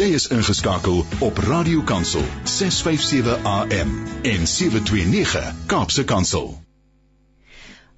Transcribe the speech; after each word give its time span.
Jy 0.00 0.14
is 0.16 0.30
ingeskakel 0.32 1.02
op 1.20 1.38
Radio 1.44 1.82
Kansel 1.84 2.22
657 2.48 3.42
AM 3.44 3.90
en 4.24 4.46
729 4.48 5.50
Kaapse 5.68 6.04
Kansel. 6.08 6.54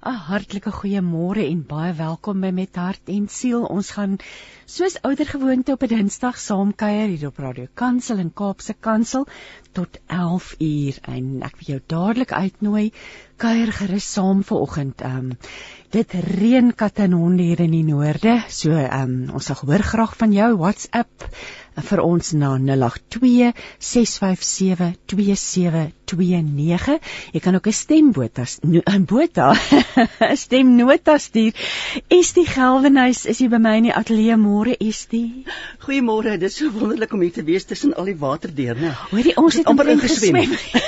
'n 0.03 0.17
Hartlike 0.27 0.71
goeiemôre 0.75 1.45
en 1.47 1.61
baie 1.67 1.93
welkom 1.95 2.41
by 2.43 2.49
Met 2.51 2.75
Hart 2.75 3.07
en 3.07 3.29
Siel. 3.31 3.63
Ons 3.63 3.93
gaan 3.95 4.17
soos 4.67 4.97
ouer 5.07 5.29
gewoonte 5.29 5.71
op 5.77 5.85
'n 5.87 5.93
Dinsdag 5.93 6.41
saam 6.43 6.75
kuier 6.75 7.07
hier 7.07 7.27
op 7.27 7.39
Radio 7.39 7.71
Kansel 7.73 8.17
en 8.17 8.33
Kaapse 8.33 8.73
Kansel 8.73 9.23
tot 9.71 9.99
11 10.07 10.55
uur 10.59 10.99
en 11.07 11.39
ek 11.41 11.55
wil 11.61 11.67
jou 11.71 11.79
dadelik 11.87 12.31
uitnooi 12.31 12.91
kuier 13.37 13.71
gerus 13.71 14.11
saam 14.11 14.43
vanoggend. 14.43 15.01
Ehm 15.01 15.31
um, 15.31 15.37
dit 15.89 16.13
reën 16.13 16.75
katanonde 16.75 17.43
hier 17.43 17.59
in 17.59 17.71
die 17.71 17.87
noorde. 17.87 18.43
So 18.49 18.71
ehm 18.75 19.01
um, 19.01 19.29
ons 19.33 19.45
sal 19.45 19.63
hoor 19.63 19.83
graag 19.83 20.17
van 20.17 20.31
jou 20.33 20.55
WhatsApp 20.57 21.29
vir 21.81 22.01
ons 22.03 22.31
na 22.37 22.53
082 22.57 23.53
657 23.79 24.93
2729. 25.09 26.99
Jy 27.33 27.41
kan 27.41 27.55
ook 27.55 27.67
'n 27.67 27.73
stembota 27.73 28.45
'n 28.97 29.05
bota 29.05 29.53
'n 30.31 30.37
stemnota 30.37 31.17
stuur. 31.17 31.53
Estie 32.07 32.45
Geldenhuys 32.45 33.25
is 33.25 33.39
hier 33.39 33.49
by 33.49 33.57
my 33.57 33.77
in 33.77 33.83
die 33.83 33.93
ateljee 33.93 34.37
môre 34.37 34.77
Estie. 34.77 35.45
Goeiemôre, 35.85 36.37
dit 36.37 36.49
is 36.49 36.55
so 36.55 36.71
wonderlik 36.71 37.13
om 37.13 37.21
hier 37.21 37.33
te 37.33 37.43
wees 37.43 37.65
tussen 37.65 37.95
al 37.95 38.05
die 38.05 38.17
waterdeurne. 38.17 38.93
Hoorie, 39.11 39.35
ons 39.37 39.55
het 39.55 39.65
amper 39.65 39.87
ingeswem. 39.87 40.35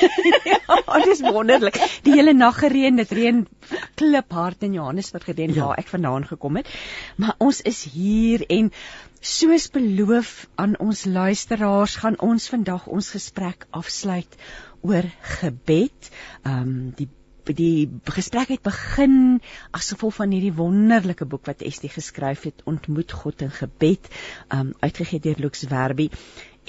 ja, 0.52 0.60
dit 0.98 1.08
is 1.08 1.22
wonderlik. 1.22 1.80
Die 2.04 2.14
hele 2.14 2.34
nag 2.34 2.60
gereën, 2.60 2.96
dit 2.96 3.12
reën 3.12 3.48
kliphard 3.96 4.64
in 4.64 4.74
Johannesburg 4.74 5.24
gedien 5.24 5.54
ja. 5.54 5.66
waar 5.66 5.78
ek 5.78 5.88
vandaan 5.88 6.28
gekom 6.28 6.56
het. 6.56 6.70
Maar 7.16 7.36
ons 7.38 7.62
is 7.62 7.84
hier 7.94 8.46
en 8.50 8.72
Soos 9.26 9.72
beloof 9.74 10.32
aan 10.62 10.76
ons 10.78 11.00
luisteraars 11.10 11.96
gaan 12.04 12.18
ons 12.22 12.44
vandag 12.52 12.84
ons 12.94 13.08
gesprek 13.10 13.66
afsluit 13.74 14.36
oor 14.86 15.08
gebed. 15.40 16.12
Ehm 16.44 16.62
um, 16.62 16.76
die 17.00 17.10
die 17.46 17.90
gesprek 18.10 18.52
het 18.54 18.62
begin 18.66 19.42
as 19.78 19.90
gevolg 19.94 20.16
van 20.20 20.32
hierdie 20.34 20.54
wonderlike 20.54 21.26
boek 21.30 21.46
wat 21.50 21.66
Estie 21.66 21.90
geskryf 21.94 22.46
het, 22.50 22.62
Ontmoet 22.70 23.18
God 23.24 23.42
in 23.42 23.54
gebed, 23.58 24.14
ehm 24.48 24.60
um, 24.60 24.74
uitgegee 24.80 25.20
deur 25.26 25.42
Lux 25.42 25.66
Werby. 25.74 26.10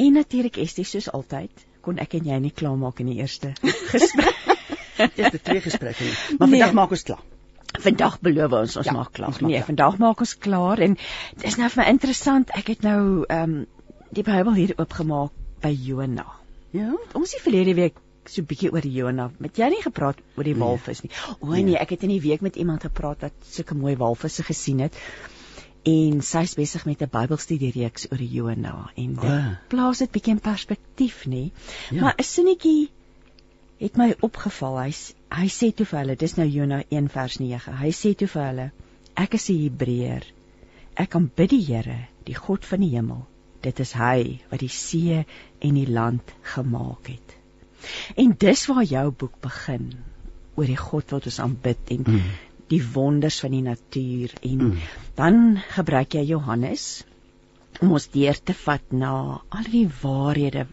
En 0.00 0.16
natuurlik 0.16 0.56
Estie 0.56 0.88
soos 0.88 1.12
altyd 1.12 1.68
kon 1.84 2.00
ek 2.00 2.16
en 2.16 2.32
jy 2.32 2.41
nie 2.41 2.56
klaarmaak 2.56 3.04
in 3.04 3.12
die 3.12 3.20
eerste 3.20 3.52
gesprek. 3.92 4.44
Dis 5.20 5.28
die 5.28 5.44
twee 5.44 5.60
gesprekke. 5.60 6.08
Maar 6.38 6.48
vandag 6.48 6.72
nee. 6.72 6.80
maak 6.80 6.96
ons 6.96 7.04
klaar. 7.04 7.24
Vandag 7.82 8.20
beloof 8.20 8.52
ons 8.52 8.77
ons 8.77 8.86
ja, 8.86 8.92
maak 8.92 9.12
klaar. 9.12 9.28
Ons 9.28 9.41
maak 9.41 9.50
nee, 9.50 9.58
klaar. 9.58 9.66
vandag 9.66 9.98
maak 9.98 10.20
ons 10.20 10.34
klaar 10.38 10.78
en 10.78 10.96
dit 10.96 11.44
is 11.50 11.56
nou 11.60 11.69
vir 11.74 11.82
my 11.82 11.88
interessant. 11.91 12.50
Ek 12.56 12.72
het 12.74 12.82
nou 12.86 13.24
ehm 13.28 13.42
um, 13.42 13.66
die 14.16 14.22
Bybel 14.22 14.55
hier 14.55 14.72
oopgemaak 14.78 15.32
by 15.60 15.72
Jona. 15.74 16.27
Ja, 16.72 16.92
ons 17.12 17.32
het 17.34 17.42
verlede 17.42 17.74
week 17.74 17.98
so 18.30 18.42
'n 18.42 18.47
bietjie 18.47 18.72
oor 18.72 18.86
Jona. 18.86 19.30
Met 19.38 19.56
jy 19.56 19.69
nie 19.69 19.82
gepraat 19.82 20.19
oor 20.36 20.44
die 20.44 20.54
nee. 20.54 20.62
walvis 20.62 21.02
nie. 21.02 21.10
O 21.41 21.52
nee. 21.52 21.62
nee, 21.62 21.78
ek 21.78 21.91
het 21.91 22.02
in 22.02 22.14
die 22.14 22.20
week 22.20 22.41
met 22.41 22.56
iemand 22.56 22.82
gepraat 22.82 23.20
wat 23.20 23.32
sulke 23.50 23.74
mooi 23.74 23.97
walvisse 23.97 24.42
gesien 24.42 24.80
het. 24.80 24.94
En 25.86 26.22
sy's 26.22 26.54
besig 26.58 26.84
met 26.86 27.02
'n 27.02 27.10
Bybelstudie 27.10 27.72
reeks 27.72 28.10
oor 28.10 28.22
Jona 28.22 28.91
en 28.97 29.14
dit 29.14 29.30
oh. 29.30 29.52
plaas 29.69 29.98
dit 29.98 30.10
bietjie 30.10 30.34
in 30.34 30.41
perspektief, 30.41 31.24
nê. 31.27 31.50
Ja. 31.91 32.00
Maar 32.00 32.14
'n 32.19 32.22
sinnetjie 32.22 32.91
het 33.78 33.97
my 33.97 34.14
opgeval. 34.20 34.78
Hy 34.80 34.91
hy 35.34 35.46
sê 35.52 35.72
toe 35.74 35.86
vir 35.86 36.00
hulle, 36.00 36.16
dis 36.16 36.36
nou 36.38 36.46
Jona 36.46 36.82
1 36.91 37.08
vers 37.14 37.38
9. 37.41 37.78
Hy 37.80 37.92
sê 37.94 38.14
toe 38.19 38.28
vir 38.30 38.44
hulle, 38.46 38.66
ek 39.16 39.34
is 39.34 39.48
'n 39.50 39.62
Hebreër. 39.62 40.27
Ek 40.96 41.10
kan 41.10 41.30
bid 41.36 41.50
die 41.50 41.64
Here, 41.64 42.08
die 42.24 42.34
God 42.34 42.64
van 42.64 42.80
die 42.80 42.94
hemel. 42.94 43.27
Dit 43.62 43.80
is 43.80 43.92
hy 43.92 44.41
wat 44.50 44.60
die 44.60 44.72
see 44.72 45.24
en 45.60 45.74
die 45.74 45.91
land 45.91 46.32
gemaak 46.54 47.08
het. 47.08 47.34
En 48.16 48.34
dis 48.38 48.66
waar 48.66 48.84
jou 48.84 49.10
boek 49.10 49.41
begin 49.41 49.91
oor 50.56 50.66
die 50.66 50.80
God 50.80 51.12
wat 51.12 51.27
ons 51.27 51.41
aanbid 51.41 51.92
en 51.97 52.04
mm. 52.06 52.31
die 52.72 52.82
wonders 52.94 53.41
van 53.44 53.54
die 53.56 53.64
natuur 53.66 54.32
en 54.41 54.62
mm. 54.69 54.87
dan 55.19 55.58
gebruik 55.75 56.16
jy 56.16 56.25
Johannes 56.32 57.04
om 57.82 57.93
ons 57.98 58.08
deur 58.14 58.38
te 58.41 58.56
vat 58.56 58.93
na 58.93 59.12
al 59.58 59.69
die 59.70 59.87
waarhede 60.03 60.66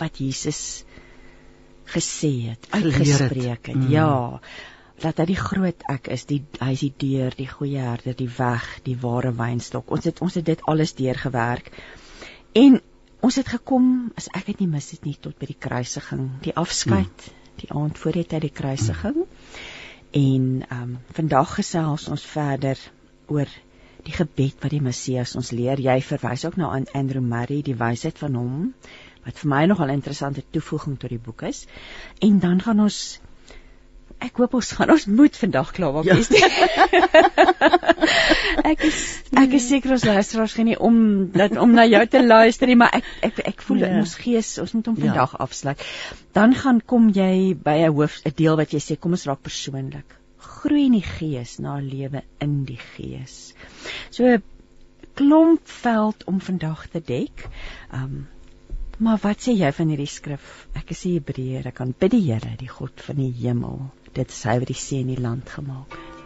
wat 0.00 0.20
Jesus 0.20 0.84
gesê 1.92 2.32
het, 2.50 2.66
uitgespreek 2.70 3.70
het. 3.72 3.76
Mm. 3.76 3.88
Ja. 3.92 4.40
Dat 5.02 5.18
hy 5.20 5.26
die 5.28 5.38
groot 5.38 5.82
ek 5.92 6.08
is, 6.14 6.24
die 6.24 6.40
hy 6.60 6.70
is 6.72 6.82
die 6.86 6.94
deur, 6.96 7.34
die 7.36 7.48
goeie 7.50 7.82
herder, 7.84 8.16
die 8.16 8.30
weg, 8.38 8.66
die 8.86 8.96
ware 9.00 9.32
wynstok. 9.36 9.90
Ons 9.92 10.08
het 10.08 10.22
ons 10.24 10.38
het 10.40 10.46
dit 10.46 10.62
alles 10.72 10.94
deurgewerk. 10.96 11.68
En 12.56 12.80
ons 13.20 13.36
het 13.36 13.48
gekom, 13.48 14.12
as 14.16 14.30
ek 14.32 14.52
dit 14.52 14.64
nie 14.64 14.70
mis 14.72 14.90
het 14.94 15.04
nie, 15.04 15.16
tot 15.20 15.36
by 15.38 15.50
die 15.50 15.60
kruisiging, 15.60 16.30
die 16.46 16.54
afskeid, 16.56 17.28
mm. 17.28 17.50
die 17.60 17.72
aand 17.76 17.98
voor 17.98 18.20
dit 18.22 18.32
uit 18.32 18.46
die 18.48 18.56
kruisiging. 18.62 19.20
Mm. 19.24 19.74
En 20.16 20.64
ehm 20.68 20.82
um, 20.82 20.98
vandag 21.12 21.54
gesels 21.54 22.08
ons 22.08 22.22
verder 22.24 22.78
oor 23.26 23.50
die 24.06 24.14
gebed 24.14 24.62
wat 24.62 24.70
die 24.70 24.80
Messias 24.80 25.34
ons 25.36 25.50
leer. 25.50 25.80
Jy 25.82 25.96
verwys 26.02 26.44
ook 26.46 26.56
na 26.56 26.70
Andrew 26.94 27.22
Murray, 27.22 27.62
die 27.66 27.76
wysheid 27.76 28.18
van 28.18 28.38
hom 28.38 28.74
wat 29.26 29.38
vir 29.42 29.50
my 29.50 29.66
nogal 29.66 29.90
'n 29.90 30.00
interessante 30.00 30.42
toevoeging 30.50 30.98
tot 30.98 31.10
die 31.10 31.22
boek 31.22 31.42
is. 31.42 31.66
En 32.20 32.38
dan 32.38 32.62
gaan 32.62 32.80
ons 32.80 33.20
ek 34.22 34.38
hoop 34.40 34.54
ons 34.56 34.70
gaan 34.78 34.88
ons 34.94 35.02
moed 35.12 35.34
vandag 35.36 35.72
klaar 35.76 35.92
maak. 35.92 36.06
Ja. 36.08 36.16
ek 38.72 38.80
is 38.88 39.00
ek 39.36 39.52
is 39.58 39.66
seker 39.68 39.92
ons 39.96 40.06
luisteraars 40.08 40.54
gaan 40.56 40.68
nie 40.70 40.78
om 40.88 40.96
dat 41.34 41.56
om 41.60 41.74
na 41.76 41.84
jou 41.88 42.00
te 42.10 42.22
luister 42.24 42.66
nie, 42.70 42.78
maar 42.80 42.92
ek 42.96 43.04
ek 43.28 43.42
ek 43.52 43.64
voel 43.66 43.80
ja. 43.84 43.90
ons 44.00 44.14
gees, 44.20 44.48
ons 44.62 44.72
moet 44.78 44.88
hom 44.90 44.96
ja. 44.96 45.02
vandag 45.08 45.32
ja. 45.36 45.40
afsluit. 45.46 45.80
Dan 46.36 46.50
gaan 46.56 46.80
kom 46.80 47.10
jy 47.14 47.54
by 47.54 47.76
'n 47.84 47.92
hoof 47.92 48.14
'n 48.24 48.36
deel 48.36 48.56
wat 48.56 48.72
jy 48.72 48.80
sê 48.80 48.96
kom 48.96 49.12
ons 49.18 49.26
raak 49.28 49.42
persoonlik. 49.42 50.08
Groei 50.38 50.86
in 50.86 50.96
die 50.96 51.04
gees 51.04 51.58
na 51.58 51.78
lewe 51.80 52.22
in 52.40 52.64
die 52.64 52.80
gees. 52.96 53.54
So 54.10 54.38
klomp 55.16 55.68
veld 55.82 56.24
om 56.24 56.40
vandag 56.40 56.88
te 56.92 57.00
dek. 57.00 57.48
Um 57.92 58.28
Maar 58.96 59.18
wat 59.20 59.42
sê 59.44 59.52
jy 59.52 59.68
van 59.76 59.90
hierdie 59.92 60.08
skrif? 60.08 60.44
Ek 60.72 60.90
is 60.94 61.04
'n 61.04 61.18
Hebreër, 61.18 61.66
ek 61.68 61.74
kan 61.74 61.94
bid 62.00 62.10
die 62.10 62.32
Here, 62.32 62.56
die 62.56 62.68
God 62.68 63.00
van 63.06 63.16
die 63.16 63.32
hemel. 63.42 63.90
Dit 64.14 64.30
is 64.30 64.42
hy 64.48 64.58
wat 64.58 64.68
die 64.72 64.82
see 64.82 65.00
en 65.00 65.10
die 65.12 65.20
land 65.20 65.50
gemaak 65.50 65.92
het. 65.92 66.16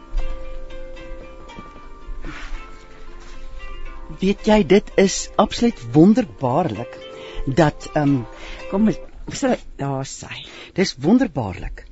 Weet 4.20 4.46
jy, 4.46 4.62
dit 4.62 4.90
is 4.96 5.30
absoluut 5.36 5.80
wonderbaarlik 5.94 6.98
dat 7.46 7.88
ehm 7.94 8.02
um, 8.02 8.26
kom 8.70 8.88
ek 8.88 9.34
sê 9.34 9.56
daar 9.78 10.06
sê. 10.06 10.30
Dis 10.74 10.94
wonderbaarlik 10.94 11.86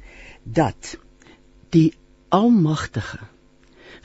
dat 0.45 0.95
die 1.71 1.93
Almagtige 2.29 3.19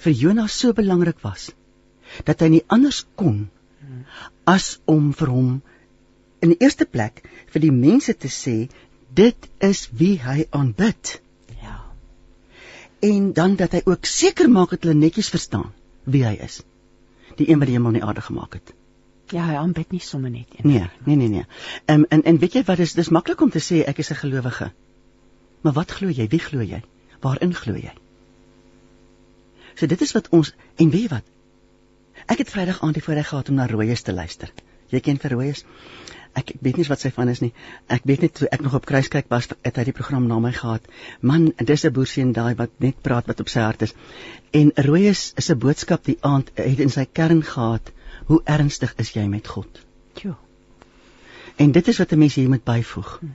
vir 0.03 0.13
Jonas 0.13 0.57
so 0.59 0.73
belangrik 0.73 1.19
was 1.21 1.51
dat 2.25 2.41
hy 2.41 2.47
nie 2.47 2.65
anders 2.67 3.05
kon 3.15 3.49
as 4.45 4.79
om 4.85 5.11
vir 5.13 5.27
hom 5.27 5.61
in 6.43 6.53
die 6.53 6.59
eerste 6.65 6.85
plek 6.85 7.23
vir 7.53 7.63
die 7.63 7.71
mense 7.71 8.15
te 8.17 8.31
sê 8.31 8.55
dit 9.13 9.49
is 9.63 9.87
wie 9.99 10.17
hy 10.23 10.43
aanbid. 10.51 11.15
Ja. 11.61 11.79
En 13.09 13.31
dan 13.37 13.57
dat 13.59 13.77
hy 13.77 13.83
ook 13.85 14.09
seker 14.09 14.49
maak 14.51 14.75
dat 14.75 14.85
hulle 14.85 14.97
netjies 14.99 15.31
verstaan 15.33 15.71
wie 16.03 16.25
hy 16.27 16.35
is. 16.43 16.61
Die 17.39 17.49
een 17.49 17.61
wat 17.61 17.69
die 17.69 17.77
hemel 17.77 17.93
en 17.93 17.99
die 18.01 18.07
aarde 18.07 18.25
gemaak 18.25 18.57
het. 18.59 18.73
Ja, 19.31 19.45
hy 19.47 19.55
aanbid 19.57 19.93
nie 19.95 20.01
sommer 20.03 20.29
net 20.29 20.51
een. 20.57 20.67
Nee, 20.67 20.87
nee, 21.05 21.15
nee, 21.15 21.29
nee. 21.29 21.45
Ehm 21.85 22.03
um, 22.03 22.05
en 22.09 22.23
en 22.29 22.39
weet 22.41 22.59
jy 22.59 22.63
wat 22.67 22.83
is 22.83 22.93
dis 22.93 23.09
maklik 23.09 23.41
om 23.41 23.49
te 23.53 23.61
sê 23.63 23.83
ek 23.87 24.03
is 24.03 24.11
'n 24.11 24.21
gelowige. 24.21 24.71
Maar 25.61 25.73
wat 25.73 25.91
glo 25.91 26.09
jy? 26.09 26.27
Wie 26.27 26.39
glo 26.39 26.61
jy? 26.61 26.81
Waarin 27.21 27.53
glo 27.55 27.73
jy? 27.73 27.93
So 29.75 29.87
dit 29.87 30.01
is 30.01 30.11
wat 30.11 30.29
ons 30.29 30.53
en 30.75 30.89
weet 30.89 31.01
jy 31.01 31.09
wat? 31.09 31.23
Ek 32.27 32.37
het 32.37 32.49
Vrydag 32.49 32.81
aand 32.83 32.93
die 32.93 33.03
voorreg 33.03 33.27
gehad 33.27 33.49
om 33.49 33.55
na 33.55 33.65
Rooies 33.67 34.01
te 34.01 34.13
luister. 34.13 34.51
Jy 34.93 34.99
ken 34.99 35.17
vir 35.17 35.31
Rooies? 35.31 35.65
Ek, 36.39 36.53
ek 36.55 36.61
weet 36.65 36.79
nie 36.79 36.85
wat 36.87 37.03
sy 37.03 37.11
van 37.13 37.29
is 37.31 37.41
nie. 37.43 37.51
Ek 37.93 38.05
weet 38.09 38.25
net 38.25 38.35
toe 38.39 38.49
ek 38.55 38.63
nog 38.65 38.75
op 38.77 38.87
kruiskyk 38.89 39.29
was, 39.33 39.49
het 39.65 39.77
hy 39.77 39.85
die 39.89 39.95
program 39.95 40.25
na 40.29 40.39
my 40.43 40.51
gehad. 40.55 40.85
Man, 41.21 41.51
dis 41.57 41.85
'n 41.85 41.93
boerseun 41.93 42.33
daai 42.33 42.55
wat 42.59 42.71
net 42.85 43.01
praat 43.05 43.29
wat 43.29 43.43
op 43.43 43.51
sy 43.53 43.65
hart 43.65 43.85
is. 43.87 43.93
En 44.51 44.71
rooi 44.87 45.07
is 45.09 45.33
is 45.37 45.49
'n 45.51 45.59
boodskap 45.59 46.03
die 46.05 46.17
aand 46.21 46.51
het 46.55 46.79
in 46.79 46.89
sy 46.89 47.05
kern 47.05 47.43
gehad. 47.43 47.91
Hoe 48.25 48.41
ernstig 48.45 48.93
is 48.97 49.13
jy 49.13 49.27
met 49.27 49.47
God? 49.47 49.85
Jo. 50.21 50.35
En 51.57 51.71
dit 51.71 51.87
is 51.87 51.97
wat 51.97 52.11
'n 52.11 52.19
mens 52.19 52.35
hier 52.35 52.49
moet 52.49 52.63
byvoeg. 52.63 53.17
Hmm. 53.19 53.33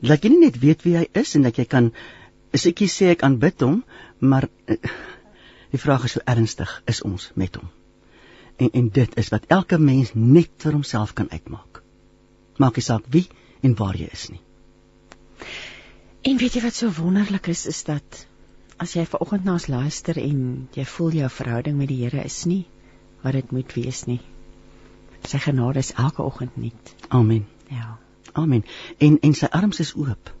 Dat 0.00 0.22
jy 0.22 0.30
nie 0.30 0.44
net 0.44 0.58
weet 0.58 0.82
wie 0.82 0.96
hy 0.96 1.08
is 1.12 1.34
en 1.34 1.42
dat 1.42 1.56
jy 1.56 1.64
kan 1.64 1.92
is 2.52 2.66
ek 2.66 2.78
sê 2.78 3.10
ek 3.10 3.22
aanbid 3.22 3.60
hom, 3.60 3.84
maar 4.18 4.48
eh, 4.66 4.76
die 5.70 5.78
vraag 5.78 6.04
is 6.04 6.14
hoe 6.14 6.22
ernstig 6.24 6.82
is 6.86 7.02
ons 7.02 7.30
met 7.34 7.54
hom? 7.54 7.70
En 8.56 8.70
en 8.72 8.88
dit 8.88 9.16
is 9.16 9.28
wat 9.28 9.44
elke 9.48 9.78
mens 9.78 10.10
net 10.14 10.50
vir 10.58 10.72
homself 10.72 11.14
kan 11.14 11.30
uitmaak 11.30 11.81
maak 12.62 12.78
nie 12.78 12.86
saak 12.86 13.06
wie 13.14 13.26
en 13.66 13.76
waar 13.78 13.98
jy 13.98 14.08
is 14.12 14.28
nie. 14.32 14.42
En 16.22 16.38
weet 16.38 16.54
jy 16.54 16.62
wat 16.62 16.76
so 16.78 16.90
wonderlik 16.98 17.48
is 17.50 17.66
is 17.66 17.82
dat 17.88 18.26
as 18.82 18.94
jy 18.96 19.04
vanoggend 19.06 19.44
na 19.46 19.56
ons 19.58 19.68
luister 19.70 20.18
en 20.18 20.68
jy 20.74 20.84
voel 20.96 21.18
jou 21.22 21.30
verhouding 21.30 21.76
met 21.78 21.90
die 21.90 22.02
Here 22.04 22.22
is 22.24 22.44
nie 22.46 22.64
wat 23.22 23.36
dit 23.38 23.50
moet 23.54 23.74
wees 23.78 24.04
nie. 24.06 24.20
Sy 25.26 25.38
genade 25.38 25.82
is 25.82 25.92
elke 25.94 26.22
oggend 26.22 26.56
nuut. 26.58 26.94
Amen. 27.08 27.46
Ja. 27.70 27.98
Amen. 28.32 28.64
En 28.98 29.18
en 29.22 29.34
sy 29.38 29.50
arms 29.50 29.82
is 29.84 29.92
oop. 29.98 30.32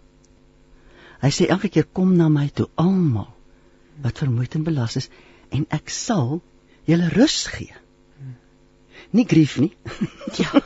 Hy 1.22 1.30
sê 1.30 1.46
elke 1.54 1.70
keer 1.70 1.86
kom 1.86 2.16
na 2.18 2.28
my 2.32 2.48
toe 2.50 2.66
almal 2.80 3.30
wat 4.02 4.18
vermoeid 4.22 4.56
en 4.58 4.66
belas 4.66 4.96
is 4.98 5.08
en 5.54 5.66
ek 5.70 5.92
sal 5.94 6.40
julle 6.88 7.10
rus 7.14 7.44
gee. 7.52 7.74
Nie 9.12 9.26
grief 9.28 9.58
nie. 9.60 9.72
Ja. 10.32 10.48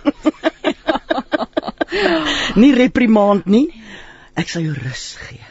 nie 2.62 2.70
reprimand 2.76 3.48
nie. 3.50 3.66
Ek 4.38 4.50
sal 4.52 4.62
jou 4.62 4.74
rus 4.76 5.16
gee. 5.18 5.42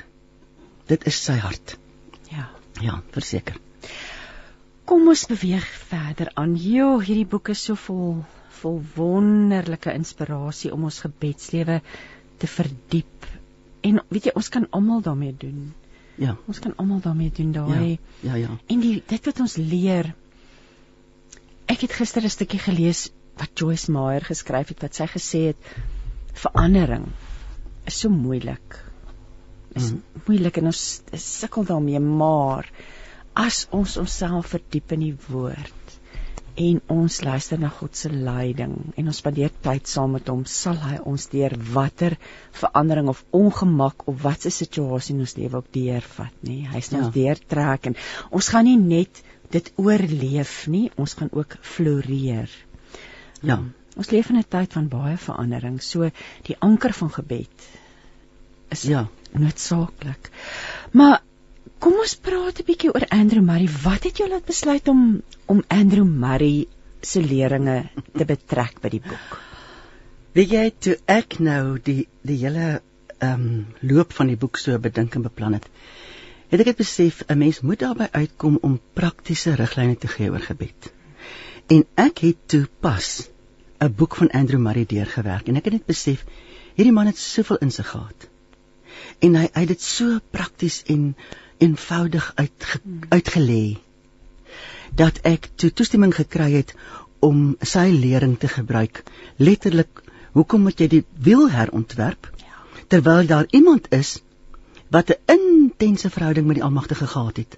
Dit 0.87 1.03
is 1.09 1.17
sy 1.19 1.35
hart. 1.41 1.75
Ja. 2.31 2.45
Ja, 2.83 3.01
verseker. 3.11 3.57
Kom 4.85 5.09
ons 5.09 5.25
beweeg 5.27 5.65
verder 5.89 6.29
aan. 6.39 6.55
Jo, 6.61 6.99
hierdie 7.01 7.27
boek 7.27 7.51
is 7.55 7.65
so 7.67 7.75
vol 7.87 8.21
vol 8.55 8.79
wonderlike 8.95 9.91
inspirasie 9.93 10.71
om 10.73 10.85
ons 10.87 11.01
gebedslewe 11.03 11.81
te 12.39 12.47
verdiep. 12.47 13.27
En 13.85 13.99
weet 14.09 14.29
jy, 14.29 14.33
ons 14.39 14.49
kan 14.53 14.65
almal 14.73 15.03
daarmee 15.05 15.35
doen. 15.37 15.73
Ja. 16.21 16.37
Ons 16.47 16.61
kan 16.63 16.73
almal 16.79 17.01
daarmee 17.03 17.33
doen 17.35 17.51
daai. 17.51 17.97
Ja, 18.23 18.29
ja, 18.29 18.35
ja. 18.45 18.55
En 18.71 18.81
die 18.81 19.01
dit 19.05 19.29
wat 19.29 19.41
ons 19.43 19.57
leer. 19.59 20.13
Ek 21.75 21.81
het 21.83 21.95
gister 21.99 22.23
'n 22.23 22.31
stukkie 22.31 22.59
gelees 22.63 23.09
wat 23.35 23.51
Joyce 23.59 23.91
Meyer 23.91 24.23
geskryf 24.23 24.69
het 24.71 24.83
wat 24.85 24.95
sy 24.95 25.07
gesê 25.11 25.39
het 25.51 25.71
verandering 26.39 27.09
is 27.85 27.97
so 27.99 28.09
moeilik. 28.09 28.77
Is 29.75 29.91
mm. 29.91 30.21
moeilik 30.27 30.57
en 30.61 30.71
ons 30.71 30.83
sukkel 31.11 31.67
daarmee, 31.67 31.99
maar 31.99 32.69
as 33.35 33.65
ons 33.75 33.97
onsself 33.99 34.53
verdiep 34.55 34.95
in 34.95 35.03
die 35.03 35.17
woord 35.27 35.99
en 36.55 36.79
ons 36.95 37.19
luister 37.27 37.59
na 37.59 37.67
God 37.67 37.99
se 37.99 38.07
leiding 38.07 38.75
en 38.95 39.11
ons 39.11 39.17
spandeer 39.19 39.51
tyd 39.67 39.91
saam 39.91 40.15
met 40.15 40.31
hom, 40.31 40.45
sal 40.47 40.79
hy 40.79 41.01
ons 41.03 41.27
deur 41.33 41.57
watter 41.75 42.15
verandering 42.55 43.11
of 43.11 43.25
ongemak 43.35 44.07
of 44.07 44.21
watse 44.23 44.53
situasie 44.55 45.17
in 45.17 45.25
ons 45.27 45.35
lewe 45.35 45.59
ook 45.59 45.71
deurvat, 45.75 46.35
nê? 46.47 46.61
Hy 46.71 46.79
sal 46.79 47.01
ja. 47.01 47.03
ons 47.03 47.15
deurtrek 47.19 47.91
en 47.91 47.99
ons 48.31 48.51
gaan 48.55 48.69
nie 48.71 48.79
net 48.79 49.19
dit 49.49 49.71
oorleef 49.75 50.67
nie, 50.67 50.91
ons 50.95 51.13
gaan 51.13 51.29
ook 51.31 51.57
floreer. 51.61 52.51
Ja, 53.41 53.57
um, 53.57 53.73
ons 53.95 54.09
leef 54.11 54.29
in 54.29 54.37
'n 54.37 54.47
tyd 54.49 54.73
van 54.73 54.87
baie 54.87 55.17
verandering, 55.17 55.81
so 55.83 56.09
die 56.43 56.55
anker 56.59 56.93
van 56.93 57.11
gebed 57.11 57.67
is 58.69 58.83
ja 58.83 59.07
noodsaaklik. 59.31 60.29
Maar 60.91 61.21
kom 61.79 61.99
ons 62.03 62.15
praat 62.15 62.59
'n 62.59 62.67
bietjie 62.67 62.93
oor 62.93 63.05
Andrew 63.09 63.43
Murray. 63.43 63.69
Wat 63.83 64.03
het 64.03 64.17
jou 64.17 64.29
laat 64.29 64.45
besluit 64.45 64.87
om 64.87 65.21
om 65.45 65.63
Andrew 65.67 66.05
Murray 66.05 66.67
se 67.01 67.21
leringe 67.21 67.89
te 68.17 68.25
betrek 68.25 68.81
by 68.81 68.89
die 68.89 69.01
boek? 69.01 69.39
Weet 70.33 70.51
jy 70.51 70.73
toe 70.79 70.97
ek 71.05 71.39
nou 71.39 71.79
die 71.79 72.07
die 72.21 72.37
hele 72.37 72.81
ehm 73.19 73.33
um, 73.33 73.65
loop 73.81 74.13
van 74.13 74.27
die 74.27 74.37
boek 74.37 74.57
so 74.57 74.79
bedink 74.79 75.15
en 75.15 75.21
beplan 75.21 75.53
het, 75.53 75.67
het 76.55 76.63
ek 76.63 76.71
dit 76.71 76.83
besef 76.83 77.23
'n 77.27 77.37
mens 77.37 77.59
moet 77.61 77.79
daarby 77.79 78.07
uitkom 78.11 78.57
om 78.61 78.79
praktiese 78.93 79.55
riglyne 79.59 79.97
te 79.97 80.07
gee 80.07 80.31
oor 80.31 80.43
gebed. 80.43 80.91
En 81.67 81.85
ek 81.95 82.17
het 82.23 82.37
toe 82.47 82.67
pas 82.79 83.27
'n 83.79 83.93
boek 83.95 84.15
van 84.15 84.29
Andrew 84.29 84.59
Murray 84.59 84.85
deurgewerk 84.85 85.47
en 85.47 85.55
ek 85.55 85.65
het 85.65 85.73
net 85.73 85.85
besef 85.85 86.23
hierdie 86.75 86.93
man 86.93 87.05
het 87.05 87.17
soveel 87.17 87.57
insig 87.57 87.89
gehad. 87.89 88.27
En 89.19 89.35
hy 89.35 89.49
hy 89.53 89.59
het 89.59 89.67
dit 89.67 89.81
so 89.81 90.19
prakties 90.31 90.83
en 90.85 91.15
eenvoudig 91.57 92.31
uit 92.35 92.79
uitgelê 93.09 93.77
dat 94.95 95.19
ek 95.23 95.49
toe 95.55 95.73
toestemming 95.73 96.15
gekry 96.15 96.51
het 96.51 96.73
om 97.19 97.57
sy 97.61 97.89
lering 97.91 98.39
te 98.39 98.47
gebruik. 98.47 99.03
Letterlik, 99.35 100.03
hoekom 100.31 100.61
moet 100.61 100.79
jy 100.79 100.87
die 100.87 101.05
wiel 101.19 101.49
herontwerp 101.51 102.31
terwyl 102.87 103.25
daar 103.25 103.45
iemand 103.49 103.91
is 103.91 104.21
wat 104.89 105.09
'n 105.09 105.19
intense 105.25 106.09
verhouding 106.09 106.47
met 106.47 106.55
die 106.55 106.63
Almagtige 106.63 107.07
gehad 107.07 107.37
het 107.37 107.57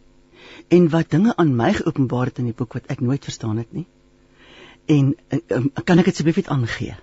en 0.67 0.89
wat 0.89 1.09
dinge 1.09 1.35
aan 1.35 1.55
my 1.55 1.73
geopenbaar 1.73 2.25
het 2.25 2.37
in 2.37 2.45
die 2.49 2.53
boek 2.53 2.73
wat 2.73 2.85
ek 2.85 2.99
nooit 2.99 3.23
verstaan 3.23 3.57
het 3.57 3.71
nie. 3.71 3.87
En 4.85 5.15
um, 5.47 5.71
kan 5.83 5.97
ek 5.97 6.05
dit 6.05 6.13
asseblief 6.13 6.35
net 6.35 6.47
aangee? 6.47 6.95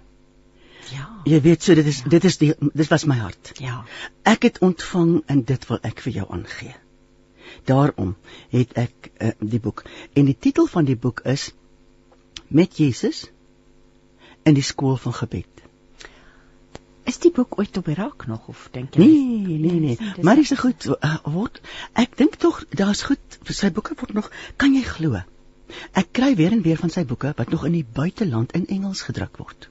Ja. 0.92 1.08
Jy 1.24 1.40
weet 1.40 1.62
so 1.62 1.74
dit 1.74 1.86
is 1.86 1.98
ja. 2.02 2.08
dit 2.08 2.24
is 2.24 2.38
die 2.38 2.54
dit 2.60 2.88
was 2.88 3.04
my 3.04 3.16
hart. 3.16 3.52
Ja. 3.60 3.84
Ek 4.22 4.42
het 4.42 4.58
ontvang 4.58 5.22
en 5.26 5.44
dit 5.44 5.66
wil 5.68 5.78
ek 5.82 6.00
vir 6.00 6.12
jou 6.12 6.26
aangee. 6.30 6.74
Daarom 7.64 8.16
het 8.50 8.72
ek 8.80 9.10
uh, 9.18 9.30
die 9.40 9.60
boek 9.60 9.84
en 10.12 10.24
die 10.24 10.38
titel 10.38 10.66
van 10.66 10.84
die 10.84 10.96
boek 10.96 11.20
is 11.24 11.52
Met 12.48 12.76
Jesus 12.76 13.30
in 14.44 14.54
die 14.54 14.62
skool 14.62 14.96
van 15.00 15.14
gebed. 15.16 15.53
Is 17.04 17.18
die 17.20 17.30
boek 17.36 17.58
ooit 17.58 17.76
op 17.76 17.88
Irak 17.92 18.26
nog 18.26 18.48
of 18.48 18.68
dink 18.72 18.96
jy? 18.96 19.04
Nee, 19.04 19.58
nee, 19.58 19.80
nee. 19.80 20.24
Maar 20.24 20.38
is 20.40 20.54
dit 20.54 20.58
goed 20.60 20.86
uh, 20.94 21.16
word 21.28 21.60
ek 22.00 22.16
dink 22.16 22.38
tog 22.40 22.62
daar's 22.72 23.04
goed 23.08 23.38
vir 23.44 23.56
sy 23.58 23.70
boeke 23.76 23.96
word 24.00 24.14
nog 24.16 24.30
kan 24.56 24.72
jy 24.76 24.82
glo. 24.88 25.20
Ek 25.92 26.10
kry 26.16 26.32
weer 26.38 26.56
en 26.56 26.64
weer 26.64 26.80
van 26.80 26.92
sy 26.92 27.04
boeke 27.08 27.34
wat 27.36 27.52
nog 27.52 27.66
in 27.68 27.76
die 27.76 27.86
buiteland 28.00 28.56
in 28.56 28.66
Engels 28.72 29.04
gedruk 29.04 29.36
word. 29.42 29.68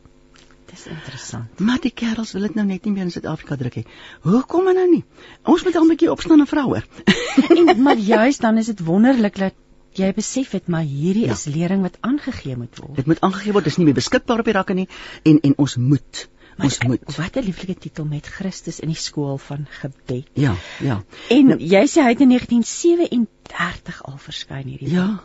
Dis 0.73 0.85
interessant. 0.89 1.59
Maar 1.61 1.81
die 1.81 1.93
kerels 1.93 2.31
wil 2.33 2.47
dit 2.47 2.55
nou 2.57 2.65
net 2.65 2.85
nie 2.85 2.93
meer 2.95 3.05
in 3.05 3.13
Suid-Afrika 3.13 3.57
druk 3.57 3.75
nie. 3.81 3.85
Hoekom 4.25 4.69
nou 4.73 4.85
nie? 4.89 5.03
Ons 5.45 5.65
moet 5.65 5.75
al 5.77 5.85
'n 5.85 5.93
bietjie 5.93 6.11
opstaan 6.11 6.41
en 6.41 6.49
vra 6.49 6.63
hoor. 6.69 6.85
en 7.57 7.81
maar 7.81 8.01
juist 8.13 8.41
dan 8.41 8.57
is 8.57 8.71
dit 8.71 8.85
wonderlik 8.85 9.37
dat 9.37 9.57
jy 9.93 10.09
besef 10.13 10.51
het 10.57 10.67
maar 10.67 10.85
hierdie 10.85 11.27
ja. 11.27 11.37
is 11.37 11.45
lering 11.45 11.81
wat 11.81 11.97
aangegee 12.01 12.57
moet 12.57 12.77
word. 12.81 12.95
Dit 12.95 13.05
moet 13.05 13.21
aangegee 13.21 13.53
word. 13.53 13.69
Dis 13.69 13.77
nie 13.77 13.85
meer 13.85 13.97
beskikbaar 14.01 14.41
op 14.41 14.49
die 14.49 14.57
rakke 14.57 14.73
nie 14.73 14.87
en 15.23 15.39
en 15.41 15.57
ons 15.57 15.77
moet 15.77 16.27
Maar 16.57 16.65
ons 16.65 16.79
moet 16.87 17.15
wat 17.15 17.35
'n 17.35 17.43
lieflike 17.43 17.79
titel 17.79 18.05
met 18.05 18.27
Christus 18.27 18.79
in 18.79 18.87
die 18.87 18.97
skool 18.97 19.37
van 19.37 19.67
gebed. 19.69 20.27
Ja, 20.33 20.55
ja. 20.79 21.03
En 21.29 21.45
nou, 21.45 21.59
jy 21.59 21.83
sê 21.87 22.01
hy 22.01 22.09
het 22.13 22.21
in 22.21 22.29
1937 22.29 24.03
al 24.03 24.17
verskyn 24.17 24.67
hierdie. 24.67 24.89
Ja. 24.89 25.23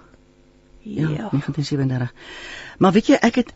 Ja, 0.82 1.08
ja 1.08 1.28
1937. 1.30 2.12
Maar 2.78 2.92
weet 2.92 3.06
jy, 3.06 3.14
ek 3.14 3.34
het 3.34 3.52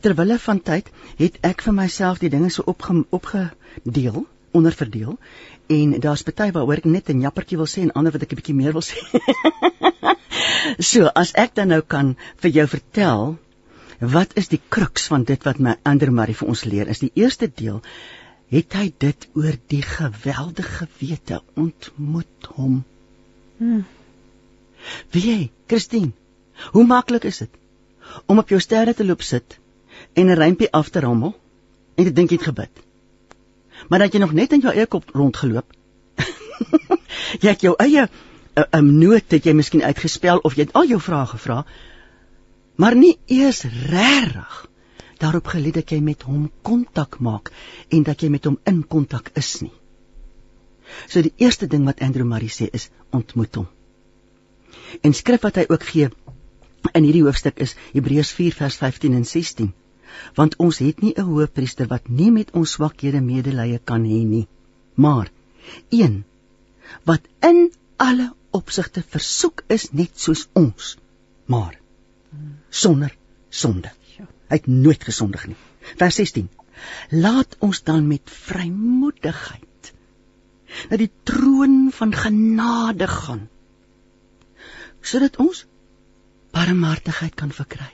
terwille 0.00 0.38
van 0.38 0.62
tyd 0.62 0.90
het 1.16 1.38
ek 1.46 1.62
vir 1.62 1.74
myself 1.74 2.18
die 2.18 2.30
dinge 2.30 2.50
so 2.50 2.62
opge, 2.66 3.04
opgedeel, 3.10 4.26
onderverdeel 4.50 5.18
en 5.66 6.00
daar's 6.00 6.22
party 6.22 6.50
waaroor 6.52 6.82
ek 6.82 6.84
net 6.84 7.10
'n 7.10 7.20
jappertjie 7.20 7.58
wil 7.58 7.66
sê 7.66 7.82
en 7.82 7.92
ander 7.92 8.12
wat 8.12 8.22
ek 8.22 8.32
'n 8.32 8.36
bietjie 8.36 8.54
meer 8.54 8.72
wil 8.72 8.82
sê. 8.82 8.98
so, 10.90 11.06
as 11.06 11.32
ek 11.34 11.54
dan 11.54 11.68
nou 11.68 11.80
kan 11.80 12.16
vir 12.36 12.50
jou 12.50 12.66
vertel 12.66 13.38
wat 14.00 14.36
is 14.36 14.48
die 14.48 14.60
kruks 14.68 15.06
van 15.06 15.24
dit 15.24 15.42
wat 15.44 15.58
my 15.58 15.76
ander 15.82 16.12
Marie 16.12 16.36
vir 16.36 16.48
ons 16.48 16.64
leer? 16.64 16.88
Is 16.88 16.98
die 16.98 17.12
eerste 17.14 17.48
deel 17.48 17.82
het 18.52 18.76
hy 18.78 18.90
dit 19.02 19.28
oor 19.34 19.56
die 19.70 19.82
geweldige 19.82 20.86
wete 21.00 21.40
ontmoet 21.58 22.50
hom. 22.54 22.82
Hmm. 23.58 23.84
Wie 25.10 25.22
jy, 25.24 25.38
Christine? 25.66 26.12
Hoe 26.72 26.86
maklik 26.86 27.26
is 27.26 27.42
dit 27.42 27.62
om 28.30 28.38
op 28.38 28.48
jou 28.48 28.60
sterre 28.62 28.94
te 28.94 29.04
loop 29.04 29.22
sit 29.22 29.58
en 30.14 30.30
'n 30.30 30.38
rympie 30.38 30.70
af 30.72 30.88
te 30.90 31.00
rammel 31.00 31.34
en 31.96 32.04
jy 32.04 32.12
dink 32.12 32.30
jy 32.30 32.36
het 32.36 32.46
gebid. 32.46 32.70
Maar 33.88 33.98
dat 33.98 34.12
jy 34.12 34.20
nog 34.20 34.32
net 34.32 34.52
in 34.52 34.60
jou 34.60 34.72
eie 34.72 34.86
kop 34.86 35.10
rondgeloop. 35.10 35.72
jy 37.42 37.48
het 37.48 37.60
jou 37.60 37.74
eie 37.78 38.02
'n 38.02 38.08
eh, 38.54 38.78
um, 38.78 38.98
noot 38.98 39.30
het 39.30 39.44
jy 39.44 39.52
miskien 39.52 39.82
uitgespel 39.82 40.38
of 40.38 40.54
jy 40.54 40.62
het 40.62 40.72
al 40.72 40.86
jou 40.86 41.00
vrae 41.00 41.26
gevra, 41.26 41.66
maar 42.76 42.96
nie 42.96 43.16
eers 43.26 43.62
regtig 43.90 44.66
daarop 45.20 45.46
gelet 45.48 45.74
dat 45.80 45.90
jy 45.90 46.00
met 46.04 46.22
hom 46.28 46.50
kontak 46.62 47.18
maak 47.18 47.52
en 47.88 48.02
dat 48.04 48.20
jy 48.22 48.28
met 48.28 48.44
hom 48.44 48.58
in 48.64 48.82
kontak 48.84 49.30
is 49.34 49.60
nie. 49.64 49.72
So 51.08 51.22
die 51.22 51.32
eerste 51.36 51.66
ding 51.66 51.86
wat 51.88 52.02
Andrew 52.04 52.26
Murray 52.28 52.52
sê 52.52 52.68
is 52.72 52.90
ontmoet 53.10 53.54
hom. 53.56 53.66
En 55.02 55.16
skrif 55.16 55.42
wat 55.42 55.56
hy 55.56 55.66
ook 55.68 55.88
gee 55.88 56.10
in 56.92 57.04
hierdie 57.04 57.24
hoofstuk 57.24 57.58
is 57.64 57.74
Hebreërs 57.94 58.30
4 58.36 58.54
vers 58.54 58.76
15 58.82 59.16
en 59.16 59.24
16 59.26 59.72
want 60.36 60.56
ons 60.66 60.78
het 60.78 61.02
nie 61.04 61.14
'n 61.16 61.26
hoëpriester 61.28 61.88
wat 61.92 62.08
nie 62.08 62.30
met 62.30 62.52
ons 62.60 62.72
swakhede 62.76 63.20
medelee 63.20 63.80
kan 63.90 64.04
hê 64.04 64.20
nie, 64.24 64.46
maar 64.94 65.30
een 65.90 66.24
wat 67.04 67.22
in 67.40 67.72
alle 67.96 68.28
opsigte 68.50 69.02
versoek 69.02 69.64
is 69.68 69.90
net 69.92 70.12
soos 70.14 70.48
ons, 70.52 70.96
maar 71.46 71.80
sonder 72.70 73.16
sonde. 73.48 73.92
Hy 74.46 74.60
het 74.60 74.66
nooit 74.70 75.02
gesondig 75.04 75.46
nie. 75.50 75.56
Vers 75.98 76.18
16. 76.20 76.48
Laat 77.10 77.56
ons 77.64 77.82
dan 77.82 78.06
met 78.06 78.30
vrymoedigheid 78.30 79.92
na 80.90 80.98
die 81.00 81.10
troon 81.24 81.90
van 81.94 82.12
genade 82.14 83.06
gaan 83.08 83.46
sodat 85.06 85.38
ons 85.40 85.62
barmhartigheid 86.50 87.34
kan 87.38 87.52
verkry 87.54 87.92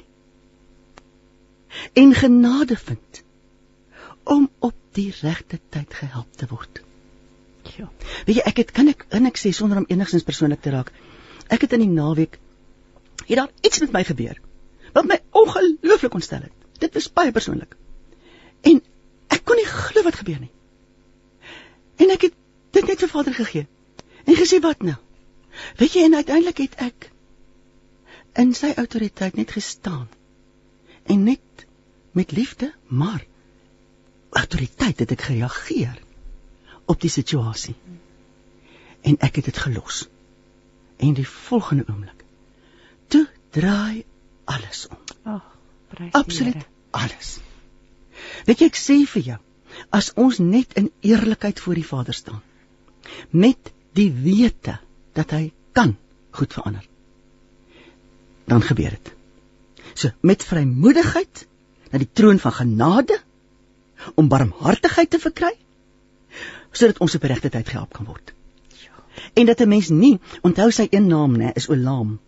en 2.00 2.14
genade 2.16 2.76
vind 2.76 3.22
om 4.24 4.48
op 4.58 4.74
die 4.96 5.10
regte 5.20 5.58
tyd 5.74 5.94
gehelp 5.98 6.36
te 6.36 6.46
word. 6.48 6.80
Ja. 7.76 7.88
Weet 8.26 8.38
jy, 8.38 8.44
ek 8.48 8.60
het 8.62 8.72
kan 8.76 8.90
ek 8.92 9.04
en 9.10 9.28
ek 9.28 9.40
sê 9.40 9.52
sonder 9.56 9.80
om 9.82 9.88
enigsins 9.88 10.26
persoonlik 10.26 10.62
te 10.64 10.72
raak. 10.74 10.92
Ek 11.52 11.64
het 11.64 11.74
in 11.76 11.84
die 11.84 11.92
naweek 11.92 12.38
het 13.26 13.36
daar 13.38 13.52
iets 13.62 13.82
met 13.84 13.94
my 13.94 14.02
gebeur 14.08 14.40
wat 14.92 15.06
my 15.08 15.18
ongelooflik 15.30 16.14
ontstel 16.14 16.40
het. 16.48 16.52
dit 16.82 16.94
was 16.94 17.12
baie 17.12 17.32
persoonlik. 17.32 17.76
En 18.66 18.80
ek 19.30 19.44
kon 19.46 19.56
nie 19.56 19.68
glo 19.68 20.02
wat 20.02 20.18
gebeur 20.18 20.40
nie. 20.40 20.50
En 22.02 22.10
ek 22.10 22.26
het 22.26 22.34
dit 22.74 22.86
net 22.90 23.04
vir 23.04 23.10
Vader 23.12 23.34
gegee. 23.34 23.66
En 24.26 24.38
gesê 24.38 24.58
wat 24.64 24.82
nou? 24.82 24.96
Weet 25.78 25.94
jy 25.94 26.06
en 26.08 26.18
uiteindelik 26.18 26.64
het 26.64 26.74
ek 26.82 27.10
in 28.42 28.54
sy 28.56 28.72
autoriteit 28.80 29.36
net 29.38 29.52
gestaan. 29.54 30.08
En 31.06 31.22
net 31.24 31.66
met 32.16 32.32
liefde, 32.32 32.72
maar 32.88 33.22
autoriteit 34.32 34.98
het 34.98 35.12
ek 35.12 35.28
gereageer 35.28 36.00
op 36.90 37.00
die 37.00 37.12
situasie. 37.12 37.76
En 39.02 39.18
ek 39.20 39.38
het 39.38 39.50
dit 39.52 39.62
gelos. 39.66 40.06
En 40.96 41.14
die 41.14 41.28
volgende 41.28 41.86
oomblik 41.88 42.22
toe 43.12 43.26
draai 43.52 44.04
alles 44.56 44.86
om. 44.90 45.00
Ag, 45.34 45.48
prys 45.92 46.12
Absoluut 46.18 46.68
alles. 46.90 47.38
Weet 48.46 48.62
jy 48.62 48.68
ek 48.70 48.78
sê 48.78 48.98
vir 49.08 49.26
jou, 49.32 49.38
as 49.90 50.12
ons 50.20 50.38
net 50.42 50.76
in 50.78 50.90
eerlikheid 51.00 51.60
voor 51.60 51.80
die 51.80 51.86
Vader 51.86 52.16
staan, 52.16 52.42
met 53.30 53.72
die 53.96 54.10
wete 54.12 54.78
dat 55.16 55.32
hy 55.36 55.50
kan 55.76 55.96
goed 56.36 56.52
verander, 56.52 56.84
dan 58.48 58.64
gebeur 58.64 58.94
dit. 58.96 59.12
So 59.94 60.12
met 60.20 60.44
vrymoedigheid 60.44 61.46
na 61.92 62.00
die 62.00 62.08
troon 62.08 62.40
van 62.40 62.56
genade 62.56 63.18
om 64.16 64.30
barmhartigheid 64.32 65.10
te 65.12 65.20
verkry 65.22 65.52
sodat 66.72 67.02
ons 67.04 67.14
op 67.18 67.24
regte 67.28 67.50
tyd 67.52 67.68
gehelp 67.68 67.92
kan 67.92 68.06
word. 68.08 68.32
Ja. 68.80 68.96
En 69.36 69.46
dat 69.46 69.60
'n 69.60 69.68
mens 69.68 69.88
nie 69.88 70.18
onthou 70.40 70.70
sy 70.70 70.86
een 70.90 71.06
naam 71.06 71.36
nê 71.36 71.52
is 71.54 71.68
Olam. 71.68 72.18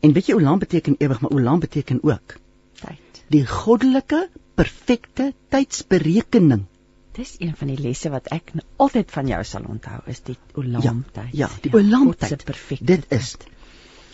En 0.00 0.12
weet 0.12 0.26
jy 0.26 0.36
Olam 0.38 0.58
beteken 0.58 0.96
ewig, 0.98 1.20
maar 1.20 1.30
Olam 1.30 1.60
beteken 1.60 2.02
ook 2.02 2.36
tyd. 2.80 3.22
Die 3.32 3.46
goddelike 3.46 4.28
perfekte 4.54 5.32
tydsberekening. 5.48 6.66
Dis 7.14 7.36
een 7.38 7.54
van 7.56 7.70
die 7.70 7.78
lesse 7.78 8.10
wat 8.10 8.28
ek 8.34 8.52
altyd 8.76 9.10
van 9.10 9.30
jou 9.30 9.42
sal 9.44 9.66
onthou 9.70 10.00
is 10.10 10.22
die 10.26 10.36
Olam 10.54 11.04
tyd. 11.12 11.32
Ja, 11.32 11.48
ja, 11.48 11.50
die 11.62 11.70
ja, 11.70 11.78
Olam 11.78 12.14
tyd. 12.14 12.46
Dit 12.80 13.04
is. 13.08 13.36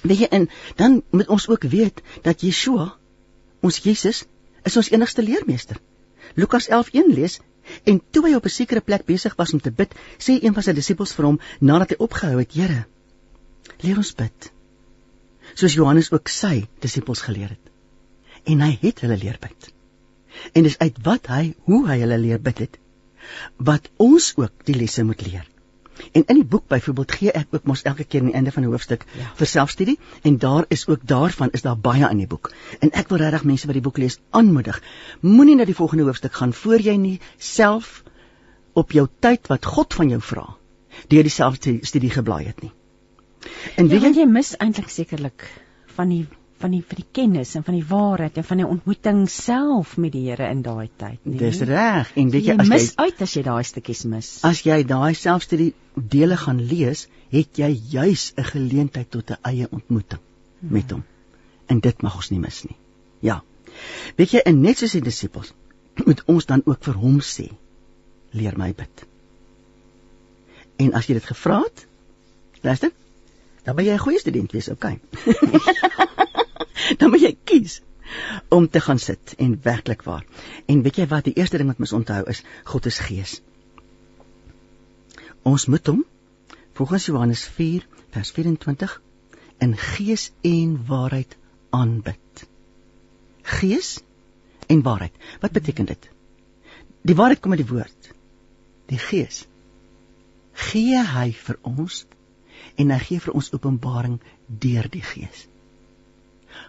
Weet 0.02 0.24
jy 0.24 0.30
en 0.32 0.48
dan 0.76 1.02
moet 1.10 1.28
ons 1.28 1.48
ook 1.48 1.64
weet 1.68 2.02
dat 2.24 2.40
Yeshua 2.40 2.92
ons 3.60 3.82
Jesus 3.84 4.24
is 4.64 4.76
ons 4.76 4.90
enigste 4.90 5.22
leermeester. 5.22 5.80
Lukas 6.34 6.68
11:1 6.68 7.14
lees 7.14 7.40
En 7.84 8.00
toe 8.10 8.22
hy 8.26 8.34
op 8.34 8.46
'n 8.48 8.52
sekere 8.54 8.80
plek 8.80 9.04
besig 9.04 9.34
was 9.36 9.52
om 9.52 9.60
te 9.60 9.70
bid, 9.70 9.94
sê 10.18 10.38
een 10.42 10.54
van 10.54 10.62
sy 10.62 10.72
disippels 10.72 11.12
vir 11.16 11.24
hom 11.24 11.40
nadat 11.60 11.90
hy 11.90 11.96
opgehou 12.06 12.38
het: 12.38 12.52
"Here, 12.52 12.86
leer 13.80 13.96
ons 13.96 14.14
bid." 14.14 14.52
Soos 15.54 15.74
Johannes 15.74 16.10
ook 16.12 16.28
sy 16.28 16.66
disippels 16.80 17.22
geleer 17.26 17.54
het. 17.54 17.70
En 18.44 18.60
hy 18.64 18.76
het 18.80 19.00
hulle 19.04 19.18
leer 19.20 19.38
bid. 19.40 19.72
En 20.54 20.62
dis 20.62 20.78
uit 20.78 20.98
wat 21.04 21.26
hy, 21.26 21.54
hoe 21.68 21.86
hy 21.88 21.98
hulle 22.02 22.18
leer 22.18 22.40
bid 22.40 22.58
het, 22.66 22.78
wat 23.56 23.90
ons 24.00 24.32
ook 24.36 24.64
die 24.64 24.76
lesse 24.78 25.04
moet 25.04 25.22
leer. 25.26 25.46
En 26.12 26.24
in 26.24 26.38
die 26.40 26.44
boek 26.44 26.66
byvoorbeeld 26.72 27.12
gee 27.12 27.32
ek 27.36 27.50
ook 27.54 27.66
mos 27.68 27.82
elke 27.82 28.04
keer 28.04 28.22
aan 28.22 28.30
die 28.30 28.36
einde 28.38 28.52
van 28.52 28.64
'n 28.64 28.72
hoofstuk 28.72 29.04
ja. 29.18 29.32
vir 29.36 29.46
selfstudie 29.46 29.98
en 30.22 30.38
daar 30.38 30.64
is 30.68 30.86
ook 30.86 31.00
daarvan 31.04 31.50
is 31.52 31.62
daar 31.62 31.78
baie 31.78 32.08
in 32.08 32.16
die 32.16 32.26
boek. 32.26 32.52
En 32.80 32.90
ek 32.90 33.08
wil 33.08 33.18
regtig 33.18 33.44
mense 33.44 33.66
wat 33.66 33.76
die 33.76 33.82
boek 33.82 33.98
lees 33.98 34.18
aanmoedig. 34.30 34.82
Moenie 35.20 35.56
na 35.56 35.64
die 35.64 35.74
volgende 35.74 36.04
hoofstuk 36.04 36.32
gaan 36.32 36.52
voor 36.52 36.80
jy 36.80 36.96
nie 36.96 37.20
self 37.38 38.02
op 38.72 38.92
jou 38.92 39.08
tyd 39.18 39.46
wat 39.46 39.64
God 39.64 39.94
van 39.94 40.08
jou 40.08 40.20
vra 40.20 40.56
deur 41.08 41.22
dieselfde 41.22 41.78
studie 41.82 42.10
geblaai 42.10 42.44
het 42.46 42.62
nie. 42.62 42.72
En 43.76 43.88
ja, 43.88 44.00
jy, 44.02 44.12
jy 44.20 44.26
mis 44.28 44.54
eintlik 44.58 44.92
sekerlik 44.92 45.46
van 45.96 46.12
die 46.12 46.26
van 46.60 46.74
die 46.74 46.82
vir 46.84 46.98
die 47.00 47.08
kennis 47.16 47.54
en 47.56 47.64
van 47.64 47.76
die 47.76 47.86
waarheid 47.88 48.36
en 48.36 48.44
van 48.44 48.60
die 48.60 48.66
ontmoeting 48.68 49.22
self 49.32 49.94
met 50.00 50.12
die 50.12 50.26
Here 50.26 50.50
in 50.52 50.60
daai 50.64 50.90
tyd, 51.00 51.18
nee. 51.24 51.38
Dis 51.40 51.62
reg. 51.64 52.10
En 52.20 52.32
weet 52.34 52.44
jy, 52.44 52.52
jy 52.52 52.64
as 52.64 52.72
mis 52.72 52.88
jy 52.90 53.06
uit 53.06 53.22
as 53.24 53.36
jy 53.36 53.44
daai 53.46 53.62
stukkies 53.64 54.02
mis. 54.12 54.28
As 54.44 54.60
jy 54.66 54.76
daai 54.88 55.14
selfstudie 55.16 55.70
dele 55.96 56.36
gaan 56.40 56.60
lees, 56.60 57.06
het 57.32 57.62
jy 57.62 57.70
juis 57.94 58.32
'n 58.36 58.48
geleentheid 58.50 59.10
tot 59.10 59.30
'n 59.30 59.40
eie 59.52 59.68
ontmoeting 59.70 60.20
hmm. 60.20 60.72
met 60.76 60.90
hom. 60.90 61.04
En 61.66 61.80
dit 61.80 62.02
mag 62.02 62.16
ons 62.16 62.30
nie 62.30 62.40
mis 62.40 62.62
nie. 62.68 62.76
Ja. 63.20 63.42
Weet 64.16 64.36
jy, 64.36 64.44
en 64.44 64.60
net 64.60 64.78
soos 64.78 64.92
die 64.92 65.04
disippels, 65.04 65.54
moet 66.06 66.22
ons 66.26 66.46
dan 66.46 66.62
ook 66.66 66.84
vir 66.84 66.94
hom 66.94 67.20
sê, 67.20 67.48
leer 68.32 68.58
my 68.58 68.74
bid. 68.76 69.06
En 70.76 70.92
as 70.92 71.06
jy 71.08 71.16
dit 71.16 71.24
gevra 71.24 71.62
het, 71.64 71.86
luister, 72.62 72.92
dan 73.64 73.76
ben 73.76 73.84
jy 73.84 73.94
'n 73.94 74.04
goeie 74.04 74.18
student 74.18 74.52
wees, 74.52 74.68
okay. 74.68 75.00
dan 76.98 77.10
moet 77.10 77.20
jy 77.20 77.36
kies 77.44 77.80
om 78.48 78.68
te 78.68 78.80
gaan 78.80 78.98
sit 78.98 79.34
en 79.38 79.58
werklik 79.62 80.02
waar. 80.02 80.24
En 80.66 80.82
weet 80.82 80.96
jy 80.96 81.06
wat, 81.06 81.24
die 81.24 81.36
eerste 81.36 81.58
ding 81.58 81.68
wat 81.68 81.78
mens 81.78 81.92
onthou 81.92 82.22
is 82.28 82.42
God 82.64 82.86
is 82.86 82.98
gees. 82.98 83.40
Ons 85.42 85.66
moet 85.66 85.86
hom 85.86 86.04
volgens 86.72 87.06
Johannes 87.06 87.44
4 87.56 87.86
vers 88.10 88.30
24 88.30 89.00
in 89.58 89.76
gees 89.76 90.30
en 90.40 90.86
waarheid 90.86 91.36
aanbid. 91.70 92.46
Gees 93.42 94.00
en 94.66 94.82
waarheid. 94.82 95.14
Wat 95.40 95.52
beteken 95.52 95.84
dit? 95.84 96.10
Die 97.02 97.16
waarheid 97.16 97.40
kom 97.40 97.52
uit 97.52 97.62
die 97.62 97.72
woord. 97.72 98.12
Die 98.86 98.98
gees 98.98 99.46
gee 100.60 100.98
hy 101.06 101.30
vir 101.32 101.58
ons 101.62 102.02
en 102.80 102.92
hy 102.94 102.98
gee 103.04 103.22
vir 103.26 103.36
ons 103.36 103.52
openbaring 103.56 104.18
deur 104.64 104.88
die 104.92 105.04
gees. 105.04 105.46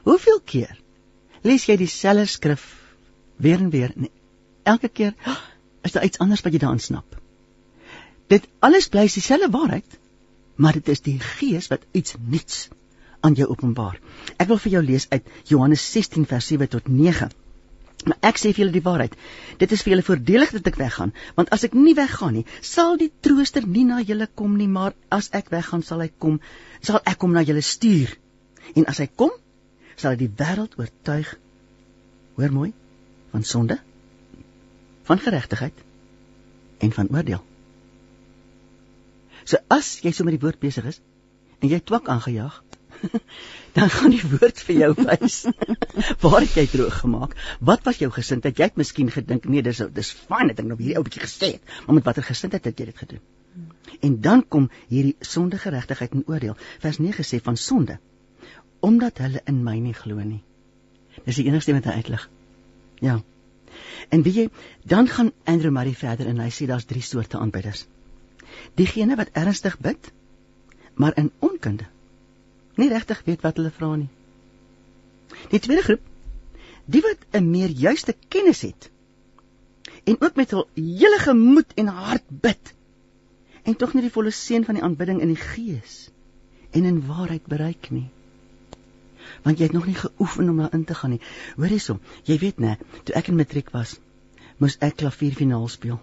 Hoeveel 0.06 0.42
keer 0.54 0.76
lees 1.48 1.66
jy 1.70 1.78
dieselfde 1.82 2.28
skrif 2.30 2.68
weer 3.42 3.62
en 3.64 3.72
weer 3.74 3.94
en 3.96 4.10
elke 4.70 4.90
keer 4.90 5.16
is 5.88 5.96
daar 5.96 6.06
iets 6.06 6.22
anders 6.22 6.44
wat 6.46 6.54
jy 6.54 6.62
daarin 6.62 6.84
snap. 6.84 7.18
Dit 8.32 8.46
alles 8.60 8.88
bly 8.92 9.08
dieselfde 9.10 9.50
waarheid, 9.52 9.98
maar 10.56 10.78
dit 10.78 10.92
is 10.94 11.02
die 11.04 11.18
Gees 11.20 11.68
wat 11.72 11.88
iets 11.98 12.16
nuuts 12.20 12.68
aan 13.26 13.36
jou 13.38 13.48
openbaar. 13.50 13.98
Ek 14.38 14.48
wil 14.50 14.60
vir 14.62 14.76
jou 14.78 14.84
lees 14.86 15.08
uit 15.10 15.28
Johannes 15.50 15.84
16 15.94 16.28
vers 16.30 16.48
7 16.54 16.70
tot 16.76 16.88
9. 16.88 17.30
Maar 18.06 18.18
ek 18.32 18.40
sê 18.42 18.50
vir 18.50 18.64
julle 18.64 18.74
die 18.74 18.84
waarheid. 18.86 19.14
Dit 19.62 19.74
is 19.76 19.84
vir 19.86 19.94
julle 19.94 20.06
voordelig 20.06 20.54
dat 20.56 20.72
ek 20.72 20.80
weggaan, 20.82 21.14
want 21.38 21.52
as 21.54 21.68
ek 21.68 21.76
nie 21.78 21.94
weggaan 21.98 22.40
nie, 22.40 22.46
sal 22.66 22.98
die 22.98 23.12
Trooster 23.22 23.68
nie 23.68 23.86
na 23.86 24.00
julle 24.02 24.28
kom 24.28 24.56
nie, 24.58 24.70
maar 24.72 24.96
as 25.14 25.30
ek 25.38 25.52
weggaan, 25.54 25.86
sal 25.86 26.02
hy 26.02 26.10
kom, 26.10 26.40
sal 26.82 27.02
ek 27.06 27.22
hom 27.22 27.36
na 27.38 27.46
julle 27.46 27.62
stuur. 27.62 28.16
En 28.74 28.90
as 28.90 29.04
hy 29.04 29.08
kom, 29.12 29.34
sal 30.02 30.18
die 30.18 30.32
wêreld 30.42 30.80
oortuig 30.82 31.36
hoor 32.40 32.54
mooi 32.56 32.72
van 33.32 33.46
sonde 33.46 33.78
van 35.04 35.20
geregtigheid 35.20 35.74
en 36.78 36.92
van 36.92 37.10
oordeel. 37.12 37.42
So 39.44 39.58
as 39.68 40.00
jy 40.06 40.14
so 40.14 40.26
met 40.26 40.38
die 40.38 40.44
woord 40.44 40.62
besig 40.62 40.88
is 40.90 41.02
en 41.60 41.70
jy 41.70 41.82
twak 41.86 42.10
aangejaag, 42.10 42.62
dan 43.78 43.90
gaan 43.90 44.14
die 44.14 44.24
woord 44.34 44.62
vir 44.68 44.76
jou 44.84 44.92
wys 44.98 45.38
waar 46.24 46.42
het 46.44 46.56
jy 46.58 46.66
droog 46.72 47.02
gemaak? 47.04 47.36
Wat 47.60 47.86
was 47.88 48.02
jou 48.02 48.12
gesindheid? 48.14 48.58
Jy 48.58 48.70
het 48.72 48.80
miskien 48.80 49.12
gedink 49.14 49.48
nee, 49.50 49.64
dis 49.66 49.82
dis 49.96 50.12
fyn 50.12 50.52
dat 50.52 50.62
ek 50.62 50.68
nou 50.68 50.78
hierdie 50.80 50.98
ou 51.00 51.06
bietjie 51.08 51.24
gesê 51.26 51.54
het, 51.56 51.76
maar 51.86 52.00
met 52.00 52.08
watter 52.10 52.26
gesindheid 52.28 52.68
het 52.70 52.80
jy 52.80 52.90
dit 52.92 53.04
gedoen? 53.04 53.24
En 54.02 54.22
dan 54.22 54.46
kom 54.48 54.70
hierdie 54.88 55.16
sonde 55.20 55.58
geregtigheid 55.60 56.14
en 56.16 56.24
oordeel. 56.28 56.56
Vers 56.80 57.00
9 57.04 57.26
sê 57.28 57.42
van 57.44 57.58
sonde 57.58 58.00
omdat 58.82 59.20
hulle 59.22 59.42
in 59.46 59.60
my 59.62 59.76
nie 59.78 59.94
glo 59.94 60.24
nie. 60.26 60.40
Dis 61.28 61.38
die 61.38 61.46
enigste 61.46 61.76
wat 61.76 61.86
hy 61.86 62.00
uitlig. 62.02 62.24
Ja. 63.06 63.20
En 64.10 64.24
wie 64.26 64.34
jy 64.34 64.46
dan 64.90 65.08
gaan 65.08 65.30
Andrew 65.46 65.70
Murray 65.76 65.94
verder 65.94 66.32
en 66.32 66.42
hy 66.42 66.50
sê 66.50 66.66
daar's 66.66 66.88
drie 66.90 67.04
soorte 67.06 67.38
aanbidders. 67.38 67.86
Diegene 68.80 69.20
wat 69.20 69.30
ernstig 69.38 69.78
bid, 69.80 70.10
maar 70.98 71.14
in 71.22 71.30
onkunde 71.40 71.86
nie 72.82 72.90
regtig 72.92 73.22
weet 73.28 73.44
wat 73.46 73.60
hulle 73.60 73.74
vra 73.76 73.92
nie. 73.96 74.10
Die 75.54 75.62
tweede 75.64 75.86
groep, 75.86 76.06
die 76.86 77.04
wat 77.06 77.26
'n 77.38 77.50
meer 77.50 77.70
juiste 77.70 78.16
kennis 78.28 78.62
het 78.68 78.90
en 80.04 80.18
ook 80.20 80.36
met 80.36 80.52
hul 80.52 80.68
hele 80.76 81.20
gemoed 81.22 81.74
en 81.76 81.88
hart 81.88 82.26
bid 82.30 82.74
en 83.64 83.76
tog 83.76 83.94
nie 83.94 84.02
die 84.02 84.16
volle 84.16 84.32
seën 84.32 84.66
van 84.66 84.76
die 84.76 84.84
aanbidding 84.84 85.22
in 85.22 85.34
die 85.34 85.44
gees 85.44 86.10
en 86.72 86.90
in 86.90 87.06
waarheid 87.08 87.46
bereik 87.46 87.92
nie 87.92 88.10
want 89.46 89.60
jy 89.60 89.68
het 89.70 89.76
nog 89.76 89.88
nie 89.88 89.98
geoefen 89.98 90.50
om 90.50 90.58
daarin 90.58 90.84
te 90.86 90.96
gaan 90.96 91.16
nie. 91.16 91.22
Hoor 91.56 91.72
hierso, 91.72 92.00
jy 92.28 92.38
weet 92.42 92.60
nê, 92.62 92.76
toe 93.06 93.16
ek 93.18 93.32
in 93.32 93.38
matriek 93.40 93.72
was, 93.76 93.96
moes 94.62 94.78
ek 94.86 95.00
klavierfinaal 95.02 95.68
speel. 95.72 96.00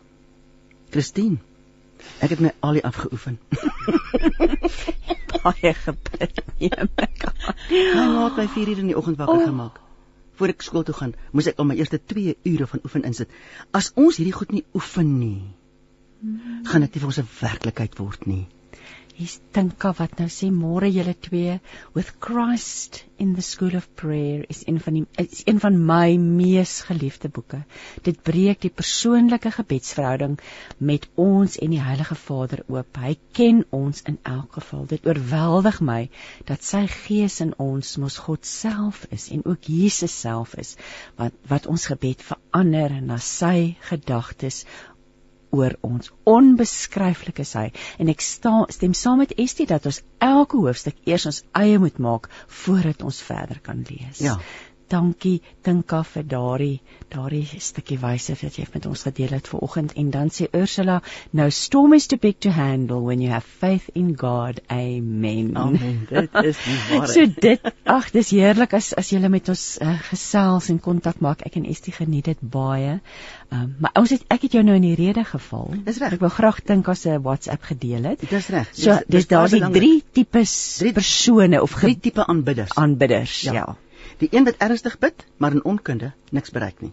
Christine, 0.95 1.39
ek 2.25 2.35
het 2.35 2.41
my 2.41 2.53
al 2.61 2.79
die 2.79 2.85
afgeoefen. 2.85 3.39
Baie 5.43 5.75
gebid. 5.75 6.41
My 6.59 8.07
het 8.25 8.37
my 8.37 8.49
4 8.55 8.73
uur 8.73 8.83
in 8.85 8.91
die 8.93 8.99
oggend 8.99 9.21
wakker 9.21 9.43
oh. 9.43 9.45
gemaak. 9.45 9.81
Voor 10.39 10.53
ek 10.53 10.63
skool 10.63 10.85
toe 10.87 10.95
gaan, 10.95 11.15
moes 11.35 11.49
ek 11.51 11.59
al 11.59 11.67
my 11.67 11.77
eerste 11.79 11.99
2 11.99 12.37
ure 12.53 12.67
van 12.71 12.85
oefen 12.87 13.07
insit. 13.09 13.33
As 13.75 13.91
ons 13.99 14.21
hierdie 14.21 14.37
goed 14.37 14.53
nie 14.55 14.65
oefen 14.79 15.19
nie, 15.19 15.51
gaan 16.71 16.87
dit 16.87 16.95
nie 16.95 17.03
vir 17.03 17.11
ons 17.11 17.21
'n 17.23 17.29
werklikheid 17.41 17.99
word 17.99 18.27
nie. 18.27 18.47
Hier's 19.19 19.41
Tinka 19.51 19.91
wat 19.99 20.13
nou 20.21 20.29
sê 20.31 20.47
môre 20.55 20.87
julle 20.95 21.11
twee 21.27 21.57
with 21.97 22.11
Christ 22.23 23.01
in 23.19 23.33
the 23.35 23.43
School 23.43 23.75
of 23.75 23.89
Prayer 23.99 24.45
is 24.55 24.61
een 24.71 24.77
van 24.85 24.95
die 24.95 25.01
is 25.19 25.41
een 25.51 25.59
van 25.59 25.79
my 25.89 26.15
mees 26.23 26.75
geliefde 26.87 27.27
boeke. 27.27 27.59
Dit 28.07 28.21
breek 28.29 28.61
die 28.63 28.71
persoonlike 28.71 29.51
gebedsverhouding 29.57 30.37
met 30.91 31.09
ons 31.19 31.59
en 31.59 31.75
die 31.75 31.83
Heilige 31.83 32.15
Vader 32.21 32.63
oop. 32.71 33.01
Hy 33.03 33.17
ken 33.35 33.65
ons 33.75 34.05
in 34.07 34.21
elk 34.23 34.61
geval. 34.61 34.87
Dit 34.93 35.11
oorweldig 35.11 35.81
my 35.89 35.99
dat 36.47 36.63
sy 36.63 36.85
gees 36.93 37.41
in 37.43 37.57
ons 37.65 37.97
mos 37.99 38.21
God 38.29 38.47
self 38.47 39.03
is 39.19 39.33
en 39.35 39.43
ook 39.51 39.67
Jesus 39.67 40.15
self 40.15 40.55
is 40.63 40.77
wat 41.19 41.35
wat 41.51 41.67
ons 41.67 41.91
gebed 41.91 42.23
verander 42.31 42.95
na 43.03 43.19
sy 43.19 43.75
gedagtes 43.91 44.63
oor 45.51 45.77
ons. 45.81 46.13
Onbeskryflik 46.29 47.43
is 47.45 47.55
hy. 47.59 47.69
En 47.99 48.11
ek 48.13 48.25
sta, 48.25 48.65
stem 48.75 48.95
saam 48.97 49.23
met 49.23 49.35
Estie 49.41 49.67
dat 49.69 49.87
ons 49.89 50.03
elke 50.25 50.61
hoofstuk 50.61 50.99
eers 51.09 51.27
ons 51.31 51.43
eie 51.59 51.79
moet 51.79 51.99
maak 51.99 52.29
voordat 52.65 53.03
ons 53.03 53.23
verder 53.23 53.61
kan 53.65 53.85
lees. 53.89 54.21
Ja 54.25 54.39
dankie 54.91 55.41
Tinka 55.63 56.03
vir 56.05 56.25
daardie 56.29 56.81
daardie 57.13 57.61
stukkie 57.63 57.99
wysheid 58.01 58.43
wat 58.43 58.59
jy 58.59 58.67
met 58.75 58.87
ons 58.89 59.03
gedeel 59.07 59.33
het 59.37 59.49
vanoggend 59.49 59.95
en 60.01 60.11
dan 60.13 60.31
sê 60.35 60.49
Ursula 60.53 60.99
nou 61.33 61.49
storm 61.55 61.95
is 61.97 62.07
too 62.07 62.21
big 62.21 62.39
to 62.45 62.53
handle 62.53 63.01
when 63.05 63.23
you 63.25 63.31
have 63.33 63.47
faith 63.47 63.89
in 63.95 64.15
God. 64.19 64.61
Amen. 64.69 65.57
Amen. 65.57 66.07
Dit 66.11 66.35
is 66.43 66.61
die 66.65 66.77
waarheid. 66.91 67.15
So 67.15 67.27
dit 67.41 67.71
ag 67.85 68.11
dis 68.13 68.33
heerlik 68.37 68.77
as 68.77 68.93
as 68.93 69.13
jy 69.13 69.23
met 69.29 69.49
ons 69.49 69.65
uh, 69.83 69.97
gesels 70.11 70.69
en 70.73 70.81
kontak 70.85 71.21
maak. 71.25 71.45
Ek 71.49 71.57
en 71.61 71.67
Estie 71.69 71.95
geniet 71.97 72.29
dit 72.29 72.41
baie. 72.41 72.99
Um, 73.49 73.75
maar 73.81 73.97
ons 74.01 74.13
het 74.13 74.25
ek 74.33 74.49
het 74.49 74.59
jou 74.59 74.65
nou 74.67 74.77
in 74.77 74.87
die 74.91 74.97
rede 74.99 75.25
geval. 75.25 75.73
Dis 75.87 76.01
reg. 76.03 76.19
Ek 76.19 76.25
wou 76.25 76.33
graag 76.33 76.61
Tinka 76.69 76.95
se 76.99 77.17
WhatsApp 77.25 77.65
gedeel 77.73 78.13
het. 78.13 78.25
Dis 78.29 78.53
reg. 78.53 78.71
So 78.77 79.01
dis 79.09 79.29
daar's 79.31 79.57
drie 79.73 80.03
tipes 80.13 80.55
drie 80.83 80.95
persone 80.97 81.63
of 81.63 81.77
drie 81.81 81.97
tipe 81.99 82.25
aanbidders. 82.27 82.77
aanbidders 82.77 83.41
ja, 83.49 83.53
ja. 83.61 83.69
Die 84.19 84.29
een 84.31 84.45
wat 84.45 84.57
ernstig 84.59 84.99
bid, 84.99 85.27
maar 85.37 85.53
in 85.53 85.65
onkunde 85.65 86.13
niks 86.31 86.51
bereik 86.51 86.81
nie. 86.81 86.93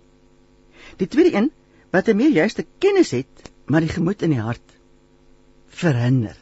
Die 0.97 1.07
tweede 1.07 1.33
een 1.37 1.51
wat 1.91 2.07
'n 2.07 2.15
meer 2.15 2.31
juiste 2.31 2.65
kennis 2.77 3.11
het, 3.11 3.51
maar 3.65 3.81
die 3.81 3.89
gemoed 3.89 4.21
in 4.21 4.29
die 4.29 4.39
hart 4.39 4.73
verhinder 5.67 6.37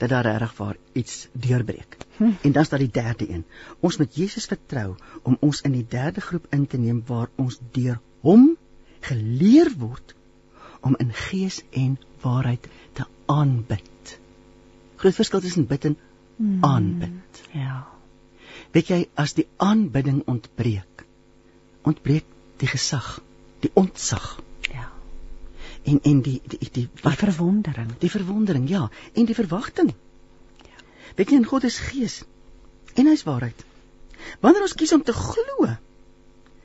dat 0.00 0.08
daar 0.08 0.36
reg 0.36 0.56
waar 0.56 0.76
iets 0.92 1.28
deurbreek. 1.32 1.96
Hm. 2.16 2.30
En 2.42 2.52
dan 2.52 2.62
is 2.62 2.68
daar 2.68 2.78
die 2.78 2.90
derde 2.90 3.30
een. 3.30 3.44
Ons 3.80 3.96
moet 3.96 4.16
Jesus 4.16 4.46
vertrou 4.46 4.94
om 5.22 5.36
ons 5.40 5.60
in 5.60 5.72
die 5.72 5.86
derde 5.88 6.20
groep 6.20 6.46
in 6.50 6.66
te 6.66 6.78
neem 6.78 7.02
waar 7.06 7.28
ons 7.36 7.60
deur 7.72 8.00
hom 8.20 8.56
geleer 9.00 9.72
word 9.78 10.14
om 10.80 10.96
in 10.96 11.12
gees 11.12 11.62
en 11.70 11.98
waarheid 12.20 12.68
te 12.92 13.04
aanbid. 13.26 14.18
Groot 14.96 15.14
verskil 15.14 15.40
tussen 15.40 15.66
bid 15.66 15.84
en 15.84 15.98
hm. 16.36 16.64
aanbid. 16.64 17.42
Ja. 17.52 17.86
Weet 18.74 18.92
jy 18.92 19.00
as 19.18 19.34
die 19.34 19.46
aanbidding 19.58 20.22
ontbreek, 20.30 21.04
ontbreek 21.82 22.26
die 22.60 22.68
gesag, 22.70 23.18
die 23.64 23.70
ontsag. 23.74 24.36
Ja. 24.70 24.86
En 25.88 25.98
en 26.06 26.22
die 26.22 26.38
die 26.44 26.58
die, 26.60 26.70
die 26.76 26.86
wat 27.02 27.18
verwondering, 27.18 27.90
die 27.98 28.12
verwondering, 28.12 28.68
ja, 28.70 28.88
en 29.14 29.26
die 29.26 29.34
verwagting. 29.34 29.94
Ja. 30.68 30.84
Weet 31.16 31.32
jy 31.32 31.40
in 31.42 31.48
God 31.50 31.66
is 31.66 31.80
gees 31.90 32.22
en 32.94 33.10
hy's 33.10 33.26
waarheid. 33.26 33.64
Wanneer 34.44 34.66
ons 34.66 34.76
kies 34.76 34.92
om 34.92 35.02
te 35.02 35.14
glo, 35.16 35.70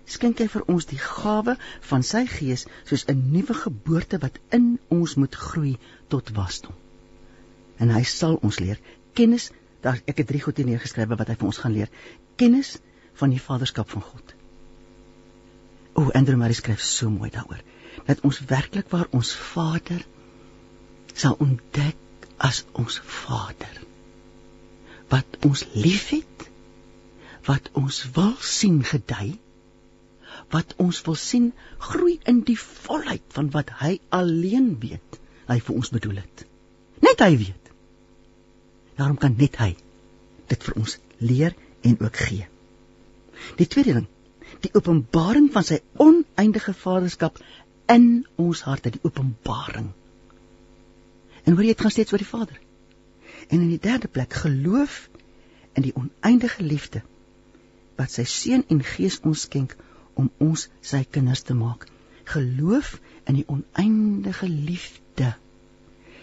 skenk 0.05 0.41
hy 0.43 0.47
vir 0.51 0.65
ons 0.69 0.85
die 0.89 1.01
gawe 1.01 1.55
van 1.89 2.03
sy 2.05 2.25
gees 2.29 2.65
soos 2.85 3.05
'n 3.09 3.31
nuwe 3.33 3.55
geboorte 3.57 4.19
wat 4.21 4.37
in 4.57 4.77
ons 4.93 5.15
moet 5.15 5.35
groei 5.35 5.77
tot 6.13 6.29
wasdom. 6.37 6.75
En 7.79 7.89
hy 7.89 8.03
sal 8.03 8.37
ons 8.41 8.59
leer 8.59 8.79
kennis 9.13 9.51
daar 9.85 10.01
ek 10.09 10.23
het 10.23 10.27
drie 10.31 10.41
goed 10.41 10.57
hier 10.57 10.67
neergeskryf 10.69 11.13
wat 11.13 11.29
hy 11.29 11.37
vir 11.37 11.49
ons 11.51 11.61
gaan 11.61 11.75
leer. 11.75 11.91
Kennis 12.41 12.75
van 13.19 13.31
die 13.33 13.41
vaderskap 13.41 13.91
van 13.93 14.03
God. 14.03 14.33
O, 15.95 16.09
Andrew 16.11 16.39
Murray 16.39 16.57
skryf 16.57 16.81
so 16.83 17.09
mooi 17.09 17.29
daaroor 17.31 17.61
dat 18.05 18.19
ons 18.27 18.41
werklik 18.49 18.89
waar 18.91 19.07
ons 19.15 19.31
Vader 19.39 20.01
sal 21.15 21.37
ontdek 21.39 22.27
as 22.43 22.65
ons 22.75 22.99
Vader. 22.99 23.79
Wat 25.09 25.37
ons 25.47 25.63
liefhet, 25.77 26.49
wat 27.47 27.69
ons 27.79 28.01
wil 28.17 28.33
sien 28.43 28.81
gedei, 28.83 29.37
wat 30.51 30.73
ons 30.81 30.99
wil 31.07 31.15
sien 31.15 31.51
groei 31.79 32.17
in 32.27 32.41
die 32.47 32.57
volheid 32.59 33.23
van 33.37 33.51
wat 33.53 33.71
hy 33.79 33.95
alleen 34.13 34.73
weet 34.81 35.21
hy 35.47 35.61
vir 35.61 35.77
ons 35.77 35.93
bedoel 35.93 36.19
het. 36.19 36.43
Net 37.05 37.21
hy 37.23 37.31
weet. 37.45 37.64
Daarom 38.95 39.17
kan 39.17 39.35
net 39.37 39.57
hy 39.59 39.73
dit 40.51 40.67
vir 40.67 40.77
ons 40.79 40.97
leer 41.17 41.55
en 41.81 41.97
ook 41.99 42.17
gee. 42.27 42.47
Die 43.59 43.67
tweede 43.67 43.93
ding, 43.97 44.07
die 44.63 44.71
openbaring 44.73 45.49
van 45.53 45.65
sy 45.67 45.81
oneindige 46.01 46.73
vaderskap 46.73 47.41
in 47.91 48.25
ons 48.41 48.61
harte, 48.65 48.93
die 48.93 49.03
openbaring. 49.03 49.91
En 51.45 51.53
hoor 51.53 51.65
jy 51.65 51.73
dit 51.75 51.83
gaan 51.85 51.93
steeds 51.93 52.13
oor 52.13 52.23
die 52.23 52.29
Vader. 52.29 52.61
En 53.49 53.59
in 53.59 53.69
die 53.69 53.81
derde 53.81 54.07
plek 54.07 54.33
geloof 54.33 55.09
in 55.75 55.85
die 55.85 55.93
oneindige 55.95 56.63
liefde 56.63 57.03
wat 57.99 58.11
sy 58.11 58.25
seun 58.27 58.63
en 58.71 58.81
gees 58.83 59.19
ons 59.23 59.45
skenk 59.47 59.75
om 60.19 60.31
ons 60.43 60.67
sy 60.83 61.03
kinders 61.03 61.43
te 61.47 61.55
maak. 61.55 61.85
Geloof 62.31 62.95
in 63.29 63.37
die 63.39 63.45
oneindige 63.51 64.49
liefde. 64.49 65.35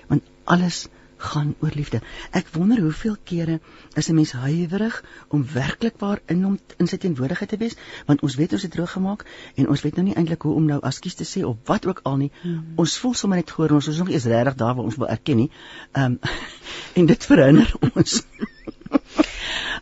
Want 0.08 0.26
alles 0.44 0.86
gaan 1.22 1.54
oor 1.60 1.72
liefde. 1.74 2.00
Ek 2.30 2.48
wonder 2.56 2.80
hoeveel 2.80 3.16
kere 3.24 3.60
is 3.94 4.08
'n 4.08 4.14
mens 4.14 4.32
huiwerig 4.32 5.04
om 5.28 5.46
werklik 5.52 5.98
waar 5.98 6.20
in 6.26 6.42
hom 6.42 6.58
in 6.76 6.86
sy 6.86 6.96
teenwoordigheid 6.96 7.48
te 7.48 7.56
wees, 7.56 7.76
want 8.06 8.22
ons 8.22 8.34
weet 8.34 8.52
ons 8.52 8.62
het 8.62 8.72
droog 8.72 8.92
gemaak 8.92 9.24
en 9.54 9.68
ons 9.68 9.82
weet 9.82 9.96
nou 9.96 10.04
nie 10.06 10.14
eintlik 10.14 10.42
hoe 10.42 10.54
om 10.54 10.64
nou 10.64 10.80
askies 10.80 11.14
te 11.14 11.24
sê 11.24 11.44
of 11.44 11.56
wat 11.64 11.86
ook 11.86 12.00
al 12.02 12.16
nie. 12.16 12.30
Hmm. 12.42 12.72
Ons 12.76 12.98
voel 12.98 13.14
sommer 13.14 13.38
net 13.38 13.50
gehoor 13.50 13.72
ons 13.78 13.88
is 13.88 13.98
nog 13.98 14.10
eers 14.10 14.24
regtig 14.24 14.54
daar 14.54 14.74
waar 14.74 14.84
ons 14.84 14.96
wil 14.96 15.08
erken 15.08 15.36
nie. 15.36 15.50
Ehm 15.92 16.04
um, 16.04 16.18
en 16.98 17.06
dit 17.06 17.24
verhinder 17.24 17.74
ons. 17.94 18.22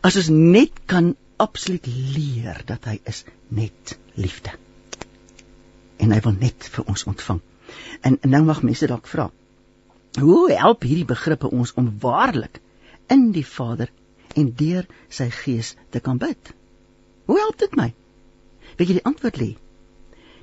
As 0.01 0.15
ons 0.15 0.29
net 0.29 0.71
kan 0.85 1.15
absoluut 1.37 1.87
leer 1.87 2.61
dat 2.65 2.85
hy 2.85 2.99
is 3.03 3.23
net 3.47 3.97
liefde. 4.13 4.53
En 5.97 6.11
hy 6.11 6.19
wil 6.21 6.35
net 6.37 6.69
vir 6.73 6.85
ons 6.85 7.03
ontvang. 7.03 7.41
En, 8.01 8.17
en 8.21 8.29
nou 8.29 8.43
mag 8.45 8.61
mense 8.65 8.87
dalk 8.87 9.07
vra, 9.07 9.29
Hoe 10.19 10.51
help 10.51 10.83
hierdie 10.83 11.07
begrippe 11.07 11.49
ons 11.55 11.71
om 11.79 11.87
waarlik 12.03 12.59
in 13.11 13.29
die 13.31 13.45
Vader 13.47 13.91
en 14.35 14.49
deur 14.59 14.87
sy 15.07 15.29
Gees 15.31 15.75
te 15.89 16.01
kan 16.03 16.19
bid? 16.19 16.51
Hoe 17.29 17.39
help 17.39 17.59
dit 17.61 17.75
my? 17.79 17.91
Weet 18.75 18.91
jy 18.91 18.97
die 18.99 19.07
antwoord 19.07 19.39
lê? 19.39 19.51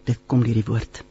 Dit 0.08 0.22
kom 0.26 0.44
deur 0.44 0.56
die 0.56 0.64
woord. 0.64 1.02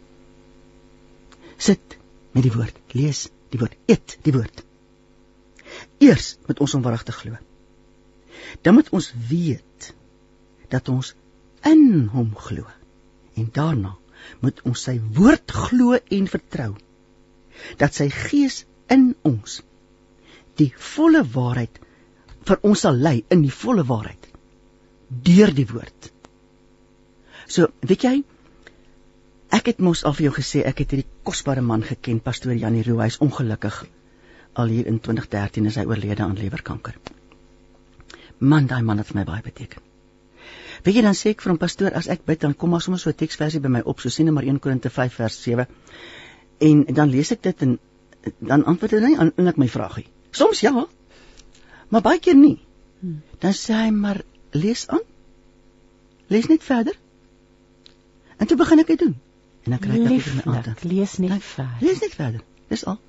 Sit 1.57 1.97
met 2.33 2.45
die 2.45 2.53
woord, 2.53 2.73
lees 2.97 3.27
die 3.53 3.61
woord, 3.61 3.77
eet 3.85 4.17
die 4.25 4.33
woord. 4.33 4.63
Eers 6.01 6.35
moet 6.47 6.63
ons 6.63 6.73
hom 6.73 6.85
waaragtig 6.85 7.17
glo. 7.21 7.37
Dan 8.65 8.77
moet 8.77 8.89
ons 8.89 9.11
weet 9.29 9.91
dat 10.73 10.89
ons 10.89 11.13
in 11.65 12.07
hom 12.13 12.33
glo. 12.47 12.65
En 13.37 13.49
daarna 13.53 13.93
moet 14.41 14.61
ons 14.65 14.81
sy 14.89 14.97
woord 15.13 15.53
glo 15.53 15.97
en 15.97 16.29
vertrou 16.31 16.73
dat 17.81 17.93
sy 17.97 18.09
gees 18.13 18.65
in 18.93 19.13
ons 19.27 19.61
die 20.57 20.71
volle 20.95 21.23
waarheid 21.35 21.81
vir 22.47 22.63
ons 22.69 22.85
sal 22.85 22.97
lei 23.07 23.19
in 23.33 23.43
die 23.45 23.53
volle 23.53 23.83
waarheid 23.87 24.29
deur 25.07 25.53
die 25.55 25.67
woord. 25.69 26.09
So, 27.47 27.69
weet 27.87 28.03
jy, 28.03 28.15
ek 29.55 29.69
het 29.71 29.83
mos 29.83 30.03
al 30.03 30.15
vir 30.17 30.27
jou 30.27 30.33
gesê 30.39 30.63
ek 30.67 30.83
het 30.83 30.95
hierdie 30.95 31.21
kosbare 31.27 31.63
man 31.63 31.85
geken, 31.87 32.19
pastoor 32.23 32.57
Janie 32.59 32.83
Roo, 32.83 32.99
hy's 32.99 33.21
ongelukkig. 33.23 33.85
Al 34.59 34.73
hier 34.73 34.89
in 34.89 34.99
2013 34.99 35.69
is 35.69 35.77
hy 35.79 35.85
oorlede 35.87 36.25
aan 36.25 36.35
lewerkanker. 36.39 36.97
Man, 38.39 38.67
daai 38.67 38.81
man 38.83 38.99
het 38.99 39.13
my 39.15 39.23
baie 39.25 39.45
beteken. 39.45 39.83
Weet 40.83 40.99
jy 40.99 41.03
dan 41.05 41.15
sê 41.17 41.31
ek 41.33 41.41
vir 41.43 41.53
hom 41.53 41.61
pastoor 41.61 41.95
as 41.97 42.09
ek 42.11 42.25
bid 42.27 42.43
dan 42.43 42.53
kom 42.53 42.73
maar 42.73 42.83
sommer 42.83 42.99
so 43.01 43.09
'n 43.09 43.17
teksversie 43.21 43.61
by 43.63 43.71
my 43.77 43.81
op, 43.85 43.99
so 43.99 44.09
sien 44.09 44.25
net 44.25 44.35
maar 44.35 44.45
1 44.45 44.59
Korinte 44.59 44.89
5 44.89 45.13
vers 45.13 45.41
7. 45.43 45.65
En 46.57 46.85
dan 46.93 47.09
lees 47.09 47.31
ek 47.31 47.43
dit 47.43 47.61
en 47.61 47.77
dan 48.39 48.65
antwoord 48.65 48.91
hy 48.91 48.99
nie 49.03 49.17
aan 49.17 49.31
eintlik 49.35 49.59
my 49.61 49.67
vraagie. 49.71 50.07
Soms 50.31 50.59
ja, 50.59 50.87
maar 51.89 52.01
baie 52.01 52.19
keer 52.19 52.35
nie. 52.35 52.57
Hmm. 52.99 53.21
Dan 53.39 53.53
sê 53.53 53.77
hy 53.77 53.91
maar 53.93 54.21
lees 54.51 54.87
aan. 54.87 55.03
Lees 56.27 56.49
net 56.51 56.63
verder. 56.63 56.97
En 58.37 58.47
toe 58.47 58.57
begin 58.57 58.83
ek 58.83 58.91
dit 58.93 58.99
doen. 59.05 59.15
En 59.63 59.75
dan 59.75 59.79
kry 59.83 60.01
ek 60.01 60.09
dit 60.09 60.27
in 60.27 60.39
my 60.39 60.57
aandag. 60.57 60.83
Lees 60.83 61.17
net 61.23 61.43
verder. 61.43 61.87
Lees 61.87 62.03
net 62.03 62.13
verder. 62.15 62.43
Dis 62.67 62.85
al. 62.85 62.99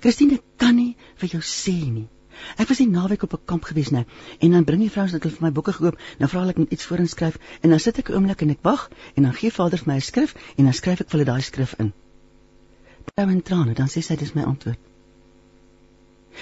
Christine 0.00 0.40
kan 0.62 0.76
nie 0.78 0.94
vir 1.20 1.36
jou 1.36 1.42
sê 1.44 1.74
nie. 1.90 2.08
Ek 2.56 2.70
was 2.70 2.80
die 2.80 2.88
naweek 2.88 3.26
op 3.26 3.34
'n 3.36 3.44
kamp 3.44 3.64
gewees 3.68 3.90
nou 3.90 4.04
en 4.38 4.52
dan 4.56 4.64
bring 4.64 4.80
die 4.80 4.90
vrouens 4.90 5.12
dat 5.12 5.22
hulle 5.22 5.34
vir 5.34 5.46
my 5.46 5.52
boeke 5.52 5.72
gekoop. 5.72 5.98
Nou 6.18 6.28
vra 6.30 6.40
hulle 6.40 6.54
ek 6.54 6.62
moet 6.62 6.72
iets 6.72 6.86
voorinskryf 6.86 7.36
en 7.60 7.70
dan 7.70 7.80
sit 7.80 7.98
ek 7.98 8.08
'n 8.10 8.14
oomblik 8.14 8.42
en 8.42 8.50
ek 8.50 8.62
wag 8.62 8.88
en 9.14 9.22
dan 9.22 9.34
gee 9.34 9.50
Vader 9.50 9.78
vir 9.78 9.88
my 9.92 9.96
'n 9.96 10.00
skrif 10.00 10.34
en 10.56 10.64
dan 10.64 10.74
skryf 10.74 11.00
ek 11.00 11.10
vir 11.10 11.18
hulle 11.18 11.30
daai 11.32 11.42
skrif 11.42 11.74
in 11.78 11.92
trou 13.12 13.28
en 13.28 13.42
trane, 13.44 13.74
dan 13.76 13.90
sê 13.92 14.00
sy 14.00 14.14
dis 14.16 14.30
my 14.32 14.42
antwoord. 14.48 14.78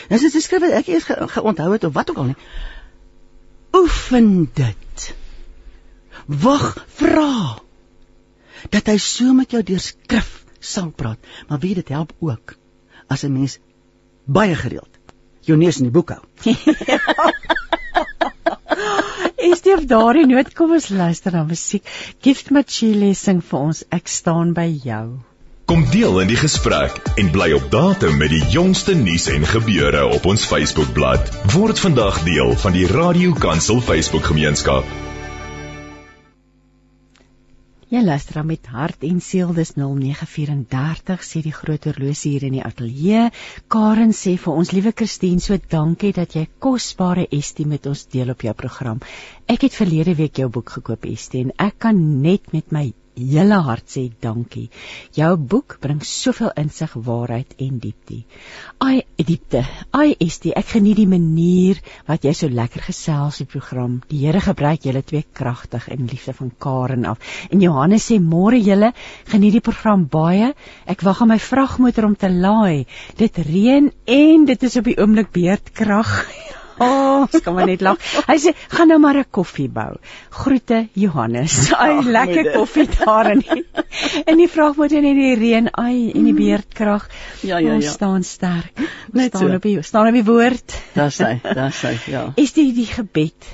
Dis 0.06 0.22
is 0.22 0.37
'n 0.38 0.40
skrif 0.40 0.62
wat 0.62 0.74
ek 0.78 0.88
eers 0.88 1.04
ge, 1.04 1.14
geonthou 1.35 1.72
het 1.72 1.85
of 1.85 1.94
wat 1.94 2.11
ook 2.11 2.16
al 2.22 2.28
nie. 2.30 2.37
Oefen 3.74 4.50
dit. 4.54 5.14
Wag, 6.26 6.87
vra. 6.87 7.59
Dat 8.70 8.87
hy 8.87 8.98
so 8.98 9.33
met 9.35 9.50
jou 9.50 9.62
deur 9.62 9.80
skrif 9.80 10.44
sal 10.61 10.90
praat, 10.90 11.18
maar 11.48 11.59
wie 11.59 11.74
dit 11.74 11.88
help 11.88 12.12
ook 12.20 12.54
as 13.09 13.24
'n 13.24 13.33
mens 13.33 13.59
baie 14.24 14.54
gereeld 14.54 14.94
jou 15.40 15.56
neus 15.59 15.78
in 15.78 15.90
die 15.90 15.92
boek 15.92 16.11
hou. 16.11 16.22
Is 19.50 19.61
dit 19.61 19.74
op 19.74 19.88
daardie 19.88 20.26
noot 20.26 20.54
kom 20.54 20.70
ons 20.70 20.88
luister 20.88 21.33
na 21.33 21.42
musiek. 21.42 21.83
Gift 22.20 22.50
Machile 22.50 23.14
sing 23.14 23.42
vir 23.42 23.59
ons 23.59 23.85
Ek 23.90 24.06
staan 24.09 24.52
by 24.54 24.70
jou. 24.85 25.29
Kom 25.70 25.85
deel 25.87 26.16
in 26.18 26.26
die 26.26 26.38
gesprek 26.38 26.96
en 27.22 27.28
bly 27.30 27.52
op 27.54 27.68
datum 27.70 28.16
met 28.18 28.33
die 28.33 28.40
jongste 28.50 28.90
nuus 28.98 29.28
en 29.30 29.44
gebeure 29.46 30.00
op 30.16 30.24
ons 30.26 30.42
Facebookblad. 30.50 31.28
Word 31.52 31.78
vandag 31.78 32.16
deel 32.26 32.56
van 32.59 32.74
die 32.74 32.88
Radio 32.90 33.37
Kansel 33.38 33.78
Facebook 33.78 34.26
gemeenskap. 34.26 34.88
Jy 37.87 38.02
luister 38.02 38.40
dan 38.40 38.48
met 38.50 38.66
hart 38.66 39.06
en 39.06 39.22
siel 39.22 39.54
dis 39.54 39.70
0934 39.78 41.22
sê 41.28 41.44
die 41.46 41.54
groot 41.54 41.87
horlosie 41.87 42.33
hier 42.35 42.48
in 42.48 42.59
die 42.59 42.66
ateljee. 42.66 43.28
Karen 43.70 44.11
sê 44.11 44.35
vir 44.42 44.59
ons 44.64 44.72
liewe 44.74 44.90
Christine, 44.90 45.38
so 45.38 45.54
dankie 45.70 46.11
dat 46.18 46.35
jy 46.35 46.48
kosbare 46.59 47.28
estie 47.30 47.68
met 47.70 47.87
ons 47.87 48.09
deel 48.11 48.35
op 48.35 48.42
jou 48.42 48.59
program. 48.59 48.98
Ek 49.46 49.68
het 49.68 49.78
verlede 49.78 50.18
week 50.18 50.42
jou 50.42 50.50
boek 50.50 50.80
gekoop 50.80 51.06
estie 51.14 51.44
en 51.46 51.54
ek 51.62 51.78
kan 51.87 52.02
net 52.26 52.50
met 52.50 52.74
my 52.74 52.88
hele 53.20 53.59
hart 53.66 53.88
sê 53.92 54.06
dankie. 54.22 54.68
Jou 55.16 55.30
boek 55.37 55.78
bring 55.83 56.00
soveel 56.06 56.52
insig, 56.61 56.92
waarheid 56.94 57.54
en 57.59 57.78
diepte. 57.83 58.22
Ai, 58.80 59.02
diepte. 59.16 59.62
Ai, 59.96 60.14
Estie, 60.20 60.52
ek 60.56 60.74
geniet 60.74 61.00
die 61.00 61.09
manier 61.11 61.80
wat 62.09 62.24
jy 62.24 62.35
so 62.37 62.48
lekker 62.52 62.85
gesels 62.88 63.40
die 63.42 63.48
program. 63.48 64.00
Die 64.11 64.22
Here 64.24 64.42
gebruik 64.44 64.87
julle 64.87 65.02
twee 65.06 65.24
kragtig 65.33 65.88
in 65.92 66.06
liefde 66.11 66.35
van 66.37 66.52
Karen 66.59 67.09
af. 67.09 67.18
En 67.50 67.61
Johannes 67.64 68.06
sê 68.11 68.20
môre 68.20 68.61
julle 68.61 68.92
geniet 69.30 69.59
die 69.59 69.64
program 69.64 70.06
baie. 70.11 70.52
Ek 70.87 71.04
wag 71.06 71.24
aan 71.24 71.35
my 71.35 71.40
vragmotor 71.40 72.11
om 72.11 72.16
te 72.16 72.30
laai. 72.30 72.87
Dit 73.20 73.40
reën 73.50 73.92
en 74.06 74.48
dit 74.48 74.70
is 74.70 74.80
op 74.80 74.88
die 74.88 74.98
oomblik 75.00 75.33
beerdkrag. 75.37 76.16
Oh, 76.80 77.26
skam 77.28 77.58
maar 77.58 77.68
net 77.68 77.82
lag. 77.84 78.00
Hy 78.24 78.36
sê 78.40 78.54
gaan 78.72 78.88
nou 78.88 78.98
maar 79.02 79.18
'n 79.20 79.28
koffie 79.30 79.68
bou. 79.68 79.98
Groete 80.30 80.88
Johannes. 80.94 81.68
Ai, 81.82 82.02
lekker 82.02 82.52
koffie 82.56 82.88
daar 82.88 83.32
in. 83.32 83.44
En 84.30 84.36
die 84.38 84.48
vraag 84.48 84.76
moet 84.76 84.92
in 84.92 85.02
die 85.02 85.34
reën, 85.34 85.68
ai, 85.74 86.12
en 86.14 86.24
die 86.24 86.34
beerdkrag. 86.34 87.08
Ja, 87.42 87.58
ja, 87.58 87.68
ja. 87.68 87.74
Ons 87.74 87.90
staan 87.90 88.22
sterk. 88.22 88.72
Ons 88.78 89.18
net 89.18 89.34
staan 89.34 89.48
so. 89.48 89.56
op 89.56 89.62
die 89.62 89.82
staan 89.82 90.06
op 90.06 90.14
die 90.14 90.24
woord. 90.24 90.76
Daar's 90.94 91.18
hy, 91.18 91.40
daar's 91.42 91.82
hy, 91.82 91.96
ja. 92.06 92.32
Is 92.44 92.52
dit 92.52 92.74
die 92.74 92.86
gebed 92.86 93.48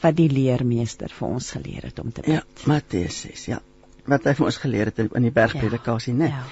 wat 0.00 0.16
die 0.16 0.28
leermeester 0.30 1.10
vir 1.12 1.28
ons 1.28 1.50
geleer 1.50 1.90
het 1.90 1.98
om 1.98 2.12
te 2.12 2.22
bid? 2.22 2.38
Ja, 2.38 2.66
Matteus 2.70 3.20
6, 3.26 3.46
ja. 3.50 3.60
Wat 4.06 4.24
hy 4.24 4.34
vir 4.38 4.46
ons 4.46 4.60
geleer 4.62 4.92
het 4.92 5.02
in 5.02 5.26
die 5.26 5.34
bergpredikasie, 5.34 6.14
ja, 6.14 6.20
né? 6.22 6.30
Ja. 6.30 6.44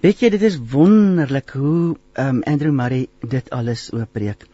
Weet 0.00 0.22
jy, 0.24 0.30
dit 0.32 0.42
is 0.48 0.56
wonderlik 0.72 1.52
hoe 1.60 1.98
ehm 2.16 2.40
um, 2.40 2.42
Andrew 2.48 2.72
Murray 2.72 3.06
dit 3.20 3.50
alles 3.52 3.90
oopbreek. 3.92 4.46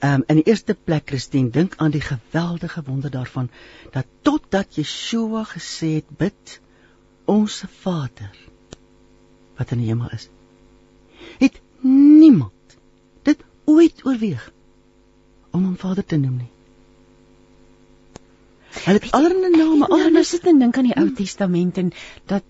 Um, 0.00 0.22
in 0.32 0.40
die 0.40 0.48
eerste 0.48 0.74
plek 0.74 1.10
Christine 1.12 1.50
dink 1.52 1.74
aan 1.76 1.92
die 1.92 2.00
geweldige 2.00 2.82
wonder 2.86 3.10
daarvan 3.10 3.50
dat 3.92 4.06
totdat 4.22 4.78
Yeshua 4.80 5.44
gesê 5.44 5.94
het 5.98 6.08
bid 6.16 6.60
ons 7.28 7.62
Vader 7.82 8.30
wat 9.58 9.74
in 9.76 9.82
die 9.82 9.90
hemel 9.92 10.08
is 10.16 10.30
het 11.42 11.60
niemand 11.84 12.78
dit 13.28 13.44
ooit 13.64 14.04
oorweeg 14.06 14.48
om 15.50 15.64
hom 15.64 15.76
Vader 15.76 16.04
te 16.04 16.16
noem 16.16 16.36
nie. 16.36 16.50
Hulle 18.70 18.98
het 19.02 19.12
allerlei 19.16 19.50
name, 19.56 19.88
al 19.90 20.10
nou 20.14 20.24
sit 20.24 20.46
en 20.46 20.60
dink 20.62 20.76
aan 20.78 20.88
die 20.88 20.96
Ou 20.96 21.08
Testament 21.18 21.78
en 21.82 21.90
dat 22.30 22.46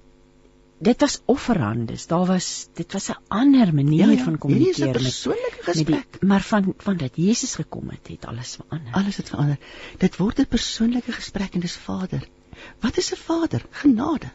dit 0.80 1.00
was 1.00 1.20
offerandes. 1.24 2.06
Daar 2.06 2.26
was 2.26 2.68
dit 2.72 2.92
was 2.92 3.08
'n 3.08 3.18
ander 3.28 3.74
manier 3.74 4.06
ja, 4.06 4.16
ja, 4.16 4.24
van 4.24 4.38
kommunikeer 4.38 4.84
met 4.84 5.02
persoonlike 5.02 5.58
gesprek. 5.60 6.06
Die, 6.10 6.28
maar 6.28 6.40
van 6.40 6.74
van 6.76 6.96
dat 6.96 7.10
Jesus 7.14 7.54
gekom 7.54 7.88
het, 7.88 8.08
het 8.08 8.26
alles 8.26 8.56
verander. 8.60 8.92
Alles 8.92 9.16
het 9.16 9.28
verander. 9.28 9.58
Dit 9.98 10.16
word 10.16 10.38
'n 10.38 10.46
persoonlike 10.46 11.12
gesprek 11.12 11.54
en 11.54 11.60
dis 11.60 11.76
Vader. 11.76 12.28
Wat 12.80 12.96
is 12.96 13.12
'n 13.12 13.16
Vader? 13.16 13.64
Genade. 13.70 14.30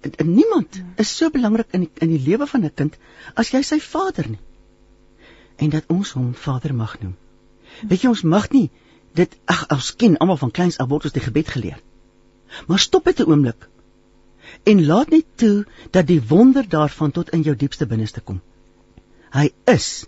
En, 0.00 0.34
niemand 0.34 0.74
ja. 0.74 0.84
is 0.96 1.16
so 1.16 1.30
belangrik 1.30 1.66
in 1.70 1.80
die, 1.80 1.90
in 1.94 2.08
die 2.08 2.20
lewe 2.20 2.46
van 2.46 2.64
'n 2.64 2.74
kind 2.74 2.96
as 3.34 3.50
jy 3.50 3.62
sy 3.62 3.80
vader 3.80 4.28
nie. 4.28 4.40
En 5.56 5.68
dat 5.68 5.84
ons 5.86 6.12
hom 6.12 6.34
Vader 6.34 6.74
mag 6.74 7.00
noem. 7.00 7.16
Weet 7.88 8.00
jy 8.00 8.08
ons 8.08 8.22
mag 8.22 8.50
nie 8.50 8.70
dit 9.12 9.38
ag 9.44 9.70
ons 9.70 9.96
ken 9.96 10.16
almal 10.16 10.36
van 10.36 10.50
kleins 10.50 10.78
af 10.78 10.88
word 10.88 11.04
ons 11.04 11.12
die 11.12 11.22
gebed 11.22 11.48
geleer. 11.48 11.80
Maar 12.66 12.78
stop 12.78 13.04
dit 13.04 13.18
'n 13.18 13.30
oomblik 13.30 13.68
en 14.62 14.84
laat 14.86 15.10
net 15.10 15.26
toe 15.40 15.64
dat 15.90 16.06
die 16.06 16.20
wonder 16.28 16.68
daarvan 16.68 17.10
tot 17.10 17.30
in 17.36 17.42
jou 17.42 17.56
diepste 17.56 17.86
binneste 17.86 18.20
kom. 18.20 18.40
Hy 19.30 19.50
is 19.70 20.06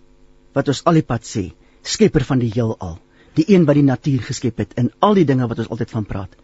wat 0.52 0.68
ons 0.68 0.83
al 0.85 0.98
die 1.00 1.07
pad 1.07 1.24
sê, 1.26 1.52
skepper 1.83 2.24
van 2.26 2.42
die 2.42 2.50
heelal, 2.52 2.98
die 3.38 3.46
een 3.48 3.64
wat 3.68 3.78
die 3.78 3.87
natuur 3.87 4.22
geskep 4.26 4.61
het 4.61 4.74
en 4.81 4.90
al 5.00 5.16
die 5.18 5.26
dinge 5.28 5.48
wat 5.48 5.62
ons 5.64 5.70
altyd 5.72 5.94
van 5.94 6.07
praat. 6.09 6.37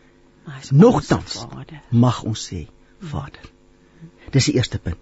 Nogtans 0.72 1.42
mag 1.90 2.22
ons 2.24 2.46
sê 2.50 2.64
Vader. 2.98 3.44
Dis 4.32 4.48
die 4.48 4.56
eerste 4.56 4.78
punt. 4.78 5.00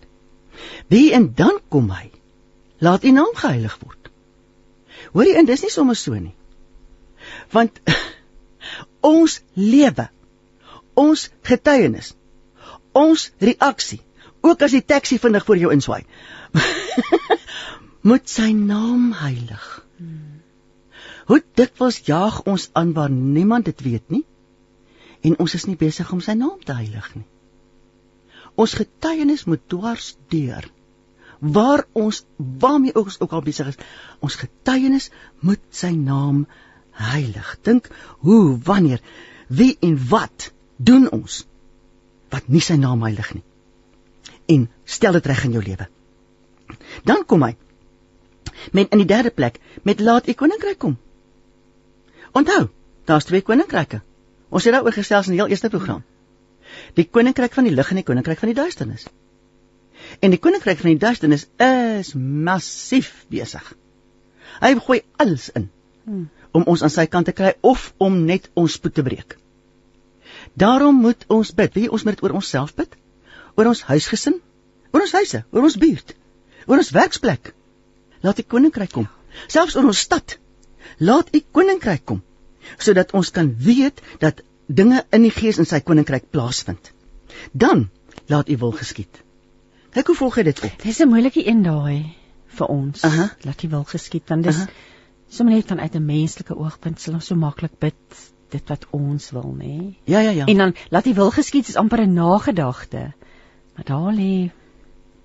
Wie 0.91 1.13
en 1.15 1.31
dan 1.35 1.61
kom 1.69 1.91
hy? 1.95 2.11
Laat 2.83 3.05
U 3.05 3.13
naam 3.15 3.33
geheilig 3.37 3.79
word. 3.83 4.11
Hoorie, 5.13 5.37
en 5.39 5.47
dis 5.49 5.63
nie 5.63 5.73
sommer 5.73 5.97
so 5.97 6.17
nie. 6.19 6.35
Want 7.55 7.79
ons 9.17 9.41
lewe, 9.55 10.09
ons 10.99 11.29
getuienis 11.47 12.15
ons 12.97 13.31
reaksie, 13.43 14.01
ook 14.47 14.63
as 14.63 14.75
die 14.77 14.85
taxi 14.85 15.19
vinnig 15.21 15.45
voor 15.47 15.61
jou 15.61 15.73
inswaai, 15.75 16.05
moet 18.09 18.29
sy 18.31 18.53
naam 18.57 19.11
heilig. 19.19 19.67
Hmm. 19.99 20.43
Hoe 21.27 21.43
dikwels 21.59 21.99
jaag 22.07 22.45
ons 22.47 22.69
aan 22.79 22.93
waar 22.95 23.11
niemand 23.11 23.67
dit 23.67 23.81
weet 23.83 24.11
nie 24.15 24.25
en 25.27 25.35
ons 25.43 25.55
is 25.59 25.65
nie 25.67 25.79
besig 25.81 26.11
om 26.15 26.21
sy 26.23 26.37
naam 26.39 26.61
te 26.63 26.77
heilig 26.77 27.09
nie. 27.17 27.27
Ons 28.57 28.77
getuienis 28.79 29.45
moet 29.51 29.65
dwars 29.73 30.15
deur 30.33 30.69
waar 31.41 31.83
ons 31.93 32.23
waarmee 32.37 32.95
ons 32.97 33.19
ook 33.21 33.33
al 33.37 33.43
besig 33.45 33.69
is, 33.73 33.81
ons 34.25 34.39
getuienis 34.41 35.11
moet 35.45 35.61
sy 35.71 35.91
naam 35.97 36.47
heilig. 36.97 37.51
Dink 37.67 37.91
hoe, 38.25 38.57
wanneer, 38.65 39.03
wie 39.49 39.75
en 39.85 39.99
wat 40.09 40.51
doen 40.77 41.11
ons 41.13 41.43
wat 42.31 42.49
nie 42.49 42.63
sy 42.65 42.77
naam 42.81 43.03
heilig 43.07 43.33
nie. 43.35 43.45
En 44.47 44.69
stel 44.85 45.17
dit 45.19 45.27
reg 45.27 45.45
in 45.45 45.57
jou 45.59 45.63
lewe. 45.63 45.89
Dan 47.05 47.25
kom 47.27 47.45
hy 47.47 47.55
met 48.73 48.91
in 48.95 49.03
die 49.03 49.09
derde 49.09 49.31
plek 49.31 49.61
met 49.83 50.01
laat 50.01 50.29
u 50.29 50.33
koninkryk 50.33 50.79
kom. 50.79 50.97
Onthou, 52.33 52.69
daar's 53.05 53.25
twee 53.25 53.43
koninkryke. 53.43 54.03
Ons 54.49 54.65
het 54.65 54.75
daaroor 54.75 54.93
gesels 54.93 55.27
in 55.27 55.37
die 55.37 55.41
heel 55.41 55.53
eerste 55.53 55.71
program. 55.71 56.03
Die 56.99 57.07
koninkryk 57.11 57.55
van 57.55 57.69
die 57.69 57.75
lig 57.75 57.91
en 57.91 58.01
die 58.01 58.07
koninkryk 58.07 58.43
van 58.43 58.53
die 58.53 58.59
duisternis. 58.59 59.07
En 60.21 60.35
die 60.35 60.41
koninkryk 60.43 60.81
van 60.83 60.93
die 60.93 61.03
duisternis 61.03 61.47
is 61.63 62.13
massief 62.15 63.25
besig. 63.33 63.73
Hy 64.61 64.75
gooi 64.81 65.01
alles 65.23 65.51
in 65.53 65.69
hmm. 66.05 66.29
om 66.57 66.65
ons 66.73 66.83
aan 66.83 66.93
sy 66.93 67.07
kant 67.11 67.29
te 67.29 67.35
kry 67.37 67.55
of 67.61 67.93
om 68.03 68.23
net 68.29 68.51
ons 68.55 68.79
spoed 68.79 68.95
te 68.97 69.05
breek. 69.07 69.37
Daarom 70.55 70.95
moet 70.95 71.25
ons 71.29 71.55
bid. 71.55 71.75
Wie 71.75 71.91
ons 71.91 72.03
moet 72.03 72.15
dit 72.15 72.23
oor 72.23 72.37
onsself 72.41 72.75
bid? 72.75 72.97
Oor 73.57 73.67
ons 73.67 73.83
huisgesin, 73.83 74.41
oor 74.93 75.01
ons 75.01 75.13
huise, 75.13 75.45
oor 75.51 75.63
ons 75.63 75.77
buurt, 75.77 76.15
oor 76.67 76.79
ons 76.79 76.91
werksplek. 76.91 77.55
Laat 78.21 78.37
die 78.37 78.47
koninkryk 78.47 78.93
kom. 78.93 79.09
Selfs 79.47 79.77
oor 79.77 79.89
ons 79.89 79.99
stad. 79.99 80.39
Laat 80.99 81.35
u 81.35 81.43
koninkryk 81.53 82.05
kom 82.05 82.23
sodat 82.83 83.13
ons 83.15 83.31
kan 83.31 83.53
weet 83.63 84.01
dat 84.19 84.43
dinge 84.67 85.05
in 85.15 85.23
die 85.23 85.31
gees 85.31 85.61
in 85.63 85.69
sy 85.71 85.79
koninkryk 85.81 86.31
plaasvind. 86.35 86.91
Dan 87.53 87.89
laat 88.27 88.49
u 88.51 88.57
wil 88.59 88.75
geskied. 88.75 89.23
Kyk 89.95 90.11
hoe 90.11 90.17
volg 90.19 90.39
hy 90.41 90.45
dit 90.49 90.63
op. 90.67 90.83
Dis 90.83 91.01
'n 91.01 91.09
moeilike 91.09 91.47
een 91.47 91.63
daai 91.63 92.17
vir 92.59 92.67
ons. 92.67 93.05
Uh 93.05 93.15
-huh. 93.19 93.29
Laat 93.45 93.63
u 93.63 93.69
wil 93.69 93.85
geskied 93.85 94.29
want 94.29 94.43
dis 94.45 94.57
uh 94.57 94.63
-huh. 94.63 94.75
sommer 95.29 95.55
net 95.55 95.67
vanuit 95.67 95.95
'n 95.95 96.05
menslike 96.05 96.57
oogpunt 96.57 97.01
sal 97.01 97.15
ons 97.15 97.27
so 97.27 97.35
maklik 97.35 97.79
bid 97.79 97.95
dit 98.51 98.69
wat 98.69 98.87
ons 98.91 99.31
wil, 99.31 99.55
nê? 99.59 99.97
Ja, 100.05 100.21
ja, 100.21 100.31
ja. 100.31 100.45
En 100.45 100.57
dan 100.57 100.75
laat 100.91 101.05
die 101.05 101.15
wil 101.15 101.31
geskied 101.31 101.69
is 101.69 101.77
amper 101.77 102.01
'n 102.07 102.13
nagedagte. 102.13 103.13
Maar 103.75 103.85
daar 103.85 104.13
lê 104.15 104.51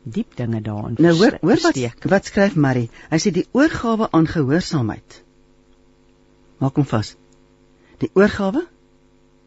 diep 0.03 0.36
dinge 0.36 0.62
daarin. 0.62 0.95
Nou 0.97 1.15
hoor, 1.15 1.38
hoor 1.41 1.62
wat 1.62 1.77
wat 2.10 2.25
skryf 2.25 2.55
Marie? 2.55 2.89
Hy 3.10 3.17
sê 3.17 3.31
die 3.31 3.47
oorgawe 3.51 4.07
aan 4.12 4.27
gehoorsaamheid. 4.27 5.23
Maak 6.57 6.75
hom 6.75 6.86
vas. 6.86 7.15
Die 7.97 8.10
oorgawe 8.13 8.67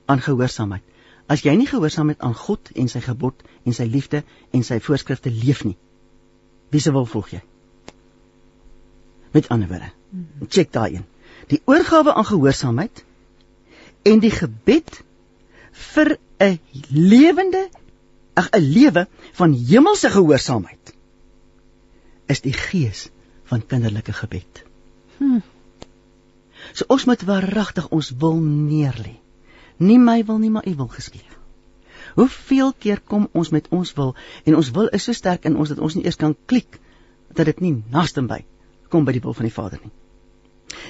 aan 0.06 0.20
gehoorsaamheid. 0.20 0.82
As 1.26 1.42
jy 1.42 1.54
nie 1.56 1.66
gehoorsaam 1.66 2.12
het 2.12 2.20
aan 2.20 2.34
God 2.34 2.70
en 2.74 2.88
sy 2.88 3.00
gebod 3.00 3.42
en 3.64 3.72
sy 3.72 3.86
liefde 3.88 4.22
en 4.52 4.62
sy 4.62 4.80
voorskrifte 4.80 5.30
leef 5.32 5.64
nie, 5.64 5.76
wie 6.70 6.80
se 6.80 6.92
wil 6.92 7.06
volg 7.08 7.30
jy? 7.32 7.40
Met 9.32 9.48
ander 9.48 9.68
woorde, 9.68 9.90
check 10.48 10.72
daai 10.72 10.96
een. 10.96 11.06
Die 11.48 11.62
oorgawe 11.64 12.14
aan 12.14 12.28
gehoorsaamheid 12.28 13.04
en 14.04 14.20
die 14.20 14.32
gebed 14.34 15.00
vir 15.94 16.18
'n 16.40 16.58
lewende 16.90 17.68
ag 18.34 18.50
'n 18.50 18.60
lewe 18.60 19.06
van 19.32 19.52
hemelse 19.52 20.10
gehoorsaamheid 20.10 20.94
is 22.26 22.40
die 22.40 22.52
gees 22.52 23.08
van 23.44 23.66
kinderlike 23.66 24.12
gebed. 24.12 24.64
Hm. 25.18 25.40
So 26.72 26.84
ons 26.88 27.04
moet 27.04 27.22
waaragtig 27.22 27.88
ons 27.88 28.10
wil 28.18 28.40
neerlê. 28.40 29.16
Nie 29.76 29.98
my 29.98 30.24
wil 30.24 30.38
nie, 30.38 30.50
maar 30.50 30.66
U 30.68 30.74
wil 30.74 30.88
geskied. 30.88 31.34
Hoeveel 32.14 32.72
keer 32.78 33.00
kom 33.00 33.28
ons 33.32 33.50
met 33.50 33.68
ons 33.68 33.92
wil 33.92 34.14
en 34.44 34.56
ons 34.56 34.70
wil 34.70 34.88
is 34.88 35.02
so 35.02 35.12
sterk 35.12 35.44
in 35.44 35.56
ons 35.56 35.68
dat 35.68 35.78
ons 35.78 35.94
nie 35.94 36.04
eers 36.04 36.16
kan 36.16 36.36
klik 36.46 36.78
dat 37.34 37.46
dit 37.46 37.60
nie 37.60 37.82
naaste 37.90 38.22
by 38.22 38.44
kom 38.88 39.04
by 39.04 39.12
die 39.16 39.22
wil 39.24 39.34
van 39.34 39.48
die 39.48 39.54
Vader 39.54 39.80
nie. 39.82 39.90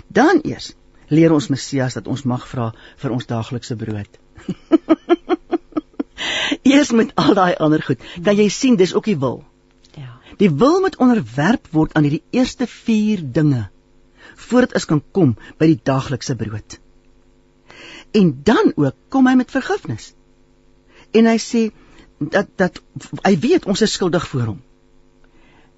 Dan 0.08 0.42
eers 0.44 0.74
leer 1.08 1.32
ons 1.32 1.48
Messias 1.52 1.94
dat 1.94 2.06
ons 2.06 2.22
mag 2.28 2.46
vra 2.48 2.72
vir 3.02 3.10
ons 3.10 3.26
daaglikse 3.26 3.76
brood. 3.76 4.18
eers 6.62 6.90
met 6.90 7.12
al 7.20 7.34
daai 7.36 7.54
ander 7.60 7.82
goed, 7.82 8.00
kan 8.22 8.36
jy 8.36 8.48
sien 8.52 8.76
dis 8.80 8.94
ook 8.94 9.08
die 9.10 9.18
wil. 9.20 9.42
Ja. 9.96 10.16
Die 10.40 10.50
wil 10.50 10.80
moet 10.84 10.96
onderwerp 11.02 11.68
word 11.76 11.94
aan 11.94 12.06
hierdie 12.08 12.24
eerste 12.30 12.66
4 12.70 13.24
dinge 13.36 13.68
voordat 14.48 14.74
ons 14.80 14.88
kan 14.90 15.02
kom 15.14 15.36
by 15.60 15.68
die 15.70 15.80
daaglikse 15.90 16.34
brood. 16.36 16.78
En 18.14 18.32
dan 18.46 18.72
ook 18.74 18.96
kom 19.08 19.28
hy 19.28 19.34
met 19.38 19.50
vergifnis. 19.50 20.12
En 21.14 21.28
hy 21.30 21.38
sê 21.42 21.68
dat 22.18 22.50
dat 22.58 22.80
hy 23.26 23.34
weet 23.42 23.66
ons 23.70 23.82
is 23.84 23.94
skuldig 23.94 24.26
voor 24.30 24.54
hom. 24.54 24.60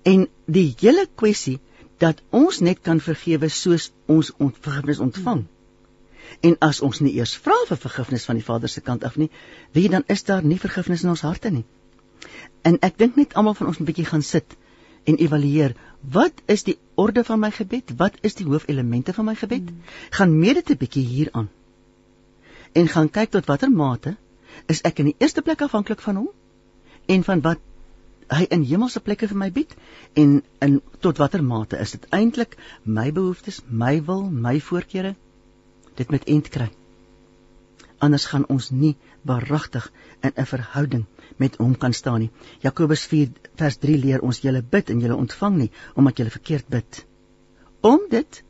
En 0.07 0.27
die 0.47 0.69
hele 0.81 1.07
kwessie 1.15 1.59
dat 1.99 2.23
ons 2.31 2.61
net 2.61 2.81
kan 2.83 3.01
vergewe 3.01 3.49
soos 3.49 3.91
ons 4.07 4.33
vergifnis 4.61 5.01
ontvang. 5.01 5.47
En 6.41 6.57
as 6.61 6.81
ons 6.81 7.01
nie 7.01 7.15
eers 7.17 7.37
vra 7.47 7.57
vir 7.69 7.81
vergifnis 7.81 8.27
van 8.29 8.37
die 8.37 8.45
Vader 8.45 8.69
se 8.69 8.81
kant 8.81 9.05
af 9.05 9.17
nie, 9.17 9.31
wie 9.73 9.89
dan 9.89 10.05
is 10.13 10.25
daar 10.25 10.45
nie 10.45 10.59
vergifnis 10.59 11.03
in 11.03 11.15
ons 11.15 11.25
harte 11.27 11.51
nie. 11.51 11.65
En 12.63 12.79
ek 12.83 12.99
dink 12.99 13.17
net 13.17 13.35
almal 13.35 13.55
van 13.55 13.71
ons 13.73 13.81
'n 13.81 13.89
bietjie 13.89 14.09
gaan 14.11 14.23
sit 14.23 14.57
en 15.05 15.17
evalueer 15.17 15.77
wat 16.17 16.43
is 16.47 16.65
die 16.67 16.79
orde 16.95 17.25
van 17.25 17.41
my 17.41 17.51
gebed? 17.51 17.93
Wat 17.97 18.19
is 18.21 18.35
die 18.35 18.47
hoofelemente 18.47 19.13
van 19.13 19.25
my 19.25 19.35
gebed? 19.35 19.69
Hmm. 19.69 19.83
Gaan 20.11 20.39
meede 20.39 20.63
te 20.63 20.77
bietjie 20.77 21.05
hieraan. 21.07 21.49
En 22.73 22.89
gaan 22.89 23.11
kyk 23.11 23.31
tot 23.31 23.47
watter 23.47 23.71
mate 23.71 24.17
is 24.67 24.83
ek 24.83 24.99
in 24.99 25.11
die 25.11 25.17
eerste 25.19 25.43
plek 25.43 25.63
afhanklik 25.63 26.01
van 26.01 26.17
hom 26.17 26.29
en 27.07 27.25
van 27.25 27.41
wat 27.41 27.59
hy 28.33 28.47
in 28.51 28.65
hemelse 28.67 29.01
plekke 29.01 29.29
vir 29.31 29.39
my 29.39 29.51
bied 29.55 29.75
en 30.15 30.41
in 30.67 30.81
tot 31.05 31.21
watter 31.23 31.43
mate 31.43 31.79
is 31.79 31.95
dit 31.95 32.07
eintlik 32.17 32.57
my 32.85 33.11
behoeftes, 33.13 33.63
my 33.69 34.01
wil, 34.09 34.27
my 34.31 34.59
voorkeure 34.61 35.15
dit 35.97 36.11
met 36.11 36.27
end 36.29 36.51
kry. 36.53 36.69
Anders 38.05 38.27
gaan 38.29 38.45
ons 38.53 38.71
nie 38.71 38.97
waaragtig 39.25 39.87
in 40.21 40.33
'n 40.37 40.47
verhouding 40.47 41.05
met 41.37 41.57
hom 41.57 41.77
kan 41.77 41.93
staan 41.93 42.21
nie. 42.21 42.31
Jakobus 42.61 43.07
4 43.07 43.31
vers 43.57 43.77
3 43.77 43.99
leer 43.99 44.21
ons 44.21 44.41
julle 44.41 44.63
bid 44.63 44.91
en 44.91 45.01
julle 45.01 45.17
ontvang 45.17 45.57
nie 45.57 45.71
omdat 45.95 46.19
julle 46.19 46.31
verkeerd 46.31 46.69
bid. 46.69 47.07
Om 47.81 48.01
dit 48.11 48.43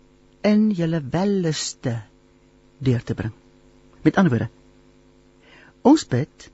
in 0.43 0.71
julle 0.71 1.03
welliste 1.11 2.03
deur 2.79 3.03
te 3.03 3.15
bring. 3.15 3.33
Met 4.03 4.17
ander 4.17 4.31
woorde, 4.31 4.51
ons 5.83 6.07
bid 6.07 6.51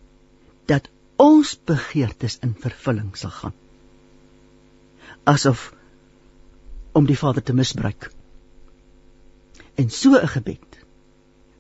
dat 0.67 0.89
ons 1.23 1.53
begeertes 1.71 2.39
in 2.43 2.55
vervulling 2.59 3.13
sal 3.19 3.31
gaan. 3.31 3.55
Asof 5.33 5.69
om 6.99 7.07
die 7.07 7.19
Vader 7.19 7.43
te 7.43 7.55
misbruik. 7.55 8.11
En 9.79 9.91
so 9.91 10.19
'n 10.19 10.29
gebed 10.29 10.79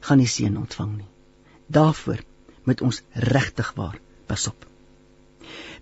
gaan 0.01 0.18
nie 0.18 0.27
seën 0.27 0.57
ontvang 0.59 0.96
nie. 0.96 1.11
Daarvoor 1.66 2.20
moet 2.64 2.81
ons 2.81 3.03
regtig 3.12 3.72
waar 3.75 3.98
Pas 4.27 4.46
op. 4.46 4.66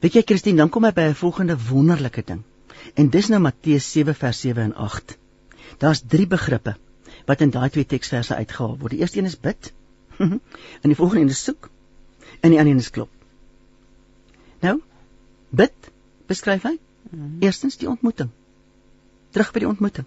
Weet 0.01 0.15
jy 0.15 0.23
Christine, 0.27 0.57
dan 0.57 0.69
kom 0.69 0.85
hy 0.85 0.93
by 0.93 1.01
'n 1.09 1.15
volgende 1.15 1.57
wonderlike 1.69 2.23
ding. 2.27 2.43
En 2.95 3.11
dis 3.11 3.29
nou 3.29 3.41
Matteus 3.41 3.93
7 3.93 4.15
vers 4.15 4.41
7 4.41 4.63
en 4.63 4.75
8. 4.75 5.19
Daar's 5.79 6.03
drie 6.07 6.27
begrippe 6.27 6.77
wat 7.27 7.41
in 7.41 7.51
daai 7.51 7.71
twee 7.71 7.87
teksverse 7.87 8.35
uitgehaal 8.35 8.79
word. 8.79 8.91
Die 8.91 9.01
eerste 9.01 9.19
een 9.19 9.25
is 9.25 9.41
bid. 9.41 9.73
en 10.83 10.89
die 10.93 10.95
volgende 10.95 11.23
een 11.23 11.29
is 11.29 11.45
soek. 11.45 11.71
En 12.41 12.51
die 12.51 12.59
ander 12.59 12.73
een 12.73 12.79
is 12.79 12.91
klop. 12.91 13.20
Nou, 14.61 14.77
bid 15.51 15.91
beskryf 16.31 16.67
hy. 16.69 16.77
Eerstens 17.41 17.79
die 17.81 17.89
ontmoeting. 17.91 18.31
Terug 19.35 19.53
by 19.55 19.63
die 19.65 19.71
ontmoeting. 19.71 20.07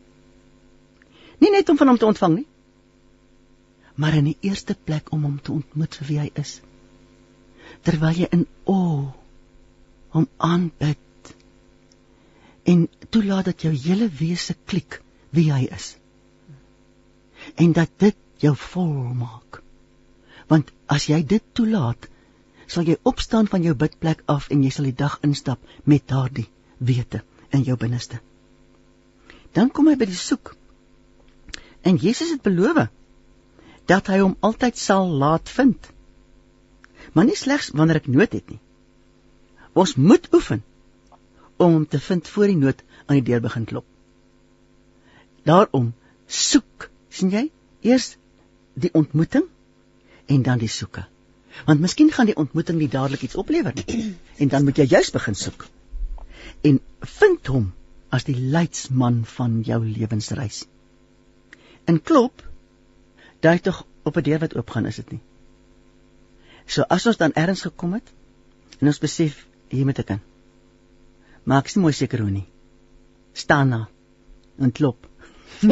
Nie 1.41 1.51
net 1.51 1.69
om 1.69 1.79
van 1.79 1.91
hom 1.91 1.99
te 1.99 2.07
ontvang 2.07 2.35
nie, 2.37 2.47
maar 3.95 4.15
in 4.17 4.29
die 4.31 4.37
eerste 4.41 4.75
plek 4.75 5.11
om 5.11 5.25
hom 5.27 5.39
te 5.41 5.51
ontmoet 5.51 5.97
vir 5.99 6.09
wie 6.09 6.19
hy 6.23 6.29
is 6.39 6.59
terwyl 7.87 8.15
jy 8.17 8.29
in 8.35 8.45
o 8.69 8.77
hom 10.15 10.27
aanbid 10.37 11.33
en 12.73 12.85
toelaat 13.13 13.49
dat 13.51 13.65
jou 13.65 13.73
hele 13.85 14.07
wese 14.19 14.55
klik 14.69 14.99
wie 15.35 15.49
hy 15.51 15.65
is 15.77 15.93
en 17.59 17.73
dat 17.75 17.91
dit 18.03 18.19
jou 18.43 18.53
volmaak 18.69 19.61
want 20.51 20.71
as 20.95 21.09
jy 21.11 21.21
dit 21.35 21.45
toelaat 21.57 22.09
sal 22.67 22.87
jy 22.87 22.97
opstaan 23.03 23.47
van 23.47 23.63
jou 23.63 23.75
bidplek 23.75 24.23
af 24.25 24.49
en 24.49 24.63
jy 24.63 24.71
sal 24.73 24.89
die 24.89 24.99
dag 25.03 25.19
instap 25.21 25.59
met 25.83 26.07
daardie 26.07 26.49
wete 26.77 27.23
in 27.51 27.63
jou 27.63 27.77
binneste 27.77 28.19
dan 29.53 29.69
kom 29.69 29.87
hy 29.87 29.95
by 29.95 30.09
die 30.09 30.19
soek 30.19 30.55
en 31.83 31.99
Jesus 32.01 32.31
het 32.31 32.43
beloof 32.43 32.85
dat 33.87 34.07
hy 34.07 34.21
hom 34.23 34.37
altyd 34.39 34.79
sal 34.79 35.11
laat 35.19 35.49
vind 35.51 35.93
maar 37.11 37.27
nie 37.27 37.37
slegs 37.37 37.71
wanneer 37.77 38.01
ek 38.01 38.09
nood 38.11 38.33
het 38.33 38.49
nie. 38.49 38.59
Ons 39.73 39.95
moet 39.95 40.27
oefen 40.33 40.63
om 41.57 41.73
hom 41.77 41.87
te 41.87 41.99
vind 41.99 42.27
voor 42.27 42.51
die 42.51 42.59
nood 42.59 42.83
aan 43.05 43.19
die 43.19 43.25
deur 43.29 43.41
begin 43.43 43.65
klop. 43.69 43.85
Daarom 45.43 45.91
soek, 46.27 46.89
sien 47.09 47.33
jy? 47.33 47.49
Eers 47.83 48.15
die 48.73 48.93
ontmoeting 48.93 49.45
en 50.31 50.45
dan 50.45 50.61
die 50.61 50.71
soeke. 50.71 51.05
Want 51.65 51.79
miskien 51.79 52.11
gaan 52.11 52.29
die 52.29 52.35
ontmoeting 52.35 52.79
nie 52.79 52.89
dadelik 52.89 53.21
iets 53.21 53.35
oplewer 53.35 53.73
nie. 53.75 54.15
En 54.41 54.47
dan 54.47 54.63
moet 54.63 54.77
jy 54.77 54.87
juis 54.95 55.11
begin 55.11 55.35
soek. 55.35 55.67
En 56.61 56.79
vind 56.99 57.47
hom 57.47 57.71
as 58.13 58.27
die 58.27 58.37
leidsman 58.37 59.23
van 59.25 59.61
jou 59.65 59.79
lewensreis. 59.85 60.65
In 61.89 62.01
klop, 62.01 62.43
daai 63.39 63.59
tog 63.59 63.85
op 64.03 64.17
'n 64.17 64.23
deur 64.23 64.39
wat 64.39 64.55
oopgaan 64.55 64.85
is 64.85 64.99
dit 65.01 65.11
nie. 65.11 65.21
So 66.65 66.81
as 66.81 67.07
ons 67.07 67.17
dan 67.17 67.33
ergens 67.33 67.61
gekom 67.61 67.93
het 67.93 68.13
en 68.79 68.87
ons 68.87 68.99
besef 68.99 69.47
hier 69.69 69.85
moet 69.85 69.99
ek 69.99 70.13
in. 70.15 70.21
Maak 71.43 71.67
sy 71.67 71.79
mooi 71.79 71.93
seker 71.93 72.23
hoe 72.23 72.29
nie. 72.29 72.47
Staan 73.33 73.69
na 73.69 73.87
en 74.57 74.71
klop. 74.71 75.07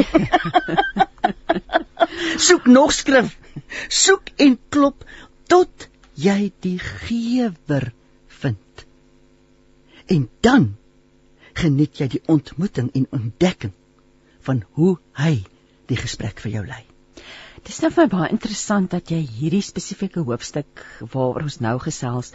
Soek 2.46 2.66
nog 2.66 2.92
skrif. 2.92 3.38
Soek 3.88 4.28
en 4.36 4.58
klop 4.68 5.04
tot 5.52 5.88
jy 6.16 6.52
die 6.64 6.78
gewer 6.80 7.90
vind. 8.40 8.86
En 10.08 10.28
dan 10.44 10.70
geniet 11.58 12.00
jy 12.00 12.08
die 12.14 12.22
ontmoeting 12.32 12.88
en 12.96 13.06
ontdekking 13.12 13.74
van 14.46 14.62
hoe 14.78 14.96
hy 15.20 15.34
die 15.90 15.98
gesprek 16.00 16.40
vir 16.40 16.56
jou 16.56 16.64
lei. 16.66 16.82
Dis 17.62 17.78
nou 17.84 17.92
vir 17.94 18.08
baie 18.10 18.30
interessant 18.32 18.90
dat 18.90 19.12
jy 19.12 19.20
hierdie 19.22 19.62
spesifieke 19.62 20.24
hoofstuk 20.26 20.82
waaroor 21.12 21.44
ons 21.44 21.60
nou 21.62 21.76
gesels, 21.84 22.32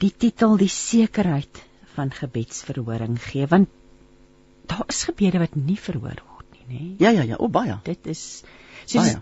die 0.00 0.12
titel 0.14 0.56
die 0.60 0.70
sekerheid 0.72 1.60
van 1.96 2.14
gebedsverhoring 2.14 3.18
gee 3.22 3.50
want 3.50 3.68
daar 4.70 4.86
is 4.88 5.02
gebede 5.10 5.42
wat 5.42 5.58
nie 5.58 5.76
verhoor 5.76 6.22
word 6.22 6.54
nie, 6.54 6.64
nê? 6.70 6.82
Ja 7.02 7.10
ja 7.12 7.26
ja, 7.34 7.36
o 7.36 7.50
baie. 7.52 7.76
Dit 7.84 8.06
is 8.08 8.24
soos 8.86 9.02
baie. 9.02 9.20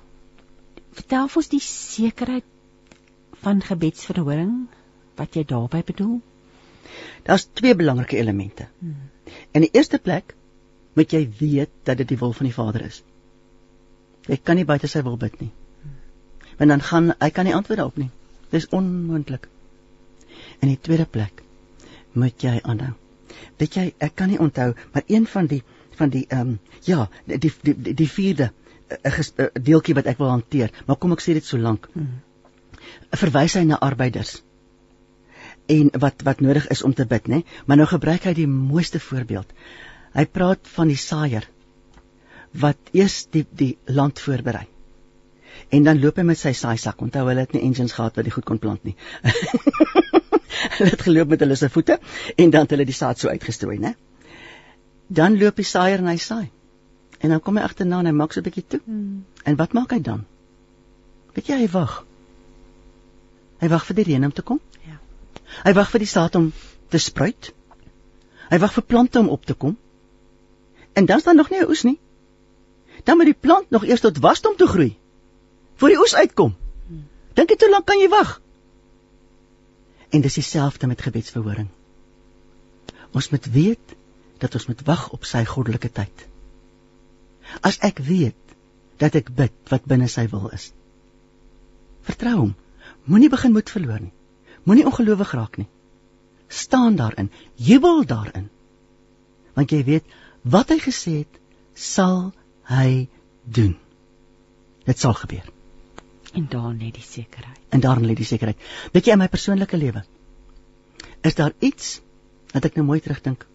Vertel 0.93 1.29
ons 1.41 1.51
die 1.51 1.65
sekerheid 1.65 2.52
van 3.43 3.63
gebedsverhoring 3.63 4.53
wat 5.19 5.35
jy 5.35 5.45
daarby 5.45 5.83
bedoel? 5.87 6.21
Daar's 7.27 7.49
twee 7.53 7.75
belangrike 7.77 8.17
elemente. 8.17 8.69
Hmm. 8.79 9.11
In 9.51 9.67
die 9.67 9.73
eerste 9.73 9.99
plek 9.99 10.35
moet 10.99 11.13
jy 11.13 11.25
weet 11.39 11.73
dat 11.89 12.01
dit 12.03 12.09
die 12.09 12.19
wil 12.21 12.33
van 12.37 12.49
die 12.49 12.55
Vader 12.55 12.85
is. 12.87 13.03
Hy 14.29 14.39
kan 14.39 14.59
nie 14.59 14.67
buite 14.69 14.91
sy 14.91 15.03
wil 15.03 15.19
bid 15.19 15.39
nie. 15.41 15.51
Want 16.59 16.71
dan 16.71 16.85
gaan 16.89 17.15
hy 17.19 17.31
kan 17.35 17.49
nie 17.49 17.55
antwoord 17.57 17.81
daarop 17.81 17.99
nie. 17.99 18.11
Dis 18.53 18.69
onmoontlik. 18.69 19.49
In 20.61 20.69
die 20.69 20.79
tweede 20.79 21.07
plek 21.07 21.43
moet 22.13 22.43
jy 22.45 22.59
aanhou. 22.61 22.93
Weet 23.59 23.79
jy, 23.79 23.87
ek 24.05 24.15
kan 24.21 24.29
nie 24.31 24.41
onthou, 24.43 24.73
maar 24.93 25.07
een 25.09 25.27
van 25.27 25.49
die 25.51 25.63
van 25.97 26.13
die 26.13 26.25
ehm 26.29 26.55
um, 26.55 26.59
ja, 26.89 27.09
die 27.27 27.39
die 27.39 27.53
die, 27.63 27.95
die 27.95 28.09
vierde 28.09 28.53
'n 28.93 29.09
uh, 29.09 29.25
uh, 29.39 29.47
deeltjie 29.63 29.95
wat 29.95 30.07
ek 30.07 30.19
wil 30.19 30.29
hanteer, 30.29 30.73
maar 30.87 30.97
kom 30.97 31.13
ek 31.13 31.25
sê 31.25 31.35
dit 31.37 31.45
so 31.45 31.59
lank. 31.59 31.89
Hmm. 31.93 32.21
Verwys 33.11 33.55
hy 33.59 33.65
na 33.69 33.79
arbeiders 33.81 34.41
en 35.67 35.91
wat 36.03 36.23
wat 36.27 36.41
nodig 36.41 36.67
is 36.75 36.83
om 36.83 36.95
te 36.95 37.07
bid, 37.07 37.29
nê? 37.29 37.43
Maar 37.67 37.83
nou 37.83 37.87
gebruik 37.87 38.27
hy 38.27 38.35
die 38.37 38.49
mooiste 38.51 39.01
voorbeeld. 39.01 39.53
Hy 40.13 40.25
praat 40.27 40.69
van 40.75 40.91
die 40.91 40.99
saaier 40.99 41.47
wat 42.53 42.93
eers 42.93 43.27
die 43.33 43.45
die 43.57 43.77
land 43.87 44.21
voorberei. 44.21 44.67
En 45.73 45.85
dan 45.85 46.01
loop 46.01 46.19
hy 46.21 46.25
met 46.29 46.41
sy 46.41 46.53
saaisak. 46.57 47.01
Onthou 47.01 47.25
hulle 47.29 47.45
het 47.45 47.55
nie 47.57 47.63
engines 47.65 47.95
gehad 47.97 48.17
wat 48.17 48.29
die 48.29 48.35
goed 48.35 48.45
kon 48.49 48.61
plant 48.61 48.85
nie. 48.85 48.97
hulle 50.77 50.91
het 50.91 51.05
geloop 51.07 51.33
met 51.33 51.45
hulle 51.45 51.57
se 51.57 51.71
voete 51.73 51.99
en 52.37 52.51
dan 52.51 52.67
het 52.67 52.75
hulle 52.75 52.89
die 52.89 52.97
saad 52.97 53.21
so 53.21 53.33
uitgestrooi, 53.33 53.79
né? 53.81 53.95
Dan 55.09 55.39
loop 55.41 55.57
die 55.61 55.69
saaier 55.69 56.01
en 56.03 56.11
hy 56.11 56.19
saai. 56.21 56.51
En 57.23 57.33
dan 57.33 57.41
kom 57.41 57.57
hy 57.57 57.65
agterna 57.65 58.01
en 58.03 58.11
hy 58.11 58.17
maak 58.17 58.33
so 58.35 58.41
'n 58.41 58.49
bietjie 58.49 58.65
toe. 58.69 58.81
Hmm. 58.85 59.25
En 59.45 59.57
wat 59.57 59.73
maak 59.73 59.93
hy 59.93 60.01
dan? 60.01 60.25
Weet 61.35 61.49
jy 61.49 61.63
hy 61.65 61.69
wag. 61.73 62.03
Hy 63.63 63.71
wag 63.71 63.85
vir 63.87 63.99
die 64.01 64.07
reën 64.11 64.25
om 64.27 64.33
te 64.35 64.43
kom. 64.43 64.61
Ja. 64.87 64.99
Hy 65.63 65.73
wag 65.79 65.91
vir 65.93 66.03
die 66.03 66.11
saad 66.11 66.35
om 66.39 66.51
te 66.91 66.99
spruit. 66.99 67.53
Hy 68.51 68.59
wag 68.59 68.75
vir 68.75 68.85
plante 68.85 69.21
om 69.23 69.31
op 69.33 69.47
te 69.47 69.55
kom. 69.55 69.77
En 70.99 71.07
dan 71.07 71.23
staan 71.23 71.39
nog 71.39 71.51
nie 71.51 71.61
'n 71.61 71.69
oes 71.71 71.83
nie. 71.83 71.99
Dan 73.05 73.17
moet 73.17 73.31
die 73.31 73.41
plant 73.47 73.71
nog 73.71 73.85
eers 73.85 74.01
tot 74.01 74.19
wasdom 74.19 74.57
toe 74.57 74.69
groei 74.69 74.97
voor 75.77 75.89
die 75.89 75.99
oes 75.99 76.15
uitkom. 76.15 76.57
Dink 77.35 77.51
jy 77.51 77.57
hoe 77.61 77.71
lank 77.71 77.87
kan 77.87 77.99
jy 77.99 78.09
wag? 78.09 78.41
En 80.11 80.21
dis 80.21 80.35
dieselfde 80.35 80.87
met 80.87 81.03
gebedsverhoring. 81.03 81.69
Ons 83.13 83.31
moet 83.33 83.47
weet 83.47 83.95
dat 84.39 84.55
ons 84.55 84.67
moet 84.67 84.85
wag 84.87 85.11
op 85.17 85.25
sy 85.25 85.45
goddelike 85.45 85.91
tyd. 85.93 86.27
As 87.61 87.79
ek 87.79 87.99
weet 87.99 88.55
dat 89.03 89.15
ek 89.19 89.33
bid 89.35 89.55
wat 89.73 89.89
binne 89.91 90.09
sy 90.09 90.29
wil 90.29 90.51
is. 90.55 90.73
Vertrou 92.07 92.37
hom. 92.37 92.55
Moenie 93.05 93.31
begin 93.33 93.53
moed 93.53 93.71
verloor 93.71 94.01
nie. 94.01 94.13
Moenie 94.65 94.87
ongelowig 94.87 95.33
raak 95.35 95.57
nie. 95.59 95.69
Staan 96.49 96.97
daarin, 96.97 97.31
jubel 97.57 98.05
daarin. 98.07 98.51
Want 99.57 99.73
jy 99.73 99.83
weet 99.85 100.05
wat 100.43 100.71
hy 100.73 100.79
gesê 100.83 101.17
het, 101.23 101.41
sal 101.75 102.33
hy 102.69 103.09
doen. 103.45 103.75
Dit 104.87 104.99
sal 104.99 105.15
gebeur. 105.19 105.49
En 106.33 106.47
daar 106.49 106.73
lê 106.73 106.91
die 106.93 107.05
sekerheid. 107.05 107.61
En 107.69 107.81
daar 107.81 108.01
lê 108.01 108.15
die 108.17 108.27
sekerheid. 108.29 108.61
Weet 108.93 109.07
jy 109.07 109.17
in 109.17 109.23
my 109.23 109.29
persoonlike 109.29 109.77
lewe 109.77 110.05
is 111.23 111.37
daar 111.39 111.53
iets 111.63 112.01
wat 112.53 112.67
ek 112.67 112.79
nou 112.79 112.87
mooi 112.87 113.01
terugdink. 113.01 113.47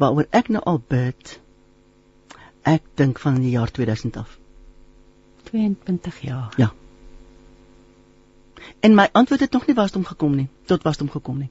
Waaroor 0.00 0.28
ek 0.36 0.50
nou 0.52 0.60
al 0.68 0.80
bid. 0.88 1.38
Ek 2.68 2.84
dink 3.00 3.20
van 3.22 3.40
die 3.40 3.54
jaar 3.54 3.72
2000 3.72 4.20
af. 4.20 4.36
22 5.48 6.20
jaar. 6.28 6.52
Ja. 6.60 6.70
En 8.80 8.94
my 8.94 9.08
antwoord 9.12 9.40
het 9.40 9.52
nog 9.52 9.66
nie 9.66 9.76
wasdom 9.76 10.04
gekom 10.04 10.36
nie, 10.36 10.48
tot 10.64 10.82
wasdom 10.82 11.10
gekom 11.10 11.38
nie. 11.38 11.50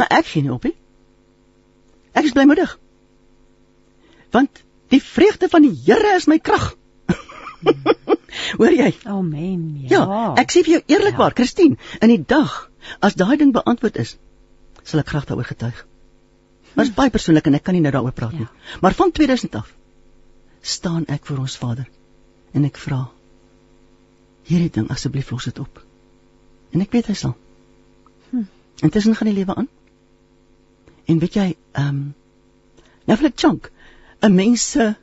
Maar 0.00 0.10
ek 0.18 0.26
gee 0.32 0.42
nie 0.42 0.52
op 0.52 0.64
nie. 0.66 0.74
Ek 2.12 2.28
is 2.28 2.34
blymoedig. 2.36 2.78
Want 4.32 4.62
die 4.92 5.02
vreugde 5.02 5.48
van 5.48 5.64
die 5.66 5.74
Here 5.84 6.16
is 6.16 6.28
my 6.28 6.38
krag. 6.38 6.72
Hoor 8.58 8.72
jy? 8.72 8.90
Amen. 9.04 9.62
Ja. 9.88 10.02
ja, 10.02 10.26
ek 10.40 10.52
sê 10.52 10.64
vir 10.64 10.78
jou 10.78 10.82
eerlikwaar, 10.96 11.32
ja. 11.32 11.38
Christine, 11.40 11.78
in 12.00 12.12
die 12.12 12.20
dag 12.26 12.70
as 13.04 13.16
daai 13.18 13.36
ding 13.40 13.52
beantwoord 13.54 14.00
is, 14.02 14.16
sal 14.82 15.02
ek 15.02 15.12
graag 15.12 15.28
daaroor 15.28 15.48
getuig. 15.48 15.86
Maar 16.72 16.86
dit 16.86 16.92
is 16.92 16.96
baie 16.96 17.12
persoonlik 17.12 17.48
en 17.48 17.58
ek 17.58 17.64
kan 17.66 17.76
nie 17.76 17.84
nou 17.84 17.92
daaroor 17.94 18.16
praat 18.16 18.36
ja. 18.36 18.44
nie. 18.44 18.78
Maar 18.84 18.96
van 18.96 19.12
2000 19.12 19.60
af 19.60 19.72
staan 20.62 21.04
ek 21.10 21.26
voor 21.26 21.42
ons 21.44 21.56
Vader 21.58 21.88
en 22.56 22.64
ek 22.68 22.78
vra 22.80 23.04
hierdie 24.48 24.70
ding 24.70 24.90
asseblief 24.90 25.30
los 25.30 25.44
dit 25.44 25.58
op. 25.58 25.82
En 26.72 26.80
ek 26.80 26.92
weet 26.92 27.06
hy 27.12 27.14
sal. 27.18 27.36
Hm. 28.30 28.46
Intussen 28.82 29.16
gaan 29.16 29.30
die 29.30 29.36
lewe 29.36 29.54
aan. 29.54 29.68
En 31.06 31.18
weet 31.18 31.38
jy, 31.38 31.48
ehm 31.72 31.88
um, 31.88 32.02
nou 33.06 33.16
vir 33.18 33.28
'n 33.28 33.36
chunk, 33.36 33.70
'n 34.22 34.34
mens 34.34 34.70
se 34.70 34.94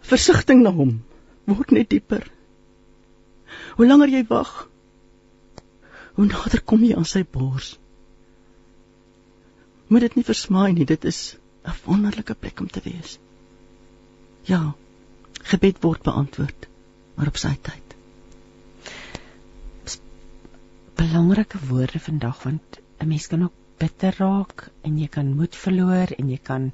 versigtiging 0.00 0.62
na 0.62 0.72
hom 0.76 1.00
word 1.48 1.70
net 1.70 1.90
dieper. 1.90 2.26
Hoe 3.76 3.86
langer 3.86 4.08
jy 4.08 4.24
wag, 4.28 4.68
hoe 6.14 6.26
nader 6.26 6.60
kom 6.60 6.84
jy 6.84 6.96
aan 6.96 7.08
sy 7.08 7.24
bors. 7.24 7.78
Moet 9.88 10.06
dit 10.06 10.14
nie 10.16 10.24
versmaai 10.24 10.72
nie, 10.72 10.88
dit 10.88 11.04
is 11.04 11.36
'n 11.64 11.78
wonderlike 11.84 12.34
plek 12.34 12.60
om 12.60 12.68
te 12.68 12.80
wees. 12.84 13.18
Ja, 14.44 14.74
gebed 15.52 15.82
word 15.82 16.02
beantwoord, 16.02 16.68
maar 17.14 17.26
op 17.26 17.36
sy 17.36 17.56
tyd. 17.62 17.81
Belangrike 20.94 21.58
woorde 21.68 22.00
vandag 22.00 22.42
want 22.42 22.80
'n 22.98 23.08
mens 23.08 23.26
kan 23.26 23.42
ook 23.42 23.52
bitter 23.78 24.14
raak 24.18 24.70
en 24.82 24.98
jy 24.98 25.08
kan 25.08 25.34
moed 25.36 25.56
verloor 25.56 26.12
en 26.18 26.28
jy 26.30 26.38
kan 26.38 26.72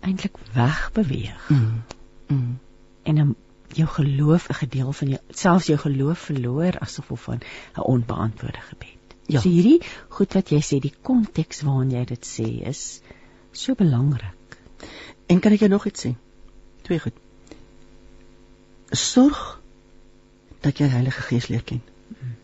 eintlik 0.00 0.36
wegbeweeg. 0.54 1.48
Mm. 1.48 1.82
Mm. 2.26 2.58
En 3.02 3.14
dan 3.14 3.36
jou 3.68 3.88
geloof 3.88 4.48
'n 4.48 4.54
gedeel 4.54 4.92
van 4.92 5.08
jou 5.08 5.20
selfs 5.28 5.66
jou 5.66 5.78
geloof 5.78 6.18
verloor 6.18 6.78
as 6.78 6.94
gevolg 6.94 7.20
van 7.20 7.40
'n 7.76 7.80
onbeantwoorde 7.80 8.60
gebed. 8.60 8.98
Ja. 9.26 9.40
So 9.40 9.48
hierdie 9.48 9.80
goed 10.08 10.32
wat 10.32 10.48
jy 10.50 10.60
sê, 10.60 10.80
die 10.80 10.94
konteks 11.02 11.62
waarin 11.62 11.90
jy 11.90 12.04
dit 12.04 12.26
sê 12.26 12.66
is 12.66 13.00
so 13.52 13.74
belangrik. 13.74 14.58
En 15.26 15.40
kan 15.40 15.52
ek 15.52 15.58
jou 15.58 15.70
nog 15.70 15.86
iets 15.86 16.06
sê? 16.06 16.14
Twee 16.82 16.98
goed. 16.98 17.14
Sorg 18.90 19.60
dat 20.60 20.78
jy 20.78 20.86
Heilige 20.86 21.22
Gees 21.22 21.46
leer 21.48 21.62
ken. 21.62 21.82
Hmm. 22.08 22.34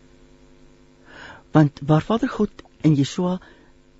Want 1.57 1.79
waar 1.89 2.01
Vader 2.05 2.29
God 2.29 2.49
en 2.85 2.95
Yeshua 2.95 3.39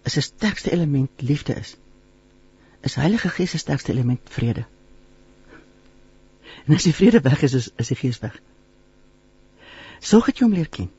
is 0.03 0.15
'n 0.17 0.21
sterkste 0.21 0.71
element 0.71 1.09
liefde 1.29 1.53
is, 1.53 1.75
is 2.81 2.95
Heilige 2.95 3.29
Gees 3.29 3.49
se 3.49 3.57
sterkste 3.57 3.91
element 3.91 4.19
vrede. 4.23 4.65
En 6.65 6.75
as 6.75 6.83
die 6.83 6.93
vrede 6.93 7.21
weg 7.21 7.41
is, 7.41 7.53
is, 7.53 7.69
is 7.75 7.87
die 7.87 7.97
gees 7.97 8.19
weg. 8.19 8.35
Sorg 9.99 10.25
dat 10.25 10.37
jy 10.37 10.45
hom 10.45 10.53
leer 10.53 10.69
ken. 10.69 10.91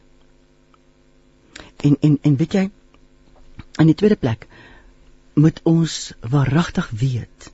En 1.77 1.97
en 2.01 2.19
en 2.23 2.37
weet 2.37 2.53
jy, 2.53 2.65
in 3.77 3.87
die 3.87 3.95
tweede 3.95 4.17
plek 4.17 4.49
moet 5.35 5.61
ons 5.63 6.13
waaragtig 6.21 6.91
weet 6.91 7.53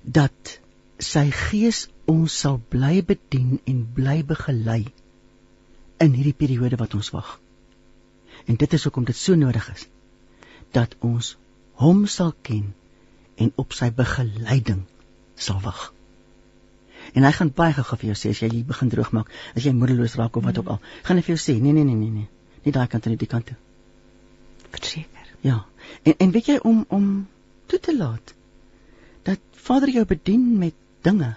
dat 0.00 0.58
sy 0.98 1.28
gees 1.30 1.88
ons 2.04 2.38
sal 2.38 2.60
bly 2.68 3.04
bedien 3.04 3.60
en 3.64 3.86
bly 3.94 4.22
begelei 4.24 4.84
in 5.98 6.12
hierdie 6.12 6.38
periode 6.46 6.76
wat 6.76 6.94
ons 6.94 7.10
wag. 7.10 7.41
En 8.46 8.58
dit 8.58 8.72
is 8.72 8.84
hoekom 8.84 9.04
dit 9.04 9.16
so 9.16 9.34
nodig 9.38 9.68
is 9.74 9.88
dat 10.72 10.94
ons 11.00 11.36
hom 11.82 12.06
sal 12.06 12.32
ken 12.42 12.72
en 13.36 13.52
op 13.60 13.74
sy 13.76 13.90
begeleiding 13.94 14.84
sal 15.34 15.60
wag. 15.64 15.90
En 17.12 17.26
hy 17.26 17.32
gaan 17.34 17.50
baie 17.54 17.74
gou 17.76 17.98
vir 17.98 18.12
jou 18.12 18.18
sê 18.18 18.32
as 18.32 18.40
jy 18.44 18.62
begin 18.66 18.92
droog 18.92 19.10
maak, 19.16 19.32
as 19.56 19.66
jy 19.66 19.72
moedeloos 19.76 20.14
raak 20.20 20.36
of 20.38 20.46
wat 20.46 20.60
ook 20.60 20.70
al, 20.76 20.80
gaan 21.02 21.18
hy 21.18 21.24
vir 21.26 21.34
jou 21.34 21.42
sê, 21.44 21.56
nee 21.60 21.74
nee 21.76 21.84
nee 21.84 21.98
nee 21.98 22.14
nee, 22.20 22.28
nie 22.64 22.74
daai 22.74 22.86
kant 22.88 23.06
en 23.06 23.14
nie 23.14 23.20
die 23.20 23.30
kant 23.30 23.50
toe. 23.50 23.58
Verseker. 24.70 25.26
Ja. 25.42 25.64
En 26.06 26.14
en 26.18 26.32
weet 26.36 26.52
jy 26.52 26.58
om 26.62 26.84
om 26.88 27.10
toe 27.66 27.80
te 27.82 27.96
laat 27.96 28.34
dat 29.26 29.42
Vader 29.66 29.90
jou 29.90 30.04
bedien 30.06 30.46
met 30.58 30.74
dinge. 31.02 31.34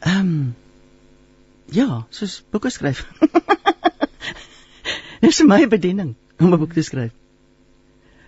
Ehm 0.00 0.20
um, 0.20 0.54
ja, 1.72 2.06
soos 2.10 2.42
boeke 2.50 2.70
skryf. 2.70 3.06
Dis 5.26 5.42
my 5.42 5.64
bediening 5.66 6.14
om 6.38 6.52
'n 6.52 6.58
boek 6.58 6.74
te 6.76 6.82
skryf. 6.82 7.12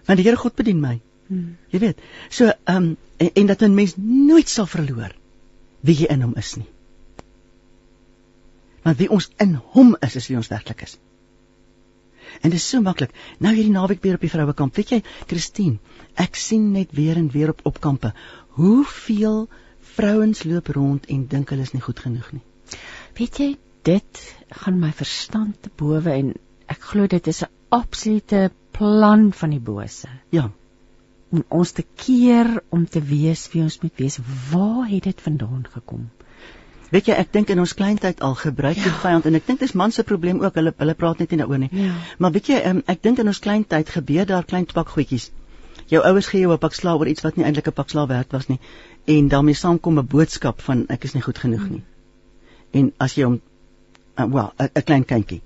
Want 0.06 0.18
die 0.18 0.26
Here 0.26 0.36
God 0.36 0.54
bedien 0.54 0.80
my. 0.80 1.00
Hmm. 1.28 1.56
Jy 1.70 1.78
weet. 1.78 2.00
So 2.30 2.50
ehm 2.50 2.76
um, 2.76 2.96
en, 3.16 3.30
en 3.34 3.46
dat 3.46 3.62
'n 3.62 3.74
mens 3.74 3.94
nooit 3.96 4.48
sal 4.48 4.66
verloor 4.66 5.14
wie 5.80 5.94
jy 5.94 6.08
in 6.10 6.22
hom 6.22 6.34
is 6.36 6.56
nie. 6.56 6.66
Want 8.82 8.98
wie 8.98 9.10
ons 9.10 9.30
in 9.36 9.54
hom 9.54 9.96
is, 10.00 10.16
is 10.16 10.26
wie 10.28 10.36
ons 10.36 10.48
werklik 10.48 10.82
is. 10.82 10.98
En 12.42 12.50
dit 12.50 12.58
is 12.58 12.68
so 12.68 12.80
maklik. 12.80 13.14
Nou 13.38 13.54
hierdie 13.54 13.72
naweek 13.72 14.02
weer 14.02 14.14
op 14.14 14.24
die 14.24 14.30
vrouekamp. 14.30 14.76
Weet 14.76 14.90
jy, 14.90 15.02
Christine, 15.26 15.78
ek 16.14 16.36
sien 16.36 16.72
net 16.72 16.92
weer 16.92 17.16
en 17.16 17.30
weer 17.30 17.50
op 17.54 17.64
opkampe 17.64 18.12
hoeveel 18.58 19.48
vrouens 19.94 20.44
loop 20.44 20.68
rond 20.74 21.06
en 21.06 21.26
dink 21.26 21.50
hulle 21.50 21.62
is 21.66 21.74
nie 21.74 21.82
goed 21.82 22.00
genoeg 22.02 22.32
nie. 22.32 22.42
Weet 23.18 23.38
jy, 23.42 23.48
dit 23.86 24.22
gaan 24.62 24.78
my 24.80 24.90
verstand 24.92 25.62
te 25.62 25.70
bowe 25.76 26.10
en 26.10 26.34
ek 26.68 26.80
glo 26.92 27.06
dit 27.06 27.26
is 27.26 27.42
'n 27.42 27.50
absolute 27.68 28.50
plan 28.72 29.32
van 29.32 29.50
die 29.50 29.60
bose. 29.60 30.08
Ja 30.30 30.50
om 31.30 31.44
ons 31.52 31.74
te 31.76 31.84
keer 32.00 32.62
om 32.72 32.86
te 32.88 33.02
wees 33.04 33.44
wie 33.52 33.62
ons 33.62 33.78
moet 33.82 34.00
wees. 34.00 34.18
Waar 34.50 34.88
het 34.88 35.08
dit 35.10 35.20
vandaan 35.20 35.66
gekom? 35.72 36.08
Weet 36.88 37.10
jy, 37.10 37.16
ek 37.20 37.34
dink 37.36 37.50
in 37.52 37.60
ons 37.60 37.74
kleintyd 37.76 38.22
al 38.24 38.36
gebruik 38.38 38.78
die 38.80 38.88
ja. 38.88 39.00
vyand 39.02 39.26
en 39.28 39.36
ek 39.36 39.44
dink 39.44 39.60
dis 39.60 39.74
man 39.76 39.92
se 39.92 40.04
probleem 40.08 40.40
ook. 40.40 40.54
Hulle 40.56 40.72
hulle 40.78 40.94
praat 40.96 41.20
net 41.20 41.34
nie 41.34 41.40
daaroor 41.42 41.60
nie. 41.60 41.68
Ja. 41.76 41.96
Maar 42.18 42.32
weet 42.38 42.48
jy, 42.48 42.62
um, 42.70 42.80
ek 42.88 43.02
dink 43.04 43.20
in 43.20 43.28
ons 43.28 43.42
kleintyd 43.44 43.92
gebeur 43.92 44.28
daar 44.30 44.48
klein 44.48 44.64
pakgoedjies. 44.70 45.28
Jou 45.92 46.00
ouers 46.04 46.30
gee 46.32 46.40
jou 46.40 46.52
'n 46.52 46.60
pak 46.60 46.72
slaag 46.76 47.00
oor 47.00 47.08
iets 47.08 47.24
wat 47.24 47.36
nie 47.36 47.44
eintlik 47.44 47.68
'n 47.68 47.76
pak 47.76 47.90
slaag 47.90 48.08
werd 48.08 48.32
was 48.32 48.48
nie 48.48 48.58
en 49.04 49.28
daarmee 49.28 49.54
saamkom 49.54 49.98
'n 49.98 50.06
boodskap 50.06 50.60
van 50.60 50.86
ek 50.88 51.04
is 51.04 51.14
nie 51.14 51.22
goed 51.22 51.38
genoeg 51.38 51.68
nie. 51.68 51.82
Hmm. 51.82 52.80
En 52.80 52.92
as 52.98 53.14
jy 53.14 53.24
hom 53.24 53.40
uh, 54.16 54.24
wel 54.24 54.52
'n 54.58 54.82
klein 54.84 55.04
kindjie 55.04 55.42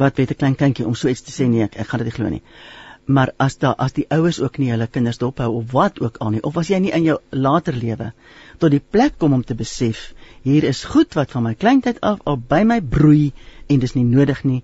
wat 0.00 0.16
weet 0.20 0.30
'n 0.34 0.40
klein 0.42 0.56
kindjie 0.62 0.86
om 0.86 0.94
so 0.94 1.08
iets 1.08 1.22
te 1.22 1.32
sê 1.32 1.48
nee, 1.48 1.64
ek, 1.64 1.76
ek 1.76 1.88
gaan 1.88 2.04
dit 2.04 2.10
nie 2.10 2.16
glo 2.18 2.28
nie. 2.28 2.42
Maar 3.06 3.32
as 3.36 3.56
daar 3.58 3.74
as 3.78 3.92
die 3.92 4.06
ouers 4.16 4.40
ook 4.40 4.58
nie 4.58 4.70
hulle 4.70 4.86
kinders 4.86 5.18
dophou 5.18 5.48
of 5.60 5.72
wat 5.72 6.00
ook 6.00 6.16
al 6.20 6.30
nie 6.30 6.42
of 6.42 6.56
as 6.56 6.68
jy 6.68 6.78
nie 6.78 6.92
in 6.98 7.04
jou 7.04 7.18
later 7.30 7.74
lewe 7.74 8.12
tot 8.58 8.70
die 8.70 8.82
plek 8.96 9.18
kom 9.18 9.32
om 9.32 9.42
te 9.44 9.54
besef 9.54 10.12
hier 10.42 10.64
is 10.64 10.84
goed 10.84 11.14
wat 11.14 11.30
van 11.30 11.42
my 11.42 11.54
kleintyd 11.54 12.00
af 12.00 12.20
al 12.24 12.36
by 12.36 12.62
my 12.64 12.80
broei 12.80 13.32
en 13.68 13.80
dis 13.80 13.94
nie 13.94 14.04
nodig 14.04 14.44
nie. 14.44 14.62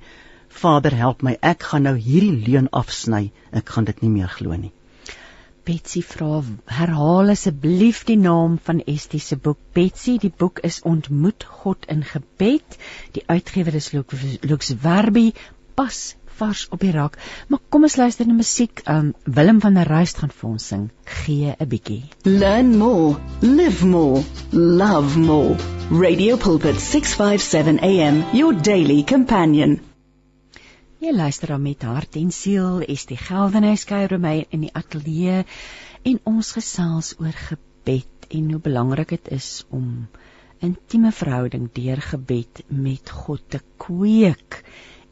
Vader 0.48 0.94
help 0.96 1.22
my, 1.22 1.36
ek 1.42 1.62
gaan 1.62 1.84
nou 1.84 1.96
hierdie 2.00 2.44
leuen 2.46 2.68
afsny. 2.72 3.30
Ek 3.52 3.68
gaan 3.68 3.84
dit 3.84 4.02
nie 4.02 4.10
meer 4.10 4.28
glo 4.32 4.56
nie. 4.56 4.72
Betsy 5.66 6.00
vra 6.06 6.42
herhaal 6.70 7.32
asseblief 7.32 8.04
die 8.06 8.16
naam 8.20 8.52
van 8.68 8.82
Estie 8.92 9.18
se 9.20 9.36
boek. 9.36 9.58
Betsy, 9.74 10.12
die 10.22 10.30
boek 10.42 10.60
is 10.68 10.78
Ontmoet 10.86 11.46
God 11.62 11.88
in 11.90 12.04
gebed. 12.06 12.76
Die 13.16 13.24
uitgewer 13.26 13.74
is 13.74 13.90
Lux 13.92 14.70
Werby. 14.84 15.32
Pas 15.74 16.14
vars 16.36 16.66
op 16.70 16.84
die 16.84 16.92
rak. 16.94 17.18
Maar 17.48 17.64
kom 17.68 17.88
ons 17.88 17.96
luister 17.98 18.28
na 18.28 18.36
musiek. 18.38 18.84
Um 18.86 19.14
Willem 19.24 19.58
van 19.64 19.74
der 19.74 19.90
Rust 19.90 20.22
gaan 20.22 20.30
vir 20.30 20.48
ons 20.50 20.68
sing. 20.72 20.86
Gee 21.24 21.56
'n 21.58 21.68
bietjie. 21.74 22.04
Learn 22.22 22.76
more, 22.78 23.18
live 23.40 23.86
more, 23.86 24.22
love 24.52 25.18
more. 25.18 25.56
Radio 25.90 26.36
Pulpit 26.36 26.80
657 26.80 27.78
AM, 27.82 28.24
your 28.32 28.54
daily 28.54 29.02
companion. 29.02 29.80
Jy 30.96 31.12
luister 31.12 31.50
dan 31.52 31.60
met 31.60 31.82
hart 31.84 32.16
en 32.16 32.30
siel, 32.32 32.78
is 32.80 33.02
die 33.04 33.18
Geldenhuis 33.20 33.82
kuier 33.84 34.14
by 34.14 34.20
my 34.22 34.36
in 34.56 34.62
die 34.64 34.72
ateljee 34.72 35.42
en 36.08 36.16
ons 36.30 36.54
gesels 36.56 37.10
oor 37.20 37.36
gebed 37.36 38.28
en 38.32 38.46
hoe 38.54 38.60
belangrik 38.64 39.12
dit 39.12 39.28
is 39.36 39.50
om 39.68 40.06
intieme 40.64 41.12
verhouding 41.12 41.68
deur 41.76 42.00
gebed 42.00 42.62
met 42.72 43.12
God 43.12 43.44
te 43.52 43.60
kweek 43.84 44.62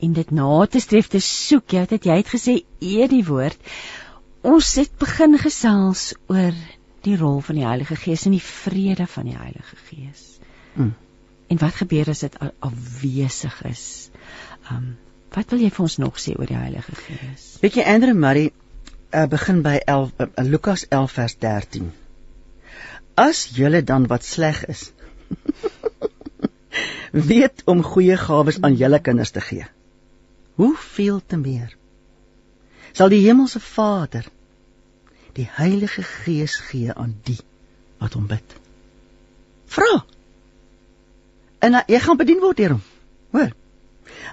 en 0.01 0.17
dit 0.17 0.33
na 0.33 0.65
te 0.65 0.81
streef 0.81 1.13
te 1.13 1.21
soek. 1.21 1.77
Jy 1.77 1.85
het 1.85 2.09
jy 2.09 2.17
het 2.23 2.33
gesê 2.33 2.57
eer 2.81 3.13
die 3.13 3.25
woord. 3.29 3.61
Ons 4.41 4.73
het 4.81 4.97
begin 5.05 5.37
gesels 5.41 6.15
oor 6.33 6.57
die 7.05 7.21
rol 7.21 7.43
van 7.45 7.61
die 7.61 7.69
Heilige 7.69 8.01
Gees 8.01 8.25
en 8.25 8.39
die 8.39 8.45
vrede 8.49 9.05
van 9.19 9.29
die 9.29 9.37
Heilige 9.37 9.77
Gees. 9.91 10.27
Mm. 10.81 10.95
En 11.53 11.61
wat 11.61 11.77
gebeur 11.85 12.09
as 12.09 12.25
dit 12.25 12.41
afwesig 12.41 13.65
is? 13.69 13.89
Um 14.73 14.95
Wat 15.35 15.51
wil 15.51 15.65
jy 15.65 15.71
vir 15.75 15.83
ons 15.83 15.97
nog 15.99 16.19
sê 16.23 16.37
oor 16.39 16.47
die 16.47 16.59
Heilige 16.59 16.95
Gees? 16.95 17.47
Weet 17.63 17.79
jy 17.81 17.87
Andre 17.91 18.15
Marie 18.15 18.51
uh, 18.51 19.25
begin 19.31 19.63
by 19.67 19.81
11 19.83 20.13
uh, 20.23 20.27
uh, 20.29 20.45
Lukas 20.47 20.85
11 20.91 21.17
vers 21.17 21.35
13. 21.43 21.89
As 23.19 23.41
julle 23.57 23.83
dan 23.87 24.07
wat 24.11 24.27
sleg 24.27 24.63
is 24.71 24.91
weet 27.31 27.65
om 27.71 27.83
goeie 27.87 28.17
gawes 28.19 28.61
aan 28.63 28.79
julle 28.79 29.01
kinders 29.03 29.35
te 29.35 29.43
gee. 29.43 29.67
Hoeveel 30.59 31.21
te 31.27 31.39
meer 31.39 31.75
sal 32.95 33.11
die 33.11 33.25
hemelse 33.25 33.59
Vader 33.59 34.27
die 35.35 35.49
Heilige 35.51 36.05
Gees 36.07 36.61
gee 36.63 36.95
aan 36.95 37.17
die 37.27 37.41
wat 37.99 38.15
hom 38.15 38.29
bid. 38.31 38.55
Vra. 39.75 40.05
En 41.59 41.75
uh, 41.81 41.83
jy 41.91 41.99
gaan 42.05 42.21
bedien 42.21 42.43
word 42.43 42.61
deur 42.61 42.77
hom. 42.77 42.85
Hoor. 43.35 43.51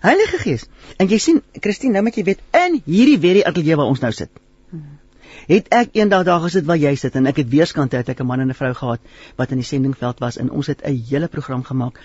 Heilige 0.01 0.37
Gees. 0.37 0.67
En 0.97 1.09
jy 1.11 1.17
sien, 1.17 1.41
Christine, 1.59 1.93
nou 1.93 2.03
moet 2.03 2.15
jy 2.15 2.23
weet 2.23 2.41
in 2.57 2.81
hierdie 2.85 3.19
weer 3.19 3.41
die 3.41 3.45
ateljee 3.47 3.77
waar 3.79 3.91
ons 3.91 4.01
nou 4.03 4.11
sit. 4.15 4.29
Het 5.47 5.67
ek 5.73 5.95
eendag 5.97 6.25
daar 6.27 6.41
gesit 6.43 6.67
waar 6.67 6.79
jy 6.79 6.93
sit 6.99 7.15
en 7.17 7.27
ek 7.29 7.41
het 7.41 7.49
weerskant 7.49 7.95
het 7.97 8.09
ek 8.09 8.19
'n 8.21 8.27
man 8.27 8.39
en 8.39 8.49
'n 8.49 8.53
vrou 8.53 8.73
gehad 8.73 9.01
wat 9.37 9.51
in 9.51 9.57
die 9.57 9.65
sendingveld 9.65 10.19
was 10.19 10.37
en 10.37 10.51
ons 10.51 10.67
het 10.67 10.81
'n 10.85 11.03
hele 11.09 11.27
program 11.27 11.63
gemaak. 11.63 11.99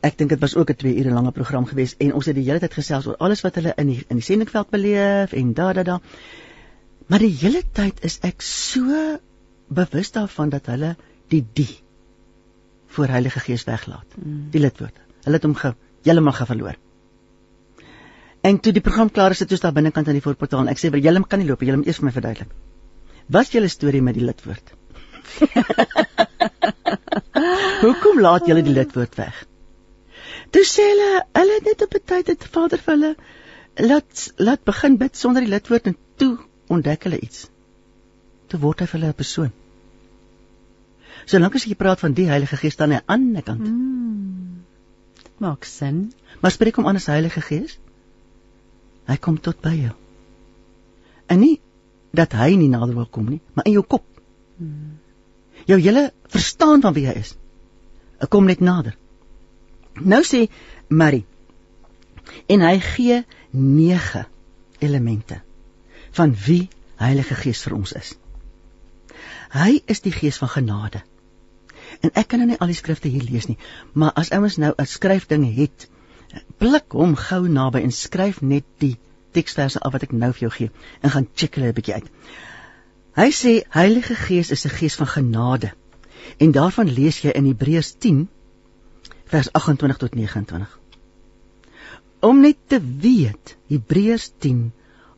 Ek 0.00 0.18
dink 0.18 0.30
dit 0.30 0.40
was 0.40 0.56
ook 0.56 0.70
'n 0.70 0.76
2 0.76 0.96
ure 0.96 1.10
lange 1.10 1.32
program 1.32 1.66
geweest 1.66 1.96
en 1.98 2.14
ons 2.14 2.26
het 2.26 2.34
die 2.34 2.44
hele 2.44 2.60
tyd 2.60 2.74
gesels 2.74 3.06
oor 3.06 3.16
alles 3.16 3.40
wat 3.40 3.54
hulle 3.54 3.72
in 3.76 3.86
die 3.86 4.04
in 4.08 4.16
die 4.16 4.24
sendingveld 4.24 4.70
beleef 4.70 5.32
en 5.32 5.52
da 5.52 5.72
da 5.72 5.82
da. 5.82 6.00
Maar 7.06 7.18
die 7.18 7.36
hele 7.40 7.62
tyd 7.72 8.04
is 8.04 8.18
ek 8.22 8.40
so 8.42 9.18
bewus 9.68 10.10
daarvan 10.12 10.48
dat 10.48 10.66
hulle 10.66 10.96
die 11.28 11.44
die 11.52 11.78
voor 12.86 13.06
Heilige 13.06 13.40
Gees 13.40 13.64
weglaat. 13.64 14.06
Hmm. 14.14 14.48
Die 14.50 14.60
lidwoord. 14.60 14.96
Hulle 15.24 15.36
het 15.36 15.44
hom 15.44 15.54
ge 15.54 15.74
heeltemal 16.02 16.32
geverloor. 16.32 16.76
En 18.42 18.58
toe 18.60 18.72
die 18.74 18.82
program 18.82 19.10
klaar 19.10 19.30
is, 19.30 19.40
het 19.44 19.52
ons 19.54 19.62
daar 19.62 19.74
binnekant 19.76 20.08
aan 20.08 20.18
die 20.18 20.24
voorportaal 20.24 20.64
en 20.64 20.72
ek 20.72 20.80
sê 20.82 20.90
vir 20.90 21.02
julle 21.04 21.22
kan 21.30 21.38
nie 21.38 21.48
loop, 21.48 21.62
julle 21.62 21.78
moet 21.78 21.90
eers 21.90 22.00
vir 22.02 22.08
my 22.08 22.14
verduidelik. 22.16 22.54
Wat 23.30 23.46
is 23.46 23.54
julle 23.54 23.70
storie 23.70 24.02
met 24.02 24.18
die 24.18 24.26
lidwoord? 24.26 24.72
Hoekom 27.84 28.20
laat 28.20 28.48
julle 28.50 28.64
die 28.66 28.74
lidwoord 28.74 29.14
weg? 29.20 29.44
Toe 30.52 30.64
sê 30.68 30.88
hulle, 30.90 31.10
hulle 31.38 31.58
het 31.58 31.70
net 31.70 31.84
op 31.86 31.94
'n 31.94 32.04
tyd 32.12 32.32
het 32.34 32.48
Vader 32.56 32.82
vir 32.82 32.94
hulle 32.94 33.12
laat 33.88 34.32
laat 34.36 34.64
begin 34.64 34.98
bid 35.00 35.16
sonder 35.16 35.46
die 35.46 35.52
lidwoord 35.52 35.86
en 35.86 35.96
toe 36.16 36.36
ontdek 36.68 37.06
hulle 37.08 37.18
iets. 37.18 37.48
Toe 38.48 38.60
word 38.60 38.80
hy 38.80 38.86
vir 38.86 39.00
hulle 39.00 39.12
'n 39.12 39.20
persoon. 39.22 39.52
Solank 41.26 41.54
as 41.54 41.64
jy 41.64 41.74
praat 41.74 42.00
van 42.00 42.12
die 42.12 42.28
Heilige 42.28 42.56
Gees 42.56 42.76
dan 42.76 42.92
aan 42.92 42.98
die 42.98 43.06
ander 43.06 43.42
kant. 43.42 43.66
Hmm, 43.66 44.64
dit 45.22 45.38
maak 45.38 45.64
sin. 45.64 46.12
Maar 46.40 46.50
spreek 46.50 46.76
hom 46.76 46.86
aan 46.86 46.96
as 46.96 47.06
Heilige 47.06 47.40
Gees? 47.40 47.78
Hy 49.10 49.16
kom 49.16 49.38
tot 49.40 49.60
by 49.64 49.74
jou. 49.74 49.92
En 51.26 51.40
nie 51.40 51.60
dat 52.12 52.34
hy 52.36 52.52
nie 52.60 52.68
nader 52.68 52.94
wil 52.94 53.08
kom 53.08 53.28
nie, 53.30 53.40
maar 53.54 53.66
in 53.66 53.78
jou 53.78 53.84
kop. 53.88 54.04
Hmm. 54.58 54.98
Jou 55.66 55.78
hele 55.80 56.10
verstaan 56.28 56.82
van 56.84 56.94
wie 56.94 57.06
hy 57.08 57.14
is. 57.20 57.34
Hy 58.20 58.28
kom 58.30 58.46
net 58.46 58.60
nader. 58.60 58.96
Nou 60.00 60.22
sê 60.24 60.46
Marie 60.88 61.26
en 62.52 62.62
hy 62.64 62.76
gee 62.80 63.18
9 63.52 64.22
elemente 64.80 65.40
van 66.16 66.34
wie 66.46 66.68
Heilige 67.02 67.34
Gees 67.34 67.62
vir 67.66 67.74
ons 67.76 67.92
is. 67.98 68.12
Hy 69.52 69.82
is 69.90 70.00
die 70.04 70.12
Gees 70.14 70.38
van 70.40 70.48
genade. 70.52 71.02
En 72.00 72.12
ek 72.14 72.30
kan 72.30 72.40
nou 72.40 72.48
nie 72.52 72.58
al 72.62 72.70
die 72.70 72.78
skrifte 72.78 73.10
hier 73.10 73.24
lees 73.26 73.48
nie, 73.50 73.58
maar 73.92 74.14
as 74.16 74.30
ouens 74.32 74.56
nou 74.62 74.72
'n 74.72 74.86
skryfding 74.86 75.44
het 75.56 75.88
blik 76.62 76.94
hom 76.96 77.14
gou 77.16 77.48
naby 77.48 77.82
en 77.82 77.92
skryf 77.92 78.40
net 78.40 78.64
die 78.78 78.96
teksverse 79.36 79.80
af 79.80 79.92
wat 79.92 80.02
ek 80.06 80.12
nou 80.12 80.32
vir 80.32 80.46
jou 80.46 80.52
gee 80.56 80.70
en 81.00 81.14
gaan 81.14 81.28
check 81.34 81.56
hulle 81.56 81.72
'n 81.72 81.78
bietjie 81.78 81.94
uit. 81.94 82.10
Hy 83.16 83.30
sê 83.36 83.52
Heilige 83.68 84.14
Gees 84.14 84.50
is 84.50 84.64
'n 84.66 84.76
gees 84.76 84.96
van 84.96 85.06
genade. 85.06 85.72
En 86.38 86.52
daarvan 86.52 86.88
lees 86.88 87.20
jy 87.22 87.30
in 87.30 87.46
Hebreërs 87.46 87.94
10 87.98 88.28
vers 89.24 89.52
28 89.52 89.96
tot 89.96 90.14
29. 90.14 90.78
Om 92.20 92.40
net 92.40 92.56
te 92.66 92.80
weet, 92.80 93.56
Hebreërs 93.66 94.30
10 94.38 94.72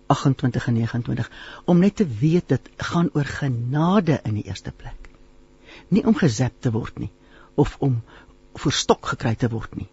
28 0.07 0.67
en 0.67 0.75
29, 0.75 1.31
om 1.65 1.79
net 1.79 1.97
te 1.97 2.07
weet 2.07 2.49
dit 2.49 2.71
gaan 2.77 3.11
oor 3.13 3.25
genade 3.25 4.21
in 4.25 4.35
die 4.35 4.47
eerste 4.47 4.73
plek. 4.73 5.09
Nie 5.89 6.05
om 6.07 6.15
gesep 6.15 6.61
te 6.61 6.71
word 6.71 6.99
nie 6.99 7.11
of 7.55 7.77
om 7.79 8.03
verstok 8.55 9.07
gekry 9.07 9.35
te 9.35 9.49
word 9.49 9.77
nie. 9.77 9.89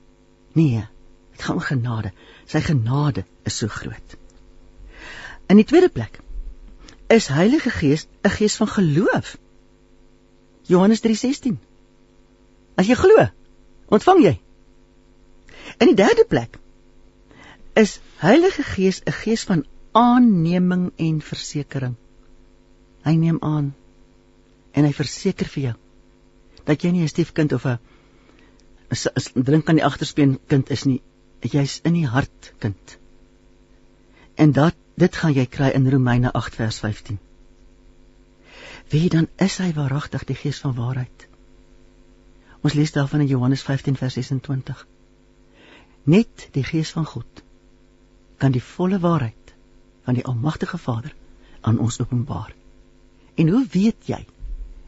Nee, 0.54 0.88
Gaan 1.42 1.58
oor 1.58 1.66
genade. 1.66 2.12
Sy 2.46 2.62
genade 2.62 3.26
is 3.50 3.58
so 3.58 3.68
groot. 3.68 4.18
In 5.50 5.60
die 5.60 5.66
tweede 5.66 5.90
plek 5.90 6.20
is 7.12 7.28
Heilige 7.28 7.70
Gees 7.70 8.08
'n 8.24 8.30
gees 8.30 8.56
van 8.56 8.68
geloof. 8.68 9.38
Johannes 10.64 11.02
3:16. 11.02 11.58
As 12.76 12.88
jy 12.88 12.96
glo, 12.96 13.28
ontvang 13.88 14.24
jy. 14.24 14.40
In 15.78 15.88
die 15.88 15.96
derde 15.96 16.26
plek 16.30 16.60
is 17.74 18.00
Heilige 18.18 18.64
Gees 18.64 19.02
'n 19.06 19.12
gees 19.12 19.44
van 19.44 19.66
aanneming 19.92 20.92
en 20.96 21.22
versekering. 21.22 21.96
Hy 23.04 23.16
neem 23.16 23.38
aan 23.42 23.74
en 24.72 24.86
hy 24.86 24.94
verseker 24.94 25.48
vir 25.48 25.64
jou 25.64 25.76
dat 26.66 26.84
jy 26.84 26.92
nie 26.92 27.02
'n 27.02 27.08
stiefkind 27.08 27.54
of 27.54 27.66
'n 27.66 27.80
drink 29.34 29.70
aan 29.70 29.76
die 29.76 29.86
agterspeen 29.86 30.40
kind 30.48 30.70
is 30.70 30.84
nie 30.84 31.02
jy's 31.50 31.80
in 31.84 31.94
die 31.94 32.08
hart 32.08 32.54
kind. 32.60 32.98
En 34.36 34.52
dat 34.52 34.76
dit 34.96 35.16
gaan 35.16 35.34
jy 35.34 35.46
kry 35.46 35.72
in 35.74 35.90
Romeine 35.90 36.32
8 36.32 36.56
vers 36.56 36.80
15. 36.80 37.20
Wie 38.90 39.10
dan 39.10 39.28
is 39.36 39.58
hy 39.58 39.72
waaragtig 39.74 40.26
die 40.30 40.36
gees 40.36 40.60
van 40.60 40.76
waarheid? 40.76 41.28
Ons 42.62 42.74
lees 42.78 42.92
daarvan 42.92 43.24
in 43.24 43.32
Johannes 43.32 43.64
15 43.64 43.96
vers 43.98 44.14
26. 44.14 44.86
Net 46.04 46.48
die 46.52 46.64
gees 46.64 46.92
van 46.92 47.06
God 47.06 47.44
kan 48.38 48.52
die 48.52 48.64
volle 48.64 49.00
waarheid 49.00 49.54
van 50.06 50.18
die 50.18 50.26
almagtige 50.26 50.78
Vader 50.78 51.14
aan 51.62 51.80
ons 51.80 52.00
openbaar. 52.02 52.54
En 53.36 53.50
hoe 53.50 53.66
weet 53.72 54.10
jy 54.10 54.26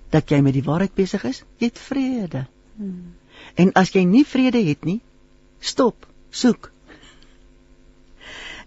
dat 0.09 0.29
jy 0.29 0.41
met 0.41 0.53
die 0.53 0.65
waarheid 0.65 0.93
besig 0.93 1.23
is? 1.23 1.43
Jy 1.57 1.69
het 1.71 1.79
vrede. 1.79 2.45
Hmm. 2.75 3.13
En 3.55 3.71
as 3.77 3.93
jy 3.93 4.03
nie 4.05 4.25
vrede 4.25 4.61
het 4.65 4.85
nie, 4.85 4.99
stop 5.59 6.07
soek. 6.33 6.71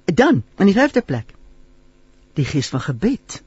Dan, 0.07 0.45
in 0.62 0.71
die 0.71 0.77
vyfde 0.77 1.03
plek, 1.03 1.35
die 2.39 2.47
gees 2.47 2.71
van 2.71 2.85
gebed. 2.85 3.41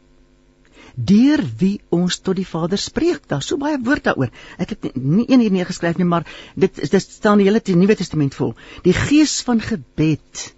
Deur 0.96 1.40
wie 1.62 1.80
ons 1.96 2.20
tot 2.20 2.36
die 2.36 2.48
Vader 2.48 2.82
spreek. 2.82 3.24
Daar's 3.32 3.48
so 3.48 3.58
baie 3.62 3.80
woord 3.80 4.10
daaroor. 4.10 4.32
Ek 4.60 4.74
het 4.76 4.90
nie 4.96 5.28
een 5.30 5.46
hier 5.46 5.54
neergeskryf 5.56 6.00
nie, 6.02 6.08
maar 6.10 6.28
dit 6.60 6.82
dit 6.82 7.04
staan 7.06 7.40
die 7.40 7.48
hele 7.48 7.62
Nuwe 7.80 7.96
Testament 7.96 8.36
vol. 8.36 8.56
Die 8.84 8.96
gees 8.98 9.40
van 9.48 9.62
gebed 9.64 10.50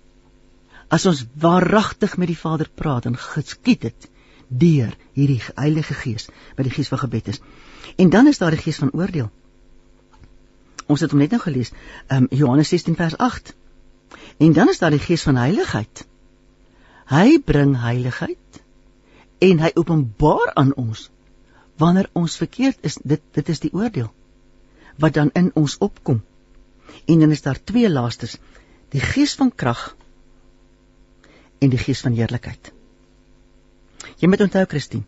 As 0.91 1.05
ons 1.07 1.24
waaragtig 1.39 2.18
met 2.20 2.28
die 2.28 2.39
Vader 2.39 2.68
praat 2.76 3.05
en 3.07 3.16
geskied 3.16 3.86
dit 3.88 4.07
deur 4.64 4.91
hierdie 5.16 5.39
Heilige 5.55 5.95
Gees, 5.95 6.28
wat 6.57 6.68
die 6.68 6.74
Gees 6.74 6.89
van 6.91 6.99
gebed 6.99 7.30
is. 7.32 7.39
En 7.95 8.09
dan 8.12 8.28
is 8.28 8.41
daar 8.41 8.51
die 8.51 8.59
Gees 8.59 8.82
van 8.84 8.91
oordeel. 8.91 9.30
Ons 10.91 11.03
het 11.03 11.13
hom 11.13 11.21
net 11.23 11.31
nou 11.31 11.39
gelees, 11.41 11.71
um, 12.11 12.27
Johannes 12.35 12.71
16 12.73 12.97
vers 12.99 13.17
8. 13.17 13.53
En 14.43 14.53
dan 14.57 14.71
is 14.71 14.81
daar 14.81 14.91
die 14.91 15.03
Gees 15.03 15.23
van 15.27 15.39
heiligheid. 15.39 16.03
Hy 17.11 17.39
bring 17.45 17.75
heiligheid 17.79 18.61
en 19.41 19.59
hy 19.63 19.71
openbaar 19.75 20.53
aan 20.59 20.73
ons 20.79 21.09
wanneer 21.81 22.09
ons 22.13 22.35
verkeerd 22.39 22.83
is. 22.87 22.99
Dit 23.03 23.23
dit 23.35 23.49
is 23.49 23.63
die 23.63 23.71
oordeel 23.73 24.11
wat 25.01 25.15
dan 25.17 25.31
in 25.37 25.49
ons 25.57 25.77
opkom. 25.81 26.21
En 27.07 27.23
dan 27.23 27.31
is 27.31 27.41
daar 27.41 27.59
twee 27.63 27.89
laastes: 27.89 28.37
die 28.91 29.01
gees 29.01 29.35
van 29.39 29.51
krag 29.55 29.95
en 31.59 31.71
die 31.71 31.79
gees 31.81 32.01
van 32.05 32.15
heerlikheid. 32.17 32.71
Jy 34.19 34.29
moet 34.29 34.43
onthou, 34.45 34.65
Christine. 34.65 35.05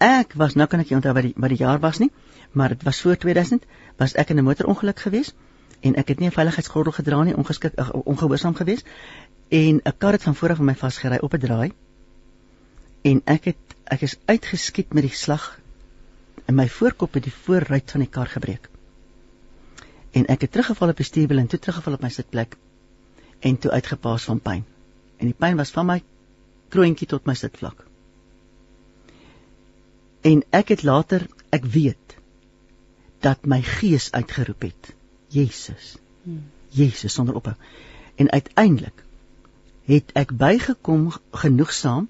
Ek 0.00 0.34
was 0.40 0.56
nou 0.56 0.66
kan 0.68 0.80
ek 0.80 0.90
nie 0.90 0.98
onthou 0.98 1.14
wat 1.16 1.28
die 1.28 1.34
wat 1.36 1.52
die 1.52 1.60
jaar 1.60 1.80
was 1.82 2.00
nie, 2.00 2.10
maar 2.52 2.68
dit 2.68 2.82
was 2.82 3.00
voor 3.00 3.16
2000, 3.16 3.64
was 3.96 4.14
ek 4.14 4.30
in 4.30 4.38
'n 4.38 4.44
motorongeluk 4.44 5.00
gewees 5.00 5.34
en 5.80 5.94
ek 5.94 6.08
het 6.08 6.18
nie 6.18 6.28
'n 6.28 6.32
veiligheidsgordel 6.32 6.92
gedra 6.92 7.22
nie, 7.22 7.36
ongeskik 7.36 7.74
ongehoorsaam 8.04 8.54
gewees 8.54 8.84
en 9.48 9.80
'n 9.84 9.96
kar 9.98 10.12
het 10.12 10.22
van 10.22 10.34
voor 10.34 10.50
af 10.50 10.58
my 10.58 10.74
vasgery 10.74 11.18
op 11.20 11.34
'n 11.34 11.38
draai 11.38 11.72
en 13.02 13.22
ek 13.24 13.44
het 13.44 13.56
ek 13.84 14.00
is 14.00 14.16
uitgeskiet 14.24 14.92
met 14.92 15.02
die 15.02 15.16
slag 15.16 15.60
en 16.44 16.54
my 16.54 16.68
voorkop 16.68 17.14
het 17.14 17.22
die 17.22 17.34
voorruit 17.34 17.90
van 17.90 18.00
die 18.00 18.08
kar 18.08 18.26
gebreek. 18.26 18.68
En 20.10 20.26
ek 20.26 20.40
het 20.40 20.52
teruggeval 20.52 20.88
op 20.88 20.96
die 20.96 21.06
stuurwiel 21.06 21.38
en 21.38 21.46
toe 21.46 21.58
teruggeval 21.58 21.92
op 21.92 22.02
my 22.02 22.10
sitplek 22.10 22.56
en 23.40 23.58
toe 23.58 23.70
uitgepaas 23.70 24.24
van 24.24 24.40
pyn. 24.40 24.64
En 25.16 25.30
die 25.30 25.36
pyn 25.38 25.56
was 25.56 25.70
van 25.70 25.86
my 25.86 26.02
kroontjie 26.68 27.06
tot 27.06 27.26
my 27.26 27.34
sitvlak. 27.34 27.84
En 30.26 30.42
ek 30.50 30.74
het 30.74 30.82
later, 30.82 31.26
ek 31.50 31.64
weet 31.64 32.19
dat 33.20 33.44
my 33.44 33.62
gees 33.62 34.10
uitgeroep 34.12 34.62
het. 34.62 34.94
Jesus. 35.28 35.96
Jesus 36.68 37.12
sonder 37.12 37.34
ophou. 37.34 37.54
En 38.14 38.30
uiteindelik 38.30 39.04
het 39.84 40.12
ek 40.12 40.36
bygekom 40.36 41.10
genoegsaam 41.30 42.08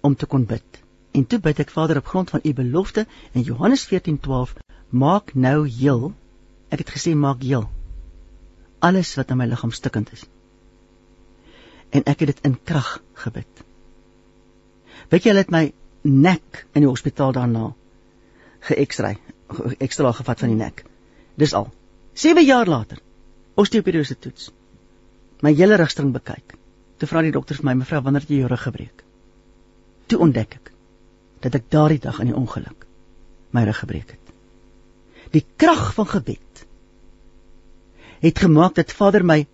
om 0.00 0.16
te 0.16 0.26
kon 0.26 0.44
bid. 0.44 0.82
En 1.10 1.26
toe 1.26 1.38
bid 1.38 1.58
ek 1.58 1.70
Vader 1.70 1.96
op 1.96 2.06
grond 2.06 2.30
van 2.30 2.40
u 2.42 2.54
belofte 2.54 3.06
in 3.32 3.42
Johannes 3.42 3.86
14:12 3.86 4.56
maak 4.88 5.34
nou 5.34 5.68
heel. 5.68 6.12
Ek 6.68 6.78
het 6.78 6.90
gesê 6.90 7.14
maak 7.14 7.42
heel 7.42 7.70
alles 8.84 9.14
wat 9.18 9.30
in 9.32 9.40
my 9.40 9.46
liggaam 9.48 9.72
stikkend 9.72 10.12
is. 10.12 10.24
En 11.94 12.04
ek 12.10 12.24
het 12.24 12.34
dit 12.34 12.42
in 12.48 12.56
krag 12.68 12.98
gebid. 13.24 13.62
Weet 15.12 15.24
jy 15.24 15.32
hulle 15.32 15.44
het 15.44 15.54
my 15.54 15.64
nek 16.04 16.64
in 16.74 16.84
die 16.84 16.90
hospitaal 16.90 17.32
daarna 17.36 17.70
geëkstry, 18.68 19.14
ekstra 19.78 20.12
gevat 20.12 20.40
van 20.40 20.52
die 20.52 20.58
nek. 20.58 20.84
Dis 21.34 21.54
al. 21.54 21.70
7 22.12 22.44
jaar 22.44 22.66
later. 22.66 23.00
Osteoporoose 23.54 24.18
toets. 24.18 24.50
My 25.42 25.54
hele 25.54 25.76
rugstring 25.76 26.12
bekyk. 26.14 26.54
Toe 26.98 27.08
vra 27.08 27.22
die 27.22 27.32
dokter 27.34 27.56
vir 27.56 27.64
my, 27.64 27.74
"Mevrou, 27.74 28.02
wanneer 28.02 28.20
het 28.20 28.30
jy 28.30 28.38
jou 28.38 28.48
rug 28.48 28.62
gebreek?" 28.62 29.04
Toe 30.06 30.18
ontdek 30.18 30.54
ek 30.54 30.72
dat 31.40 31.54
ek 31.54 31.70
daardie 31.70 31.98
dag 31.98 32.20
in 32.20 32.26
die 32.26 32.36
ongeluk 32.36 32.86
my 33.50 33.64
rug 33.64 33.78
gebreek 33.78 34.10
het. 34.10 34.32
Die 35.30 35.44
krag 35.56 35.94
van 35.94 36.06
gebed 36.06 36.66
het 38.20 38.38
gemaak 38.38 38.74
dat 38.74 38.92
Vader 38.92 39.24
my 39.24 39.46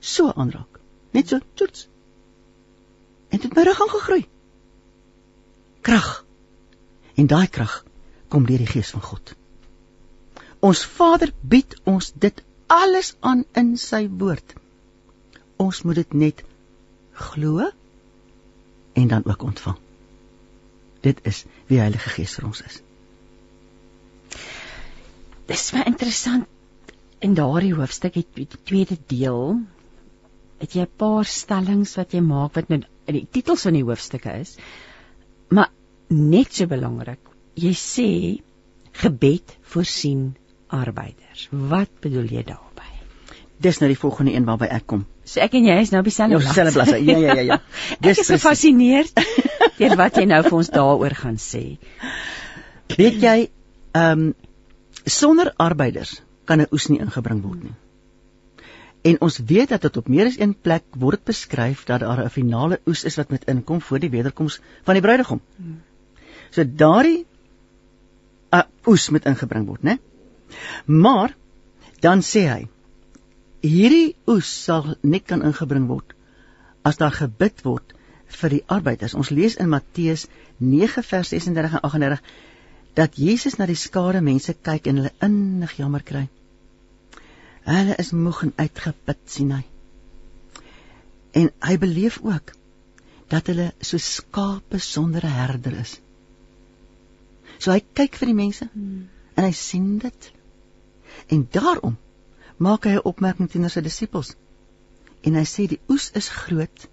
so 0.00 0.32
aanraak, 0.32 0.80
net 1.10 1.28
so 1.28 1.38
toets. 1.54 1.88
En 3.28 3.38
dit 3.38 3.54
my 3.54 3.62
rug 3.62 3.80
aangegroei. 3.80 4.28
Krag. 5.80 6.24
En 7.14 7.26
daai 7.26 7.46
krag 7.48 7.84
kom 8.30 8.46
deur 8.48 8.62
die 8.62 8.70
Gees 8.70 8.92
van 8.94 9.04
God. 9.04 9.34
Ons 10.64 10.84
Vader 10.86 11.32
bied 11.42 11.76
ons 11.88 12.12
dit 12.24 12.42
alles 12.70 13.14
aan 13.26 13.44
in 13.58 13.74
sy 13.80 14.04
woord. 14.22 14.54
Ons 15.60 15.82
moet 15.84 16.02
dit 16.02 16.14
net 16.24 16.44
glo 17.30 17.66
en 19.00 19.08
dan 19.08 19.26
ook 19.26 19.42
ontvang. 19.42 19.78
Dit 21.00 21.20
is 21.28 21.44
wie 21.68 21.80
Heilige 21.80 22.12
Gees 22.12 22.36
vir 22.38 22.48
ons 22.50 22.62
is. 22.68 22.80
Dis 25.50 25.70
baie 25.74 25.88
interessant 25.88 26.46
in 27.24 27.34
daardie 27.36 27.74
hoofstuk 27.74 28.16
het 28.20 28.28
die 28.36 28.46
tweede 28.48 28.96
deel 29.10 29.58
het 30.60 30.76
jy 30.76 30.84
'n 30.84 30.96
paar 31.02 31.24
stellings 31.24 31.96
wat 31.96 32.12
jy 32.12 32.20
maak 32.20 32.54
wat 32.54 32.68
nou 32.68 32.82
in 33.06 33.14
die 33.14 33.26
titels 33.32 33.64
van 33.66 33.76
die 33.76 33.84
hoofstukke 33.84 34.32
is. 34.40 34.56
Maar 35.48 35.70
net 36.08 36.54
so 36.54 36.66
belangrik, 36.66 37.29
jy 37.60 37.72
sê 37.76 38.10
gebed 39.02 39.56
voorsien 39.72 40.34
arbeiders. 40.70 41.48
Wat 41.50 41.90
bedoel 42.02 42.28
jy 42.30 42.44
daarmee? 42.46 42.68
Dis 43.60 43.80
nou 43.80 43.90
die 43.92 43.98
volgende 43.98 44.32
een 44.32 44.46
waarby 44.48 44.70
ek 44.72 44.86
kom. 44.88 45.04
So 45.28 45.42
ek 45.44 45.54
en 45.58 45.66
jy 45.68 45.76
is 45.82 45.90
nou 45.92 46.00
op 46.00 46.08
dieselfde 46.08 46.38
bladsy. 46.38 46.54
Dieselfde 46.54 46.78
bladsy. 46.78 47.00
Ja 47.04 47.18
ja 47.18 47.34
ja 47.34 47.44
ja. 47.50 47.58
Dis 48.06 48.18
ek 48.18 48.24
is 48.24 48.32
gefassineerd 48.34 49.20
deur 49.80 49.96
wat 50.00 50.16
jy 50.16 50.24
nou 50.30 50.40
vir 50.46 50.56
ons 50.62 50.72
daaroor 50.72 51.16
gaan 51.18 51.36
sê. 51.42 51.64
Weet 52.96 53.20
jy, 53.22 53.36
ehm 53.92 54.30
um, 54.30 54.32
sonder 55.04 55.52
arbeiders 55.56 56.18
kan 56.44 56.60
'n 56.60 56.68
oes 56.72 56.88
nie 56.88 57.00
ingebring 57.00 57.42
word 57.42 57.62
nie. 57.64 57.76
En 59.02 59.16
ons 59.24 59.38
weet 59.52 59.68
dat 59.72 59.82
dit 59.82 59.96
op 59.96 60.08
meer 60.12 60.28
as 60.28 60.36
een 60.38 60.52
plek 60.54 60.84
word 61.04 61.24
beskryf 61.24 61.84
dat 61.88 62.00
daar 62.00 62.24
'n 62.24 62.30
finale 62.30 62.80
oes 62.86 63.04
is 63.04 63.16
wat 63.16 63.30
moet 63.30 63.44
inkom 63.48 63.80
voor 63.80 63.98
die 63.98 64.10
wederkoms 64.10 64.60
van 64.84 64.94
die 64.94 65.02
bruidegom. 65.02 65.40
So 66.50 66.64
daardie 66.64 67.26
uh, 68.52 68.64
oes 68.86 69.08
moet 69.10 69.26
ingebring 69.30 69.66
word, 69.68 69.82
né? 69.86 69.98
Maar 70.86 71.34
dan 72.00 72.24
sê 72.26 72.46
hy 72.48 72.62
hierdie 73.60 74.14
oes 74.30 74.48
sal 74.64 74.94
net 75.02 75.26
kan 75.28 75.44
ingebring 75.44 75.86
word 75.90 76.14
as 76.88 76.96
daar 77.00 77.12
gebid 77.12 77.60
word 77.66 77.96
vir 78.40 78.54
die 78.56 78.62
arbeiders. 78.72 79.14
Ons 79.14 79.32
lees 79.34 79.58
in 79.60 79.68
Matteus 79.68 80.26
9 80.58 81.04
vers 81.04 81.32
36 81.34 81.76
en 81.76 81.84
38 81.88 82.22
dat 82.98 83.18
Jesus 83.18 83.58
na 83.58 83.66
die 83.70 83.78
skare 83.78 84.22
mense 84.24 84.54
kyk 84.54 84.88
en 84.90 85.02
hulle 85.02 85.12
innig 85.26 85.76
jammer 85.78 86.02
kry. 86.06 86.24
Hulle 87.68 87.96
is 88.02 88.14
moeg 88.16 88.46
en 88.46 88.54
uitgeput 88.56 89.20
sien 89.30 89.52
hy. 89.54 89.62
En 91.36 91.50
hy 91.68 91.76
beleef 91.78 92.18
ook 92.24 92.54
dat 93.30 93.50
hulle 93.52 93.70
so 93.80 94.00
skape 94.02 94.80
sonder 94.82 95.26
'n 95.26 95.36
herder 95.36 95.76
is. 95.84 96.00
So 97.60 97.74
hy 97.74 97.82
kyk 97.94 98.16
vir 98.16 98.30
die 98.30 98.38
mense 98.38 98.66
hmm. 98.72 99.08
en 99.36 99.44
hy 99.44 99.52
sien 99.56 99.98
dit. 100.00 100.30
En 101.28 101.44
daarom 101.52 101.98
maak 102.56 102.88
hy 102.88 102.96
'n 102.96 103.04
opmerking 103.12 103.50
teenoor 103.52 103.72
sy 103.72 103.82
disippels. 103.84 104.32
En 105.24 105.36
hy 105.36 105.44
sê 105.44 105.66
die 105.68 105.80
oes 105.92 106.10
is 106.16 106.28
groot, 106.32 106.88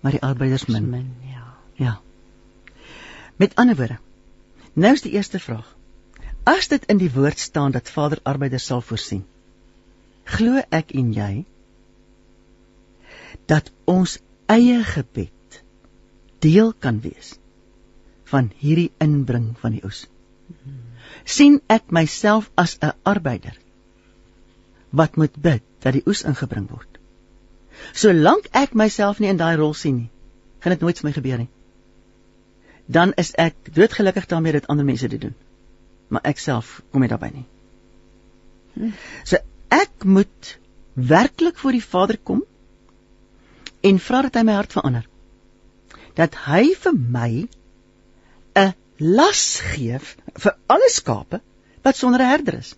maar 0.00 0.12
die 0.12 0.22
arbeiders 0.22 0.66
min. 0.68 0.90
min 0.90 1.08
ja. 1.32 1.46
Ja. 1.80 1.94
Met 3.36 3.56
ander 3.56 3.76
woorde, 3.76 3.98
nou 4.74 4.92
is 4.92 5.04
die 5.04 5.16
eerste 5.16 5.40
vraag. 5.40 5.76
As 6.44 6.68
dit 6.68 6.84
in 6.92 6.98
die 7.00 7.12
woord 7.12 7.38
staan 7.38 7.72
dat 7.72 7.88
Vader 7.88 8.20
arbeiders 8.22 8.66
sal 8.68 8.80
voorsien, 8.84 9.24
glo 10.24 10.60
ek 10.68 10.92
en 10.92 11.12
jy 11.12 11.44
dat 13.46 13.72
ons 13.84 14.18
eie 14.46 14.84
gebed 14.84 15.62
deel 16.44 16.72
kan 16.72 17.00
wees 17.00 17.39
van 18.30 18.50
hierdie 18.62 18.90
inbring 18.98 19.52
van 19.60 19.76
die 19.76 19.84
oes. 19.84 20.06
sien 21.24 21.60
ek 21.68 21.90
myself 21.96 22.50
as 22.56 22.76
'n 22.80 22.92
arbeider 23.02 23.56
wat 24.90 25.16
moet 25.16 25.36
bid 25.42 25.62
dat 25.84 25.92
die 25.92 26.02
oes 26.06 26.22
ingebring 26.22 26.68
word. 26.70 26.98
Solank 27.92 28.48
ek 28.52 28.74
myself 28.74 29.20
nie 29.20 29.30
in 29.30 29.36
daai 29.40 29.56
rol 29.56 29.74
sien 29.74 29.96
nie, 29.96 30.10
gaan 30.60 30.74
dit 30.74 30.80
nooit 30.80 30.98
vir 30.98 31.08
my 31.08 31.12
gebeur 31.12 31.38
nie. 31.38 31.48
Dan 32.86 33.12
is 33.16 33.32
ek 33.38 33.54
doodgelukkig 33.74 34.26
daarmee 34.26 34.52
dat 34.52 34.66
ander 34.66 34.84
mense 34.84 35.08
dit 35.08 35.20
doen. 35.20 35.34
Maar 36.08 36.26
ek 36.32 36.38
self 36.38 36.80
kom 36.90 37.00
nie 37.00 37.08
daarbey 37.08 37.30
nie. 37.34 37.46
So 39.24 39.38
ek 39.68 40.04
moet 40.04 40.58
werklik 40.94 41.58
voor 41.58 41.72
die 41.72 41.84
Vader 41.84 42.18
kom 42.18 42.42
en 43.80 43.98
vra 43.98 44.22
dat 44.26 44.34
hy 44.34 44.42
my 44.44 44.58
hart 44.58 44.74
verander. 44.74 45.06
Dat 46.18 46.34
hy 46.46 46.74
vir 46.82 46.96
my 46.98 47.30
las 49.00 49.60
gee 49.72 49.98
vir 50.44 50.54
alle 50.66 50.90
skape 50.92 51.40
wat 51.82 51.96
sonder 51.96 52.20
'n 52.20 52.30
herder 52.30 52.58
is. 52.58 52.74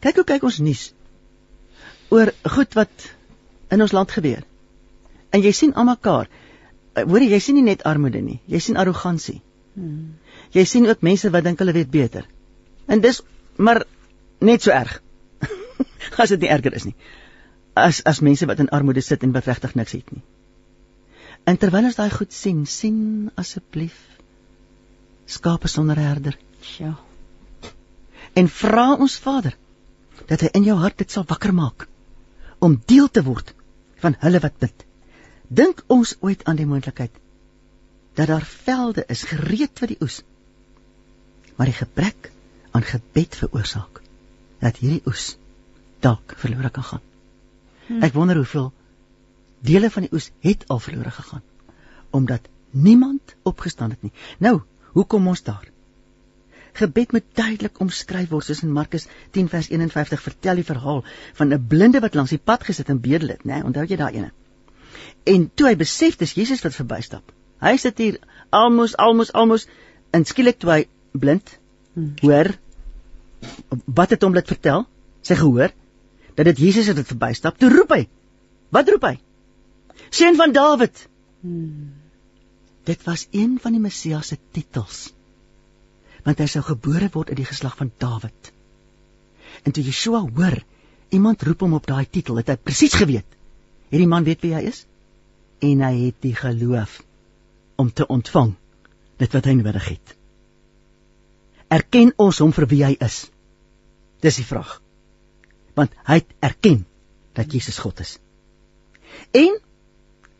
Kyk 0.00 0.16
hoe 0.16 0.24
kyk 0.24 0.42
ons 0.42 0.58
nuus 0.58 0.92
oor 2.10 2.32
goed 2.56 2.74
wat 2.74 3.10
in 3.70 3.80
ons 3.82 3.92
land 3.92 4.10
gebeur. 4.10 4.42
En 5.30 5.42
jy 5.42 5.52
sien 5.52 5.74
almekaar. 5.74 6.28
Eh, 6.94 7.02
hoor 7.02 7.20
jy, 7.20 7.30
jy 7.30 7.38
sien 7.40 7.54
nie 7.54 7.62
net 7.62 7.82
armoede 7.82 8.20
nie, 8.20 8.40
jy 8.46 8.58
sien 8.58 8.76
arrogansie. 8.76 9.42
Hmm. 9.74 10.18
Jy 10.52 10.64
sien 10.64 10.86
ook 10.86 11.02
mense 11.02 11.30
wat 11.30 11.44
dink 11.44 11.58
hulle 11.58 11.72
weet 11.72 11.90
beter. 11.90 12.26
En 12.86 13.00
dis 13.00 13.22
maar 13.56 13.84
net 14.40 14.62
so 14.62 14.70
erg. 14.70 15.02
As 16.22 16.28
dit 16.28 16.40
nie 16.40 16.48
erger 16.48 16.74
is 16.74 16.84
nie. 16.84 16.94
as 17.76 18.00
as 18.08 18.22
mense 18.24 18.46
wat 18.48 18.60
in 18.64 18.72
armoede 18.72 19.02
sit 19.04 19.22
en 19.22 19.34
regtig 19.36 19.74
niks 19.76 19.92
het 19.92 20.12
nie. 20.12 20.22
En 21.46 21.58
terwyl 21.62 21.86
ons 21.88 21.98
daai 21.98 22.10
goed 22.10 22.32
sien, 22.34 22.64
sien 22.66 23.30
asseblief 23.38 23.98
skape 25.26 25.68
sonder 25.68 25.98
herder. 25.98 26.38
Ja. 26.78 26.94
En 28.34 28.48
vra 28.48 28.94
ons 28.94 29.18
Vader 29.22 29.54
dat 30.26 30.42
hy 30.42 30.50
in 30.58 30.66
jou 30.66 30.76
hart 30.80 30.98
dit 31.02 31.12
sal 31.12 31.26
wakker 31.28 31.54
maak 31.54 31.86
om 32.62 32.78
deel 32.90 33.08
te 33.12 33.22
word 33.26 33.52
van 34.02 34.16
hulle 34.22 34.40
wat 34.42 34.58
bid. 34.62 34.84
Dink 35.46 35.82
ons 35.92 36.16
ooit 36.26 36.42
aan 36.46 36.58
die 36.58 36.66
moontlikheid 36.66 37.14
dat 38.16 38.30
daar 38.32 38.46
velde 38.48 39.04
is 39.12 39.26
gereed 39.28 39.76
vir 39.78 39.92
die 39.92 39.98
oes. 40.02 40.22
Maar 41.56 41.70
die 41.70 41.78
gebrek 41.78 42.30
aan 42.72 42.86
gebed 42.86 43.36
veroorsaak 43.36 44.00
dat 44.62 44.80
hierdie 44.80 45.04
oes 45.06 45.34
dalk 46.04 46.34
verlore 46.40 46.70
kan 46.72 46.86
gaan. 46.90 47.04
Hmm. 47.86 48.02
Ek 48.02 48.16
wonder 48.16 48.40
hoeveel 48.40 48.72
dele 49.60 49.90
van 49.90 50.06
die 50.06 50.12
oes 50.12 50.30
het 50.40 50.64
al 50.68 50.78
verlore 50.78 51.10
gegaan 51.10 51.42
omdat 52.10 52.48
niemand 52.70 53.34
opgestaan 53.42 53.90
het 53.90 54.02
nie. 54.02 54.12
Nou, 54.38 54.60
hoe 54.92 55.04
kom 55.04 55.26
ons 55.28 55.42
daar? 55.42 55.68
Gebed 56.76 57.12
moet 57.12 57.24
duidelik 57.32 57.80
omskryf 57.80 58.28
word 58.28 58.44
soos 58.44 58.62
in 58.64 58.72
Markus 58.72 59.06
10 59.36 59.48
vers 59.52 59.68
51 59.72 60.22
vertel 60.22 60.60
die 60.60 60.66
verhaal 60.68 61.04
van 61.38 61.52
'n 61.52 61.66
blinde 61.68 62.00
wat 62.04 62.14
langs 62.14 62.34
die 62.34 62.42
pad 62.50 62.64
gesit 62.64 62.88
en 62.88 63.00
bedel 63.00 63.28
het, 63.28 63.44
né? 63.44 63.62
Onthou 63.64 63.84
jy 63.84 63.96
daai 63.96 64.14
ene? 64.14 64.30
En 65.24 65.50
toe 65.54 65.68
hy 65.68 65.76
besef 65.76 66.16
dis 66.16 66.34
Jesus 66.34 66.62
wat 66.62 66.74
verbystap. 66.74 67.32
Hy 67.60 67.76
sit 67.76 67.98
hier 67.98 68.18
almos 68.50 68.96
almos 68.96 69.32
almos 69.32 69.66
en 70.10 70.24
skielik 70.24 70.58
toe 70.58 70.70
hy 70.70 70.88
blind 71.12 71.58
hmm. 71.94 72.14
hoor 72.20 72.52
wat 73.84 74.10
het 74.10 74.22
hom 74.22 74.34
laat 74.34 74.46
vertel? 74.46 74.86
Sy 75.22 75.34
gehoor 75.34 75.72
dat 76.34 76.44
dit 76.44 76.58
Jesus 76.58 76.86
het 76.86 76.96
wat 76.96 77.06
verbystap. 77.06 77.58
Toe 77.58 77.70
roep 77.72 77.90
hy. 77.90 78.08
Wat 78.70 78.88
roep 78.88 79.02
hy? 79.02 79.16
Seun 80.10 80.36
van 80.36 80.52
Dawid. 80.52 81.08
Hmm. 81.40 81.94
Dit 82.86 83.02
was 83.04 83.26
een 83.30 83.58
van 83.62 83.74
die 83.74 83.82
Messias 83.82 84.32
se 84.32 84.38
titels. 84.54 85.10
Want 86.26 86.38
hy 86.42 86.46
sou 86.50 86.62
gebore 86.66 87.08
word 87.14 87.32
uit 87.32 87.40
die 87.40 87.48
geslag 87.48 87.76
van 87.78 87.90
Dawid. 88.02 88.52
En 89.64 89.74
toe 89.74 89.84
Yeshua 89.84 90.22
hoor 90.22 90.58
iemand 91.14 91.42
roep 91.46 91.64
hom 91.64 91.76
op 91.78 91.86
daai 91.86 92.06
titel, 92.10 92.38
het 92.40 92.50
hy 92.50 92.56
presies 92.60 92.94
geweet. 92.98 93.26
Hierdie 93.90 94.10
man 94.10 94.26
weet 94.26 94.42
wie 94.42 94.54
hy 94.56 94.64
is 94.70 94.84
en 95.64 95.82
hy 95.86 95.92
het 96.08 96.18
die 96.20 96.34
geloof 96.36 96.98
om 97.80 97.88
te 97.92 98.06
ontvang 98.12 98.52
dit 99.22 99.36
wat 99.38 99.46
hy 99.48 99.54
nodig 99.56 99.86
het. 99.94 100.16
Erken 101.72 102.12
ons 102.20 102.42
hom 102.42 102.52
vir 102.52 102.68
wie 102.70 102.82
hy 102.84 102.96
is? 103.00 103.22
Dis 104.22 104.42
die 104.42 104.48
vraag 104.48 104.76
want 105.76 105.92
hy 106.08 106.20
het 106.22 106.32
erken 106.48 106.84
dat 107.36 107.52
Jesus 107.52 107.78
God 107.78 108.00
is. 108.00 108.16
En 109.36 109.58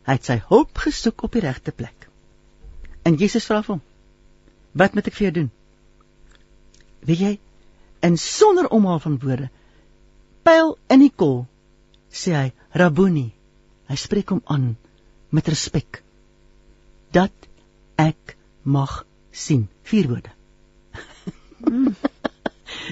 hy 0.07 0.15
het 0.15 0.27
sy 0.27 0.37
hulp 0.47 0.79
gesoek 0.79 1.25
op 1.27 1.35
die 1.35 1.43
regte 1.43 1.73
plek. 1.75 2.07
En 3.03 3.15
Jesus 3.19 3.45
vra 3.45 3.61
hom: 3.67 3.81
"Wat 4.71 4.93
moet 4.93 5.07
ek 5.07 5.13
vir 5.13 5.27
jou 5.27 5.33
doen?" 5.39 5.51
Weet 7.07 7.19
jy, 7.19 7.39
en 7.99 8.17
sonder 8.17 8.67
omhaal 8.67 8.99
van 8.99 9.19
woorde, 9.19 9.49
pyl 10.43 10.77
in 10.89 10.99
die 10.99 11.11
kol, 11.11 11.47
sê 12.11 12.33
hy: 12.35 12.53
"Rabboni." 12.71 13.33
Hy 13.87 13.95
spreek 13.95 14.29
hom 14.29 14.41
aan 14.45 14.77
met 15.29 15.47
respek. 15.47 16.03
Dat 17.11 17.31
ek 17.95 18.35
mag 18.63 19.05
sien. 19.31 19.67
Vier 19.83 20.07
woorde. 20.07 20.31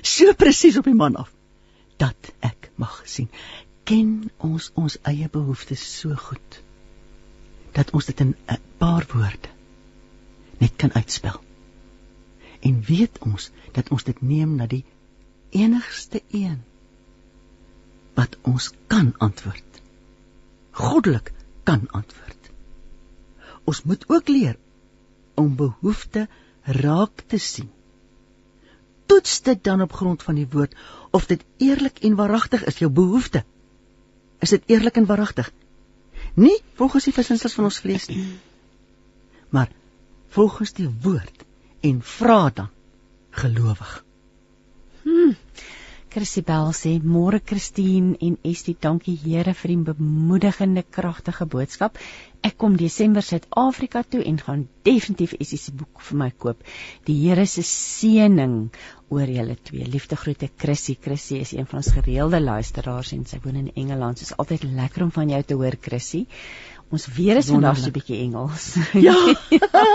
So 0.03 0.33
presies 0.33 0.77
op 0.77 0.83
die 0.83 0.95
man 0.95 1.15
af 1.15 1.31
dat 1.97 2.31
ek 2.39 2.71
mag 2.75 3.01
sien. 3.07 3.29
Ken 3.83 4.31
ons 4.37 4.71
ons 4.75 4.97
eie 5.03 5.29
behoeftes 5.31 5.83
so 5.99 6.15
goed 6.15 6.64
dat 7.75 7.91
ons 7.91 8.07
dit 8.09 8.19
in 8.23 8.35
'n 8.47 8.61
paar 8.81 9.05
woorde 9.13 9.51
net 10.57 10.75
kan 10.75 10.93
uitspel. 10.93 11.41
En 12.59 12.81
weet 12.81 13.19
ons 13.19 13.51
dat 13.71 13.89
ons 13.89 14.03
dit 14.03 14.21
neem 14.21 14.55
na 14.55 14.67
die 14.67 14.85
enigste 15.49 16.21
een 16.31 16.61
wat 18.13 18.37
ons 18.41 18.71
kan 18.87 19.13
antwoord. 19.17 19.81
Goddelik 20.71 21.31
kan 21.63 21.87
antwoord. 21.91 22.51
Ons 23.63 23.83
moet 23.83 24.03
ook 24.07 24.27
leer 24.27 24.57
om 25.35 25.55
behoeftes 25.55 26.27
raak 26.63 27.21
te 27.27 27.37
sien 27.37 27.69
toets 29.05 29.41
dit 29.41 29.63
dan 29.63 29.81
op 29.81 29.93
grond 29.93 30.23
van 30.23 30.35
die 30.35 30.47
woord 30.51 30.73
of 31.11 31.25
dit 31.25 31.43
eerlik 31.57 31.99
en 31.99 32.15
waaragtig 32.15 32.65
is 32.65 32.77
jou 32.77 32.91
behoefte. 32.91 33.43
Is 34.39 34.49
dit 34.49 34.63
eerlik 34.65 34.97
en 34.97 35.05
waaragtig? 35.05 35.51
Nie 36.35 36.57
volgens 36.75 37.07
die 37.07 37.15
versinsels 37.15 37.55
van 37.55 37.69
ons 37.69 37.79
vlees 37.79 38.07
nie. 38.11 38.23
Maar 39.55 39.71
volgens 40.35 40.73
die 40.75 40.89
woord 41.01 41.45
en 41.85 42.01
vra 42.01 42.49
dan 42.53 42.69
gelowig. 43.35 44.03
Hmm. 45.03 45.35
Christibel 46.15 46.69
sê 46.71 46.93
môre 47.03 47.41
Christine 47.43 48.15
en 48.23 48.37
Estie, 48.47 48.75
dankie 48.79 49.17
Here 49.19 49.51
vir 49.53 49.73
die 49.73 49.81
bemoedigende 49.91 50.83
kragtige 50.97 51.47
boodskap. 51.51 51.99
Ek 52.45 52.59
kom 52.61 52.75
Desember 52.77 53.25
Suid-Afrika 53.25 54.03
toe 54.05 54.19
en 54.21 54.35
gaan 54.37 54.67
definitief 54.85 55.33
Estie 55.39 55.57
se 55.57 55.71
boek 55.73 56.03
vir 56.05 56.17
my 56.19 56.27
koop. 56.43 56.59
Die 57.07 57.15
Here 57.23 57.45
se 57.49 57.63
seëning 57.65 58.67
oor 59.09 59.31
julle 59.31 59.55
twee. 59.65 59.87
Liefde 59.89 60.17
groete 60.19 60.51
Chrissy. 60.61 60.93
Chrissy 61.01 61.39
is 61.41 61.55
een 61.55 61.65
van 61.71 61.81
ons 61.81 61.89
gereelde 61.95 62.41
luisteraars 62.43 63.15
en 63.17 63.25
sy 63.25 63.39
woon 63.41 63.57
in 63.63 63.71
Engeland. 63.73 64.21
Is 64.21 64.35
altyd 64.37 64.67
lekker 64.77 65.07
om 65.07 65.13
van 65.15 65.33
jou 65.33 65.41
te 65.41 65.57
hoor 65.57 65.79
Chrissy. 65.81 66.25
Ons 66.93 67.07
weer 67.17 67.41
is 67.41 67.49
vandag 67.49 67.81
so 67.81 67.89
'n 67.89 67.97
bietjie 67.97 68.21
Engels. 68.27 68.75
Ja. 69.07 69.17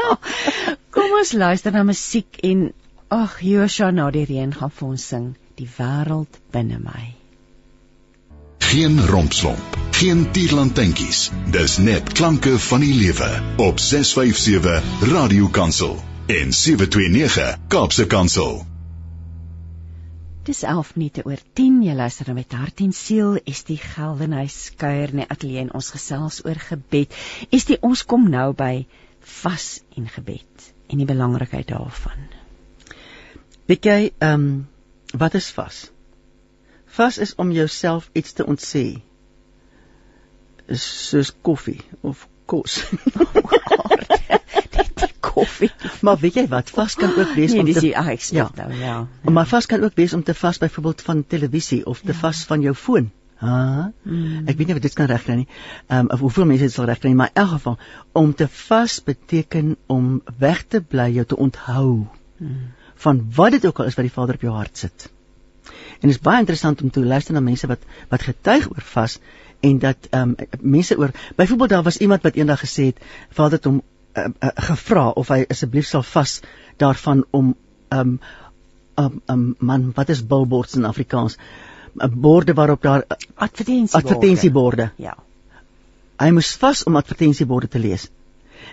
kom 0.96 1.16
ons 1.20 1.32
luister 1.32 1.72
na 1.72 1.86
musiek 1.86 2.42
en 2.42 2.72
ag 3.14 3.38
Joshua 3.46 3.90
na 3.94 4.10
die 4.10 4.26
reën 4.26 4.52
gaan 4.58 4.74
vir 4.74 4.88
ons 4.88 5.06
sing 5.14 5.32
die 5.54 5.70
wêreld 5.78 6.42
binne 6.50 6.82
my. 6.82 7.19
Geen 8.70 9.06
rompslomp, 9.06 9.78
geen 9.90 10.30
tierlantentjies. 10.30 11.24
Dis 11.50 11.72
net 11.82 12.12
klanke 12.12 12.52
van 12.58 12.84
die 12.84 12.92
lewe 12.94 13.30
op 13.58 13.82
657 13.82 15.10
Radio 15.10 15.48
Kansel 15.50 15.96
en 16.30 16.54
729 16.54 17.56
Kaapse 17.74 18.06
Kansel. 18.06 18.62
Dis 20.46 20.62
11 20.62 20.94
minute 20.94 21.26
oor 21.26 21.42
10. 21.52 21.82
Jy 21.82 21.98
luister 21.98 22.30
nou 22.30 22.38
met 22.38 22.54
hart 22.54 22.86
en 22.86 22.94
siel. 22.94 23.40
Is 23.42 23.66
die 23.66 23.80
Geldenhuis 23.82 24.62
kuier 24.78 25.18
net 25.18 25.34
ateljee 25.34 25.66
en 25.66 25.74
ons 25.74 25.90
gesels 25.90 26.44
oor 26.46 26.62
gebed. 26.70 27.20
Is 27.50 27.66
die 27.66 27.82
ons 27.82 28.06
kom 28.06 28.30
nou 28.30 28.52
by 28.54 28.86
vas 29.42 29.70
en 29.98 30.06
gebed 30.06 30.72
en 30.86 31.02
die 31.02 31.10
belangrikheid 31.10 31.74
daarvan. 31.74 32.28
Weet 33.66 33.90
jy, 33.90 34.02
ehm 34.18 34.52
um, 34.52 34.52
Wat 35.10 35.34
is 35.34 35.50
vas? 35.50 35.88
Vas 36.96 37.18
is 37.18 37.34
om 37.34 37.52
jouself 37.54 38.10
iets 38.12 38.32
te 38.32 38.46
ontsê. 38.46 38.84
Soos 40.70 41.32
koffie 41.42 41.80
of 42.06 42.26
kos. 42.50 42.80
Dit 44.74 45.14
koffie. 45.20 45.70
Maar 46.06 46.18
weet 46.22 46.40
jy 46.40 46.46
wat? 46.50 46.70
Vas 46.74 46.96
kan 46.98 47.14
ook 47.14 47.34
wees 47.36 47.54
nee, 47.54 47.62
om 47.62 47.72
te 47.72 47.86
Ja, 47.86 48.04
ek 48.10 48.22
snap 48.26 48.56
ja. 48.56 48.66
nou, 48.66 48.78
ja. 48.78 48.96
ja. 49.22 49.30
Maar 49.30 49.46
vas 49.46 49.66
kan 49.70 49.84
ook 49.86 49.96
wees 49.98 50.14
om 50.14 50.22
te 50.22 50.34
vas 50.34 50.58
byvoorbeeld 50.58 51.02
van 51.06 51.24
televisie 51.26 51.84
of 51.86 52.00
te 52.00 52.14
ja. 52.14 52.18
vas 52.24 52.44
van 52.50 52.60
jou 52.66 52.74
foon. 52.74 53.10
Ha? 53.40 53.90
Hmm. 54.02 54.48
Ek 54.50 54.58
weet 54.58 54.66
nie 54.68 54.76
wat 54.76 54.84
dit 54.84 54.98
kan 54.98 55.08
regkry 55.08 55.38
nie. 55.42 55.48
Ehm 55.86 56.10
um, 56.10 56.10
of 56.16 56.26
hoeveel 56.26 56.50
mense 56.50 56.68
dit 56.68 56.74
sal 56.74 56.90
regkry, 56.90 57.14
maar 57.16 57.30
in 57.32 57.42
elk 57.42 57.54
geval 57.54 57.78
om 58.12 58.34
te 58.34 58.48
vas 58.66 58.98
beteken 59.02 59.76
om 59.86 60.20
weg 60.38 60.66
te 60.68 60.82
bly, 60.82 61.08
jou 61.16 61.24
te 61.24 61.40
onthou. 61.48 61.88
Hmm 62.42 62.68
van 63.00 63.24
wat 63.34 63.56
dit 63.56 63.66
ook 63.66 63.78
al 63.78 63.88
is 63.90 63.96
wat 63.96 64.04
die 64.04 64.12
Vader 64.12 64.34
op 64.34 64.44
jou 64.44 64.54
hart 64.54 64.78
sit. 64.78 65.08
En 66.00 66.08
dit 66.08 66.16
is 66.16 66.24
baie 66.24 66.40
interessant 66.40 66.82
om 66.82 66.90
te 66.90 67.04
luister 67.04 67.34
na 67.34 67.40
mense 67.44 67.66
wat 67.66 67.82
wat 68.08 68.22
getuig 68.22 68.68
oor 68.70 68.84
vas 68.92 69.18
en 69.60 69.78
dat 69.78 70.10
ehm 70.10 70.34
um, 70.38 70.48
mense 70.60 70.96
oor 70.98 71.10
byvoorbeeld 71.36 71.70
daar 71.70 71.82
was 71.82 71.98
iemand 71.98 72.22
wat 72.22 72.34
eendag 72.34 72.60
gesê 72.64 72.84
het 72.90 73.00
Vader 73.28 73.58
het 73.58 73.64
hom 73.64 73.82
uh, 74.16 74.24
uh, 74.24 74.48
gevra 74.54 75.08
of 75.08 75.28
hy 75.28 75.44
asseblief 75.48 75.86
sal 75.86 76.02
vas 76.02 76.40
daarvan 76.76 77.24
om 77.30 77.54
ehm 77.88 78.00
um, 78.00 78.20
um, 79.04 79.20
um, 79.26 79.54
man 79.58 79.90
wat 79.94 80.08
is 80.08 80.26
billboards 80.26 80.74
in 80.74 80.84
Afrikaans? 80.84 81.36
'n 81.98 82.20
borde 82.20 82.54
waarop 82.54 82.82
daar 82.82 83.04
advertensieborde 83.34 84.08
advertensieborde 84.08 84.90
ja. 84.96 85.16
Hy 86.20 86.30
moes 86.30 86.56
vas 86.60 86.84
om 86.84 86.96
advertensieborde 86.96 87.68
te 87.68 87.78
lees. 87.78 88.08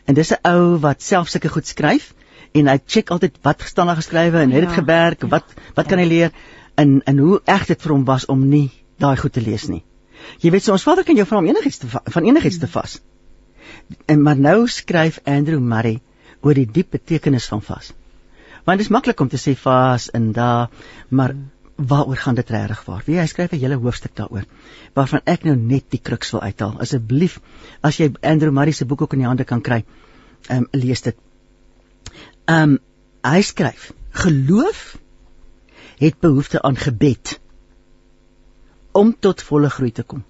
En 0.06 0.14
dis 0.14 0.32
'n 0.32 0.40
ou 0.48 0.78
wat 0.80 1.02
self 1.02 1.28
sulke 1.28 1.50
goed 1.50 1.68
skryf 1.68 2.14
en 2.52 2.68
hy 2.68 2.80
check 2.86 3.10
altyd 3.10 3.38
wat 3.42 3.62
gestaan 3.62 3.88
daar 3.88 3.96
geskrywe 3.96 4.40
en 4.40 4.52
het 4.52 4.62
dit 4.62 4.70
ja. 4.70 4.76
gewerk, 4.76 5.22
wat 5.22 5.46
wat 5.74 5.86
ja. 5.86 5.90
kan 5.90 6.00
hy 6.00 6.06
leer 6.06 6.32
en 6.84 7.02
en 7.12 7.20
hoe 7.26 7.42
erg 7.46 7.68
dit 7.68 7.82
vir 7.82 7.94
hom 7.96 8.06
was 8.06 8.26
om 8.34 8.48
nie 8.50 8.70
daai 9.02 9.18
goed 9.18 9.34
te 9.34 9.42
lees 9.42 9.68
nie. 9.72 9.84
Jy 10.44 10.52
weet 10.54 10.66
so 10.66 10.76
ons 10.76 10.86
vader 10.86 11.06
kan 11.08 11.18
jou 11.18 11.26
vra 11.30 11.42
om 11.42 11.50
enigiets 11.50 11.82
te 11.84 11.90
van 11.90 12.26
enigiets 12.30 12.60
te 12.62 12.70
vas. 12.72 13.00
En 14.06 14.22
maar 14.22 14.38
nou 14.38 14.68
skryf 14.68 15.20
Andrew 15.26 15.60
Murray 15.60 16.00
oor 16.42 16.58
die 16.58 16.68
diep 16.70 16.92
betekenis 16.96 17.48
van 17.52 17.62
vas. 17.66 17.94
Want 18.68 18.82
dit 18.82 18.88
is 18.88 18.94
maklik 18.94 19.22
om 19.24 19.30
te 19.32 19.40
sê 19.42 19.56
vas 19.58 20.10
en 20.18 20.32
da, 20.36 20.68
maar 21.10 21.36
waaroor 21.78 22.18
gaan 22.18 22.36
dit 22.36 22.50
regtig 22.50 22.84
waar? 22.86 23.04
Wie 23.06 23.20
hy 23.20 23.26
skryf 23.30 23.54
'n 23.54 23.62
hele 23.62 23.78
hoofstuk 23.82 24.16
daaroor 24.16 24.46
waarvan 24.94 25.22
ek 25.26 25.44
nou 25.44 25.56
net 25.56 25.86
die 25.90 26.02
kruks 26.02 26.32
wil 26.32 26.42
uithaal. 26.42 26.80
Asseblief, 26.82 27.40
as 27.82 27.98
jy 27.98 28.12
Andrew 28.22 28.52
Murray 28.52 28.74
se 28.74 28.86
boek 28.86 29.02
ook 29.02 29.14
in 29.14 29.20
die 29.20 29.28
hande 29.28 29.44
kan 29.44 29.62
kry, 29.62 29.84
ehm 30.50 30.58
um, 30.58 30.68
lees 30.72 31.02
dit. 31.02 31.16
Ehm 32.46 32.64
um, 32.64 32.80
hy 33.24 33.42
skryf: 33.42 33.92
Geloof 34.12 34.98
het 35.98 36.20
behoefte 36.20 36.62
aan 36.62 36.76
gebed 36.76 37.40
om 38.92 39.16
tot 39.20 39.42
volle 39.44 39.70
groei 39.70 39.92
te 39.92 40.04
kom. 40.04 40.24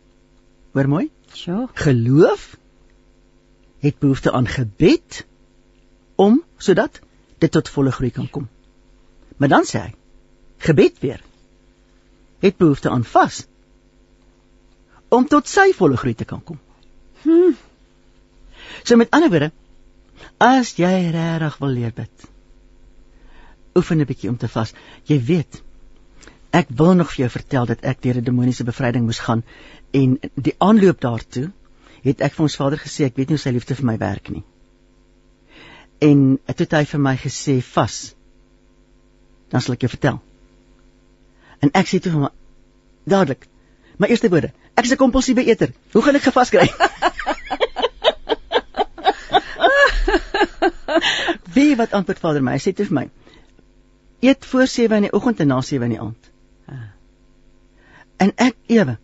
Hoor 0.71 0.87
mooi? 0.87 1.09
Ja. 1.33 1.67
Geloof 1.73 2.57
het 3.79 3.99
behoefte 3.99 4.31
aan 4.31 4.47
gebed 4.47 5.25
om 6.15 6.43
sodat 6.57 6.99
dit 7.37 7.51
tot 7.51 7.69
volle 7.69 7.91
groei 7.91 8.11
kan 8.11 8.29
kom. 8.29 8.47
Maar 9.37 9.49
dan 9.49 9.65
sê 9.65 9.79
hy, 9.79 9.93
gebed 10.57 10.99
weer 10.99 11.21
het 12.39 12.57
behoefte 12.57 12.89
aan 12.89 13.03
vas 13.03 13.45
om 15.09 15.27
tot 15.27 15.47
sy 15.47 15.71
volle 15.75 15.97
groei 15.97 16.15
te 16.15 16.25
kan 16.25 16.43
kom. 16.43 16.59
Hm. 17.21 17.53
So 18.83 18.95
met 18.95 19.11
ander 19.11 19.29
woorde, 19.29 19.51
as 20.37 20.75
jy 20.75 21.09
regtig 21.13 21.57
wil 21.61 21.75
leer 21.75 21.93
bid, 21.95 22.27
oefen 23.77 24.01
'n 24.01 24.09
bietjie 24.09 24.29
om 24.29 24.37
te 24.37 24.47
vas. 24.47 24.73
Jy 25.05 25.19
weet, 25.29 25.61
ek 26.51 26.67
wil 26.69 26.93
nog 26.95 27.11
vir 27.13 27.25
jou 27.25 27.29
vertel 27.29 27.65
dat 27.65 27.83
ek 27.83 28.01
deur 28.01 28.17
'n 28.17 28.23
demoniese 28.23 28.63
bevryding 28.63 29.05
moes 29.05 29.19
gaan 29.19 29.43
en 29.91 30.19
die 30.35 30.55
aanloop 30.57 31.01
daartoe 31.01 31.51
het 32.03 32.21
ek 32.21 32.33
vir 32.33 32.43
ons 32.43 32.55
Vader 32.55 32.79
gesê 32.79 33.05
ek 33.05 33.15
weet 33.17 33.29
nie 33.29 33.37
hoe 33.37 33.43
sy 33.43 33.49
liefde 33.55 33.75
vir 33.75 33.85
my 33.85 33.97
werk 33.97 34.29
nie. 34.29 34.43
En 35.99 36.39
toe 36.45 36.65
het 36.65 36.71
hy 36.71 36.85
vir 36.85 36.99
my 36.99 37.15
gesê 37.17 37.61
vas. 37.73 38.15
Dan 39.49 39.61
sal 39.61 39.73
ek 39.73 39.81
jou 39.81 39.89
vertel. 39.89 40.21
En 41.59 41.69
ek 41.73 41.87
sê 41.89 41.99
toe 41.99 42.11
vir 42.11 42.21
my 42.21 42.29
dadelik. 43.05 43.47
My 43.97 44.07
eerste 44.07 44.29
woorde. 44.29 44.51
Ek 44.75 44.85
is 44.85 44.91
'n 44.91 44.97
kompulsiewe 44.97 45.43
eter. 45.45 45.73
Hoe 45.93 46.01
gaan 46.01 46.15
ek 46.15 46.21
gevas 46.29 46.49
kry? 46.49 46.69
Wie 51.55 51.75
wat 51.75 51.91
antwoord 51.93 52.19
Vader 52.19 52.43
my? 52.43 52.51
Hy 52.51 52.59
sê 52.61 52.73
vir 52.75 52.93
my: 52.93 53.09
Eet 54.19 54.45
voor 54.45 54.67
7 54.67 54.95
in 54.95 55.01
die 55.09 55.13
oggend 55.13 55.39
en 55.39 55.47
na 55.47 55.61
7 55.61 55.85
in 55.85 55.95
die 55.95 56.01
aand. 56.01 56.31
Ah. 56.65 56.87
En 58.17 58.33
ek 58.35 58.55
ewe 58.67 58.97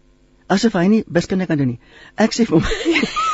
asof 0.47 0.73
hy 0.73 0.87
nie 0.87 1.03
wiskunde 1.07 1.45
kan 1.45 1.57
doen 1.57 1.75
nie. 1.75 1.79
Ek 2.15 2.33
sê 2.33 2.45
vir 2.49 2.59
hom: 2.59 2.65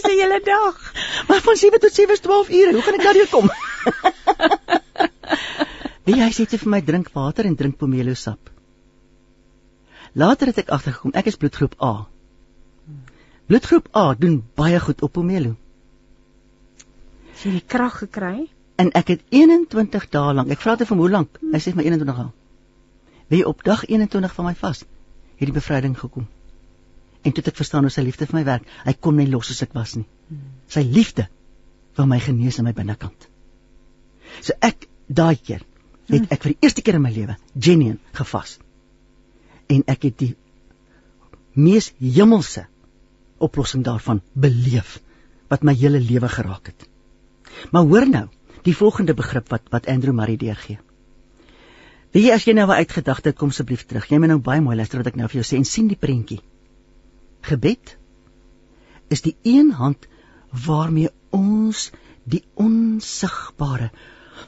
is 0.00 0.10
'n 0.10 0.18
hele 0.20 0.40
dag. 0.44 0.76
Maar 1.28 1.40
van 1.40 1.56
7 1.56 1.80
tot 1.80 1.92
7 1.92 2.12
is 2.12 2.20
12 2.20 2.50
ure. 2.50 2.72
Hoe 2.72 2.82
gaan 2.82 2.94
ek 2.94 3.02
daardeur 3.02 3.28
kom? 3.28 3.50
Wie 6.04 6.20
hy 6.24 6.30
sê 6.32 6.46
vir 6.46 6.68
my 6.68 6.80
drink 6.80 7.10
water 7.12 7.44
en 7.44 7.56
drink 7.56 7.76
pomelo 7.76 8.14
sap. 8.14 8.50
Later 10.12 10.46
het 10.50 10.58
ek 10.64 10.72
agtergekom 10.76 11.14
ek 11.14 11.26
is 11.26 11.36
bloedgroep 11.36 11.76
A. 11.82 12.06
Bloedgroep 13.46 13.90
A 13.96 14.14
doen 14.14 14.40
baie 14.54 14.80
goed 14.80 15.02
op 15.02 15.12
pomelo. 15.12 15.54
Sy 17.40 17.54
het 17.56 17.66
krag 17.66 18.02
gekry 18.04 18.48
en 18.80 18.90
ek 18.96 19.14
het 19.14 19.24
21 19.34 20.06
dae 20.14 20.34
lank. 20.34 20.50
Ek 20.52 20.62
vra 20.62 20.76
dit 20.80 20.88
vir 20.88 21.00
hoe 21.00 21.10
lank? 21.12 21.40
Hy 21.52 21.60
sê 21.62 21.74
my 21.76 21.84
21 21.86 22.20
dae. 22.22 22.30
Wie 23.30 23.42
op 23.46 23.64
dag 23.66 23.84
21 23.86 24.34
van 24.34 24.48
my 24.48 24.54
vas 24.58 24.84
het 25.40 25.48
die 25.48 25.56
bevryding 25.56 25.96
gekom. 25.98 26.26
En 27.20 27.32
toe 27.32 27.42
het 27.42 27.52
ek 27.52 27.60
verstaan 27.60 27.86
hoe 27.86 27.92
sy 27.92 28.04
liefde 28.04 28.26
vir 28.28 28.40
my 28.40 28.44
werk. 28.48 28.66
Hy 28.84 28.94
kom 28.96 29.20
nie 29.20 29.28
los 29.28 29.52
as 29.52 29.62
ek 29.64 29.76
was 29.76 29.94
nie. 29.98 30.06
Sy 30.72 30.82
liefde 30.86 31.28
wil 31.98 32.08
my 32.08 32.20
genees 32.22 32.58
in 32.60 32.68
my 32.68 32.72
binnekant. 32.76 33.28
So 34.40 34.56
ek 34.64 34.88
daai 35.08 35.36
keer 35.36 35.64
het 36.10 36.32
ek 36.34 36.42
vir 36.42 36.54
die 36.54 36.66
eerste 36.66 36.82
keer 36.82 36.98
in 36.98 37.04
my 37.04 37.12
lewe 37.14 37.36
genuine 37.54 38.00
gevas. 38.16 38.58
En 39.70 39.84
ek 39.90 40.08
het 40.08 40.18
die 40.22 40.32
mees 41.54 41.92
hemelse 42.00 42.66
oplossing 43.40 43.84
daarvan 43.86 44.22
beleef 44.34 44.98
wat 45.50 45.64
my 45.66 45.74
hele 45.74 46.00
lewe 46.00 46.28
geraak 46.30 46.72
het. 46.72 46.86
Maar 47.74 47.86
hoor 47.90 48.06
nou, 48.08 48.26
die 48.66 48.76
volgende 48.76 49.14
begrip 49.14 49.48
wat 49.48 49.68
wat 49.70 49.86
Andrew 49.86 50.14
Murray 50.14 50.36
deurgee. 50.36 50.78
Wie 52.12 52.32
as 52.34 52.44
jy 52.44 52.52
nou 52.52 52.66
'n 52.66 52.82
uitgedagte 52.82 53.32
kom 53.32 53.48
asseblief 53.48 53.86
terug. 53.86 54.06
Jy 54.10 54.18
moet 54.18 54.28
nou 54.28 54.38
baie 54.38 54.60
mooi 54.60 54.76
luister 54.76 54.98
wat 54.98 55.06
ek 55.06 55.16
nou 55.16 55.28
vir 55.28 55.42
jou 55.42 55.46
sê 55.46 55.56
en 55.56 55.64
sien 55.64 55.88
die 55.88 55.96
prentjie. 55.96 56.40
Gebed 57.42 57.96
is 59.08 59.22
die 59.22 59.36
een 59.42 59.72
hand 59.72 60.06
waarmee 60.66 61.10
ons 61.30 61.90
die 62.24 62.44
onsigbare 62.54 63.90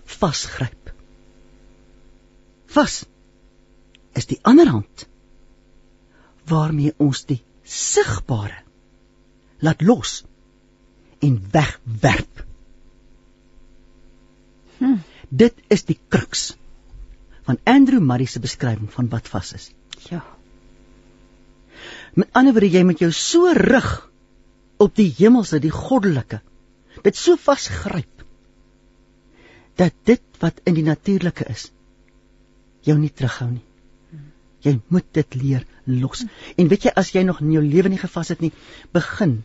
vasgryp 0.04 0.82
vas 2.72 3.02
is 4.18 4.28
die 4.30 4.38
ander 4.48 4.68
hand 4.68 5.06
waarmee 6.48 6.94
ons 6.98 7.24
die 7.28 7.40
sigbare 7.62 8.58
laat 9.62 9.82
los 9.86 10.22
en 11.22 11.36
wegwerp. 11.54 12.40
Hm. 14.82 15.00
Dit 15.30 15.58
is 15.72 15.86
die 15.88 15.98
kruks 16.12 16.52
van 17.46 17.58
Andrew 17.64 18.02
Murray 18.02 18.26
se 18.26 18.42
beskrywing 18.42 18.90
van 18.92 19.08
wat 19.12 19.28
vas 19.30 19.52
is. 19.56 19.70
Ja. 20.10 20.22
Met 22.18 22.28
ander 22.36 22.54
woorde 22.54 22.70
jy 22.70 22.82
met 22.86 23.02
jou 23.02 23.10
so 23.16 23.52
rig 23.56 23.90
op 24.82 24.96
die 24.98 25.08
hemelse, 25.16 25.60
die 25.62 25.72
goddelike, 25.72 26.42
dit 27.02 27.16
so 27.16 27.38
vasgryp 27.40 28.24
dat 29.80 29.94
dit 30.04 30.42
wat 30.42 30.58
in 30.68 30.76
die 30.76 30.84
natuurlike 30.84 31.46
is 31.48 31.70
jou 32.84 32.98
nie 32.98 33.12
terughou 33.14 33.48
nie. 33.52 33.64
Jy 34.62 34.76
moet 34.94 35.06
dit 35.16 35.36
leer 35.38 35.64
los. 35.86 36.24
En 36.58 36.68
weet 36.70 36.86
jy 36.86 36.92
as 36.98 37.10
jy 37.14 37.22
nog 37.26 37.40
in 37.42 37.54
jou 37.54 37.62
lewe 37.64 37.90
nie 37.90 38.00
gevas 38.02 38.30
het 38.34 38.42
nie, 38.44 38.52
begin 38.94 39.40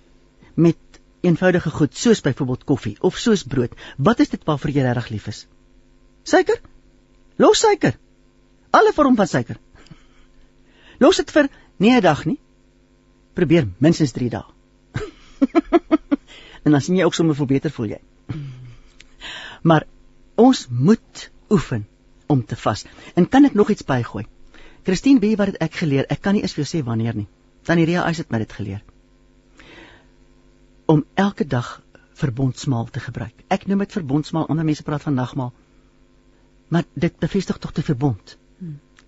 met 0.58 0.78
eenvoudige 1.22 1.70
goed 1.70 1.96
soos 1.96 2.22
byvoorbeeld 2.22 2.64
koffie 2.64 2.96
of 3.00 3.18
soos 3.18 3.44
brood. 3.44 3.74
Wat 3.98 4.20
is 4.20 4.30
dit 4.30 4.44
waarvoor 4.44 4.72
jy 4.72 4.84
regtig 4.86 5.10
lief 5.10 5.28
is? 5.28 5.48
Suiker? 6.24 6.60
Los 7.38 7.60
suiker. 7.60 7.98
Alle 8.70 8.94
vorm 8.94 9.16
van 9.16 9.28
suiker. 9.28 9.58
Los 11.04 11.18
dit 11.18 11.32
vir 11.32 11.50
nie 11.78 11.92
'n 11.96 12.02
dag 12.02 12.26
nie. 12.26 12.40
Probeer 13.34 13.68
minstens 13.78 14.12
3 14.12 14.30
dae. 14.30 14.46
en 16.64 16.72
dan 16.72 16.82
sien 16.82 16.96
jy 16.96 17.06
ook 17.06 17.14
sommer 17.14 17.36
veel 17.36 17.46
beter 17.46 17.72
voel 17.72 17.98
jy. 17.98 18.02
maar 19.70 19.86
ons 20.36 20.68
moet 20.70 21.30
oefen 21.50 21.88
om 22.28 22.46
te 22.46 22.56
vas. 22.56 22.86
En 23.16 23.30
kan 23.30 23.46
ek 23.46 23.54
nog 23.54 23.70
iets 23.70 23.84
bygooi? 23.84 24.26
Christine, 24.84 25.20
weet 25.20 25.32
jy 25.32 25.38
wat 25.38 25.58
ek 25.62 25.74
geleer? 25.74 26.06
Ek 26.10 26.22
kan 26.22 26.34
nie 26.34 26.42
eens 26.42 26.54
vir 26.54 26.64
jou 26.64 26.70
sê 26.72 26.86
wanneer 26.86 27.16
nie. 27.16 27.28
Tannie 27.64 27.86
Ria 27.86 28.06
het 28.08 28.32
my 28.32 28.40
dit 28.40 28.54
geleer. 28.54 28.84
Om 30.88 31.04
elke 31.20 31.46
dag 31.48 31.82
verbondsmaal 32.18 32.88
te 32.90 33.00
gebruik. 33.04 33.44
Ek 33.54 33.68
noem 33.68 33.84
dit 33.84 33.96
verbondsmaal, 34.00 34.48
ander 34.50 34.66
mense 34.66 34.84
praat 34.88 35.04
van 35.06 35.18
nagmaal. 35.20 35.54
Maar 36.74 36.88
dit 36.94 37.20
bevestig 37.20 37.60
tog 37.62 37.76
die 37.78 37.86
verbond. 37.86 38.38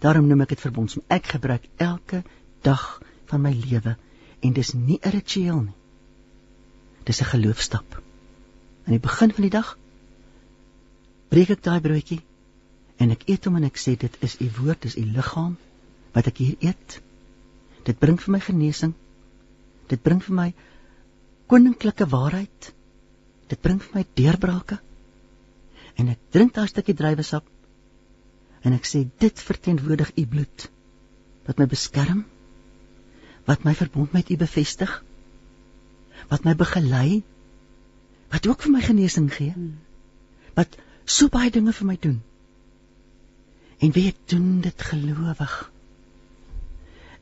Daarom 0.03 0.27
noem 0.27 0.45
ek 0.45 0.53
dit 0.55 0.61
verbondsmaal. 0.63 1.07
Ek 1.17 1.31
gebruik 1.33 1.65
elke 1.81 2.21
dag 2.67 2.85
van 3.31 3.43
my 3.43 3.51
lewe 3.55 3.95
en 4.39 4.53
dis 4.55 4.73
nie 4.73 4.99
'n 5.01 5.11
ritueel 5.15 5.61
nie. 5.61 5.77
Dis 7.03 7.21
'n 7.21 7.31
geloofstap. 7.33 8.01
Aan 8.85 8.95
die 8.95 9.05
begin 9.07 9.33
van 9.33 9.43
die 9.43 9.55
dag 9.57 9.77
breek 11.29 11.49
ek 11.49 11.63
daai 11.63 11.81
broodjie 11.81 12.21
en 12.97 13.11
ek 13.11 13.27
eet 13.29 13.45
hom 13.45 13.55
en 13.55 13.63
ek 13.63 13.77
sê 13.77 13.97
dit 13.97 14.17
is 14.19 14.39
u 14.41 14.49
woord, 14.59 14.81
dis 14.81 14.97
u 14.97 15.05
liggaam 15.05 15.57
wat 16.13 16.27
ek 16.27 16.37
hier 16.37 16.55
eet. 16.59 17.01
Dit 17.83 17.99
bring 17.99 18.21
vir 18.21 18.31
my 18.31 18.39
genesing. 18.39 18.93
Dit 19.87 20.01
bring 20.01 20.23
vir 20.23 20.35
my 20.35 20.53
koninklike 21.49 22.05
waarheid. 22.09 22.71
Dit 23.49 23.61
bring 23.65 23.81
vir 23.81 23.99
my 23.99 24.05
deurbrake. 24.19 24.77
En 25.99 26.11
ek 26.13 26.21
drink 26.33 26.53
daai 26.55 26.69
stukkie 26.69 26.95
druiwesap 26.95 27.47
en 28.67 28.75
ek 28.75 28.87
sê 28.87 29.05
dit 29.23 29.41
verteenwoordig 29.47 30.11
u 30.19 30.25
bloed 30.27 30.65
wat 31.47 31.61
my 31.61 31.65
beskerm, 31.71 32.25
wat 33.47 33.63
my 33.65 33.73
verbond 33.73 34.11
met 34.13 34.29
u 34.29 34.35
bevestig, 34.37 34.91
wat 36.29 36.43
my 36.45 36.53
begelei, 36.59 37.21
wat 38.33 38.47
ook 38.51 38.65
vir 38.65 38.73
my 38.75 38.81
genesing 38.83 39.29
gee, 39.33 39.55
wat 40.59 40.75
so 41.09 41.31
baie 41.33 41.49
dinge 41.55 41.73
vir 41.73 41.89
my 41.89 41.95
doen 42.03 42.19
en 43.79 43.93
wie 43.95 44.11
doen 44.27 44.59
dit 44.61 44.81
gelowig. 44.91 45.53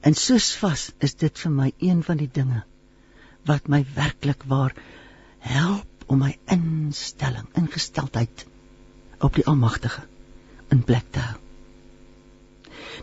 En 0.01 0.17
soos 0.17 0.49
vas 0.57 0.87
is 1.05 1.13
dit 1.21 1.43
vir 1.45 1.53
my 1.53 1.69
een 1.77 2.01
van 2.03 2.17
die 2.17 2.29
dinge 2.33 2.63
wat 3.47 3.67
my 3.71 3.83
werklik 3.95 4.43
waar 4.47 4.75
help 5.43 6.07
om 6.07 6.21
my 6.23 6.35
instelling, 6.51 7.47
ingesteldheid 7.59 8.45
op 9.23 9.35
die 9.35 9.45
Almagtige 9.47 10.05
in 10.71 10.83
plek 10.83 11.11
te 11.11 11.23
hou. 11.23 11.35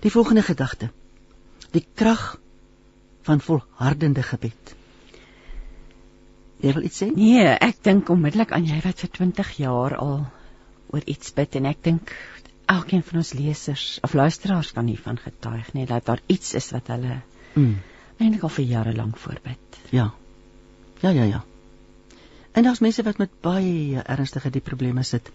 Die 0.04 0.12
volgende 0.12 0.42
gedagte. 0.42 0.90
Die 1.72 1.84
krag 1.94 2.38
van 3.24 3.40
volhardende 3.40 4.22
gebed. 4.22 4.74
Jy 6.64 6.72
wil 6.72 6.86
iets 6.88 7.02
sê? 7.02 7.10
Nee, 7.12 7.48
ek 7.60 7.82
dink 7.84 8.08
onmiddellik 8.12 8.52
aan 8.56 8.66
jy 8.68 8.78
wat 8.84 9.02
vir 9.04 9.12
20 9.18 9.52
jaar 9.60 9.96
al 10.00 10.18
oor 10.94 11.06
iets 11.10 11.32
bid 11.36 11.56
en 11.60 11.68
ek 11.68 11.82
dink 11.84 12.12
elkeen 12.70 13.02
van 13.04 13.20
ons 13.20 13.32
lesers 13.36 13.86
of 14.06 14.14
luisteraars 14.16 14.72
kan 14.76 14.86
hiervan 14.88 15.18
getuig 15.20 15.72
nie 15.76 15.84
dat 15.88 16.06
daar 16.06 16.22
iets 16.32 16.54
is 16.56 16.70
wat 16.72 16.88
hulle 16.94 17.18
mm. 17.54 17.74
eintlik 18.18 18.46
al 18.46 18.54
vir 18.56 18.68
jare 18.70 18.94
lank 18.96 19.18
voorbid. 19.20 19.80
Ja. 19.92 20.12
Ja, 21.00 21.10
ja, 21.10 21.22
ja. 21.22 21.44
En 22.52 22.62
daar's 22.62 22.78
mense 22.78 23.02
wat 23.02 23.18
met 23.18 23.30
baie 23.40 24.02
ernstige 24.02 24.50
die 24.50 24.60
probleme 24.60 25.02
sit. 25.02 25.30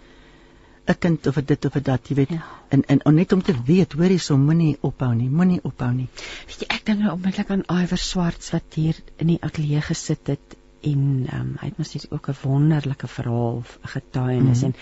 'n 0.90 0.98
Kind 1.00 1.28
of 1.28 1.36
dit 1.46 1.66
of 1.66 1.74
dat, 1.74 2.08
jy 2.08 2.16
weet. 2.16 2.30
Ja. 2.30 2.46
En 2.70 2.86
en 2.86 3.16
net 3.16 3.32
om 3.32 3.42
te 3.42 3.54
weet, 3.66 3.94
hoor 3.94 4.10
jy, 4.10 4.18
so 4.18 4.38
moenie 4.38 4.78
ophou 4.82 5.14
nie, 5.16 5.30
moenie 5.30 5.60
ophou 5.64 5.92
nie. 5.94 6.08
Weet 6.48 6.60
jy, 6.60 6.68
ek 6.76 6.86
dink 6.86 7.00
nou 7.00 7.12
onmiddellik 7.14 7.50
aan 7.50 7.66
Iwer 7.82 7.98
Swarts 7.98 8.50
wat 8.52 8.74
hier 8.74 8.96
in 9.18 9.28
die 9.28 9.38
ateljee 9.42 9.82
gesit 9.82 10.28
het 10.28 10.58
en 10.82 11.26
ehm 11.28 11.40
um, 11.42 11.56
hy 11.60 11.68
het 11.68 11.78
mos 11.78 12.12
ook 12.12 12.30
'n 12.30 12.38
wonderlike 12.42 13.08
verhaal 13.08 13.64
getuienis 13.82 14.62
mm 14.62 14.66
en 14.66 14.76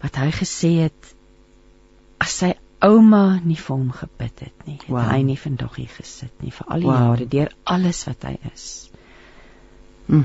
wat 0.00 0.16
hy 0.16 0.30
gesê 0.32 0.70
het 0.80 1.14
as 2.18 2.36
sy 2.38 2.54
ouma 2.80 3.40
nie 3.44 3.56
vir 3.56 3.76
hom 3.76 3.90
gebid 3.92 4.40
het 4.40 4.66
nie, 4.66 4.78
het 4.80 4.88
wow. 4.88 5.10
hy 5.10 5.22
nie 5.22 5.36
vandag 5.36 5.74
hier 5.76 5.92
gesit 5.96 6.32
nie 6.40 6.50
vir 6.50 6.66
al 6.66 6.80
die 6.80 6.88
wow. 6.88 7.00
jare 7.00 7.26
deur 7.28 7.52
alles 7.64 8.04
wat 8.08 8.24
hy 8.24 8.38
is. 8.52 8.89
Mm. 10.10 10.24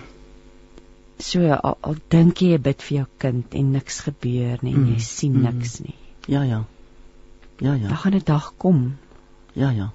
So 1.25 1.51
al, 1.55 1.77
al 1.81 1.99
dink 2.11 2.41
jy 2.43 2.51
jy 2.55 2.61
bid 2.67 2.81
vir 2.85 2.97
jou 2.97 3.05
kind 3.23 3.53
en 3.55 3.71
niks 3.77 4.01
gebeur 4.07 4.63
nie, 4.65 4.73
mm. 4.75 4.87
jy 4.93 5.03
sien 5.07 5.37
mm. 5.37 5.45
niks 5.47 5.77
nie. 5.85 5.95
Ja 6.31 6.43
ja. 6.43 6.63
Ja 7.63 7.73
ja. 7.73 7.87
Dan 7.87 7.97
gaan 8.03 8.15
'n 8.15 8.25
dag 8.25 8.53
kom. 8.57 8.97
Ja 9.53 9.69
ja. 9.69 9.91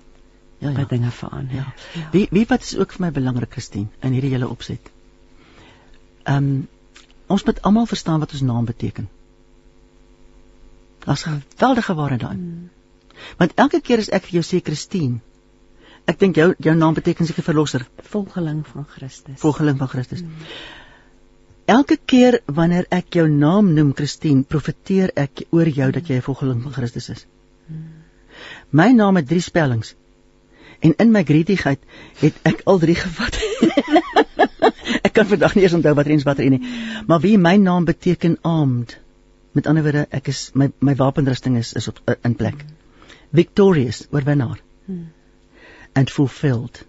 Ja 0.58 0.70
ja. 0.70 0.76
Wat 0.76 0.88
dinge 0.88 1.10
verander. 1.10 1.54
Ja. 1.54 1.72
ja. 1.94 2.08
Wie 2.12 2.26
wie 2.30 2.46
wat 2.48 2.62
is 2.62 2.76
ook 2.76 2.92
vir 2.92 3.06
my 3.06 3.10
belangrik, 3.10 3.52
Christine, 3.52 3.88
in 4.00 4.12
hierdie 4.12 4.30
hele 4.30 4.48
opset? 4.48 4.90
Ehm 6.24 6.36
um, 6.36 6.68
ons 7.26 7.44
moet 7.44 7.62
almal 7.62 7.86
verstaan 7.86 8.20
wat 8.20 8.32
ons 8.32 8.42
naam 8.42 8.64
beteken. 8.64 9.08
Daar's 11.04 11.26
'n 11.26 11.42
geweldige 11.56 11.94
waarheid 11.94 12.20
daarin. 12.20 12.38
Hmm. 12.38 12.70
Want 13.36 13.54
elke 13.54 13.80
keer 13.80 13.98
as 13.98 14.08
ek 14.08 14.24
vir 14.24 14.40
jou 14.40 14.44
sê 14.44 14.64
Christine, 14.64 15.20
ek 16.06 16.18
dink 16.18 16.36
jou 16.36 16.54
jou 16.58 16.74
naam 16.74 16.94
beteken 16.94 17.26
seker 17.26 17.42
verlosser, 17.42 17.86
volgeling 18.12 18.66
van 18.66 18.86
Christus. 18.88 19.40
Volgeling 19.40 19.78
van 19.78 19.88
Christus. 19.88 20.20
Hmm. 20.20 20.32
Elke 21.70 21.96
keer 21.96 22.40
wanneer 22.46 22.86
ek 22.90 23.14
jou 23.14 23.28
naam 23.28 23.72
noem 23.74 23.92
Christine, 23.94 24.42
profeteer 24.42 25.12
ek 25.14 25.44
oor 25.50 25.68
jou 25.68 25.90
dat 25.92 26.08
jy 26.08 26.16
'n 26.16 26.26
volgeling 26.26 26.62
van 26.62 26.72
Christus 26.72 27.08
is. 27.08 27.26
Hmm. 27.66 28.00
My 28.70 28.92
naam 28.92 29.16
het 29.16 29.28
drie 29.28 29.40
spellings. 29.40 29.94
En 30.80 30.94
in 30.96 31.12
my 31.12 31.22
greetigheid 31.24 31.80
het 32.20 32.34
ek 32.42 32.62
al 32.64 32.78
drie 32.78 32.96
gevat. 32.96 33.36
ek 35.06 35.12
kan 35.12 35.26
vandag 35.26 35.54
nie 35.54 35.64
eens 35.64 35.76
onthou 35.76 35.94
wat 35.94 36.06
eens 36.06 36.24
watter 36.24 36.44
een 36.44 36.58
nie. 36.58 36.72
Maar 37.06 37.20
wie 37.20 37.36
my 37.38 37.56
naam 37.56 37.84
beteken 37.84 38.38
armed. 38.42 38.98
Met 39.52 39.66
ander 39.66 39.82
woorde, 39.82 40.06
ek 40.10 40.28
is 40.32 40.50
my 40.54 40.70
my 40.78 40.94
wapenrusting 40.94 41.56
is 41.58 41.72
is 41.72 41.88
op 41.88 42.00
uh, 42.06 42.14
in 42.22 42.34
plek. 42.34 42.64
Victorious, 43.32 44.06
oorwinnaar. 44.10 44.60
Hmm. 44.86 45.10
And 45.92 46.10
fulfilled. 46.10 46.84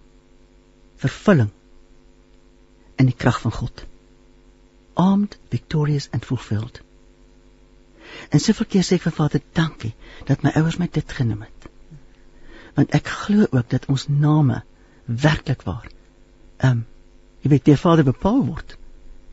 Vervulling 0.96 1.50
in 2.96 3.08
die 3.08 3.16
krag 3.16 3.40
van 3.40 3.52
God. 3.52 3.84
Armed, 4.94 5.38
victorious 5.50 6.08
and 6.12 6.24
fulfilled. 6.24 6.80
En 8.28 8.40
soveel 8.40 8.68
keer 8.68 8.84
sê 8.86 8.98
ek 8.98 9.06
vir 9.06 9.16
Vader, 9.16 9.42
dankie 9.56 9.94
dat 10.28 10.44
my 10.44 10.52
ouers 10.60 10.78
my 10.78 10.88
dit 10.92 11.14
genoem 11.16 11.46
het. 11.46 11.68
Want 12.76 12.94
ek 12.96 13.08
glo 13.24 13.48
ook 13.50 13.70
dat 13.72 13.88
ons 13.92 14.06
name 14.08 14.62
werklik 15.06 15.64
waar 15.66 15.88
ehm 16.62 16.70
um, 16.70 16.82
jy 17.42 17.50
weet 17.50 17.64
deur 17.66 17.80
Vader 17.80 18.06
bepaal 18.06 18.44
word 18.46 18.76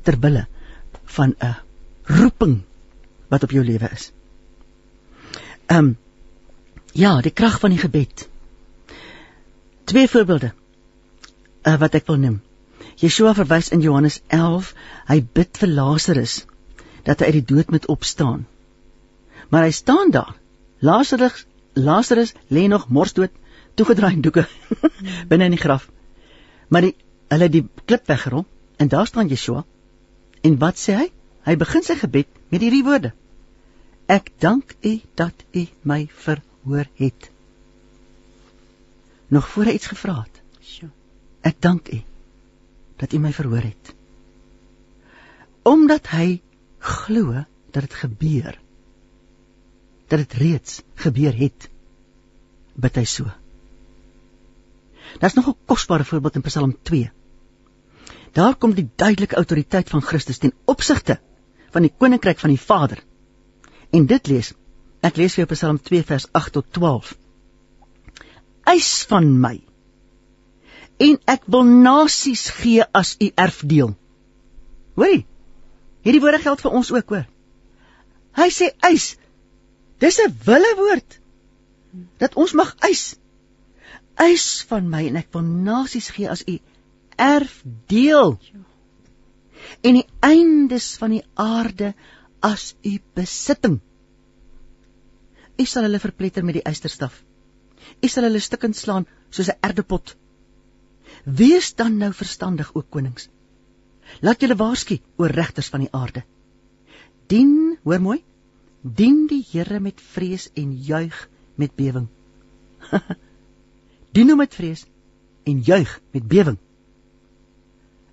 ter 0.03 0.17
wille 0.19 0.47
van 1.15 1.35
'n 1.37 1.55
roeping 2.09 2.61
wat 3.29 3.43
op 3.43 3.51
jou 3.51 3.63
lewe 3.65 3.89
is. 3.93 4.11
Ehm 5.67 5.77
um, 5.77 5.97
ja, 6.93 7.21
die 7.21 7.31
krag 7.31 7.59
van 7.59 7.69
die 7.69 7.79
gebed. 7.79 8.28
Twee 9.89 10.07
voorbeelde 10.07 10.51
uh, 11.63 11.75
wat 11.81 11.95
ek 11.97 12.05
wil 12.05 12.19
noem. 12.21 12.35
Yeshua 13.01 13.31
verwys 13.33 13.71
in 13.73 13.81
Johannes 13.81 14.19
11, 14.27 14.67
hy 15.09 15.15
bid 15.33 15.57
vir 15.57 15.71
Lazarus 15.71 16.35
dat 17.07 17.23
hy 17.23 17.29
uit 17.31 17.37
die 17.39 17.47
dood 17.55 17.71
moet 17.73 17.87
opstaan. 17.89 18.43
Maar 19.49 19.65
hy 19.65 19.71
staan 19.73 20.13
daar. 20.13 20.35
Lazarus 20.85 21.47
Lazarus 21.73 22.35
lê 22.53 22.67
nog 22.69 22.85
morsdood, 22.93 23.33
toegedraai 23.73 24.19
in 24.19 24.21
doeke 24.21 24.45
binne 25.31 25.49
in 25.49 25.57
die 25.57 25.61
graf. 25.63 25.89
Maar 26.69 26.85
die 26.89 26.93
hulle 27.33 27.49
die 27.49 27.63
klip 27.89 28.05
weggerol 28.13 28.45
en 28.77 28.93
daar 28.93 29.09
staan 29.09 29.33
Yeshua. 29.33 29.65
En 30.45 30.59
wat 30.61 30.77
sê 30.77 30.99
hy? 30.99 31.07
Hy 31.49 31.57
begin 31.65 31.87
sy 31.89 31.97
gebed 31.97 32.29
met 32.53 32.61
hierdie 32.61 32.85
woorde: 32.85 33.15
Ek 34.05 34.29
dank 34.37 34.77
U 34.85 34.95
dat 35.17 35.45
U 35.49 35.65
my 35.81 36.03
verhoor 36.27 36.85
het. 37.01 37.31
Nog 39.29 39.49
voor 39.49 39.69
hy 39.69 39.77
iets 39.77 39.91
gevra 39.91 40.21
het. 40.21 40.41
Ek 41.45 41.61
dank 41.63 41.87
U 41.93 42.01
dat 42.99 43.13
U 43.13 43.19
my 43.23 43.31
verhoor 43.33 43.63
het. 43.63 43.93
Omdat 45.63 46.09
hy 46.11 46.41
glo 46.79 47.45
dat 47.71 47.85
dit 47.85 47.93
gebeur. 47.93 48.57
Dat 50.07 50.19
dit 50.25 50.33
reeds 50.41 50.81
gebeur 50.99 51.35
het. 51.37 51.69
Bid 52.73 52.99
hy 52.99 53.05
so. 53.05 53.29
Daar's 55.19 55.37
nog 55.37 55.47
'n 55.47 55.57
kosbare 55.65 56.05
voorbeeld 56.05 56.35
in 56.35 56.41
Psalm 56.41 56.77
2. 56.81 57.11
Daar 58.31 58.55
kom 58.55 58.73
die 58.73 58.89
duidelike 58.95 59.35
autoriteit 59.35 59.89
van 59.89 60.01
Christus 60.01 60.37
ten 60.37 60.53
opsigte 60.65 61.19
van 61.69 61.81
die 61.81 61.93
koninkryk 61.97 62.39
van 62.39 62.49
die 62.49 62.61
Vader. 62.61 63.03
En 63.89 64.05
dit 64.05 64.27
lees, 64.27 64.53
ek 65.01 65.15
lees 65.15 65.33
vir 65.33 65.45
jou 65.45 65.55
Psalm 65.55 65.81
2 65.81 66.03
vers 66.03 66.27
8 66.31 66.51
tot 66.51 66.65
12. 66.71 67.17
Eis 68.69 68.91
van 69.09 69.31
my 69.41 69.57
en 70.99 71.15
ek 71.31 71.45
wil 71.53 71.63
nasies 71.63 72.49
gee 72.59 72.83
as 73.01 73.15
u 73.23 73.29
erfdeel. 73.39 73.93
Hoorie. 74.99 75.23
Hierdie 76.03 76.21
woorde 76.23 76.41
geld 76.43 76.63
vir 76.63 76.75
ons 76.75 76.91
ook, 76.91 77.13
hoor. 77.13 77.25
Hy 78.39 78.47
sê 78.51 78.69
eis. 78.89 79.13
Dis 80.03 80.19
'n 80.19 80.35
wille 80.45 80.73
woord. 80.79 81.19
Dat 82.19 82.35
ons 82.35 82.53
mag 82.53 82.75
eis. 82.89 83.15
Eis 84.15 84.47
van 84.67 84.89
my 84.89 85.05
en 85.07 85.15
ek 85.15 85.31
wil 85.33 85.43
nasies 85.43 86.09
gee 86.15 86.29
as 86.29 86.43
u 86.47 86.59
erfdeel 87.19 88.37
en 89.83 89.93
die 89.99 90.07
eindes 90.23 90.97
van 90.99 91.11
die 91.15 91.23
aarde 91.35 91.93
as 92.39 92.75
u 92.83 92.99
besitting. 93.15 93.79
U 95.59 95.65
sal 95.65 95.83
hulle 95.87 95.99
verpletter 95.99 96.43
met 96.43 96.59
die 96.59 96.63
eysterstaf. 96.63 97.23
U 98.03 98.07
sal 98.07 98.27
hulle 98.27 98.39
stukkend 98.39 98.75
slaan 98.75 99.07
soos 99.29 99.49
'n 99.49 99.59
erdepot. 99.69 100.15
Wees 101.25 101.73
dan 101.75 101.97
nou 101.97 102.11
verstandig, 102.13 102.75
o 102.75 102.81
konings. 102.81 103.29
Laat 104.21 104.41
julle 104.41 104.55
waarsku 104.55 104.99
oor 105.17 105.29
regters 105.29 105.69
van 105.69 105.79
die 105.79 105.91
aarde. 105.91 106.23
Dien, 107.27 107.77
hoor 107.83 108.01
mooi, 108.01 108.23
dien 108.81 109.27
die 109.27 109.45
Here 109.51 109.79
met 109.79 110.01
vrees 110.01 110.49
en 110.53 110.73
juig 110.73 111.29
met 111.55 111.75
bewering. 111.75 112.07
dien 114.13 114.29
hom 114.29 114.37
met 114.37 114.55
vrees 114.55 114.85
en 115.43 115.61
juig 115.61 116.01
met 116.11 116.27
bewering 116.27 116.57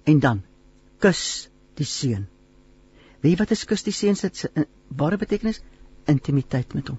en 0.07 0.21
dan 0.23 0.43
kus 1.03 1.23
die 1.79 1.87
seun. 1.87 2.27
Weet 3.21 3.33
jy 3.35 3.39
wat 3.41 3.53
'n 3.53 3.69
kus 3.71 3.83
die 3.83 3.93
seun 3.93 4.17
se 4.17 4.51
ware 4.89 5.19
betekenis? 5.19 5.61
Intimiteit 6.07 6.75
met 6.75 6.89
hom. 6.89 6.99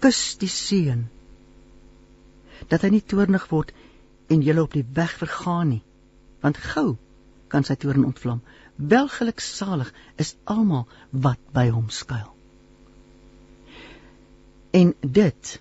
Kus 0.00 0.36
die 0.38 0.52
seun. 0.52 1.08
Dat 2.68 2.82
hy 2.82 2.90
nie 2.96 3.04
toornig 3.04 3.46
word 3.52 3.72
en 4.28 4.42
julle 4.44 4.62
op 4.62 4.74
die 4.74 4.86
weg 4.94 5.14
vergaan 5.20 5.68
nie. 5.68 5.82
Want 6.44 6.60
gou 6.72 6.96
kan 7.48 7.64
sy 7.64 7.78
toorn 7.80 8.04
ontvlam. 8.04 8.42
Welgeluksalig 8.76 9.92
is 10.16 10.34
almal 10.44 10.86
wat 11.10 11.40
by 11.54 11.68
hom 11.72 11.88
skuil. 11.90 12.28
En 14.76 14.92
dit 15.00 15.54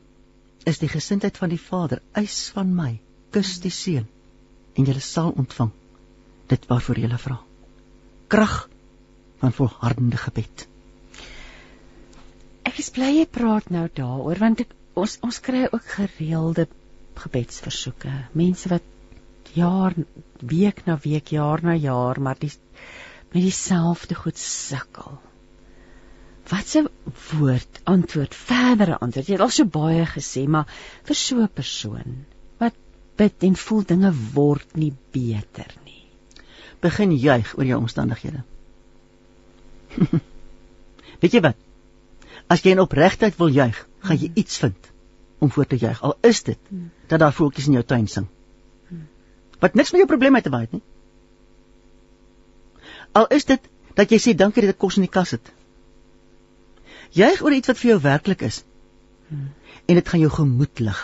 is 0.67 0.79
die 0.83 0.91
gesindheid 0.91 1.37
van 1.39 1.49
die 1.49 1.61
Vader, 1.61 2.01
eis 2.11 2.49
van 2.53 2.73
my, 2.75 2.97
kus 3.31 3.57
die 3.63 3.71
seun 3.71 4.07
en 4.77 4.85
jy 4.85 4.99
sal 5.01 5.31
ontvang 5.33 5.71
dit 6.51 6.65
waarvoor 6.69 6.99
jy 7.01 7.19
vra. 7.19 7.37
Krag 8.31 8.57
van 9.41 9.53
volhardende 9.53 10.19
gebed. 10.21 10.67
Ek 12.67 12.79
is 12.81 12.91
bly 12.93 13.09
jy 13.15 13.25
praat 13.31 13.71
nou 13.73 13.87
daaroor 13.99 14.39
want 14.43 14.61
ek, 14.65 14.73
ons 14.97 15.17
ons 15.25 15.39
kry 15.43 15.65
ook 15.71 15.87
gereelde 15.95 16.67
gebedsversoeke. 17.23 18.13
Mense 18.37 18.69
wat 18.69 18.85
jaar 19.57 19.95
week 20.39 20.83
na 20.85 20.97
week, 21.03 21.31
jaar 21.33 21.63
na 21.63 21.73
jaar 21.73 22.21
maar 22.21 22.39
die 22.39 22.51
met 23.33 23.43
dieselfde 23.43 24.15
goed 24.15 24.37
sukkel. 24.39 25.17
Wat 26.47 26.67
se 26.67 26.85
woord 27.33 27.81
antwoord 27.83 28.35
verdere 28.35 28.99
antwoord. 28.99 29.27
Jy 29.27 29.35
het 29.35 29.43
al 29.43 29.51
so 29.51 29.67
baie 29.67 30.05
gesê, 30.07 30.45
maar 30.47 30.69
vir 31.03 31.15
so 31.15 31.41
'n 31.43 31.51
persoon 31.53 32.25
wat 32.59 32.75
bid 33.17 33.43
en 33.43 33.55
voel 33.55 33.83
dinge 33.83 34.13
word 34.33 34.77
nie 34.77 34.93
beter 35.11 35.73
nie 35.83 35.97
begin 36.79 37.13
juig 37.17 37.53
oor 37.57 37.65
jou 37.65 37.79
omstandighede. 37.79 38.43
Weet 41.21 41.33
jy 41.33 41.41
wat? 41.41 41.57
As 42.47 42.61
jy 42.63 42.75
in 42.75 42.83
opregtheid 42.83 43.37
wil 43.39 43.51
juig, 43.51 43.79
gaan 44.05 44.21
jy 44.21 44.31
iets 44.35 44.61
vind 44.61 44.91
om 45.37 45.51
voor 45.51 45.65
te 45.65 45.77
juig. 45.77 46.01
Al 46.01 46.17
is 46.21 46.43
dit 46.43 46.57
dat 47.07 47.19
daar 47.19 47.33
voeltjies 47.33 47.67
in 47.67 47.77
jou 47.77 47.85
tuin 47.85 48.07
sing. 48.07 48.27
Wat 49.59 49.73
niks 49.73 49.91
met 49.91 50.01
jou 50.01 50.07
probleem 50.09 50.35
uit 50.35 50.43
te 50.43 50.53
waai 50.53 50.67
nie. 50.69 50.81
Al 53.11 53.27
is 53.27 53.45
dit 53.45 53.69
dat 53.97 54.11
jy 54.13 54.19
sê 54.21 54.33
dankie 54.37 54.61
dat 54.61 54.75
ek 54.75 54.81
kos 54.81 54.97
in 54.99 55.07
die 55.07 55.13
kas 55.13 55.33
het. 55.33 55.53
Juig 57.17 57.41
oor 57.41 57.55
iets 57.55 57.71
wat 57.71 57.79
vir 57.81 57.91
jou 57.93 58.01
werklik 58.01 58.43
is. 58.45 58.63
En 59.87 59.95
dit 59.97 60.09
gaan 60.09 60.21
jou 60.21 60.31
gemoed 60.31 60.79
lig. 60.79 60.99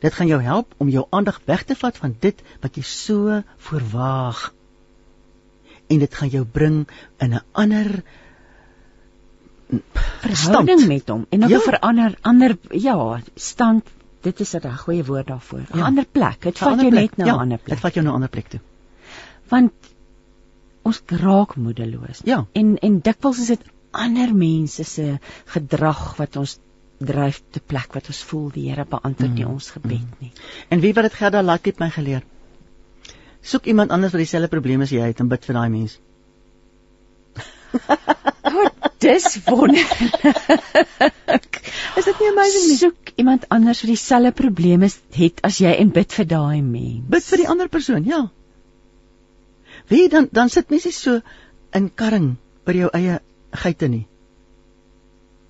Dit 0.00 0.16
gaan 0.16 0.30
jou 0.30 0.40
help 0.42 0.72
om 0.78 0.88
jou 0.88 1.04
aandag 1.10 1.40
weg 1.44 1.66
te 1.68 1.76
vat 1.76 1.96
van 2.00 2.16
dit 2.20 2.40
wat 2.62 2.76
jy 2.76 2.84
so 2.86 3.42
voorwaag. 3.68 4.46
En 5.90 5.98
dit 5.98 6.14
gaan 6.14 6.32
jou 6.32 6.44
bring 6.44 6.86
in 7.18 7.34
'n 7.34 7.44
ander 7.52 8.02
verhouding 10.20 10.86
met 10.86 11.08
hom 11.08 11.26
en 11.28 11.44
op 11.44 11.48
'n 11.48 11.52
ja. 11.52 11.60
verander 11.60 12.18
ander 12.20 12.56
ja, 12.70 13.20
stand. 13.34 13.88
Dit 14.20 14.40
is 14.40 14.54
'n 14.54 14.58
reg 14.58 14.80
goeie 14.80 15.04
woord 15.04 15.26
daarvoor. 15.26 15.58
'n 15.58 15.78
ja. 15.78 15.84
Ander 15.84 16.06
plek. 16.12 16.40
Dit 16.42 16.58
vat 16.58 16.80
jou 16.80 16.90
net 16.90 17.16
na 17.16 17.24
'n 17.24 17.26
ja, 17.26 17.34
ander 17.34 17.58
plek. 17.58 17.74
Dit 17.76 17.80
vat 17.80 17.94
jou 17.94 18.04
na 18.04 18.10
'n 18.10 18.14
ander 18.14 18.28
plek 18.28 18.48
toe. 18.48 18.60
Want 19.48 19.72
ons 20.82 21.02
raak 21.06 21.56
moedeloos. 21.56 22.20
Ja. 22.24 22.46
En 22.52 22.78
en 22.78 23.00
dikwels 23.00 23.38
is 23.38 23.46
dit 23.46 23.62
ander 23.90 24.34
mense 24.34 24.84
se 24.84 25.18
gedrag 25.44 26.16
wat 26.16 26.36
ons 26.36 26.58
dryf 26.98 27.42
te 27.50 27.60
plek 27.60 27.94
wat 27.96 28.06
ons 28.12 28.22
voel 28.28 28.50
die 28.54 28.68
Here 28.68 28.84
beantwoord 28.84 29.34
nie 29.34 29.44
mm. 29.44 29.50
ons 29.50 29.70
gebed 29.70 30.04
mm. 30.04 30.16
nie. 30.18 30.32
En 30.68 30.80
wie 30.80 30.92
wat 30.94 31.08
dit 31.08 31.14
Gerda 31.14 31.42
laat 31.42 31.64
het 31.64 31.78
my 31.78 31.90
geleer. 31.90 32.22
Soek 33.40 33.64
iemand 33.72 33.90
anders 33.90 34.12
wat 34.12 34.20
dieselfde 34.20 34.52
probleme 34.52 34.84
as 34.84 34.92
jy 34.92 35.06
het 35.08 35.20
en 35.20 35.28
bid 35.28 35.44
vir 35.48 35.54
daai 35.56 35.70
mens. 35.72 35.98
dis 39.00 39.38
wonderlik. 39.46 41.60
Is 41.96 42.04
dit 42.04 42.20
nie 42.20 42.28
amazing 42.30 42.66
nie? 42.68 42.76
Soek 42.80 43.12
iemand 43.20 43.46
anders 43.48 43.80
wat 43.82 43.92
dieselfde 43.92 44.32
probleme 44.36 44.90
het 45.16 45.40
as 45.46 45.60
jy 45.62 45.72
en 45.82 45.92
bid 45.94 46.12
vir 46.16 46.28
daai 46.28 46.60
mens. 46.62 47.06
Bid 47.10 47.26
vir 47.32 47.42
die 47.42 47.48
ander 47.54 47.70
persoon, 47.72 48.04
ja. 48.08 48.26
Wie 49.90 50.06
dan 50.12 50.28
dan 50.32 50.52
sit 50.52 50.70
mense 50.70 50.92
so 50.92 51.20
in 51.74 51.90
karring 51.94 52.34
by 52.66 52.76
jou 52.76 52.90
eie 52.94 53.18
geite 53.64 53.88
nie. 53.90 54.04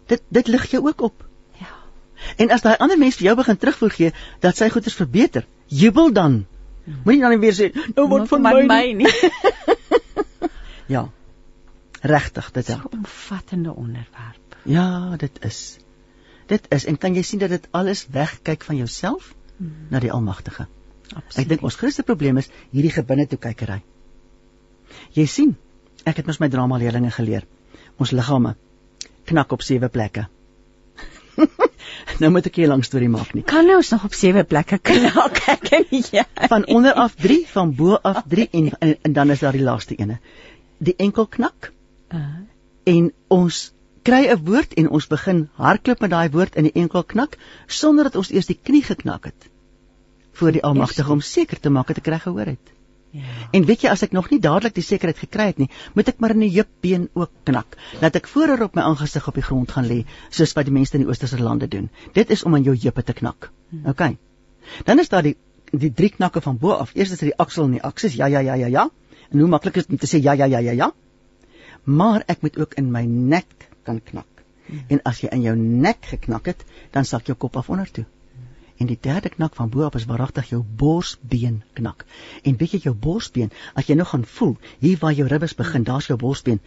Dit 0.09 0.23
dit 0.29 0.49
lig 0.49 0.71
jou 0.71 0.85
ook 0.87 1.05
op. 1.11 1.27
Ja. 1.61 1.75
En 2.37 2.55
as 2.55 2.65
daai 2.65 2.79
ander 2.79 2.99
mens 2.99 3.19
vir 3.21 3.31
jou 3.31 3.37
begin 3.43 3.61
terugvoer 3.61 3.97
gee 3.97 4.15
dat 4.41 4.57
sy 4.57 4.71
goeders 4.71 4.97
verbeter, 4.97 5.47
jubel 5.67 6.13
dan. 6.13 6.45
Moenie 7.05 7.23
dan 7.23 7.41
weer 7.41 7.55
sê 7.55 7.71
nou 7.95 8.09
word 8.09 8.29
van 8.31 8.43
my, 8.43 8.55
my 8.67 8.85
nie. 9.03 9.11
ja. 10.95 11.11
Regtig, 12.01 12.51
dit 12.51 12.69
is 12.69 12.75
'n 12.75 12.89
omvattende 12.91 13.75
onderwerp. 13.75 14.57
Ja, 14.63 15.17
dit 15.17 15.45
is. 15.45 15.79
Dit 16.47 16.67
is 16.69 16.85
en 16.85 16.99
kan 16.99 17.15
jy 17.15 17.23
sien 17.23 17.39
dat 17.39 17.49
dit 17.49 17.69
alles 17.71 18.07
wegkyk 18.11 18.65
van 18.65 18.77
jouself 18.77 19.35
hmm. 19.57 19.87
na 19.89 19.99
die 19.99 20.13
Almagtige. 20.13 20.67
Absoluut. 21.15 21.37
Ek 21.37 21.49
dink 21.49 21.63
ons 21.63 21.77
grootste 21.77 22.03
probleem 22.03 22.37
is 22.37 22.51
hierdie 22.71 22.93
gebinne 22.95 23.27
toe 23.27 23.39
kykery. 23.39 23.83
Jy 25.15 25.27
sien, 25.27 25.57
ek 26.05 26.17
het 26.17 26.27
mos 26.27 26.39
my 26.43 26.49
drama 26.49 26.79
leerlinge 26.79 27.11
geleer. 27.15 27.47
Ons 27.99 28.11
liggame 28.11 28.57
knak 29.25 29.53
op 29.53 29.63
sewe 29.63 29.89
plekke. 29.89 30.27
nou 32.21 32.31
moet 32.31 32.47
ek 32.47 32.59
'n 32.59 32.69
lang 32.69 32.85
storie 32.85 33.09
maak 33.09 33.35
nie. 33.35 33.43
Kan 33.43 33.67
nou 33.67 33.77
ons 33.77 33.91
nog 33.91 34.05
op 34.05 34.15
sewe 34.15 34.45
plekke 34.45 34.79
knak? 34.79 35.43
Ek 35.55 35.61
ken 35.71 35.85
jy. 35.91 36.25
Van 36.49 36.67
onder 36.67 36.93
af 36.93 37.15
3, 37.15 37.47
van 37.47 37.75
bo 37.75 37.95
af 37.95 38.23
3 38.29 38.49
en, 38.51 38.71
en 38.79 38.97
en 39.03 39.13
dan 39.13 39.31
is 39.31 39.41
daar 39.41 39.57
die 39.57 39.63
laaste 39.63 39.95
ene. 39.97 40.19
Die 40.79 40.97
enkel 40.97 41.27
knak. 41.27 41.73
En 42.91 43.13
ons 43.29 43.61
kry 44.03 44.27
'n 44.33 44.45
woord 44.45 44.75
en 44.81 44.91
ons 44.91 45.07
begin 45.07 45.49
hardloop 45.55 46.01
met 46.01 46.11
daai 46.11 46.31
woord 46.37 46.57
in 46.57 46.69
die 46.69 46.77
enkel 46.83 47.05
knak 47.05 47.39
sonder 47.67 48.09
dat 48.09 48.17
ons 48.17 48.31
eers 48.33 48.49
die 48.51 48.59
knie 48.69 48.83
geknak 48.83 49.25
het 49.31 49.49
voor 50.41 50.53
die 50.57 50.63
Almagtige 50.65 51.13
om 51.13 51.21
seker 51.21 51.61
te 51.61 51.71
maak 51.71 51.91
dat 51.93 51.99
ek 52.01 52.07
reg 52.07 52.23
gehoor 52.23 52.47
het. 52.47 52.73
Ja. 53.11 53.27
En 53.53 53.65
weet 53.67 53.83
jy 53.83 53.91
as 53.91 54.05
ek 54.07 54.13
nog 54.15 54.31
nie 54.31 54.39
dadelik 54.41 54.75
die 54.75 54.85
sekerheid 54.87 55.19
gekry 55.19 55.47
het 55.51 55.59
nie, 55.59 55.69
moet 55.99 56.09
ek 56.13 56.21
maar 56.23 56.35
in 56.37 56.45
die 56.47 56.53
heupbeen 56.55 57.09
ook 57.19 57.33
knak. 57.45 57.77
Laat 58.01 58.17
ek 58.17 58.31
voorop 58.31 58.63
op 58.69 58.79
my 58.79 58.85
aangesig 58.87 59.27
op 59.29 59.35
die 59.35 59.45
grond 59.45 59.73
gaan 59.75 59.89
lê, 59.91 60.05
soos 60.31 60.55
wat 60.57 60.69
die 60.69 60.75
mense 60.75 60.95
in 60.97 61.05
die 61.05 61.11
oosterse 61.11 61.41
lande 61.43 61.69
doen. 61.69 61.91
Dit 62.15 62.31
is 62.31 62.45
om 62.47 62.55
aan 62.55 62.67
jou 62.67 62.77
heupe 62.77 63.03
te 63.03 63.17
knak. 63.21 63.51
Hmm. 63.71 63.91
OK. 63.91 64.15
Dan 64.87 65.03
is 65.03 65.11
daar 65.11 65.27
die 65.27 65.37
die 65.71 65.93
drie 65.95 66.11
knakke 66.11 66.41
van 66.43 66.57
bo 66.59 66.73
af. 66.75 66.95
Eers 66.95 67.13
is 67.15 67.21
dit 67.21 67.31
die 67.31 67.39
aksel 67.39 67.69
en 67.69 67.77
die 67.79 67.85
aksis. 67.87 68.17
Ja 68.19 68.27
ja 68.27 68.41
ja 68.41 68.55
ja 68.55 68.67
ja. 68.67 68.89
En 69.31 69.39
hoe 69.39 69.49
maklik 69.49 69.77
is 69.77 69.87
dit 69.87 69.93
om 69.93 69.99
te 70.03 70.11
sê 70.11 70.23
ja 70.23 70.33
ja 70.35 70.47
ja 70.47 70.59
ja 70.59 70.73
ja? 70.73 70.93
Maar 71.91 72.25
ek 72.27 72.45
moet 72.47 72.59
ook 72.59 72.75
in 72.81 72.91
my 72.95 73.05
nek 73.05 73.69
kan 73.83 74.01
knak. 74.03 74.45
Hmm. 74.67 74.83
En 74.89 75.03
as 75.11 75.21
jy 75.23 75.31
in 75.35 75.43
jou 75.43 75.57
nek 75.59 76.07
geknak 76.13 76.47
het, 76.53 76.65
dan 76.95 77.05
sak 77.05 77.27
jou 77.27 77.37
kop 77.37 77.57
af 77.57 77.71
onder 77.71 77.91
toe. 77.91 78.07
En 78.81 78.89
die 78.89 78.99
derde 79.01 79.29
knak 79.29 79.55
van 79.55 79.69
bo 79.69 79.83
af 79.85 79.97
is 79.99 80.07
waaragtig 80.09 80.53
jou 80.53 80.63
borsbeen 80.83 81.63
knak. 81.73 82.07
En 82.43 82.57
weet 82.57 82.77
jy 82.77 82.81
jou 82.87 82.95
borsbeen, 82.95 83.51
as 83.75 83.91
jy 83.91 83.97
nou 83.99 84.07
gaan 84.09 84.25
voel, 84.25 84.55
hier 84.81 84.97
waar 85.03 85.13
jou 85.13 85.27
ribbes 85.29 85.55
begin, 85.59 85.85
daar's 85.85 86.09
jou 86.09 86.17
borsbeen 86.19 86.63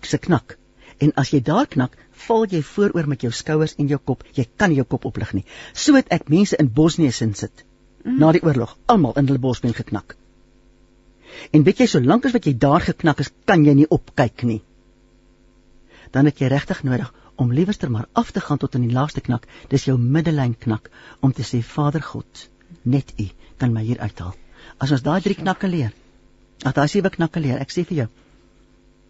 se 0.00 0.18
knak. 0.18 0.58
En 0.98 1.14
as 1.16 1.30
jy 1.32 1.40
daar 1.42 1.66
knak, 1.66 1.96
val 2.26 2.44
jy 2.50 2.60
vooroor 2.62 3.08
met 3.08 3.24
jou 3.24 3.32
skouers 3.32 3.74
en 3.78 3.88
jou 3.88 3.98
kop. 3.98 4.26
Jy 4.36 4.44
kan 4.56 4.70
nie 4.70 4.82
jou 4.82 4.86
kop 4.86 5.08
oplig 5.08 5.32
nie. 5.38 5.44
So 5.72 5.96
het 5.96 6.12
ek 6.14 6.28
mense 6.28 6.58
in 6.60 6.68
Bosnië 6.68 7.12
sin 7.12 7.34
sit. 7.34 7.64
Mm. 8.04 8.18
Na 8.20 8.32
die 8.36 8.44
oorlog, 8.44 8.76
almal 8.86 9.16
in 9.16 9.30
hulle 9.30 9.40
borsbeen 9.40 9.74
geknak. 9.74 10.16
En 11.52 11.64
weet 11.66 11.82
jy, 11.82 11.86
solank 11.90 12.26
as 12.26 12.34
wat 12.36 12.46
jy 12.48 12.54
daar 12.58 12.84
geknak 12.84 13.20
is, 13.24 13.30
kan 13.48 13.64
jy 13.66 13.74
nie 13.74 13.88
opkyk 13.90 14.44
nie. 14.48 14.62
Dan 16.14 16.30
het 16.30 16.40
jy 16.40 16.50
regtig 16.52 16.82
nodig 16.86 17.12
om 17.36 17.52
liewerster 17.52 17.90
maar 17.90 18.06
af 18.12 18.30
te 18.30 18.40
gaan 18.40 18.60
tot 18.62 18.74
in 18.78 18.86
die 18.86 18.94
laaste 18.94 19.20
knak. 19.20 19.48
Dis 19.70 19.86
jou 19.88 19.98
middellyn 19.98 20.54
knak 20.58 20.90
om 21.20 21.32
te 21.32 21.42
sê 21.42 21.62
Vader 21.62 22.02
God, 22.02 22.48
net 22.82 23.14
U 23.18 23.28
kan 23.58 23.72
my 23.72 23.82
hier 23.86 24.00
uithaal. 24.00 24.34
As 24.78 24.92
ons 24.94 25.02
daai 25.02 25.20
drie 25.22 25.36
knakke 25.38 25.70
leer. 25.70 25.92
As 26.64 26.74
daai 26.74 26.88
sewe 26.88 27.10
knakke 27.10 27.42
leer, 27.42 27.58
ek 27.62 27.74
sê 27.74 27.84
vir 27.86 28.04
jou. 28.04 28.08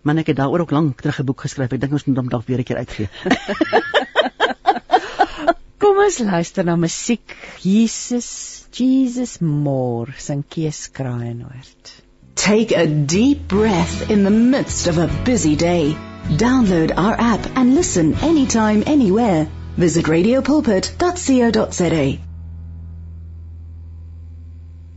Man 0.05 0.21
ek 0.21 0.33
het 0.33 0.41
daaroor 0.41 0.65
ook 0.65 0.73
lank 0.73 1.01
terug 1.01 1.21
'n 1.21 1.27
boek 1.27 1.41
geskryf. 1.47 1.73
Ek 1.73 1.81
dink 1.81 1.93
ons 1.93 2.05
moet 2.07 2.17
hom 2.17 2.29
dalk 2.29 2.47
weer 2.47 2.61
'n 2.61 2.65
keer 2.65 2.77
uitgee. 2.77 3.09
Kom 5.83 5.99
ons 6.01 6.19
luister 6.19 6.65
na 6.65 6.77
musiek. 6.77 7.35
Jesus, 7.63 8.67
Jesus 8.73 9.39
more, 9.41 10.15
sing 10.19 10.45
Kees 10.49 10.89
Kraaienoord. 10.93 12.04
Take 12.45 12.77
a 12.77 12.87
deep 12.87 13.49
breath 13.49 14.11
in 14.11 14.23
the 14.23 14.31
midst 14.31 14.87
of 14.87 14.99
a 14.99 15.09
busy 15.25 15.57
day. 15.57 15.97
Download 16.29 16.93
our 16.95 17.17
app 17.19 17.41
and 17.57 17.75
listen 17.75 18.13
anytime, 18.17 18.85
anywhere. 18.87 19.49
Visit 19.79 20.05
radiopulpit.co.za. 20.05 22.19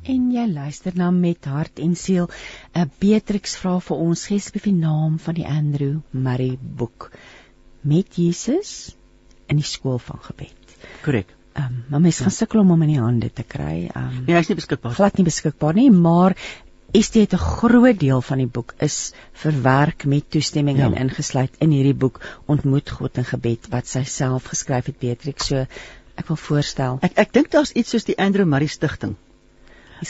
En 0.03 0.31
jy 0.31 0.47
luister 0.51 0.91
na 0.95 1.11
met 1.11 1.45
hart 1.45 1.79
en 1.79 1.95
siel. 1.95 2.29
'n 2.75 2.91
Beatrix 2.99 3.55
vra 3.63 3.79
vir 3.79 3.97
ons 4.09 4.27
gespesifiek 4.27 4.67
die 4.67 4.75
naam 4.81 5.15
van 5.15 5.39
die 5.39 5.47
Andrew 5.47 6.03
Murray 6.11 6.59
boek 6.59 7.11
met 7.81 8.19
Jesus 8.19 8.91
in 9.47 9.63
die 9.63 9.71
skool 9.71 10.03
van 10.03 10.19
gebed. 10.29 10.77
Korrek. 11.01 11.37
Ehm 11.57 11.65
um, 11.65 11.83
maar 11.89 12.01
mens 12.01 12.19
gaan 12.19 12.31
sukkel 12.31 12.59
om 12.59 12.69
hom 12.69 12.81
in 12.85 12.95
die 12.97 13.01
hande 13.01 13.33
te 13.33 13.43
kry. 13.43 13.87
Ehm 13.87 14.03
um, 14.03 14.23
Nee, 14.27 14.35
hy's 14.35 14.51
nie 14.51 14.59
beskikbaar. 14.59 14.93
Glad 14.99 15.17
nie 15.17 15.31
beskikbaar 15.31 15.73
nie, 15.73 15.91
maar 15.91 16.35
Estie 16.91 17.21
het 17.21 17.33
'n 17.33 17.37
groot 17.37 17.99
deel 17.99 18.21
van 18.21 18.37
die 18.37 18.47
boek 18.47 18.73
is 18.77 19.13
verwerk 19.33 20.05
met 20.05 20.29
toestemming 20.31 20.77
ja. 20.77 20.85
en 20.85 20.95
ingesluit 20.95 21.51
in 21.59 21.71
hierdie 21.71 21.93
boek 21.93 22.19
Ontmoet 22.45 22.89
God 22.89 23.17
in 23.17 23.25
gebed 23.25 23.67
wat 23.69 23.87
sy 23.87 24.03
self 24.03 24.43
geskryf 24.43 24.85
het 24.85 24.99
Beatrix. 24.99 25.47
So 25.47 25.65
ek 26.15 26.27
wil 26.27 26.35
voorstel. 26.35 26.97
Ek 27.01 27.11
ek 27.15 27.33
dink 27.33 27.51
daar's 27.51 27.71
iets 27.71 27.89
soos 27.89 28.03
die 28.03 28.17
Andrew 28.17 28.45
Murray 28.45 28.67
Stichting. 28.67 29.15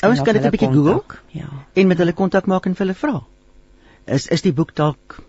Ouens 0.02 0.22
kan 0.22 0.34
dit 0.34 0.46
'n 0.46 0.52
bietjie 0.52 0.72
Google. 0.72 1.04
Ja. 1.32 1.50
En 1.74 1.88
met 1.88 1.98
hulle 1.98 2.14
kontak 2.14 2.46
maak 2.46 2.66
en 2.66 2.76
vir 2.76 2.86
hulle 2.86 3.00
vra. 3.00 3.24
Is 4.06 4.28
is 4.28 4.42
die 4.42 4.54
boek 4.54 4.76
dalk 4.76 5.20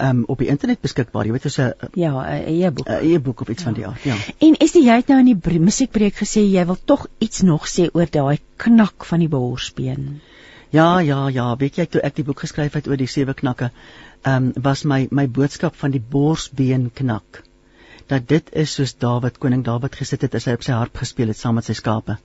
um, 0.00 0.24
op 0.26 0.38
die 0.38 0.48
internet 0.48 0.80
beskikbaar? 0.80 1.26
Jy 1.26 1.32
weet 1.32 1.42
soos 1.42 1.58
'n 1.58 1.72
Ja, 1.94 2.12
'n 2.22 2.62
e-boek. 2.62 2.88
'n 2.88 3.04
e-boek 3.12 3.40
of 3.40 3.48
iets 3.48 3.62
ja. 3.62 3.64
van 3.64 3.74
die 3.74 3.86
aard, 3.86 4.02
ja. 4.02 4.16
En 4.38 4.54
is 4.58 4.72
jy 4.72 4.96
het 4.96 5.08
nou 5.08 5.18
in 5.18 5.38
die 5.38 5.58
musiekbreek 5.58 6.14
gesê 6.14 6.40
jy 6.40 6.64
wil 6.66 6.78
tog 6.84 7.06
iets 7.18 7.42
nog 7.42 7.68
sê 7.68 7.88
oor 7.92 8.06
daai 8.10 8.38
knak 8.56 9.04
van 9.04 9.18
die 9.18 9.28
borsbeen? 9.28 10.20
Ja, 10.70 10.98
ja, 11.00 11.28
ja, 11.32 11.56
weet 11.56 11.78
jy 11.80 11.86
toe 11.88 12.00
ek 12.04 12.18
die 12.18 12.24
boek 12.28 12.42
geskryf 12.44 12.74
het 12.76 12.88
oor 12.90 13.00
die 13.00 13.08
sewe 13.08 13.32
knakke, 13.34 13.70
ehm 14.22 14.48
um, 14.48 14.64
was 14.64 14.84
my 14.84 15.06
my 15.10 15.24
boodskap 15.26 15.76
van 15.82 15.94
die 15.94 16.02
borsbeen 16.14 16.90
knak. 16.94 17.42
Dat 18.08 18.26
dit 18.28 18.50
is 18.52 18.74
soos 18.76 18.92
Dawid, 18.94 19.38
koning 19.38 19.62
Dawid 19.64 19.96
gesit 19.96 20.26
het 20.26 20.34
as 20.34 20.44
hy 20.48 20.56
op 20.58 20.66
sy 20.66 20.76
harp 20.76 21.00
gespeel 21.00 21.32
het 21.32 21.40
saam 21.40 21.56
met 21.56 21.64
sy 21.64 21.76
skape. 21.78 22.18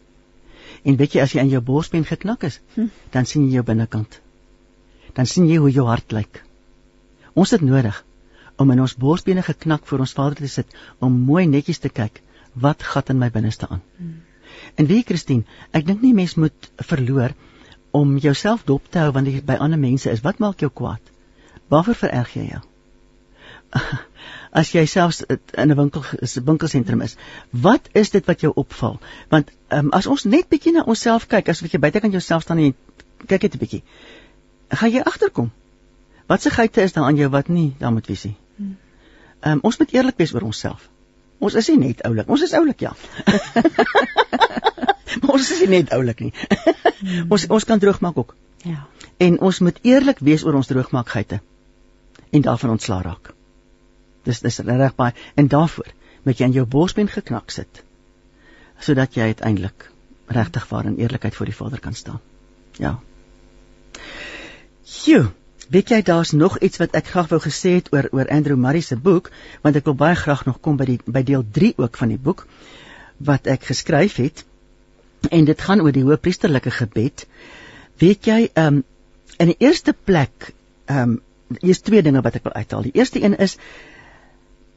En 0.84 0.98
weet 1.00 1.16
jy 1.16 1.22
as 1.24 1.36
jy 1.36 1.40
aan 1.40 1.54
jou 1.54 1.62
borsbeen 1.62 2.04
geknak 2.10 2.44
is, 2.44 2.60
hm. 2.76 2.90
dan 3.12 3.26
sien 3.26 3.46
jy 3.48 3.60
jou 3.60 3.64
binnekant. 3.64 4.20
Dan 5.16 5.30
sien 5.30 5.48
jy 5.48 5.62
hoe 5.64 5.72
jou 5.72 5.88
hart 5.88 6.12
lyk. 6.12 6.42
Ons 7.34 7.56
het 7.56 7.64
nodig 7.64 8.04
om 8.58 8.72
in 8.72 8.84
ons 8.84 8.98
borsbene 9.06 9.44
geknak 9.44 9.88
voor 9.88 10.04
ons 10.04 10.16
Vader 10.20 10.36
te 10.44 10.52
sit 10.52 10.76
om 11.00 11.16
mooi 11.32 11.46
netjies 11.48 11.80
te 11.80 11.90
kyk 11.90 12.20
wat 12.54 12.84
gat 12.84 13.10
in 13.10 13.24
my 13.24 13.32
binneste 13.32 13.72
aan. 13.72 13.82
Hm. 13.98 14.14
En 14.76 14.92
wie 14.92 15.04
Christine, 15.08 15.48
ek 15.72 15.88
dink 15.88 16.04
nie 16.04 16.14
mens 16.14 16.36
moet 16.36 16.72
verloor 16.92 17.32
om 17.94 18.18
jouself 18.18 18.64
dop 18.66 18.86
te 18.90 19.02
hou 19.04 19.12
wanneer 19.14 19.38
jy 19.38 19.44
by 19.46 19.58
ander 19.62 19.80
mense 19.80 20.10
is. 20.10 20.22
Wat 20.26 20.40
maak 20.42 20.64
jou 20.64 20.72
kwaad? 20.74 21.12
Waarvoor 21.70 21.98
vererg 22.00 22.34
jy 22.34 22.46
jou? 22.50 22.62
as 24.62 24.72
jy 24.74 24.84
selfs 24.90 25.24
in 25.30 25.70
'n 25.70 25.76
winkel 25.78 26.04
'n 26.22 26.46
winkelsentrum 26.46 27.02
is, 27.02 27.16
wat 27.50 27.90
is 27.94 28.10
dit 28.14 28.26
wat 28.26 28.42
jou 28.42 28.52
opval? 28.56 29.00
Want 29.30 29.52
um, 29.70 29.92
as 29.92 30.08
ons 30.08 30.24
net 30.24 30.50
bietjie 30.50 30.74
na 30.74 30.84
onsself 30.84 31.28
kyk, 31.28 31.50
as 31.50 31.62
wat 31.62 31.74
jy 31.74 31.80
buite 31.80 32.00
kan 32.00 32.12
jouself 32.12 32.46
staan 32.46 32.62
en 32.62 32.76
kyk 33.28 33.42
net 33.42 33.56
'n 33.56 33.64
bietjie, 33.66 33.84
gaan 34.70 34.92
jy 34.92 35.02
agterkom. 35.02 35.52
Wat 36.28 36.42
se 36.42 36.50
geite 36.50 36.82
is 36.82 36.94
daar 36.94 37.06
aan 37.06 37.16
jou 37.16 37.30
wat 37.30 37.48
nie 37.48 37.76
daar 37.80 37.94
moet 37.94 38.08
wees 38.08 38.24
nie? 38.24 38.36
Hmm. 38.56 38.78
Um, 39.42 39.60
ons 39.62 39.78
moet 39.78 39.94
eerlik 39.94 40.18
wees 40.18 40.34
oor 40.34 40.42
onsself. 40.42 40.90
Ons 41.40 41.54
is 41.54 41.68
nie 41.68 41.78
net 41.78 42.04
oulik. 42.04 42.30
Ons 42.30 42.42
is 42.42 42.54
oulik 42.54 42.80
ja. 42.80 42.96
maar 45.22 45.36
ons 45.38 45.52
is 45.52 45.64
nie 45.66 45.72
net 45.78 45.94
oulik 45.96 46.20
nie. 46.20 46.34
Hmm. 47.04 47.32
ons 47.32 47.48
ons 47.48 47.68
kan 47.70 47.80
droogmaak 47.80 48.18
ook. 48.18 48.36
Ja. 48.64 48.86
En 49.18 49.40
ons 49.40 49.60
moet 49.60 49.80
eerlik 49.82 50.20
wees 50.20 50.44
oor 50.44 50.60
ons 50.60 50.68
droogmaakgeite 50.68 51.42
en 52.34 52.42
daarvan 52.42 52.76
ontslaa 52.78 53.02
raak. 53.02 53.34
Dis 54.24 54.40
dis 54.40 54.60
reg 54.60 54.96
baie 54.96 55.14
en 55.36 55.48
daarvoor 55.48 55.92
moet 56.24 56.40
jy 56.40 56.48
aan 56.48 56.56
jou 56.56 56.66
borsbeen 56.66 57.12
geknak 57.12 57.52
sit 57.52 57.84
sodat 58.84 59.16
jy 59.16 59.30
uiteindelik 59.32 59.90
regtig 60.34 60.66
waar 60.68 60.88
in 60.90 60.98
eerlikheid 61.00 61.36
voor 61.36 61.46
die 61.46 61.56
Vader 61.56 61.80
kan 61.80 61.94
staan. 61.94 62.20
Ja. 62.80 63.00
Sjoe, 64.84 65.32
weet 65.70 65.90
jy 65.94 66.02
daar's 66.02 66.32
nog 66.32 66.58
iets 66.60 66.82
wat 66.82 66.96
ek 66.98 67.12
graag 67.14 67.30
wou 67.32 67.40
gesê 67.44 67.78
het 67.78 67.92
oor 67.94 68.10
oor 68.12 68.30
Andrew 68.30 68.58
Murray 68.60 68.82
se 68.82 68.98
boek, 68.98 69.30
want 69.62 69.80
ek 69.80 69.86
wil 69.88 69.96
baie 70.00 70.16
graag 70.20 70.46
nog 70.46 70.60
kom 70.60 70.78
by 70.80 70.88
die 70.90 71.00
by 71.06 71.24
deel 71.24 71.46
3 71.60 71.74
ook 71.78 72.00
van 72.02 72.12
die 72.12 72.20
boek 72.20 72.46
wat 73.24 73.48
ek 73.48 73.70
geskryf 73.72 74.18
het. 74.20 74.44
En 75.30 75.46
dit 75.46 75.62
gaan 75.62 75.82
oor 75.82 75.92
die 75.92 76.04
hoëpriesterlike 76.04 76.72
gebed. 76.72 77.28
Weet 78.02 78.26
jy, 78.26 78.50
ehm 78.54 78.82
um, 78.82 78.84
in 79.38 79.50
die 79.50 79.60
eerste 79.60 79.94
plek, 79.94 80.54
ehm 80.86 81.18
um, 81.18 81.22
hier's 81.62 81.82
twee 81.86 82.02
dinge 82.02 82.22
wat 82.22 82.36
ek 82.36 82.44
wil 82.44 82.54
uithaal. 82.54 82.82
Die 82.82 82.96
eerste 82.98 83.22
een 83.24 83.38
is 83.38 83.58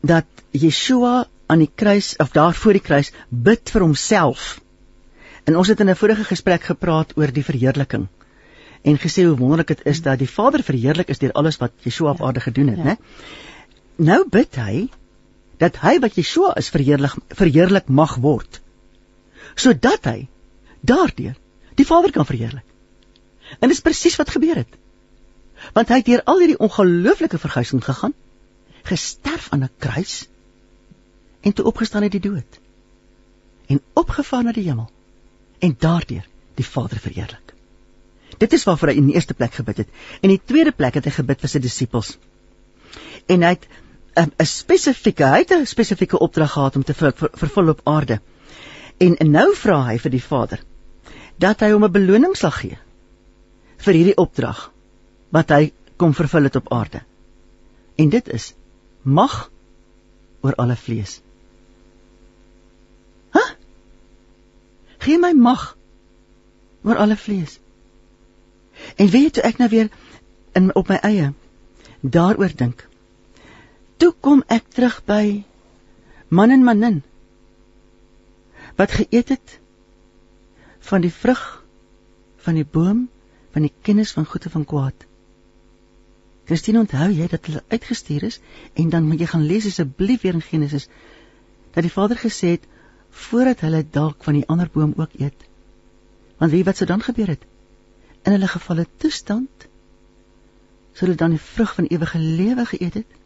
dat 0.01 0.27
Yeshua 0.51 1.27
aan 1.47 1.63
die 1.63 1.71
kruis 1.75 2.17
of 2.17 2.35
daar 2.35 2.55
voor 2.55 2.77
die 2.77 2.85
kruis 2.85 3.13
bid 3.29 3.71
vir 3.71 3.81
homself. 3.87 4.61
En 5.45 5.57
ons 5.57 5.69
het 5.69 5.81
in 5.81 5.91
'n 5.91 5.97
vorige 5.97 6.25
gesprek 6.25 6.63
gepraat 6.63 7.17
oor 7.17 7.33
die 7.33 7.45
verheerliking 7.45 8.09
en 8.87 8.99
gesê 8.99 9.25
hoe 9.27 9.37
wonderlik 9.37 9.67
dit 9.67 9.83
is 9.85 10.03
dat 10.03 10.19
die 10.19 10.31
Vader 10.31 10.63
verheerlik 10.63 11.09
is 11.09 11.19
deur 11.19 11.33
alles 11.33 11.57
wat 11.57 11.73
Yeshua 11.83 12.11
op 12.11 12.23
aarde 12.23 12.41
gedoen 12.41 12.69
het, 12.69 12.79
ja. 12.79 12.85
né? 12.85 12.97
Nou 13.97 14.29
bid 14.31 14.57
hy 14.61 14.89
dat 15.59 15.81
hy 15.81 15.99
wat 16.05 16.15
Yeshua 16.15 16.53
is 16.61 16.69
verheerlik 16.69 17.17
verheerlik 17.29 17.89
mag 17.89 18.17
word. 18.17 18.61
Sodat 19.55 20.05
hy 20.05 20.29
daardeur 20.87 21.37
die 21.77 21.87
Vader 21.87 22.13
kan 22.13 22.27
verheerlik. 22.27 22.65
En 23.61 23.71
dis 23.71 23.85
presies 23.85 24.17
wat 24.17 24.33
gebeur 24.35 24.63
het. 24.63 24.79
Want 25.77 25.89
hy 25.89 26.01
het 26.01 26.09
deur 26.09 26.23
al 26.25 26.41
hierdie 26.43 26.59
ongelooflike 26.59 27.39
verguising 27.39 27.85
gegaan 27.85 28.15
gesterf 28.87 29.49
aan 29.51 29.65
'n 29.65 29.71
kruis 29.79 30.29
en 31.41 31.53
toe 31.53 31.65
opgestaan 31.65 32.03
uit 32.03 32.13
die 32.13 32.21
dood 32.21 32.61
en 33.67 33.81
opgevaar 33.93 34.45
na 34.45 34.53
die 34.53 34.63
hemel 34.69 34.91
en 35.59 35.77
daardeur 35.79 36.27
die 36.55 36.67
Vader 36.67 36.99
verheerlik. 36.99 37.55
Dit 38.39 38.53
is 38.53 38.65
waarvoor 38.65 38.89
hy 38.89 38.95
in 38.95 39.07
die 39.07 39.15
eerste 39.15 39.35
plek 39.35 39.55
gebid 39.55 39.77
het. 39.77 39.89
In 40.21 40.29
die 40.29 40.41
tweede 40.45 40.73
plek 40.73 40.95
het 40.95 41.05
hy 41.05 41.11
gebid 41.11 41.41
vir 41.41 41.49
sy 41.49 41.59
disippels. 41.59 42.19
En 43.27 43.43
hy 43.43 43.57
het 43.57 43.67
'n 44.17 44.47
spesifieke 44.47 45.25
hy 45.25 45.39
het 45.39 45.51
'n 45.51 45.67
spesifieke 45.67 46.19
opdrag 46.19 46.53
gehad 46.53 46.77
om 46.77 46.85
te 46.85 46.95
vervul 46.95 47.69
op 47.69 47.81
aarde. 47.85 48.21
En 48.99 49.17
nou 49.31 49.55
vra 49.55 49.85
hy 49.87 49.99
vir 49.99 50.11
die 50.11 50.23
Vader 50.23 50.61
dat 51.39 51.61
hy 51.61 51.71
hom 51.73 51.85
'n 51.85 51.93
beloning 51.93 52.37
sal 52.37 52.51
gee 52.51 52.79
vir 53.85 53.95
hierdie 53.95 54.17
opdrag 54.17 54.71
wat 55.31 55.51
hy 55.51 55.73
kom 55.97 56.15
vervul 56.15 56.49
het 56.49 56.57
op 56.57 56.73
aarde. 56.73 57.03
En 57.97 58.09
dit 58.09 58.29
is 58.29 58.55
mag 59.03 59.51
oor 60.41 60.55
alle 60.55 60.77
vlees. 60.77 61.21
Hæ? 63.31 63.41
Huh? 63.41 63.51
Gee 64.99 65.19
my 65.19 65.33
mag 65.33 65.77
oor 66.83 66.97
alle 66.97 67.17
vlees. 67.17 67.59
En 68.97 69.09
weet 69.09 69.37
jy 69.37 69.43
ek 69.43 69.59
nou 69.59 69.69
weer 69.69 69.91
in 70.53 70.75
op 70.75 70.89
my 70.89 70.99
eie 71.03 71.33
daaroor 72.01 72.53
dink. 72.57 72.89
Toe 73.97 74.13
kom 74.21 74.43
ek 74.53 74.69
terug 74.69 75.01
by 75.09 75.45
man 76.29 76.51
en 76.51 76.65
manin 76.65 77.03
wat 78.77 78.93
geëet 78.93 79.29
het 79.33 79.59
van 80.87 81.05
die 81.05 81.13
vrug 81.13 81.43
van 82.47 82.59
die 82.59 82.69
boom 82.79 83.07
van 83.57 83.65
die 83.65 83.73
kennis 83.89 84.13
van 84.13 84.27
goed 84.29 84.45
en 84.45 84.53
van 84.53 84.65
kwaad. 84.69 85.07
Christine, 86.47 86.83
onthou 86.85 87.09
jy 87.11 87.27
dat 87.33 87.47
hulle 87.49 87.63
uitgestuur 87.73 88.27
is 88.29 88.41
en 88.79 88.91
dan 88.93 89.07
moet 89.09 89.23
jy 89.25 89.29
gaan 89.33 89.47
lees 89.49 89.67
asseblief 89.67 90.23
weer 90.23 90.37
in 90.39 90.45
Genesis 90.45 90.89
dat 91.75 91.83
die 91.87 91.93
Vader 91.93 92.21
gesê 92.21 92.53
het 92.55 92.67
voordat 93.27 93.65
hulle 93.65 93.81
dalk 93.97 94.23
van 94.29 94.37
die 94.39 94.47
ander 94.53 94.69
boom 94.73 94.93
ook 94.97 95.17
eet. 95.19 95.47
Want 96.39 96.53
wie 96.53 96.63
wat 96.69 96.77
sou 96.77 96.89
dan 96.89 97.03
gebeur 97.03 97.33
het? 97.33 97.43
In 98.23 98.37
hulle 98.37 98.51
gevalle 98.53 98.87
toestand 99.03 99.67
sou 100.93 101.07
hulle 101.07 101.19
dan 101.25 101.35
die 101.35 101.43
vrug 101.43 101.75
van 101.81 101.89
ewige 101.89 102.19
lewe 102.19 102.69
geëet 102.75 103.01
het 103.01 103.19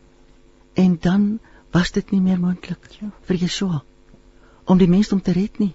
en 0.84 0.96
dan 1.00 1.26
was 1.74 1.92
dit 1.92 2.10
nie 2.10 2.22
meer 2.22 2.38
moontlik 2.40 2.86
ja. 3.00 3.10
vir 3.26 3.42
Yeshua 3.44 3.82
om 4.64 4.78
die 4.78 4.88
mens 4.88 5.12
om 5.12 5.22
te 5.22 5.34
red 5.34 5.58
nie. 5.58 5.74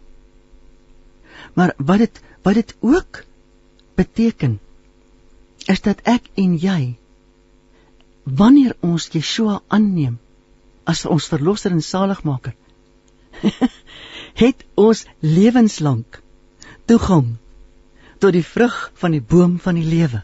Maar 1.54 1.74
wat 1.78 2.04
dit 2.04 2.22
wat 2.46 2.54
dit 2.54 2.76
ook 2.80 3.24
beteken 3.96 4.60
is 5.66 5.82
dat 5.82 6.02
ek 6.04 6.30
en 6.36 6.58
jy 6.62 6.96
wanneer 8.24 8.76
ons 8.86 9.08
Yeshua 9.14 9.62
aanneem 9.68 10.20
as 10.86 11.06
ons 11.06 11.30
verlosser 11.32 11.74
en 11.74 11.82
saligmaker 11.82 12.54
het 14.44 14.64
ons 14.76 15.06
lewenslank 15.20 16.22
toegang 16.86 17.36
tot 18.22 18.36
die 18.36 18.46
vrug 18.46 18.78
van 19.02 19.16
die 19.16 19.22
boom 19.22 19.58
van 19.60 19.76
die 19.76 19.86
lewe. 19.86 20.22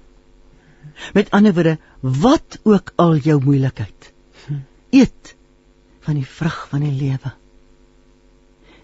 Met 1.14 1.32
ander 1.36 1.54
woorde 1.54 1.78
wat 2.02 2.60
ook 2.64 2.94
al 2.96 3.18
jou 3.18 3.38
moeilikheid 3.44 4.12
eet 4.92 5.36
van 6.06 6.18
die 6.20 6.28
vrug 6.28 6.58
van 6.72 6.84
die 6.86 6.96
lewe 6.96 7.34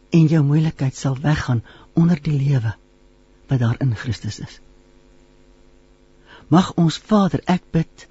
en 0.09 0.29
jou 0.31 0.43
moeilikheid 0.43 0.95
sal 0.95 1.17
weggaan 1.21 1.63
onder 1.93 2.21
die 2.21 2.37
lewe 2.37 2.75
wat 3.47 3.59
daar 3.59 3.81
in 3.83 3.95
Christus 3.95 4.39
is 4.39 4.61
mag 6.53 6.71
ons 6.79 6.97
Vader 7.09 7.43
ek 7.49 7.65
bid 7.75 8.07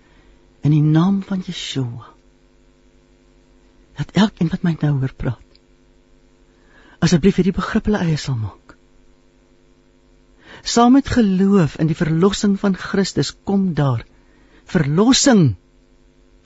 in 0.67 0.75
die 0.75 0.85
naam 0.85 1.23
van 1.25 1.43
Yeshua. 1.47 2.13
Dat 3.97 4.13
elkeen 4.13 4.51
wat 4.53 4.65
my 4.67 4.75
nou 4.81 4.97
hoor 5.01 5.15
praat, 5.17 5.61
asseblief 7.01 7.39
hierdie 7.39 7.57
begrip 7.57 7.89
hulle 7.89 8.03
eie 8.05 8.19
sal 8.21 8.37
maak. 8.37 8.75
Saam 10.67 10.97
met 10.97 11.09
geloof 11.13 11.77
in 11.81 11.89
die 11.89 11.97
verlossing 11.97 12.57
van 12.61 12.77
Christus 12.77 13.33
kom 13.49 13.71
daar 13.79 14.03
verlossing 14.67 15.55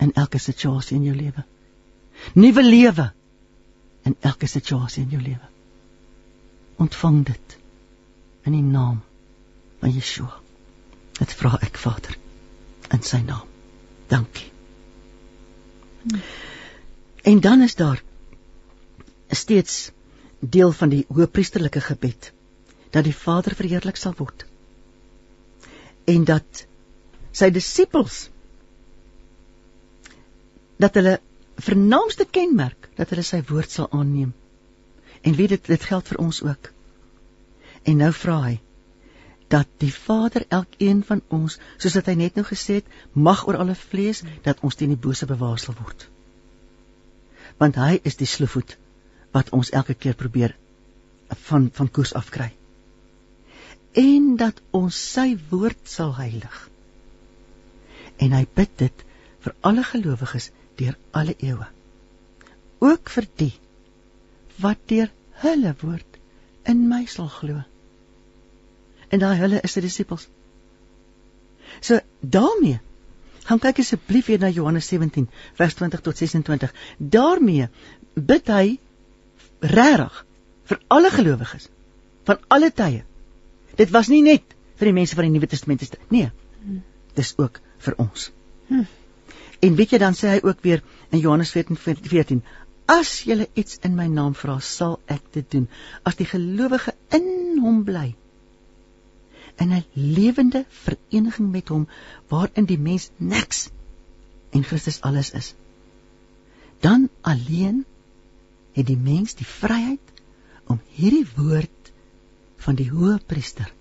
in 0.02 0.12
elke 0.18 0.38
situasie 0.38 0.98
in 0.98 1.06
jou 1.08 1.16
lewe. 1.16 1.44
Nuwe 2.36 2.62
lewe 2.66 3.06
in 4.02 4.16
elke 4.20 4.46
situasie 4.46 5.02
in 5.02 5.14
jou 5.14 5.22
lewe. 5.22 5.48
Ontvang 6.80 7.24
dit 7.28 7.56
in 8.48 8.56
die 8.56 8.64
naam 8.64 9.00
van 9.80 9.92
Yeshua. 9.92 10.40
Dit 11.18 11.32
vra 11.36 11.58
ek 11.62 11.78
Vader 11.80 12.16
in 12.94 13.02
sy 13.04 13.20
naam. 13.24 13.46
Dankie. 14.10 14.48
En 17.22 17.40
dan 17.40 17.62
is 17.62 17.74
daar 17.74 18.02
steeds 19.28 19.90
deel 20.40 20.72
van 20.72 20.88
die 20.88 21.04
hoëpriesterlike 21.08 21.80
gebed 21.80 22.32
dat 22.90 23.04
die 23.04 23.14
Vader 23.14 23.54
verheerlik 23.54 23.96
sal 24.00 24.14
word. 24.16 24.46
En 26.04 26.24
dat 26.24 26.64
sy 27.30 27.50
disippels 27.54 28.24
dat 30.80 30.96
hulle 30.96 31.20
vernaamste 31.64 32.26
kenmerk 32.30 32.90
dat 32.96 33.10
hulle 33.12 33.24
sy 33.26 33.42
woord 33.48 33.70
sal 33.70 33.88
aanneem. 33.92 34.32
En 35.22 35.36
weet 35.36 35.56
dit 35.56 35.72
dit 35.74 35.86
geld 35.92 36.08
vir 36.08 36.20
ons 36.22 36.42
ook. 36.42 36.70
En 37.82 37.96
nou 37.96 38.12
vra 38.12 38.36
hy 38.44 38.58
dat 39.50 39.66
die 39.82 39.92
Vader 39.94 40.44
elkeen 40.48 41.02
van 41.06 41.22
ons, 41.34 41.56
soos 41.76 41.96
wat 41.98 42.06
hy 42.06 42.14
net 42.20 42.36
nou 42.38 42.44
gesê 42.46 42.78
het, 42.78 42.90
mag 43.12 43.42
oor 43.48 43.58
alle 43.58 43.74
vlees 43.74 44.22
dat 44.44 44.62
ons 44.62 44.78
teen 44.78 44.92
die 44.94 45.04
bose 45.08 45.26
bewaarsel 45.26 45.74
word. 45.80 46.06
Want 47.58 47.80
hy 47.82 47.98
is 48.06 48.16
die 48.20 48.30
sloefoet 48.30 48.76
wat 49.34 49.50
ons 49.56 49.72
elke 49.74 49.96
keer 49.98 50.14
probeer 50.14 50.54
van 51.48 51.66
van 51.74 51.90
koers 51.90 52.14
afkry. 52.14 52.52
En 53.98 54.36
dat 54.38 54.62
ons 54.70 54.94
sy 54.94 55.34
woord 55.50 55.82
sal 55.82 56.14
heilig. 56.14 56.56
En 58.22 58.38
hy 58.38 58.44
bid 58.54 58.70
dit 58.84 59.04
vir 59.42 59.56
alle 59.66 59.82
gelowiges 59.86 60.50
deur 60.80 60.96
alle 61.16 61.36
eeue. 61.38 61.68
Ook 62.80 63.12
vir 63.14 63.28
die 63.42 63.52
wat 64.60 64.82
deur 64.92 65.12
hulle 65.44 65.74
woord 65.80 66.20
in 66.68 66.86
my 66.88 67.04
sal 67.08 67.30
glo 67.32 67.62
en 69.10 69.22
daai 69.22 69.36
hulle 69.40 69.60
is 69.66 69.74
die 69.76 69.82
disippels. 69.86 70.28
So 71.80 71.98
daarmee 72.20 72.80
Gaan 73.50 73.58
kyk 73.58 73.80
asseblief 73.82 74.28
weer 74.30 74.38
na 74.38 74.48
Johannes 74.54 74.86
17 74.86 75.24
vers 75.58 75.74
20 75.74 76.00
tot 76.06 76.16
26. 76.16 76.72
Daarmee 76.98 77.68
bid 78.14 78.50
hy 78.52 78.78
regtig 79.60 80.18
vir 80.70 80.78
alle 80.96 81.10
gelowiges 81.10 81.66
van 82.28 82.38
alle 82.48 82.70
tye. 82.70 83.02
Dit 83.80 83.90
was 83.96 84.10
nie 84.12 84.22
net 84.22 84.54
vir 84.78 84.90
die 84.90 84.96
mense 85.00 85.18
van 85.18 85.26
die 85.26 85.32
Nuwe 85.34 85.48
Testament 85.50 85.82
is 85.82 85.90
nee. 86.14 86.30
Dis 87.18 87.32
ook 87.42 87.58
vir 87.82 87.96
ons. 87.98 88.30
Hm. 88.68 88.86
En 89.60 89.76
weet 89.76 89.92
jy 89.92 89.98
dan 89.98 90.16
sê 90.16 90.34
hy 90.34 90.40
ook 90.42 90.62
weer 90.64 90.82
in 91.10 91.20
Johannes 91.20 91.52
14 91.52 91.76
14 91.76 92.42
As 92.90 93.10
jy 93.22 93.44
iets 93.54 93.78
in 93.86 93.94
my 93.94 94.08
naam 94.10 94.32
vra, 94.34 94.56
sal 94.58 94.96
ek 95.06 95.28
dit 95.36 95.46
doen. 95.52 95.68
As 96.02 96.16
die 96.18 96.26
gelowige 96.26 96.96
in 97.14 97.60
hom 97.62 97.84
bly 97.86 98.08
in 99.60 99.74
'n 99.76 99.84
lewende 100.16 100.64
vereniging 100.84 101.50
met 101.52 101.68
hom 101.68 101.86
waarin 102.32 102.66
die 102.66 102.78
mens 102.78 103.10
niks 103.16 103.68
en 104.50 104.64
Christus 104.64 105.00
alles 105.00 105.30
is. 105.40 105.54
Dan 106.80 107.08
alleen 107.20 107.84
het 108.72 108.86
die 108.86 108.96
mens 108.96 109.34
die 109.34 109.46
vryheid 109.46 110.12
om 110.66 110.80
hierdie 110.96 111.26
woord 111.36 111.92
van 112.56 112.74
die 112.74 112.88
Hoëpriester 112.90 113.72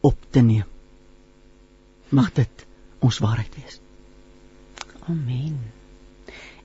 op 0.00 0.18
te 0.30 0.40
neem. 0.40 0.68
Mag 2.08 2.32
dit 2.32 2.66
ons 2.98 3.18
waarheid 3.18 3.54
wees. 3.54 3.80
Amen. 5.08 5.58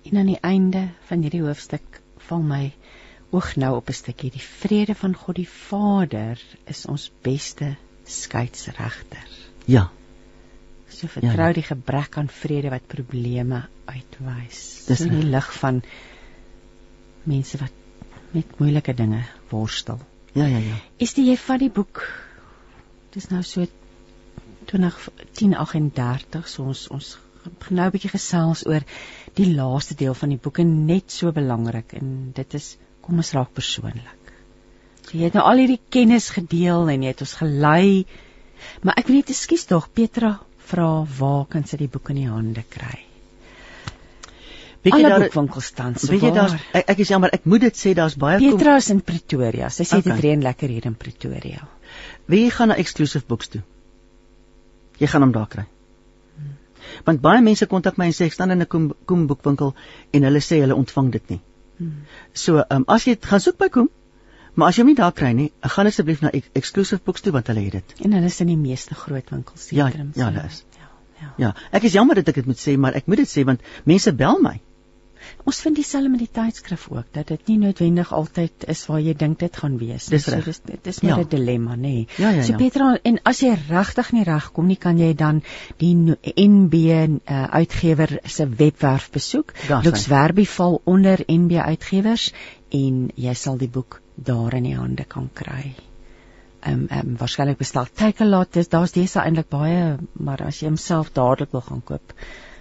En 0.03 0.17
aan 0.17 0.31
die 0.31 0.39
einde 0.41 0.87
van 1.07 1.21
hierdie 1.23 1.43
hoofstuk 1.45 2.01
val 2.27 2.43
my 2.43 2.73
oog 3.33 3.55
nou 3.55 3.75
op 3.75 3.89
'n 3.89 3.97
stukkie 3.97 4.31
die 4.31 4.43
vrede 4.43 4.95
van 4.95 5.15
God 5.15 5.35
die 5.35 5.49
Vader 5.49 6.39
is 6.67 6.85
ons 6.85 7.11
beste 7.21 7.75
skeidsregter. 8.03 9.27
Ja. 9.65 9.89
So 10.87 11.07
vertrou 11.07 11.37
ja, 11.37 11.47
ja. 11.47 11.53
die 11.53 11.63
gebrek 11.63 12.17
aan 12.17 12.29
vrede 12.29 12.69
wat 12.69 12.87
probleme 12.87 13.63
uitwys. 13.85 14.85
Dis 14.87 15.01
in 15.01 15.15
die 15.19 15.29
lig 15.29 15.53
van 15.53 15.81
mense 17.23 17.57
wat 17.57 17.71
met 18.31 18.59
moeilike 18.59 18.93
dinge 18.93 19.23
worstel. 19.49 19.99
Ja 20.33 20.45
ja 20.45 20.57
ja. 20.57 20.75
Is 20.97 21.13
dit 21.13 21.25
jy 21.25 21.37
van 21.37 21.57
die 21.57 21.69
boek? 21.69 22.03
Dis 23.13 23.27
nou 23.29 23.43
so 23.43 23.65
20 24.65 25.09
1038 25.39 26.47
so 26.47 26.63
ons 26.63 26.87
ons 26.87 27.17
nou 27.69 27.85
'n 27.87 27.91
bietjie 27.91 28.11
gesels 28.13 28.65
oor 28.67 28.83
die 29.35 29.49
laaste 29.53 29.95
deel 29.95 30.13
van 30.13 30.29
die 30.29 30.41
boek 30.41 30.59
en 30.59 30.85
net 30.85 31.11
so 31.11 31.31
belangrik 31.31 31.93
en 31.99 32.31
dit 32.33 32.53
is 32.53 32.77
kom 33.01 33.17
ons 33.17 33.33
raak 33.35 33.53
persoonlik. 33.53 34.33
So 35.03 35.17
jy 35.17 35.27
het 35.27 35.33
nou 35.37 35.43
al 35.43 35.63
hierdie 35.63 35.81
kennis 35.89 36.29
gedeel 36.29 36.89
en 36.89 37.03
jy 37.03 37.11
het 37.11 37.23
ons 37.25 37.33
gelei. 37.41 38.05
Maar 38.81 38.95
ek 39.01 39.09
weet 39.11 39.27
net, 39.27 39.33
ekskuus 39.35 39.65
tog, 39.67 39.89
Petra 39.91 40.39
vra 40.69 41.03
waar 41.19 41.45
kan 41.51 41.65
sy 41.67 41.77
die 41.81 41.89
boek 41.91 42.13
in 42.13 42.21
die 42.21 42.29
hande 42.29 42.63
kry? 42.63 43.01
Weet 44.83 44.99
jy 44.99 45.03
daar 45.07 45.27
winkel 45.31 45.63
staan 45.63 45.95
so. 45.95 46.11
Weet 46.11 46.25
jy 46.27 46.31
daar 46.35 46.55
ek, 46.55 46.89
ek 46.91 47.03
is 47.03 47.11
jammer, 47.11 47.31
ek 47.35 47.45
moet 47.47 47.67
dit 47.67 47.77
sê 47.79 47.93
daar's 47.95 48.15
baie 48.19 48.39
Petra 48.39 48.77
is 48.79 48.89
in 48.91 48.99
Pretoria. 49.03 49.69
Sy 49.71 49.85
sê 49.87 49.99
okay. 49.99 50.09
dit 50.09 50.25
reën 50.27 50.43
lekker 50.43 50.71
hier 50.71 50.87
in 50.89 50.97
Pretoria. 50.99 51.67
Wie 52.31 52.49
gaan 52.51 52.71
na 52.71 52.79
Exclusive 52.79 53.27
Books 53.27 53.51
toe? 53.53 53.63
Jy 54.99 55.07
gaan 55.11 55.23
hom 55.25 55.35
daar 55.35 55.47
kry. 55.51 55.67
Want 57.05 57.21
baie 57.21 57.41
mense 57.41 57.65
kontak 57.65 57.97
my 57.97 58.05
en 58.11 58.15
sê 58.15 58.29
ek 58.29 58.37
staan 58.37 58.51
in 58.51 58.61
'n 58.61 58.69
Koem, 58.69 58.91
Koem 59.05 59.27
boekwinkel 59.27 59.75
en 60.11 60.23
hulle 60.23 60.39
sê 60.39 60.61
hulle 60.61 60.75
ontvang 60.75 61.11
dit 61.11 61.29
nie. 61.29 61.41
Hmm. 61.77 62.05
So, 62.33 62.57
ehm 62.57 62.83
um, 62.83 62.85
as 62.87 63.07
jy 63.07 63.17
gaan 63.21 63.39
soek 63.39 63.57
by 63.57 63.69
Koem, 63.69 63.89
Maar 64.53 64.69
as 64.69 64.77
jy 64.77 64.83
hom 64.83 64.91
nie 64.91 64.97
daar 64.97 65.13
kry 65.17 65.31
nie, 65.33 65.47
gaan 65.75 65.87
asseblief 65.89 66.19
na 66.21 66.29
Exclusive 66.53 67.01
Books 67.03 67.23
toe 67.25 67.31
want 67.33 67.47
hulle 67.49 67.63
het 67.65 67.79
dit. 67.79 67.93
En 68.05 68.13
hulle 68.13 68.29
is 68.29 68.39
in 68.43 68.51
die 68.51 68.57
meeste 68.57 68.95
groot 68.95 69.31
winkels 69.33 69.69
hier. 69.69 69.79
Ja, 69.79 69.87
ja, 70.13 70.27
hulle 70.27 70.43
is. 70.45 70.59
Ja, 70.77 70.89
ja. 71.21 71.29
Ja, 71.41 71.49
ek 71.71 71.87
is 71.89 71.95
jammer 71.97 72.19
dat 72.19 72.29
ek 72.29 72.35
dit 72.41 72.49
moet 72.51 72.61
sê, 72.61 72.75
maar 72.77 72.93
ek 72.99 73.09
moet 73.09 73.23
dit 73.23 73.31
sê 73.31 73.45
want 73.49 73.65
mense 73.89 74.13
bel 74.19 74.37
my. 74.43 74.59
Ons 75.43 75.59
vind 75.59 75.75
dieselfde 75.75 76.09
met 76.09 76.21
die 76.23 76.31
tydskrif 76.31 76.85
ook 76.91 77.09
dat 77.11 77.27
dit 77.27 77.47
nie 77.51 77.57
noodwendig 77.65 78.13
altyd 78.15 78.65
is 78.71 78.85
waar 78.87 79.01
jy 79.03 79.13
dink 79.19 79.39
dit 79.41 79.57
gaan 79.59 79.75
wees. 79.77 80.07
Dis 80.11 80.23
so, 80.29 80.39
dis 80.45 80.61
dit 80.69 80.87
is 80.87 81.01
maar 81.01 81.17
'n 81.17 81.25
ja. 81.25 81.29
dilemma, 81.35 81.75
nê. 81.75 81.81
Nee. 81.81 82.07
Ja, 82.17 82.29
ja, 82.29 82.43
so 82.43 82.55
Petra, 82.55 82.91
ja. 82.91 82.99
en 83.03 83.19
as 83.23 83.39
jy 83.39 83.53
regtig 83.67 84.11
nie 84.11 84.23
regkom 84.23 84.67
nie, 84.67 84.77
kan 84.77 84.97
jy 84.97 85.13
dan 85.13 85.43
die 85.77 85.95
NB 86.47 86.73
uh, 86.73 87.43
uitgewer 87.59 88.19
se 88.23 88.47
webwerf 88.47 89.09
besoek. 89.11 89.53
Lux 89.83 90.07
Verbi 90.07 90.45
val 90.45 90.81
onder 90.83 91.23
NB 91.27 91.51
uitgewers 91.51 92.33
en 92.69 93.09
jy 93.15 93.33
sal 93.33 93.57
die 93.57 93.69
boek 93.69 94.01
daar 94.15 94.53
in 94.53 94.63
die 94.63 94.77
hande 94.77 95.03
kan 95.03 95.29
kry. 95.33 95.73
Ehm 96.63 96.79
um, 96.79 96.87
ehm 96.87 97.07
um, 97.07 97.15
waarskynlik 97.19 97.57
bestel 97.59 97.87
Takealot, 97.99 98.53
dis 98.55 98.69
daar's 98.71 98.93
dis 98.95 99.15
eintlik 99.19 99.49
baie, 99.51 99.97
maar 100.13 100.41
as 100.45 100.61
jy 100.61 100.69
homself 100.69 101.11
dadelik 101.11 101.51
wil 101.51 101.63
gaan 101.65 101.81
koop, 101.83 102.13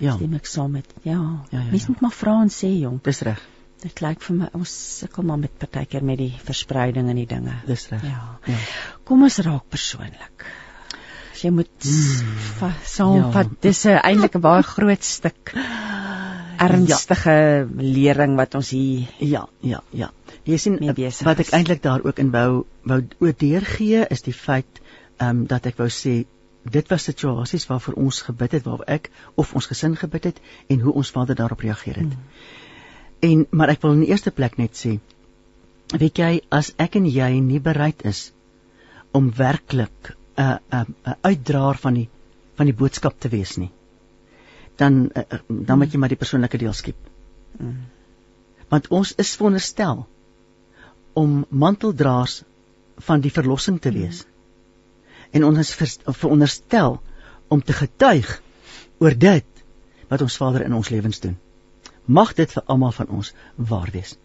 ja. 0.03 0.17
stem 0.17 0.35
ek 0.39 0.49
saam 0.51 0.73
met 0.79 0.89
ja. 1.03 1.13
ja, 1.15 1.61
ja 1.61 1.63
Mens 1.71 1.87
ja. 1.87 1.93
moet 1.93 2.03
maar 2.07 2.17
vra 2.17 2.41
en 2.43 2.51
sê 2.51 2.73
jong. 2.73 2.99
Dis 3.07 3.23
reg. 3.29 3.45
Dit 3.83 4.03
lyk 4.03 4.23
vir 4.23 4.37
my 4.41 4.49
ons 4.59 4.73
sukkel 4.99 5.27
maar 5.27 5.39
met 5.43 5.55
partykeer 5.59 6.05
met 6.07 6.19
die 6.19 6.33
verspreiding 6.51 7.09
en 7.11 7.23
die 7.23 7.29
dinge. 7.31 7.55
Dis 7.67 7.89
reg. 7.95 8.05
Ja. 8.07 8.37
ja. 8.51 8.59
Kom 9.07 9.23
ons 9.27 9.39
raak 9.47 9.71
persoonlik. 9.71 10.47
As 11.33 11.43
jy 11.47 11.51
moet 11.55 11.73
mm. 11.87 12.75
saamvat, 12.97 13.55
ja. 13.55 13.61
dis 13.69 13.87
'n 13.87 13.99
eintlik 14.03 14.39
'n 14.39 14.47
baie 14.51 14.67
groot 14.67 15.05
stuk 15.05 15.55
ernstige 16.63 17.35
ja. 17.35 17.67
lering 17.97 18.37
wat 18.39 18.55
ons 18.59 18.71
hier 18.75 19.09
ja, 19.19 19.47
ja, 19.61 19.83
ja. 19.91 20.11
Jy 20.49 20.59
sien 20.59 20.79
wat 20.83 21.43
ek 21.45 21.53
eintlik 21.55 21.83
daar 21.85 22.03
ook 22.07 22.19
in 22.23 22.33
wou 22.35 22.65
wou 22.89 23.01
oordeurgee 23.23 24.07
is 24.11 24.25
die 24.27 24.37
feit 24.37 24.81
ehm 25.19 25.29
um, 25.29 25.45
dat 25.47 25.67
ek 25.71 25.79
wou 25.79 25.89
sê 25.93 26.23
dit 26.63 26.89
was 26.91 27.05
situasies 27.09 27.67
waarvoor 27.67 27.99
ons 28.07 28.23
gebid 28.23 28.53
het 28.59 28.67
waar 28.67 28.83
ek 28.87 29.11
of 29.35 29.55
ons 29.59 29.67
gesin 29.71 29.97
gebid 29.99 30.31
het 30.31 30.41
en 30.71 30.81
hoe 30.81 30.95
ons 30.95 31.11
Vader 31.11 31.35
daarop 31.39 31.61
reageer 31.61 31.99
het. 32.05 32.13
Hmm. 32.13 32.29
En 33.31 33.47
maar 33.51 33.75
ek 33.75 33.83
wil 33.83 33.97
in 33.99 34.05
die 34.07 34.11
eerste 34.15 34.31
plek 34.31 34.59
net 34.59 34.79
sê 34.79 34.99
weet 35.99 36.19
jy 36.19 36.33
as 36.51 36.73
ek 36.79 36.97
en 36.97 37.07
jy 37.07 37.31
nie 37.41 37.61
bereid 37.61 38.03
is 38.09 38.31
om 39.13 39.31
werklik 39.37 40.13
'n 40.13 40.43
uh, 40.43 40.57
'n 40.57 40.77
uh, 40.77 40.85
'n 40.85 40.95
uh, 41.11 41.15
uitdraer 41.23 41.79
van 41.87 41.95
die 41.95 42.09
van 42.57 42.67
die 42.67 42.79
boodskap 42.83 43.21
te 43.21 43.29
wees 43.29 43.57
nie 43.59 43.71
dan 44.77 45.11
uh, 45.15 45.41
dan 45.49 45.79
moet 45.79 45.93
jy 45.93 45.99
maar 45.99 46.13
die 46.13 46.21
persoonlike 46.21 46.59
deel 46.59 46.73
skiep. 46.73 46.99
Hmm. 47.59 47.89
Want 48.69 48.89
ons 48.89 49.15
is 49.21 49.37
veronderstel 49.37 50.07
om 51.13 51.45
manteldraers 51.49 52.43
van 52.97 53.21
die 53.21 53.33
verlossing 53.33 53.81
te 53.81 53.93
wees. 53.93 54.23
Mm. 54.23 54.33
En 55.33 55.45
ons 55.49 55.59
is 55.59 55.97
veronderstel 56.05 56.99
om 57.49 57.63
te 57.65 57.73
getuig 57.77 58.29
oor 59.01 59.17
dit 59.17 59.63
wat 60.11 60.25
ons 60.25 60.37
Vader 60.37 60.67
in 60.67 60.77
ons 60.77 60.91
lewens 60.93 61.21
doen. 61.25 61.39
Mag 62.05 62.35
dit 62.37 62.53
vir 62.53 62.65
almal 62.75 62.93
van 62.93 63.09
ons 63.09 63.33
waar 63.57 63.89
wees. 63.95 64.17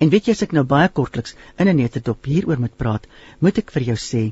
En 0.00 0.08
weet 0.12 0.28
jy 0.28 0.36
as 0.36 0.44
ek 0.46 0.54
nou 0.56 0.64
baie 0.64 0.88
kortliks 0.88 1.36
in 1.60 1.68
'n 1.68 1.76
netedop 1.76 2.24
hieroor 2.24 2.60
moet 2.60 2.76
praat, 2.76 3.06
moet 3.40 3.58
ek 3.58 3.72
vir 3.74 3.82
jou 3.92 3.96
sê 4.00 4.22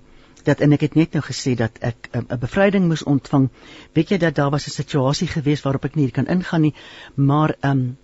dat 0.45 0.61
en 0.61 0.73
ek 0.77 0.81
het 0.87 0.95
net 0.95 1.13
nou 1.17 1.23
gesê 1.25 1.55
dat 1.59 1.79
ek 1.81 2.09
'n 2.13 2.27
um, 2.29 2.39
bevryding 2.41 2.89
moes 2.89 3.03
ontvang. 3.03 3.49
Weet 3.93 4.09
jy 4.09 4.19
dat 4.19 4.35
daar 4.35 4.51
was 4.51 4.67
'n 4.67 4.71
situasie 4.71 5.29
gewees 5.29 5.63
waarop 5.63 5.85
ek 5.85 5.95
nie 5.97 6.11
kan 6.11 6.27
ingaan 6.27 6.61
nie, 6.61 6.75
maar 7.15 7.55
ehm 7.61 7.71
um, 7.71 7.97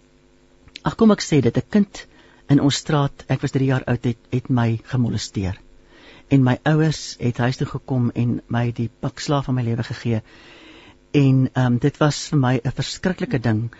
ag 0.82 0.96
kom 0.96 1.10
ek 1.10 1.22
sê 1.22 1.40
dit 1.40 1.56
'n 1.56 1.68
kind 1.68 2.06
in 2.48 2.60
ons 2.60 2.74
straat, 2.74 3.24
ek 3.28 3.40
was 3.40 3.50
3 3.50 3.66
jaar 3.66 3.84
oud 3.84 4.04
het, 4.04 4.18
het 4.30 4.48
my 4.48 4.80
gemolesteer. 4.82 5.60
En 6.28 6.42
my 6.42 6.58
ouers 6.62 7.16
het 7.18 7.38
huis 7.38 7.56
toe 7.56 7.66
gekom 7.66 8.10
en 8.14 8.40
my 8.46 8.72
die 8.72 8.90
pak 9.00 9.18
slaaf 9.18 9.44
van 9.44 9.54
my 9.54 9.62
lewe 9.62 9.82
gegee. 9.82 10.22
En 11.10 11.48
ehm 11.52 11.66
um, 11.66 11.78
dit 11.78 11.96
was 11.96 12.28
vir 12.28 12.38
my 12.38 12.60
'n 12.64 12.72
verskriklike 12.72 13.40
ding. 13.40 13.70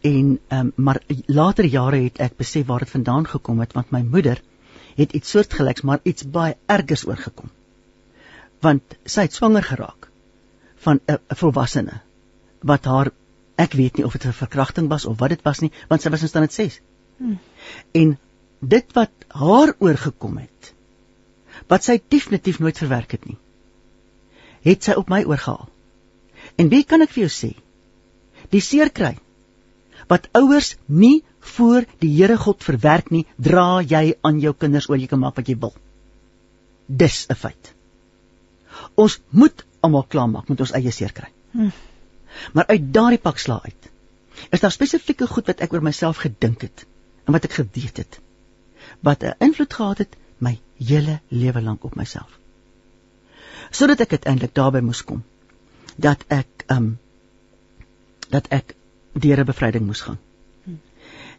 En 0.00 0.38
ehm 0.48 0.60
um, 0.60 0.72
maar 0.76 1.02
later 1.26 1.64
jare 1.64 1.96
het 1.96 2.18
ek 2.18 2.36
besef 2.36 2.66
waar 2.66 2.78
dit 2.78 2.90
vandaan 2.90 3.26
gekom 3.26 3.60
het 3.60 3.72
want 3.72 3.90
my 3.90 4.02
moeder 4.02 4.42
het 4.94 5.12
iets 5.12 5.30
soortgelyks 5.30 5.82
maar 5.82 6.00
iets 6.02 6.30
baie 6.30 6.56
ergers 6.66 7.06
oorgekom. 7.06 7.50
Want 8.64 8.96
sy 9.04 9.26
het 9.26 9.36
swanger 9.36 9.66
geraak 9.66 10.08
van 10.86 11.00
'n 11.08 11.36
volwassene 11.40 12.00
wat 12.72 12.84
haar 12.84 13.10
ek 13.60 13.76
weet 13.78 13.96
nie 13.98 14.04
of 14.04 14.12
dit 14.12 14.26
'n 14.26 14.32
verkrachting 14.32 14.88
was 14.88 15.04
of 15.04 15.18
wat 15.18 15.30
dit 15.30 15.42
was 15.44 15.60
nie 15.60 15.72
want 15.88 16.02
sy 16.02 16.10
was 16.10 16.22
in 16.22 16.28
staat 16.28 16.52
6. 16.52 16.80
Hmm. 17.18 17.38
En 17.92 18.18
dit 18.60 18.92
wat 18.92 19.12
haar 19.28 19.74
oorgekom 19.78 20.38
het, 20.38 20.72
wat 21.68 21.84
sy 21.84 22.00
definitief 22.08 22.58
nooit 22.58 22.78
verwerk 22.78 23.12
het 23.12 23.26
nie, 23.28 23.38
het 24.64 24.82
sy 24.82 24.96
op 24.98 25.08
my 25.08 25.22
oorgehaal. 25.24 25.68
En 26.56 26.68
wie 26.68 26.84
kan 26.84 27.02
ek 27.02 27.12
vir 27.14 27.26
jou 27.26 27.32
sê? 27.32 27.52
Die 28.50 28.60
seer 28.60 28.90
kry 28.90 29.16
wat 30.08 30.28
ouers 30.36 30.74
nie 30.86 31.22
voor 31.54 31.84
die 32.00 32.10
Here 32.16 32.36
God 32.36 32.64
verwerk 32.64 33.10
nie, 33.10 33.24
dra 33.36 33.80
jy 33.80 34.14
aan 34.22 34.40
jou 34.40 34.52
kinders 34.52 34.88
oor 34.88 35.00
jy 35.00 35.08
kan 35.08 35.20
maak 35.20 35.36
wat 35.36 35.48
jy 35.48 35.56
wil. 35.60 35.74
Dis 36.86 37.26
'n 37.30 37.34
feit. 37.34 37.73
Ons 38.94 39.20
moet 39.28 39.64
almal 39.80 40.04
klaarmaak 40.08 40.48
met 40.48 40.60
ons 40.60 40.72
eie 40.72 40.90
seer 40.90 41.12
kry. 41.12 41.28
Hmm. 41.50 41.72
Maar 42.52 42.66
uit 42.66 42.92
daardie 42.92 43.18
pak 43.18 43.38
sla 43.38 43.60
uit. 43.62 43.90
Is 44.50 44.60
daar 44.60 44.72
spesifieke 44.72 45.26
goed 45.26 45.46
wat 45.46 45.60
ek 45.60 45.72
oor 45.72 45.82
myself 45.82 46.16
gedink 46.16 46.60
het? 46.60 46.86
en 47.24 47.32
wat 47.32 47.46
ek 47.48 47.58
geweet 47.60 48.00
het 48.02 48.20
wat 49.00 49.24
'n 49.24 49.36
invloed 49.46 49.74
gehad 49.74 49.98
het 49.98 50.16
my 50.38 50.58
hele 50.78 51.20
lewe 51.28 51.62
lank 51.62 51.84
op 51.84 51.94
myself 51.94 52.38
sodat 53.70 54.00
ek 54.00 54.10
uiteindelik 54.10 54.54
daarby 54.54 54.80
moes 54.80 55.04
kom 55.04 55.22
dat 55.96 56.24
ek 56.28 56.66
um 56.76 56.98
dat 58.28 58.46
ek 58.48 58.74
deur 59.12 59.40
'n 59.40 59.46
bevryding 59.46 59.86
moes 59.86 60.00
gaan. 60.00 60.18
Hm. 60.64 60.70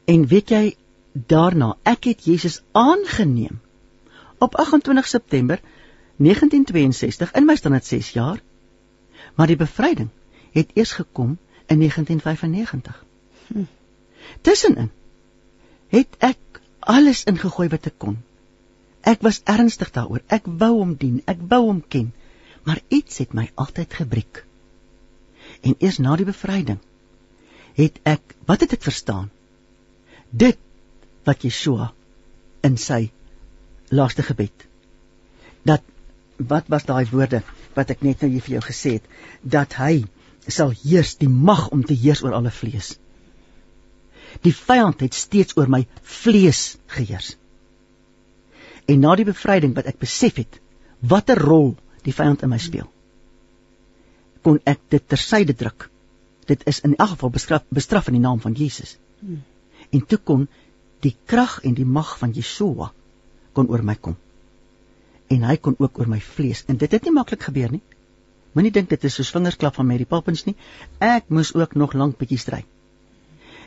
En 0.06 0.27
weet 0.27 0.49
jy 0.49 0.76
daarna, 1.11 1.77
ek 1.84 2.03
het 2.03 2.23
Jesus 2.23 2.61
aangeneem 2.72 3.60
op 4.38 4.56
28 4.56 5.07
September 5.07 5.60
1962 6.16 7.32
in 7.36 7.46
my 7.46 7.56
standaard 7.56 7.86
6 7.86 8.10
jaar. 8.16 8.42
Maar 9.36 9.48
die 9.48 9.60
bevryding 9.60 10.10
het 10.52 10.72
eers 10.74 10.92
gekom 10.92 11.38
in 11.66 11.80
1995. 11.80 13.06
Hm. 13.48 13.66
Tussenin 14.42 14.92
het 15.88 16.16
ek 16.20 16.62
alles 16.80 17.24
ingegooi 17.24 17.68
wat 17.70 17.86
ek 17.86 17.98
kon. 17.98 18.18
Ek 19.06 19.22
was 19.22 19.42
ernstig 19.44 19.92
daaroor. 19.92 20.24
Ek 20.28 20.46
wou 20.46 20.72
hom 20.80 20.96
dien, 20.98 21.22
ek 21.30 21.42
wou 21.50 21.62
hom 21.68 21.82
ken, 21.88 22.12
maar 22.64 22.82
iets 22.88 23.18
het 23.22 23.34
my 23.34 23.50
altyd 23.56 23.94
gebreek. 23.94 24.46
En 25.62 25.76
eers 25.80 26.00
na 26.02 26.16
die 26.18 26.26
bevryding 26.26 26.80
het 27.76 28.00
ek 28.08 28.36
wat 28.48 28.64
het 28.64 28.74
ek 28.78 28.86
verstaan? 28.86 29.30
Dit 30.32 30.58
wat 31.28 31.44
Yeshua 31.44 31.92
in 32.64 32.78
sy 32.82 33.10
laaste 33.94 34.24
gebed 34.26 34.66
dat 35.66 35.84
wat 36.38 36.68
was 36.68 36.86
daai 36.88 37.06
woorde 37.12 37.41
wat 37.76 37.91
ek 37.94 38.03
net 38.03 38.22
nou 38.22 38.32
hier 38.32 38.44
vir 38.44 38.57
jou 38.57 38.64
gesê 38.66 38.98
het 38.98 39.10
dat 39.41 39.76
hy 39.80 40.03
sal 40.48 40.74
heers 40.84 41.16
die 41.18 41.30
mag 41.30 41.70
om 41.74 41.84
te 41.84 41.95
heers 41.98 42.22
oor 42.24 42.36
alle 42.38 42.52
vlees. 42.53 42.95
Die 44.44 44.53
vyand 44.53 45.02
het 45.02 45.16
steeds 45.16 45.56
oor 45.57 45.70
my 45.72 45.86
vlees 46.02 46.76
geheers. 46.91 47.36
En 48.86 49.02
na 49.02 49.16
die 49.18 49.26
bevryding 49.26 49.74
wat 49.78 49.88
ek 49.90 50.02
besef 50.02 50.38
het 50.41 50.60
watter 51.02 51.40
rol 51.41 51.74
die 52.06 52.14
vyand 52.14 52.44
in 52.45 52.52
my 52.52 52.60
speel, 52.62 52.88
kon 54.45 54.60
ek 54.70 54.84
dit 54.94 55.07
tersyde 55.10 55.56
druk. 55.57 55.88
Dit 56.45 56.62
is 56.70 56.84
in 56.86 56.94
elk 56.99 57.16
geval 57.16 57.32
bestraf, 57.34 57.64
bestraf 57.74 58.12
in 58.12 58.20
die 58.20 58.26
naam 58.26 58.41
van 58.44 58.53
Jesus. 58.53 58.98
Hmm. 59.20 59.41
En 59.90 60.06
toe 60.06 60.20
kon 60.22 60.45
die 61.02 61.16
krag 61.26 61.57
en 61.66 61.74
die 61.74 61.86
mag 61.86 62.14
van 62.22 62.36
Yeshua 62.36 62.91
kon 63.57 63.72
oor 63.74 63.82
my 63.86 63.95
kom. 63.95 64.18
En 65.34 65.44
hy 65.44 65.56
kon 65.58 65.76
ook 65.78 66.00
oor 66.00 66.10
my 66.10 66.20
vlees. 66.22 66.64
En 66.68 66.78
dit 66.78 66.92
het 66.92 67.04
nie 67.04 67.14
maklik 67.14 67.44
gebeur 67.48 67.72
nie. 67.72 67.82
Moenie 68.56 68.72
dink 68.72 68.90
dit 68.90 69.04
is 69.04 69.16
so 69.18 69.24
swingersklap 69.28 69.76
van 69.76 69.88
Mary 69.88 70.06
Poppins 70.06 70.46
nie. 70.48 70.56
Ek 71.04 71.28
moes 71.28 71.54
ook 71.56 71.76
nog 71.76 71.94
lank 71.94 72.18
bietjie 72.22 72.40
stry. 72.40 72.62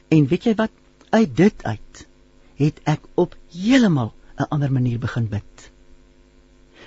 En 0.08 0.28
weet 0.30 0.48
jy 0.48 0.54
wat? 0.56 0.72
Uit 1.10 1.34
dit 1.36 1.64
uit 1.64 2.04
het 2.58 2.80
ek 2.90 3.04
op 3.14 3.36
heeltemal 3.54 4.12
'n 4.38 4.48
ander 4.54 4.72
manier 4.72 4.98
begin 4.98 5.28
bid. 5.28 5.70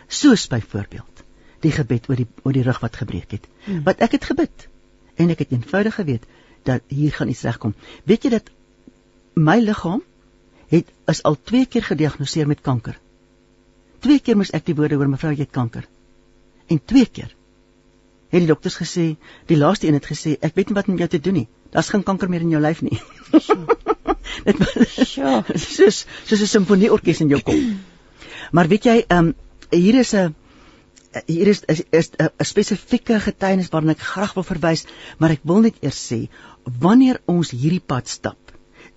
Soos 0.07 0.47
byvoorbeeld 0.47 1.23
die 1.59 1.71
gebed 1.71 2.09
oor 2.09 2.15
die 2.15 2.27
oor 2.43 2.53
die 2.53 2.65
rug 2.65 2.79
wat 2.79 2.95
gebreek 2.95 3.31
het. 3.31 3.47
Hmm. 3.65 3.83
Wat 3.83 3.99
ek 3.99 4.11
het 4.17 4.25
gebid 4.25 4.67
en 5.15 5.29
ek 5.29 5.45
het 5.45 5.51
eenvoudig 5.51 5.95
geweet 5.95 6.25
dat 6.63 6.81
hier 6.87 7.11
gaan 7.11 7.29
iets 7.29 7.43
regkom. 7.47 7.75
Weet 8.03 8.23
jy 8.23 8.29
dat 8.29 8.49
my 9.33 9.59
liggaam 9.59 10.01
het 10.67 10.91
is 11.11 11.23
al 11.23 11.37
twee 11.43 11.65
keer 11.65 11.83
gediagnoseer 11.83 12.47
met 12.47 12.61
kanker. 12.61 12.99
Twee 14.01 14.19
keer 14.19 14.37
moes 14.37 14.53
ek 14.57 14.65
die 14.65 14.75
woorde 14.77 14.97
hoor 14.97 15.09
mevrou 15.11 15.33
jy 15.33 15.45
het 15.45 15.53
kanker. 15.55 15.85
En 16.67 16.81
twee 16.85 17.05
keer 17.05 17.31
het 18.31 18.39
die 18.39 18.47
dokters 18.47 18.77
gesê, 18.79 19.05
die 19.47 19.57
laaste 19.59 19.87
een 19.87 19.97
het 19.99 20.07
gesê, 20.07 20.37
ek 20.39 20.55
weet 20.55 20.71
nie 20.71 20.77
wat 20.77 20.87
om 20.87 20.99
jou 20.99 21.07
te 21.11 21.19
doen 21.19 21.41
nie. 21.41 21.47
Daar's 21.71 21.89
geen 21.91 22.03
kanker 22.07 22.29
meer 22.31 22.45
in 22.45 22.53
jou 22.53 22.61
lyf 22.63 22.81
nie. 22.85 22.99
Dit 24.47 24.59
was 24.61 25.15
ja, 25.15 25.41
soos 25.53 26.05
soos 26.25 26.41
'n 26.41 26.47
simfonieorkes 26.47 27.21
in 27.21 27.33
jou 27.33 27.41
kop. 27.41 27.59
Maar 28.51 28.67
weet 28.71 28.87
jy, 28.87 28.97
ehm 29.07 29.31
um, 29.31 29.35
hier 29.71 29.99
is 29.99 30.13
'n 30.15 30.35
hier 31.27 31.47
is 31.47 31.61
is 31.67 32.11
'n 32.17 32.45
spesifieke 32.45 33.19
getuienis 33.19 33.69
waarna 33.69 33.91
ek 33.91 34.05
graag 34.13 34.33
wil 34.33 34.43
verwys, 34.43 34.85
maar 35.19 35.31
ek 35.31 35.43
wil 35.43 35.61
net 35.67 35.75
eers 35.81 35.99
sê, 36.11 36.29
wanneer 36.63 37.21
ons 37.25 37.51
hierdie 37.51 37.83
pad 37.93 38.07
stap, 38.07 38.37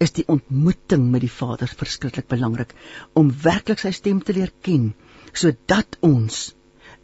is 0.02 0.14
die 0.16 0.26
ontmoeting 0.30 1.06
met 1.10 1.22
die 1.24 1.32
Vader 1.32 1.70
verskriklik 1.70 2.26
belangrik 2.30 2.74
om 3.20 3.32
werklik 3.44 3.82
sy 3.82 3.92
stem 3.94 4.20
te 4.22 4.34
leer 4.36 4.52
ken 4.66 4.92
sodat 5.32 5.98
ons 6.06 6.54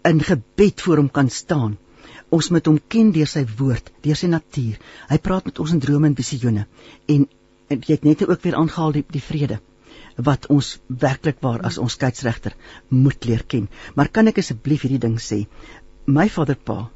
in 0.06 0.20
gebed 0.24 0.80
voor 0.80 1.02
hom 1.02 1.08
kan 1.12 1.28
staan. 1.30 1.76
Ons 2.30 2.48
moet 2.54 2.66
hom 2.66 2.78
ken 2.88 3.10
deur 3.12 3.28
sy 3.28 3.42
woord, 3.58 3.90
deur 4.04 4.16
sy 4.16 4.30
natuur. 4.30 4.78
Hy 5.10 5.18
praat 5.18 5.48
met 5.50 5.58
ons 5.62 5.72
in 5.74 5.82
drome 5.82 6.06
en 6.08 6.16
visioene 6.16 6.66
en, 7.10 7.26
en 7.68 7.82
jy 7.82 7.96
het 7.96 8.06
net 8.06 8.24
ook 8.28 8.44
weer 8.44 8.56
aangehaal 8.60 8.96
die, 9.00 9.04
die 9.10 9.24
vrede 9.24 9.60
wat 10.20 10.46
ons 10.52 10.76
werklik 10.88 11.40
waar 11.44 11.62
as 11.66 11.78
ons 11.80 11.96
skeieregter 11.96 12.54
moet 12.92 13.24
leer 13.24 13.44
ken. 13.48 13.68
Maar 13.94 14.10
kan 14.12 14.28
ek 14.30 14.40
asseblief 14.42 14.84
hierdie 14.84 15.02
ding 15.02 15.18
sê? 15.22 15.44
My 16.06 16.28
Vader 16.32 16.58
Pa 16.58 16.88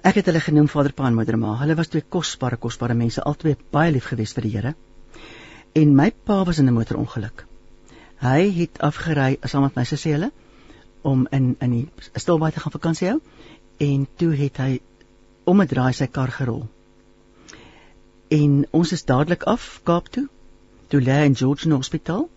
Ek 0.00 0.16
het 0.16 0.28
hulle 0.30 0.40
genoem 0.40 0.70
Vader 0.72 0.94
Pa 0.96 1.04
en 1.04 1.14
Moeder 1.14 1.36
Ma. 1.36 1.52
Hulle 1.60 1.74
was 1.76 1.90
twee 1.92 2.04
kosbare 2.08 2.56
kosbare 2.56 2.94
mense, 2.96 3.20
albei 3.28 3.52
baie 3.76 3.92
lief 3.92 4.06
gewees 4.08 4.32
vir 4.32 4.46
die 4.46 4.52
Here. 4.54 4.72
En 5.76 5.92
my 5.96 6.10
pa 6.10 6.44
was 6.48 6.58
in 6.58 6.68
'n 6.68 6.72
motorongeluk. 6.72 7.44
Hy 8.22 8.50
het 8.56 8.80
afgery 8.80 9.36
saam 9.44 9.62
met 9.62 9.76
my 9.76 9.84
sussie 9.84 10.12
hulle 10.12 10.30
om 11.02 11.26
in 11.30 11.56
in 11.60 11.70
die 11.70 11.88
Stilbaai 12.14 12.52
te 12.52 12.60
gaan 12.60 12.72
vakansie 12.72 13.08
hou 13.08 13.20
en 13.78 14.06
toe 14.16 14.32
het 14.34 14.56
hy 14.56 14.80
om 15.44 15.60
'n 15.60 15.66
draai 15.66 15.92
sy 15.92 16.06
kar 16.06 16.30
gerol. 16.30 16.68
En 18.30 18.66
ons 18.70 18.92
is 18.92 19.04
dadelik 19.04 19.42
af 19.42 19.80
Kaap 19.84 20.08
toe. 20.08 20.28
Toe 20.88 21.00
lê 21.00 21.12
hy 21.20 21.24
in 21.24 21.36
George 21.36 21.68
Hospitaal 21.70 22.28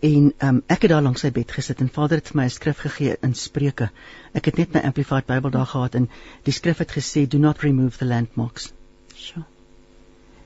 En 0.00 0.32
um, 0.38 0.62
ek 0.70 0.84
het 0.86 0.92
daar 0.92 1.02
langs 1.02 1.24
sy 1.24 1.30
bed 1.34 1.50
gesit 1.50 1.80
en 1.82 1.88
Vader 1.90 2.20
het 2.20 2.28
vir 2.30 2.36
my 2.38 2.44
'n 2.46 2.54
skrif 2.54 2.78
gegee 2.78 3.16
in 3.20 3.34
Spreuke. 3.34 3.90
Ek 4.32 4.44
het 4.44 4.56
net 4.56 4.72
my 4.72 4.80
amplified 4.80 5.26
Bybel 5.26 5.50
daar 5.50 5.66
gehad 5.66 5.94
en 5.94 6.08
die 6.42 6.52
skrif 6.52 6.78
het 6.78 6.92
gesê 6.92 7.26
do 7.26 7.38
not 7.38 7.58
remove 7.58 7.98
the 7.98 8.04
landmarks. 8.04 8.72
Sjoe. 9.14 9.44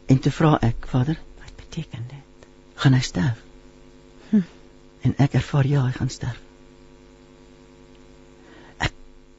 En 0.07 0.19
te 0.19 0.31
vra 0.31 0.59
ek, 0.61 0.87
Vader, 0.87 1.19
wat 1.39 1.57
beteken 1.57 2.05
dit? 2.09 2.49
Gaan 2.75 2.93
hy 2.93 3.01
sterf? 3.01 3.43
Hm. 4.31 4.41
En 5.01 5.15
ek 5.19 5.35
ervaar 5.35 5.67
ja, 5.67 5.85
hy 5.85 5.93
gaan 5.93 6.11
sterf. 6.11 6.41
Ek 8.79 8.93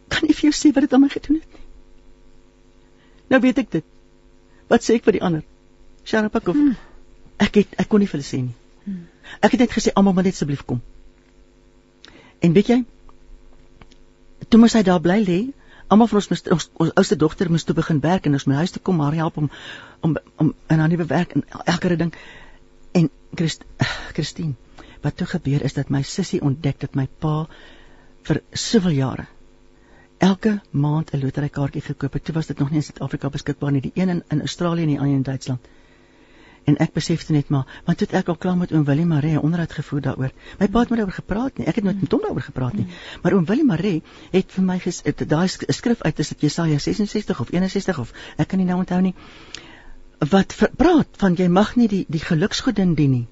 kan 0.08 0.22
nie 0.28 0.36
vir 0.36 0.52
jou 0.52 0.54
sê 0.54 0.74
wat 0.74 0.86
dit 0.86 0.94
aan 0.94 1.02
my 1.02 1.10
gedoen 1.10 1.40
het 1.42 1.54
nie. 1.54 1.66
Nou 3.28 3.42
weet 3.42 3.58
ek 3.58 3.72
dit. 3.72 3.86
Wat 4.68 4.84
sê 4.84 4.94
ek 4.94 5.04
vir 5.04 5.18
die 5.18 5.24
ander? 5.24 5.44
Sharapakov. 6.06 6.54
Hm. 6.54 6.78
Ek 7.38 7.56
het 7.56 7.74
ek 7.78 7.90
kon 7.90 8.00
nie 8.00 8.08
vir 8.08 8.20
hulle 8.20 8.30
sê 8.30 8.44
nie. 8.44 8.56
Ek 9.40 9.56
het 9.56 9.60
net 9.60 9.74
gesê 9.76 9.94
almal 9.94 10.14
moet 10.14 10.30
net 10.30 10.38
asseblief 10.38 10.66
kom. 10.66 10.82
En 12.44 12.54
weet 12.54 12.68
jy? 12.68 12.80
Toe 14.50 14.60
moes 14.60 14.76
hy 14.78 14.84
daar 14.84 15.02
bly 15.04 15.20
lê. 15.24 15.40
Almal 15.88 16.10
van 16.12 16.20
ons 16.20 16.30
moes 16.32 16.44
ons, 16.56 16.70
ons 16.86 16.96
ouste 17.02 17.18
dogter 17.20 17.52
moes 17.52 17.64
toe 17.68 17.76
begin 17.76 18.02
werk 18.04 18.26
en 18.28 18.38
ons 18.38 18.46
moet 18.50 18.62
huis 18.64 18.74
toe 18.76 18.82
kom 18.82 19.00
maar 19.02 19.16
help 19.18 19.38
om 19.38 19.50
om 20.04 20.18
om 20.38 20.54
in 20.70 20.80
haar 20.84 20.92
nuwe 20.92 21.08
werk 21.12 21.36
en 21.38 21.46
elke 21.66 21.96
ding. 21.96 22.14
En 22.92 23.10
Christ, 23.36 23.64
Christine, 24.16 24.56
wat 25.02 25.18
toe 25.18 25.28
gebeur 25.28 25.64
is 25.64 25.78
dat 25.78 25.90
my 25.90 26.04
sussie 26.04 26.42
ontdek 26.42 26.80
dat 26.80 26.96
my 27.00 27.08
pa 27.20 27.48
vir 28.28 28.42
soveel 28.54 29.00
jare 29.00 29.28
elke 30.24 30.60
maand 30.72 31.14
'n 31.14 31.20
loterykaartjie 31.20 31.82
gekoop 31.82 32.14
het. 32.14 32.24
Toe 32.24 32.36
was 32.36 32.48
dit 32.48 32.60
nog 32.60 32.70
nie 32.70 32.80
in 32.80 32.84
Suid-Afrika 32.84 33.30
beskikbaar 33.30 33.72
nie, 33.72 33.82
die 33.82 33.92
een 33.96 34.10
in, 34.10 34.24
in 34.30 34.40
Australië 34.40 34.82
en 34.82 34.88
die 34.88 35.00
ander 35.00 35.16
in 35.16 35.24
Duitsland 35.24 35.68
en 36.70 36.78
ek 36.84 36.94
besefte 36.96 37.34
net 37.36 37.50
maar 37.52 37.68
want 37.88 38.00
toe 38.00 38.08
ek 38.16 38.30
al 38.32 38.38
klaar 38.40 38.58
met 38.58 38.72
oom 38.72 38.86
Willie 38.88 39.06
Maree 39.06 39.42
onderhoud 39.42 39.74
gevoer 39.76 40.02
daaroor. 40.08 40.32
My 40.60 40.68
pa 40.68 40.84
het 40.84 40.90
met 40.94 41.00
daaroor 41.02 41.18
gepraat 41.18 41.58
nie. 41.58 41.68
Ek 41.68 41.76
het 41.76 41.84
nooit 41.84 42.02
met 42.02 42.12
hom 42.12 42.22
daaroor 42.24 42.46
gepraat 42.46 42.78
nie. 42.78 42.88
Maar 43.24 43.36
oom 43.38 43.46
Willie 43.50 43.68
Maree 43.68 44.02
het 44.32 44.52
vir 44.56 44.64
my 44.64 44.80
daai 45.28 45.48
skrif 45.50 46.02
uit 46.02 46.20
is 46.20 46.34
dit 46.34 46.48
Jesaja 46.48 46.80
66 46.80 47.40
of 47.40 47.52
61 47.52 48.00
of 48.00 48.14
ek 48.38 48.48
kan 48.48 48.60
nie 48.60 48.68
nou 48.68 48.80
onthou 48.80 49.02
nie. 49.02 49.16
Wat 50.20 50.56
praat 50.78 51.08
van 51.20 51.36
jy 51.36 51.48
mag 51.48 51.76
nie 51.76 51.88
die 51.88 52.06
die 52.08 52.24
geluksgodin 52.24 52.96
dien 52.96 53.12
nie. 53.12 53.28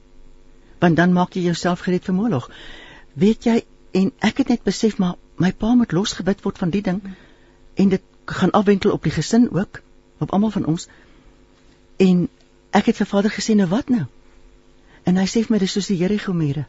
Want 0.79 0.95
dan 0.95 1.13
maak 1.13 1.35
jy 1.35 1.45
jouself 1.45 1.85
gereed 1.87 2.03
vir 2.03 2.15
Moloch. 2.15 2.49
Weet 3.13 3.45
jy 3.45 3.61
en 3.91 4.11
ek 4.19 4.43
het 4.43 4.49
net 4.49 4.63
besef 4.63 4.97
maar 4.97 5.15
my 5.37 5.51
pa 5.51 5.73
moet 5.75 5.91
losgebid 5.91 6.43
word 6.43 6.57
van 6.57 6.69
die 6.69 6.81
ding 6.81 7.01
en 7.75 7.89
dit 7.89 8.03
gaan 8.25 8.51
afwentel 8.51 8.91
op 8.91 9.03
die 9.03 9.11
gesin 9.11 9.49
ook 9.51 9.81
op 10.19 10.31
almal 10.31 10.51
van 10.51 10.65
ons 10.65 10.87
en 11.97 12.27
Ek 12.71 12.87
het 12.87 12.97
vir 13.01 13.07
Vader 13.07 13.31
gesê 13.31 13.55
nou 13.55 13.67
wat 13.71 13.89
nou? 13.89 14.05
En 15.03 15.17
hy 15.17 15.25
sê 15.27 15.43
vir 15.43 15.55
my 15.55 15.59
dis 15.59 15.73
soos 15.75 15.89
die 15.91 15.97
Jericho 15.99 16.33
mure. 16.33 16.65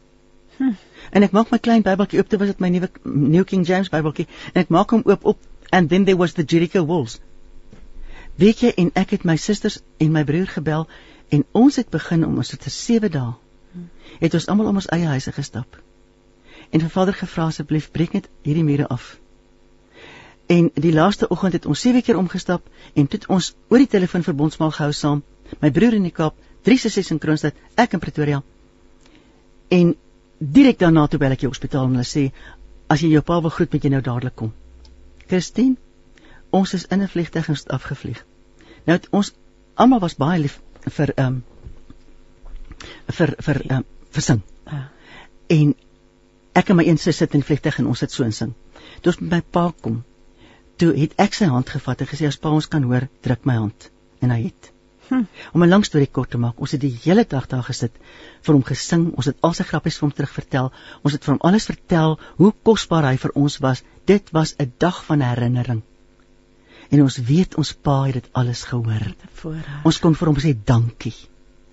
Hm. 0.57 0.73
En 1.11 1.25
ek 1.25 1.33
maak 1.35 1.51
my 1.51 1.59
klein 1.63 1.83
Bybeltjie 1.85 2.19
oop, 2.19 2.29
dit 2.29 2.39
was 2.39 2.51
dit 2.51 2.59
my 2.61 2.69
nuwe 2.73 2.89
New 3.03 3.45
King 3.49 3.63
James 3.67 3.89
Bybeltjie 3.93 4.27
en 4.53 4.61
ek 4.63 4.73
maak 4.73 4.91
hom 4.93 5.05
oop 5.05 5.25
op 5.33 5.39
and 5.71 5.89
then 5.89 6.05
there 6.05 6.17
was 6.17 6.33
the 6.33 6.45
Jericho 6.45 6.83
walls. 6.83 7.19
Weet 8.37 8.61
jy 8.65 8.73
en 8.83 8.91
ek 8.99 9.15
het 9.15 9.25
my 9.25 9.37
susters 9.37 9.79
en 9.97 10.13
my 10.13 10.23
broer 10.27 10.49
gebel 10.49 10.87
en 11.33 11.45
ons 11.51 11.79
het 11.79 11.89
begin 11.89 12.25
om 12.27 12.37
ons 12.37 12.53
te 12.53 12.69
7 12.69 13.11
dae. 13.11 13.33
Het 14.19 14.33
ons 14.37 14.47
almal 14.51 14.69
om 14.69 14.79
ons 14.81 14.89
eie 14.93 15.09
huise 15.15 15.31
gestap. 15.33 15.79
En 16.69 16.81
vir 16.81 16.89
Vader 16.89 17.13
gevra 17.17 17.47
asseblief 17.49 17.91
breek 17.91 18.13
net 18.13 18.29
hierdie 18.45 18.65
mure 18.65 18.87
af. 18.87 19.15
En 20.51 20.69
die 20.75 20.93
laaste 20.93 21.29
oggend 21.33 21.53
het 21.57 21.65
ons 21.65 21.81
7 21.81 22.03
keer 22.03 22.17
omgestap 22.17 22.67
en 22.93 23.07
toe 23.07 23.19
het 23.19 23.29
ons 23.29 23.53
oor 23.69 23.81
die 23.81 23.89
telefoon 23.89 24.25
verbondsmaal 24.25 24.73
gehou 24.77 24.91
saam 24.93 25.23
my 25.61 25.71
broer 25.71 25.93
in 25.93 26.03
die 26.07 26.15
Kaap, 26.15 26.35
drie 26.63 26.77
sussies 26.77 27.11
in 27.11 27.19
Kroonstad, 27.19 27.55
ek 27.77 27.93
in 27.93 27.99
Pretoria. 27.99 28.41
En 29.69 29.95
direk 30.39 30.79
daarna 30.79 31.07
toe 31.07 31.19
bel 31.19 31.35
ek 31.35 31.43
die 31.43 31.49
hospitaal 31.49 31.87
en 31.87 31.97
hulle 31.97 32.07
sê 32.07 32.27
as 32.91 33.01
jy 33.01 33.13
jou 33.13 33.23
pa 33.25 33.39
wil 33.41 33.53
groet, 33.53 33.71
moet 33.73 33.83
jy 33.83 33.91
nou 33.93 34.01
dadelik 34.05 34.35
kom. 34.35 34.51
Christine, 35.27 35.77
ons 36.51 36.73
is 36.73 36.85
in 36.91 37.01
'n 37.01 37.07
vliegtuig 37.07 37.49
en 37.49 37.57
afgevlieg. 37.77 38.25
Nou 38.85 38.99
ons 39.11 39.33
almal 39.75 39.99
was 39.99 40.15
baie 40.15 40.39
lief 40.39 40.59
vir 40.85 41.13
ehm 41.15 41.27
um, 41.27 41.43
vir 43.07 43.35
vir 43.39 43.61
ehm 43.61 43.77
um, 43.77 43.85
vir 44.11 44.21
sing. 44.21 44.41
Ja. 44.67 44.89
En 45.49 45.75
ek 46.53 46.69
en 46.69 46.75
my 46.75 46.85
een 46.85 46.97
sussie 46.97 47.25
sit 47.25 47.33
in 47.33 47.41
die 47.41 47.47
vliegtuig 47.47 47.79
en 47.79 47.87
ons 47.87 47.99
sit 47.99 48.11
so 48.11 48.23
en 48.23 48.31
sing. 48.31 48.53
Toe 49.01 49.13
ons 49.13 49.19
met 49.21 49.31
my 49.31 49.41
pa 49.41 49.71
kom, 49.81 50.03
toe 50.77 50.93
het 50.97 51.13
ek 51.17 51.33
sy 51.33 51.45
hand 51.45 51.69
gevat 51.69 52.01
en 52.01 52.07
gesê 52.07 52.27
as 52.27 52.37
pa 52.37 52.49
ons 52.49 52.67
kan 52.67 52.83
hoor, 52.83 53.07
druk 53.21 53.45
my 53.45 53.53
hand. 53.53 53.89
En 54.21 54.29
hy 54.29 54.43
het. 54.43 54.72
Hm. 55.07 55.23
Om 55.53 55.63
'n 55.63 55.69
lang 55.69 55.85
storie 55.85 56.07
kort 56.07 56.29
te 56.29 56.37
maak, 56.37 56.59
ons 56.59 56.71
het 56.71 56.81
die 56.81 56.97
hele 57.03 57.25
dag 57.27 57.47
daar 57.47 57.63
gesit 57.63 57.95
vir 58.41 58.53
hom 58.53 58.63
gesing. 58.63 59.13
Ons 59.15 59.25
het 59.25 59.37
al 59.41 59.53
sy 59.53 59.63
grappies 59.63 59.97
vir 59.97 60.07
hom 60.07 60.15
terugvertel. 60.15 60.71
Ons 61.03 61.13
het 61.13 61.23
vir 61.23 61.33
hom 61.33 61.41
alles 61.41 61.65
vertel 61.65 62.19
hoe 62.37 62.53
kosbaar 62.63 63.11
hy 63.11 63.17
vir 63.17 63.31
ons 63.35 63.57
was. 63.57 63.83
Dit 64.05 64.29
was 64.31 64.55
'n 64.59 64.73
dag 64.77 65.03
van 65.05 65.21
herinnering 65.21 65.83
en 66.93 67.03
ons 67.03 67.17
weet 67.27 67.55
ons 67.59 67.73
pa 67.85 67.95
het 68.07 68.19
dit 68.19 68.27
alles 68.39 68.63
gehoor. 68.69 69.07
Ons 69.87 69.99
kon 70.03 70.15
vir 70.17 70.29
hom 70.29 70.41
sê 70.41 70.53
dankie. 70.53 71.15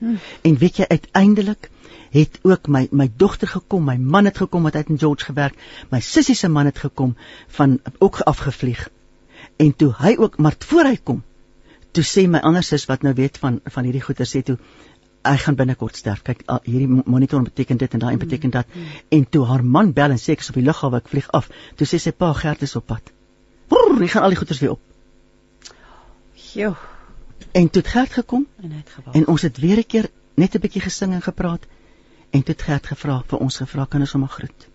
Hmm. 0.01 0.17
En 0.49 0.57
weet 0.63 0.81
jy 0.81 0.87
uiteindelik 0.89 1.69
het 2.15 2.39
ook 2.43 2.71
my 2.73 2.87
my 2.91 3.07
dogter 3.23 3.51
gekom, 3.51 3.85
my 3.87 3.97
man 4.01 4.31
het 4.31 4.41
gekom 4.41 4.65
wat 4.67 4.79
uit 4.79 4.89
in 4.95 4.99
George 4.99 5.29
gewerk, 5.29 5.59
my 5.91 6.01
sussie 6.01 6.35
se 6.35 6.49
man 6.49 6.71
het 6.71 6.81
gekom 6.81 7.17
van 7.59 7.79
ook 7.99 8.23
afgevlieg. 8.33 8.89
En 9.61 9.77
toe 9.77 9.93
hy 9.99 10.17
ook 10.19 10.39
maar 10.39 10.57
voor 10.59 10.89
hy 10.89 10.97
kom, 10.97 11.23
toe 11.93 12.05
sê 12.05 12.27
my 12.29 12.41
ander 12.47 12.63
sus 12.63 12.87
wat 12.91 13.03
nou 13.03 13.13
weet 13.15 13.39
van 13.43 13.61
van 13.65 13.85
hierdie 13.85 14.03
goeie 14.05 14.27
sê 14.27 14.43
toe 14.47 14.59
hy 15.27 15.37
gaan 15.37 15.57
binnekort 15.57 15.97
sterf. 15.97 16.23
Kyk, 16.25 16.45
hierdie 16.65 16.89
monitor 16.89 17.43
beteken 17.45 17.81
dit 17.81 17.97
en 17.97 18.03
daai 18.03 18.13
hmm. 18.15 18.23
beteken 18.23 18.53
dat. 18.55 18.69
Hmm. 18.73 18.87
En 19.19 19.27
toe 19.29 19.45
haar 19.47 19.65
man 19.65 19.93
bel 19.93 20.15
en 20.15 20.21
sê 20.21 20.33
ek 20.37 20.45
is 20.45 20.53
op 20.53 20.57
die 20.57 20.65
lughawe, 20.65 21.01
ek 21.03 21.11
vlieg 21.13 21.29
af. 21.37 21.51
Toe 21.77 21.89
sê 21.89 22.01
sy 22.01 22.13
pa 22.17 22.31
Gert 22.39 22.63
is 22.65 22.77
op 22.79 22.87
pad. 22.89 23.13
Brrr, 23.69 23.99
hy 24.01 24.09
gaan 24.09 24.25
al 24.25 24.35
die 24.35 24.41
goeders 24.41 24.63
weer 24.65 24.77
op. 24.77 24.81
Jo. 26.55 26.73
En 27.53 27.69
toe 27.69 27.83
het 27.83 27.93
Gert 27.93 28.17
gekom 28.23 28.47
en 28.63 28.73
het 28.79 28.95
gewag. 28.95 29.19
En 29.19 29.29
ons 29.35 29.45
het 29.45 29.61
weer 29.61 29.83
'n 29.83 29.87
keer 29.87 30.09
net 30.41 30.57
'n 30.57 30.61
bietjie 30.61 30.83
gesing 30.83 31.13
en 31.13 31.23
gepraat. 31.23 31.67
En 32.31 32.43
toe 32.43 32.55
het 32.55 32.63
Gert 32.63 32.87
gevra 32.87 33.23
vir 33.27 33.39
ons 33.39 33.57
gevra 33.57 33.85
kan 33.85 34.01
ons 34.01 34.13
hom 34.13 34.29
groet. 34.29 34.69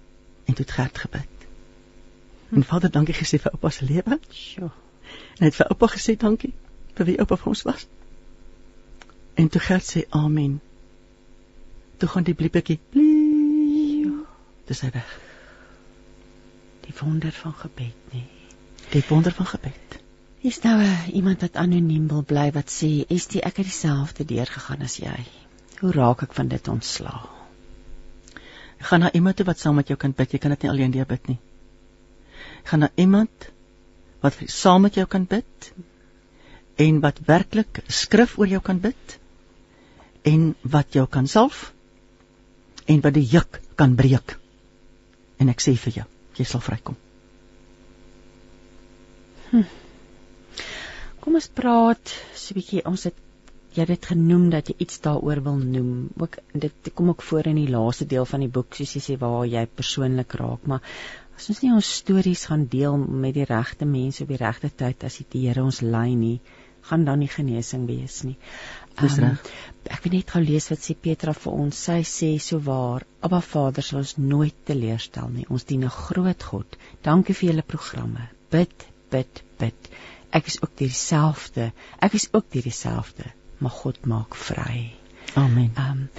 En 0.45 0.53
toe 0.53 0.65
het 0.65 0.71
Gert 0.71 0.97
gebid. 0.97 1.33
Hm. 2.49 2.55
En 2.55 2.63
Vader, 2.63 2.91
dankie 2.91 3.15
gesê 3.15 3.41
vir 3.41 3.51
oupa 3.51 3.69
se 3.69 3.85
lewe. 3.85 4.19
Sjoe. 4.29 4.69
En 5.37 5.45
het 5.45 5.55
vir 5.55 5.67
oupa 5.67 5.87
gesê 5.87 6.17
dankie 6.17 6.53
vir 6.95 7.09
wie 7.09 7.19
oupa 7.19 7.37
vir 7.41 7.51
ons 7.51 7.63
was. 7.67 7.85
En 9.35 9.49
toe 9.51 9.61
Gert 9.61 9.87
sê 9.87 10.05
amen. 10.15 10.59
Toe 11.99 12.09
gaan 12.09 12.27
die 12.27 12.35
bliepetjie. 12.35 12.79
Dis 14.69 14.81
hy 14.81 14.89
weg. 14.93 15.11
Die 16.85 16.95
wonder 16.99 17.35
van 17.35 17.53
gebed, 17.59 18.11
nee. 18.13 18.27
Die 18.93 19.03
wonder 19.09 19.33
van 19.35 19.47
gebed. 19.49 19.99
Hier's 20.45 20.61
nou 20.61 20.75
uh, 20.81 21.07
iemand 21.17 21.41
wat 21.41 21.57
anoniem 21.57 22.07
wil 22.11 22.21
bly 22.23 22.51
wat 22.53 22.69
sê, 22.69 22.89
"Estie, 23.09 23.41
ek 23.41 23.57
het 23.57 23.65
dieselfde 23.65 24.25
deur 24.29 24.45
gegaan 24.45 24.85
as 24.85 24.99
jy. 25.01 25.17
Hoe 25.79 25.91
raak 25.91 26.21
ek 26.21 26.33
van 26.33 26.47
dit 26.47 26.67
ontslaa?" 26.67 27.23
Gaan 28.77 28.99
na 28.99 29.11
iemand 29.11 29.35
toe 29.35 29.45
wat 29.45 29.59
saam 29.59 29.75
met 29.75 29.87
jou 29.87 29.97
kan 29.97 30.13
bid. 30.13 30.31
Jy 30.31 30.39
kan 30.39 30.51
dit 30.53 30.61
nie 30.61 30.69
alleen 30.71 30.91
deur 30.91 31.05
bid 31.05 31.27
nie. 31.27 31.39
Gaan 32.63 32.79
na 32.79 32.89
iemand 32.95 33.49
wat 34.21 34.37
saam 34.45 34.81
met 34.81 34.95
jou 34.95 35.07
kan 35.07 35.25
bid 35.25 35.71
en 36.75 36.99
wat 37.03 37.21
werklik 37.27 37.79
skrif 37.87 38.37
oor 38.39 38.47
jou 38.51 38.61
kan 38.61 38.79
bid 38.83 39.17
en 40.27 40.53
wat 40.61 40.95
jou 40.97 41.05
kan 41.07 41.27
salf 41.27 41.71
en 42.85 43.01
wat 43.01 43.15
die 43.15 43.25
juk 43.25 43.61
kan 43.75 43.95
breek. 43.95 44.37
En 45.39 45.49
ek 45.51 45.63
sê 45.63 45.75
vir 45.79 46.01
jou, 46.01 46.05
jy 46.37 46.45
sal 46.47 46.63
vrykom. 46.63 46.97
Hm. 49.51 49.67
Kom 51.23 51.37
ons 51.39 51.47
praat 51.47 52.13
so 52.33 52.53
'n 52.53 52.59
bietjie 52.59 52.85
ons 52.85 53.03
het 53.07 53.15
jy 53.75 53.85
dit 53.85 54.05
genoem 54.05 54.49
dat 54.49 54.69
jy 54.69 54.75
iets 54.85 55.01
daaroor 55.03 55.41
wil 55.43 55.57
noem. 55.57 56.09
Ook 56.17 56.37
dit 56.53 56.91
kom 56.93 57.09
ook 57.09 57.21
voor 57.21 57.49
in 57.51 57.59
die 57.59 57.71
laaste 57.71 58.05
deel 58.05 58.25
van 58.25 58.39
die 58.45 58.51
boek 58.57 58.75
soos 58.77 58.93
jy 58.95 59.01
sê 59.03 59.17
waar 59.19 59.45
jy 59.45 59.65
persoonlik 59.65 60.35
raak, 60.39 60.67
maar 60.71 60.81
as 61.35 61.49
ons 61.51 61.61
nie 61.63 61.73
ons 61.75 61.95
stories 61.99 62.45
gaan 62.45 62.67
deel 62.71 62.97
met 62.97 63.33
die 63.35 63.47
regte 63.49 63.85
mense 63.85 64.23
op 64.23 64.29
die 64.31 64.39
regte 64.39 64.69
tyd 64.69 65.03
as 65.03 65.19
die 65.31 65.47
Here 65.47 65.63
ons 65.63 65.81
lei 65.81 66.15
nie, 66.15 66.39
gaan 66.89 67.05
dan 67.05 67.19
nie 67.19 67.31
genesing 67.31 67.85
wees 67.89 68.21
nie. 68.23 68.37
Dis 69.01 69.17
um, 69.17 69.25
reg. 69.25 69.51
Ek 69.91 70.03
wil 70.05 70.17
net 70.17 70.31
gou 70.33 70.41
lees 70.41 70.69
wat 70.71 70.81
sê 70.85 70.95
Petra 71.07 71.33
vir 71.33 71.53
ons. 71.53 71.83
Sy 71.87 71.99
sê 72.07 72.31
so 72.41 72.61
waar, 72.65 73.05
Abba 73.25 73.41
Vader 73.41 73.85
sal 73.85 74.01
ons 74.01 74.17
nooit 74.17 74.55
teleurstel 74.65 75.29
nie. 75.29 75.45
Ons 75.49 75.67
dien 75.69 75.83
'n 75.83 75.97
groot 76.01 76.43
God. 76.43 76.77
Dankie 77.03 77.35
vir 77.35 77.51
julle 77.51 77.65
programme. 77.75 78.29
Bid, 78.51 78.87
bid, 79.11 79.43
bid 79.59 79.89
ek 80.35 80.49
is 80.51 80.61
ook 80.61 80.73
dieselfde. 80.79 81.71
Ek 82.03 82.15
is 82.17 82.27
ook 82.31 82.49
dieselfde, 82.51 83.29
maar 83.57 83.71
God 83.71 84.05
maak 84.05 84.35
vry. 84.35 84.91
Amen. 85.39 85.71
Ehm 85.75 85.91
um, 85.91 86.09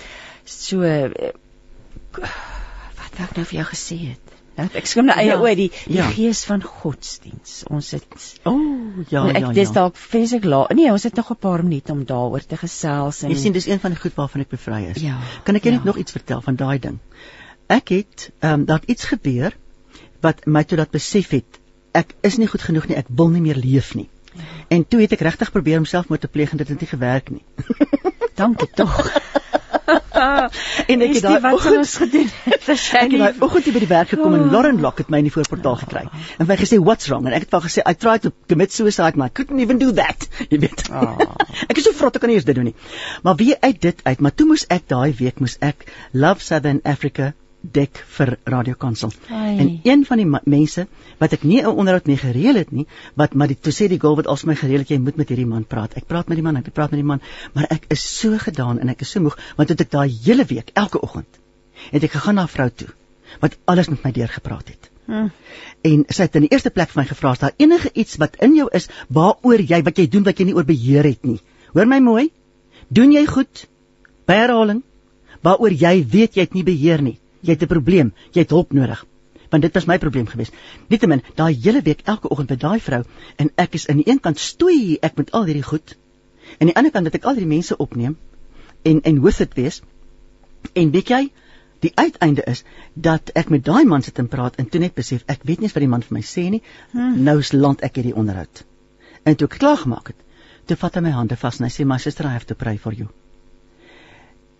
so 0.46 0.86
uh, 0.86 1.32
wat 2.16 3.20
ek 3.24 3.36
nou 3.36 3.44
vir 3.44 3.58
jou 3.60 3.66
gesê 3.72 3.98
het. 4.12 4.35
Nou, 4.56 4.66
ek 4.72 4.88
skryf 4.88 5.04
nou 5.04 5.16
eie 5.20 5.28
ja, 5.28 5.36
oor 5.42 5.58
die 5.58 5.68
die 5.84 5.98
ja. 5.98 6.06
gees 6.16 6.44
van 6.48 6.62
godsdiens. 6.64 7.58
Ons 7.68 7.90
het 7.92 8.06
O, 8.48 8.52
oh, 8.54 9.02
ja, 9.10 9.26
ek, 9.28 9.36
ja, 9.36 9.42
ja. 9.48 9.52
Dis 9.58 9.72
dalk 9.76 9.98
fisiek 10.00 10.46
laat. 10.48 10.72
Nee, 10.78 10.88
ons 10.92 11.04
het 11.04 11.16
nog 11.18 11.30
'n 11.30 11.38
paar 11.40 11.64
minute 11.64 11.92
om 11.92 12.04
daaroor 12.04 12.46
te 12.46 12.56
gesels 12.56 13.22
en 13.22 13.30
Jy 13.30 13.36
sien, 13.36 13.52
dis 13.52 13.66
een 13.66 13.80
van 13.80 13.92
die 13.92 14.00
goed 14.00 14.14
waarvan 14.14 14.40
ek 14.40 14.48
bevry 14.48 14.82
is. 14.94 15.02
Ja. 15.02 15.18
Kan 15.44 15.54
ek 15.56 15.64
net 15.64 15.74
ja. 15.74 15.84
nog 15.84 15.96
iets 15.96 16.12
vertel 16.12 16.40
van 16.40 16.56
daai 16.56 16.78
ding? 16.78 16.98
Ek 17.68 17.88
het 17.88 18.30
ehm 18.40 18.52
um, 18.60 18.64
daar 18.64 18.82
iets 18.86 19.04
gebeur 19.04 19.56
wat 20.20 20.46
my 20.46 20.64
toe 20.64 20.76
dat 20.76 20.90
besef 20.90 21.30
het 21.30 21.60
ek 21.92 22.14
is 22.20 22.36
nie 22.36 22.46
goed 22.46 22.62
genoeg 22.62 22.88
nie, 22.88 22.96
ek 22.96 23.08
wil 23.08 23.28
nie 23.32 23.40
meer 23.40 23.56
leef 23.56 23.94
nie. 23.94 24.08
En 24.68 24.84
toe 24.88 25.00
het 25.00 25.12
ek 25.16 25.24
regtig 25.24 25.52
probeer 25.52 25.78
om 25.78 25.88
selfmoord 25.88 26.20
te 26.20 26.28
pleeg 26.28 26.52
en 26.52 26.60
dit 26.60 26.68
het 26.68 26.80
nie 26.80 26.88
gewerk 26.90 27.30
nie. 27.30 27.44
Dankie 28.40 28.68
tog. 28.76 28.98
En 29.86 31.02
ek 31.06 31.14
het 31.14 31.22
daai 31.22 31.40
wat 31.44 31.56
oggend, 31.58 31.76
ons 31.82 31.94
gedoen. 32.02 32.30
Ek 32.50 32.66
het 32.66 33.14
daai 33.14 33.44
oggend 33.46 33.70
by 33.76 33.82
die 33.84 33.90
werk 33.90 34.12
gekom 34.14 34.34
en 34.34 34.46
oh. 34.46 34.50
Lauren 34.54 34.80
Lock 34.82 35.02
het 35.02 35.12
my 35.12 35.20
in 35.22 35.28
die 35.28 35.34
voorportaal 35.34 35.78
gekry. 35.84 36.04
En 36.38 36.50
hy 36.50 36.58
gesê 36.60 36.80
what's 36.82 37.10
wrong 37.10 37.28
en 37.28 37.36
ek 37.36 37.46
het 37.46 37.56
wel 37.56 37.64
gesê 37.68 37.84
I 37.86 37.94
tried 37.94 38.26
to 38.26 38.34
commit 38.50 38.74
suicide 38.74 39.14
but 39.18 39.28
I 39.28 39.32
couldn't 39.32 39.62
even 39.62 39.82
do 39.82 39.92
that. 40.00 40.28
Jy 40.52 40.60
weet. 40.66 40.86
Oh. 40.90 41.14
ek 41.70 41.78
is 41.78 41.86
so 41.88 41.94
vrot 41.96 42.18
ek 42.18 42.24
kan 42.24 42.32
nie 42.32 42.40
eens 42.40 42.48
dit 42.48 42.58
doen 42.58 42.70
nie. 42.72 42.76
Maar 43.26 43.38
wie 43.42 43.54
uit 43.54 43.80
dit 43.80 44.04
uit, 44.04 44.20
maar 44.20 44.34
toe 44.34 44.50
moes 44.50 44.66
ek 44.72 44.88
daai 44.90 45.14
week 45.18 45.42
moes 45.42 45.58
ek 45.64 45.86
Love 46.12 46.42
Southern 46.44 46.82
Africa 46.84 47.32
dek 47.60 47.98
vir 48.16 48.36
Radio 48.44 48.74
Kansel. 48.74 49.12
En 49.30 49.80
een 49.82 50.04
van 50.06 50.20
die 50.20 50.26
mense 50.44 50.86
wat 51.18 51.32
ek 51.32 51.42
nie 51.42 51.60
'n 51.62 51.66
onderhoud 51.66 52.06
mee 52.06 52.16
gereël 52.16 52.54
het 52.54 52.70
nie, 52.70 52.86
wat 53.14 53.34
maar 53.34 53.48
die 53.48 53.58
toe 53.60 53.72
sê 53.72 53.88
die 53.88 54.00
girl 54.00 54.16
wat 54.16 54.26
als 54.26 54.44
my 54.44 54.54
gereël 54.54 54.78
het 54.78 54.88
jy 54.88 54.98
moet 54.98 55.16
met 55.16 55.28
hierdie 55.28 55.46
man 55.46 55.64
praat. 55.64 55.96
Ek 55.96 56.06
praat 56.06 56.28
met 56.28 56.36
die 56.36 56.42
man, 56.42 56.56
ek 56.56 56.72
praat 56.72 56.90
met 56.90 57.00
die 57.00 57.06
man, 57.06 57.20
maar 57.54 57.66
ek 57.70 57.86
is 57.88 58.18
so 58.18 58.38
gedaan 58.38 58.78
en 58.78 58.88
ek 58.88 59.00
is 59.00 59.10
so 59.10 59.20
moeg 59.20 59.38
want 59.56 59.68
dit 59.68 59.80
ek 59.80 59.90
daai 59.90 60.08
hele 60.24 60.44
week 60.44 60.70
elke 60.74 61.00
oggend 61.00 61.40
het 61.90 62.02
ek 62.02 62.10
gegaan 62.10 62.34
na 62.34 62.42
'n 62.42 62.48
vrou 62.48 62.70
toe 62.70 62.88
wat 63.40 63.56
alles 63.64 63.88
met 63.88 64.04
my 64.04 64.12
deur 64.12 64.28
gepraat 64.28 64.68
het. 64.68 64.90
Hmm. 65.06 65.30
En 65.82 66.04
sy 66.08 66.22
het 66.22 66.34
in 66.34 66.42
die 66.42 66.52
eerste 66.52 66.70
plek 66.70 66.88
vir 66.88 67.02
my 67.02 67.08
gevra 67.08 67.30
as 67.30 67.38
daar 67.38 67.54
enige 67.56 67.90
iets 67.94 68.16
wat 68.16 68.36
in 68.36 68.54
jou 68.54 68.68
is 68.72 68.88
waaroor 69.08 69.60
jy 69.60 69.82
wat 69.82 69.98
jy 69.98 70.08
doen 70.08 70.24
wat 70.24 70.38
jy 70.38 70.44
nie 70.44 70.54
oor 70.54 70.64
beheer 70.64 71.04
het 71.04 71.24
nie. 71.24 71.40
Hoor 71.72 71.86
my 71.86 72.00
mooi. 72.00 72.30
Doen 72.88 73.12
jy 73.12 73.26
goed? 73.26 73.66
By 74.26 74.34
herhaling 74.34 74.82
waaroor 75.42 75.72
jy 75.72 76.06
weet 76.10 76.34
jy 76.34 76.40
het 76.40 76.54
nie 76.54 76.64
beheer 76.64 77.02
nie 77.02 77.18
jy 77.40 77.54
het 77.54 77.62
'n 77.62 77.66
probleem, 77.66 78.12
jy 78.32 78.40
het 78.40 78.50
hulp 78.50 78.72
nodig. 78.72 79.04
Want 79.50 79.62
dit 79.62 79.74
was 79.74 79.86
my 79.86 79.98
probleem 79.98 80.26
geweest. 80.26 80.52
Nietemin, 80.88 81.22
daai 81.34 81.54
hele 81.54 81.82
week 81.82 82.00
elke 82.04 82.28
oggend 82.28 82.48
by 82.48 82.56
daai 82.56 82.80
vrou 82.80 83.02
en 83.36 83.50
ek 83.54 83.74
is 83.74 83.88
aan 83.88 83.96
die 83.96 84.08
een 84.10 84.20
kant 84.20 84.38
stoei 84.38 84.98
ek 85.00 85.16
met 85.16 85.30
al 85.30 85.44
hierdie 85.44 85.62
goed 85.62 85.96
en 86.58 86.60
aan 86.60 86.66
die 86.66 86.76
ander 86.76 86.92
kant 86.92 87.04
dat 87.04 87.14
ek 87.14 87.24
al 87.24 87.34
hierdie 87.34 87.54
mense 87.54 87.76
opneem 87.76 88.16
en 88.82 89.02
en 89.02 89.20
with 89.22 89.40
it 89.40 89.54
wees. 89.54 89.82
En 90.72 90.90
weet 90.90 91.08
jy, 91.08 91.32
die 91.80 91.92
uiteinde 91.94 92.42
is 92.46 92.64
dat 92.94 93.30
ek 93.34 93.48
met 93.48 93.64
daai 93.64 93.84
man 93.84 94.02
sit 94.02 94.18
en 94.18 94.28
praat 94.28 94.56
en 94.56 94.68
toe 94.68 94.80
net 94.80 94.94
besef 94.94 95.22
ek 95.26 95.42
weet 95.42 95.60
nie 95.60 95.68
wat 95.68 95.82
die 95.82 95.88
man 95.88 96.02
vir 96.02 96.14
my 96.18 96.22
sê 96.22 96.50
nie. 96.50 96.62
Hmm. 96.90 97.22
Nou 97.22 97.38
is 97.38 97.52
land 97.52 97.82
ek 97.82 97.94
hierdie 97.94 98.14
onderhoud. 98.14 98.64
En 99.22 99.36
toe 99.36 99.48
ek 99.48 99.58
klaar 99.58 99.76
gemaak 99.76 100.06
het, 100.06 100.16
toe 100.66 100.76
vat 100.76 100.94
hy 100.94 101.00
my 101.00 101.10
hande 101.10 101.36
vas 101.36 101.60
en 101.60 101.64
hy 101.64 101.70
sê 101.70 101.86
my 101.86 101.98
sister 101.98 102.26
I 102.26 102.32
have 102.32 102.46
to 102.46 102.54
pray 102.54 102.76
for 102.76 102.92
you 102.92 103.08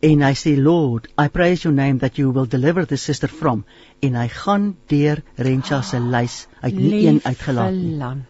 en 0.01 0.23
hy 0.23 0.33
sê 0.37 0.57
Lord 0.57 1.09
I 1.19 1.29
praise 1.33 1.65
your 1.65 1.75
name 1.75 1.99
that 1.99 2.19
you 2.19 2.31
will 2.31 2.47
deliver 2.47 2.87
the 2.87 2.97
sister 2.97 3.29
from. 3.29 3.65
En 4.03 4.15
hy 4.15 4.27
gaan 4.29 4.77
deur 4.89 5.23
Rencha 5.37 5.83
se 5.83 6.01
lys 6.01 6.47
uit 6.61 6.75
nie 6.75 7.07
een 7.07 7.21
uitgelaat 7.25 7.73
nie. 7.73 8.25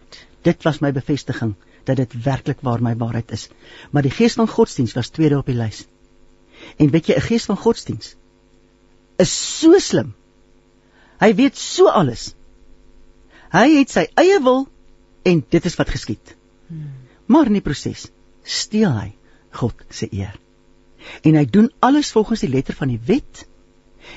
dit 0.47 0.63
was 0.63 0.79
my 0.81 0.93
bevestiging 0.93 1.57
dat 1.85 1.97
dit 1.97 2.13
werklik 2.23 2.61
waar 2.63 2.83
my 2.83 2.95
waarheid 2.97 3.31
is. 3.31 3.49
Maar 3.91 4.03
die 4.03 4.15
gees 4.15 4.35
van 4.35 4.49
godsdiens 4.49 4.95
was 4.95 5.09
tweede 5.09 5.39
op 5.39 5.47
die 5.47 5.57
lys. 5.59 5.87
En 6.79 6.91
weet 6.91 7.07
jy 7.07 7.17
'n 7.17 7.29
gees 7.29 7.45
van 7.45 7.57
godsdiens 7.57 8.15
is 9.19 9.59
so 9.61 9.79
slim. 9.79 10.15
Hy 11.19 11.35
weet 11.35 11.57
so 11.57 11.89
alles. 11.89 12.35
Hy 13.51 13.79
het 13.79 13.91
sy 13.91 14.07
eie 14.15 14.41
wil 14.43 14.69
en 15.23 15.45
dit 15.49 15.65
is 15.65 15.77
wat 15.77 15.91
geskied. 15.91 16.37
Hmm. 16.67 17.07
maar 17.27 17.47
in 17.47 17.59
die 17.59 17.65
proses 17.65 18.09
steel 18.43 18.93
hy 18.95 19.13
God 19.51 19.75
se 19.91 20.09
eer 20.15 20.35
en 21.23 21.39
hy 21.39 21.45
doen 21.45 21.71
alles 21.79 22.13
volgens 22.15 22.45
die 22.45 22.51
letter 22.53 22.75
van 22.75 22.93
die 22.93 23.01
wet 23.07 23.47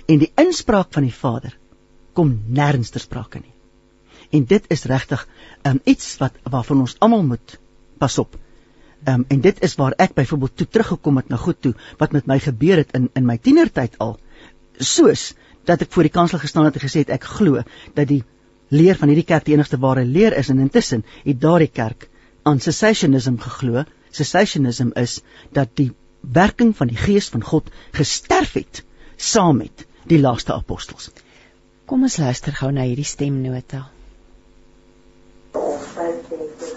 en 0.05 0.21
die 0.21 0.31
inspraak 0.37 0.93
van 0.93 1.07
die 1.07 1.15
Vader 1.15 1.55
kom 2.13 2.35
nêrens 2.47 2.91
ter 2.93 3.01
sprake 3.03 3.39
nie. 3.39 3.53
En 4.35 4.45
dit 4.45 4.65
is 4.73 4.85
regtig 4.89 5.25
um, 5.65 5.79
iets 5.83 6.17
wat 6.21 6.35
waarvan 6.43 6.83
ons 6.85 6.95
almal 6.99 7.23
moet 7.25 7.57
pas 7.97 8.17
op. 8.21 8.35
Um, 9.07 9.25
en 9.27 9.41
dit 9.41 9.61
is 9.63 9.75
waar 9.79 9.95
ek 9.97 10.13
byvoorbeeld 10.17 10.57
toe 10.59 10.67
teruggekom 10.67 11.17
het 11.21 11.29
na 11.29 11.39
goed 11.39 11.61
toe 11.61 11.73
wat 11.97 12.11
met 12.11 12.27
my 12.27 12.39
gebeur 12.43 12.83
het 12.83 12.91
in 12.97 13.09
in 13.15 13.25
my 13.25 13.37
tienertyd 13.37 13.97
al. 13.97 14.17
Soos 14.77 15.33
dat 15.65 15.81
ek 15.85 15.93
voor 15.93 16.07
die 16.07 16.13
kansel 16.13 16.41
gestaan 16.41 16.67
het 16.67 16.77
en 16.77 16.85
gesê 16.85 17.05
het 17.05 17.15
ek 17.15 17.29
glo 17.37 17.63
dat 17.95 18.07
die 18.07 18.23
leer 18.69 18.97
van 18.99 19.09
hierdie 19.09 19.27
kerk 19.31 19.47
die 19.47 19.55
enigste 19.55 19.79
ware 19.81 20.05
leer 20.05 20.35
is 20.37 20.49
en 20.49 20.59
intussen 20.59 21.05
het 21.23 21.41
daardie 21.41 21.71
kerk 21.71 22.09
aan 22.43 22.59
cessationism 22.59 23.39
geglo. 23.41 23.83
Cessationism 24.11 24.93
is 24.95 25.21
dat 25.53 25.73
die 25.75 25.91
werking 26.21 26.75
van 26.77 26.87
die 26.87 26.99
gees 26.99 27.29
van 27.29 27.43
God 27.43 27.69
gesterf 27.91 28.53
het 28.53 28.83
saam 29.15 29.57
met 29.57 29.85
die 30.09 30.19
laaste 30.19 30.53
apostels. 30.53 31.09
Kom 31.85 32.03
ons 32.03 32.17
luister 32.21 32.53
gou 32.53 32.71
na 32.71 32.85
hierdie 32.87 33.07
stemnota. 33.07 33.87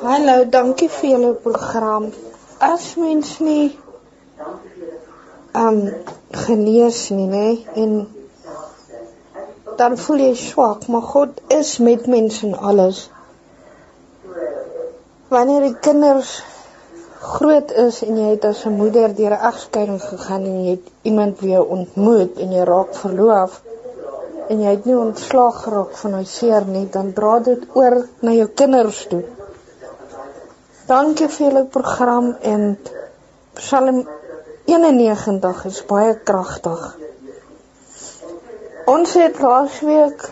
Hallo, 0.02 0.44
dankie 0.50 0.88
vir 0.90 1.10
julle 1.10 1.32
program. 1.44 2.10
As 2.58 2.94
mens 2.96 3.36
nie 3.40 3.76
um 5.58 5.78
genees 6.46 7.04
nie, 7.12 7.28
nê, 7.28 7.48
en 7.76 8.06
dan 9.76 9.98
voel 10.00 10.24
jy 10.24 10.32
swak, 10.38 10.86
maar 10.88 11.04
God 11.12 11.42
is 11.52 11.76
met 11.78 12.08
mense 12.10 12.46
en 12.46 12.56
alles. 12.70 13.04
Wanneer 15.32 15.68
die 15.68 15.76
kinders 15.84 16.40
groot 17.22 17.70
is 17.70 18.00
en 18.02 18.16
jy 18.18 18.30
het 18.32 18.44
as 18.44 18.64
'n 18.66 18.76
moeder 18.76 19.14
deur 19.14 19.34
'n 19.34 19.44
egskeiding 19.50 20.00
gegaan 20.02 20.44
en 20.44 20.64
jy 20.64 20.70
het 20.70 20.86
iemand 21.02 21.40
weer 21.40 21.64
ontmoet 21.64 22.38
en 22.38 22.52
jy 22.52 22.64
raak 22.64 22.94
verloof 22.94 23.62
en 24.48 24.60
jy 24.60 24.70
het 24.70 24.84
nie 24.84 24.96
ontslaag 24.96 25.62
geraak 25.64 25.92
van 25.96 26.10
jou 26.10 26.24
seer 26.24 26.64
nie, 26.66 26.88
dan 26.90 27.12
dra 27.12 27.38
dit 27.38 27.62
oor 27.74 27.96
na 28.20 28.32
jou 28.32 28.48
kinders 28.48 29.06
toe. 29.06 29.22
Dankie 30.86 31.28
vir 31.28 31.46
julle 31.46 31.64
program 31.64 32.36
en 32.40 32.78
Psalm 33.54 34.08
91 34.64 35.64
is 35.64 35.80
baie 35.86 36.14
kragtig. 36.30 36.96
Ons 38.86 39.14
het 39.14 39.38
laasweek 39.38 40.30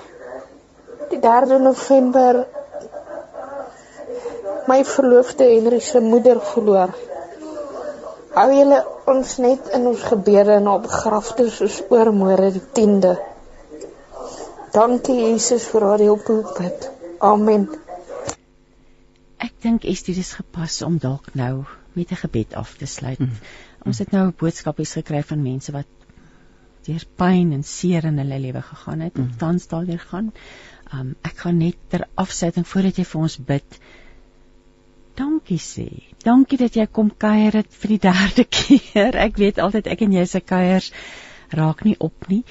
die 1.11 1.21
3 1.21 1.59
November 1.59 2.47
my 4.69 4.85
verloofde 4.85 5.45
Henry 5.45 5.81
se 5.81 6.01
moeder 6.01 6.41
verloor. 6.41 6.95
Hou 8.35 8.49
julle 8.55 8.81
ons 9.11 9.37
net 9.43 9.73
in 9.75 9.87
ons 9.91 10.03
gebede 10.07 10.55
en 10.61 10.69
op 10.71 10.87
begrafte 10.87 11.49
soos 11.51 11.81
oor 11.91 12.13
môre 12.15 12.51
die 12.55 12.63
10de. 12.79 13.17
Dankie 14.75 15.17
Jesus 15.19 15.67
vir 15.73 15.87
haar 15.89 16.05
hulp. 16.05 16.29
Amen. 17.19 17.67
Ek 19.41 19.57
dink 19.65 19.85
Estie 19.89 20.15
dis 20.15 20.33
gepas 20.39 20.83
om 20.87 20.99
dalk 21.03 21.33
nou 21.35 21.65
met 21.97 22.13
'n 22.13 22.23
gebed 22.23 22.55
af 22.55 22.77
te 22.79 22.87
sluit. 22.87 23.19
Mm. 23.19 23.41
Ons 23.87 23.99
het 23.99 24.13
nou 24.13 24.31
boodskapies 24.31 24.93
gekry 24.93 25.23
van 25.23 25.43
mense 25.43 25.73
wat 25.73 25.89
deur 26.87 27.05
pyn 27.17 27.53
en 27.53 27.63
seer 27.63 28.05
in 28.05 28.19
hulle 28.19 28.39
lewe 28.39 28.63
gegaan 28.63 29.01
het, 29.01 29.17
mm. 29.17 29.37
tans 29.39 29.67
daardeur 29.67 29.99
gaan. 29.99 30.33
Um 30.95 31.15
ek 31.23 31.37
gaan 31.45 31.59
net 31.59 31.77
ter 31.89 32.07
afsluiting 32.15 32.67
voordat 32.67 32.97
jy 32.97 33.05
vir 33.05 33.21
ons 33.21 33.37
bid. 33.53 33.81
Dankie 35.19 35.59
sê. 35.59 35.89
Dankie 36.25 36.59
dat 36.61 36.77
jy 36.77 36.87
kom 36.87 37.11
kuier 37.11 37.53
dit 37.61 37.79
vir 37.83 37.95
die 37.95 38.03
derde 38.09 38.45
keer. 38.45 39.17
Ek 39.17 39.41
weet 39.41 39.59
altyd 39.63 39.91
ek 39.93 40.05
en 40.07 40.19
jy 40.19 40.27
se 40.29 40.41
kuiers 40.41 40.93
raak 41.57 41.85
nie 41.85 41.97
op 41.99 42.29
nie. 42.29 42.43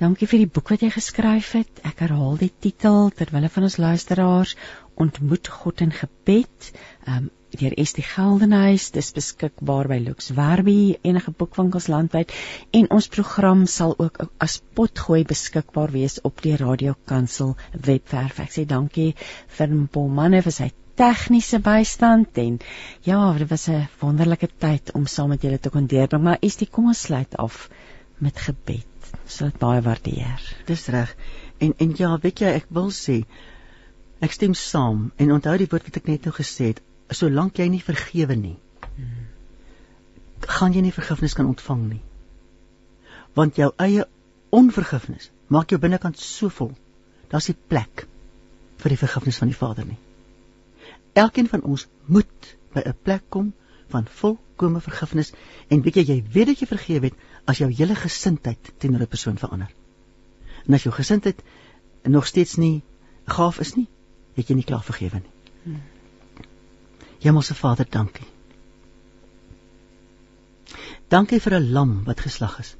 Dankie 0.00 0.26
vir 0.30 0.44
die 0.44 0.48
boek 0.48 0.72
wat 0.72 0.82
jy 0.82 0.90
geskryf 0.94 1.52
het. 1.58 1.82
Ek 1.84 2.00
herhaal 2.00 2.38
die 2.40 2.52
titel 2.64 3.10
ter 3.12 3.28
wille 3.34 3.50
van 3.52 3.68
ons 3.68 3.76
luisteraars 3.76 4.56
ontmoet 5.00 5.48
God 5.60 5.82
in 5.84 5.92
gebed. 5.92 6.72
Um, 7.06 7.28
deur 7.58 7.74
Estie 7.82 8.04
Geldenhuis, 8.06 8.90
dis 8.94 9.10
beskikbaar 9.16 9.88
by 9.90 9.98
Lux 10.02 10.30
Werby 10.36 10.96
enige 11.02 11.32
boekwinkels 11.36 11.88
landwyd 11.90 12.32
en 12.76 12.88
ons 12.94 13.08
program 13.10 13.64
sal 13.70 13.96
ook 13.98 14.20
as 14.46 14.58
potgooi 14.78 15.24
beskikbaar 15.28 15.90
wees 15.94 16.20
op 16.28 16.42
die 16.44 16.54
Radio 16.60 16.94
Kansel 17.10 17.56
webwerf. 17.74 18.38
Ek 18.44 18.54
sê 18.54 18.66
dankie 18.68 19.14
vir 19.58 19.74
Paul 19.92 20.08
Manne 20.20 20.42
vir 20.46 20.54
sy 20.54 20.70
tegniese 21.00 21.62
bystand 21.64 22.38
en 22.42 22.58
ja, 23.06 23.20
dit 23.38 23.50
was 23.50 23.68
'n 23.68 23.88
wonderlike 24.00 24.48
tyd 24.58 24.94
om 24.94 25.06
saam 25.06 25.30
met 25.34 25.42
julle 25.42 25.58
te 25.58 25.70
kon 25.70 25.86
deurbring, 25.86 26.22
maar 26.22 26.38
Estie, 26.40 26.68
kom 26.68 26.86
ons 26.86 27.00
sluit 27.00 27.36
af 27.36 27.68
met 28.18 28.36
gebed. 28.38 28.86
Ons 29.24 29.36
sal 29.36 29.50
dit 29.50 29.58
baie 29.58 29.80
waardeer. 29.80 30.56
Dis 30.66 30.86
reg. 30.88 31.16
En 31.58 31.74
en 31.78 31.94
ja, 31.96 32.18
weet 32.18 32.40
jy, 32.40 32.46
ek 32.46 32.66
wil 32.70 32.90
sê 32.90 33.24
Ek 34.20 34.34
stem 34.36 34.52
saam 34.52 35.12
en 35.16 35.30
onthou 35.32 35.54
die 35.56 35.66
woord 35.72 35.86
wat 35.88 35.94
ek 35.96 36.08
net 36.10 36.26
nou 36.28 36.32
gesê 36.36 36.66
het, 36.70 36.80
solank 37.10 37.58
jy 37.58 37.68
nie 37.68 37.82
vergewe 37.82 38.36
nie, 38.36 38.56
gaan 40.46 40.72
jy 40.72 40.82
nie 40.84 40.94
vergifnis 40.94 41.34
kan 41.34 41.48
ontvang 41.50 41.82
nie. 41.88 42.02
Want 43.34 43.58
jou 43.60 43.70
eie 43.78 44.06
onvergifnis 44.50 45.30
maak 45.48 45.70
jou 45.70 45.78
binnekant 45.82 46.18
so 46.18 46.48
vol. 46.48 46.72
Daar's 47.30 47.48
nie 47.50 47.58
plek 47.70 48.06
vir 48.80 48.94
die 48.94 49.00
vergifnis 49.00 49.38
van 49.38 49.50
die 49.50 49.58
Vader 49.58 49.86
nie. 49.86 49.98
Elkeen 51.18 51.50
van 51.50 51.62
ons 51.62 51.86
moet 52.06 52.54
by 52.74 52.82
'n 52.86 52.96
plek 53.02 53.22
kom 53.28 53.52
van 53.90 54.06
volkomme 54.06 54.80
vergifnis 54.80 55.32
en 55.68 55.82
weet 55.82 55.96
jy 55.96 56.04
jy 56.12 56.24
weet 56.34 56.46
dat 56.46 56.60
jy 56.60 56.66
vergewe 56.66 57.10
het 57.10 57.16
as 57.44 57.58
jou 57.58 57.70
hele 57.70 57.94
gesindheid 57.94 58.72
teenoor 58.78 59.02
'n 59.02 59.14
persoon 59.14 59.38
verander. 59.38 59.70
En 60.66 60.74
as 60.74 60.82
jou 60.82 60.94
gesindheid 60.94 61.42
nog 62.02 62.26
steeds 62.26 62.56
nie 62.56 62.82
gaaf 63.26 63.60
is 63.60 63.74
nie, 63.74 63.88
het 64.34 64.48
jy 64.48 64.54
nie 64.54 64.64
klaar 64.64 64.82
vergewe 64.82 65.18
nie. 65.18 65.39
Hemelse 67.20 67.54
Vader, 67.54 67.86
dankie. 67.90 68.26
Dankie 71.08 71.40
vir 71.40 71.54
'n 71.58 71.72
lam 71.72 72.04
wat 72.04 72.20
geslag 72.20 72.58
is. 72.58 72.76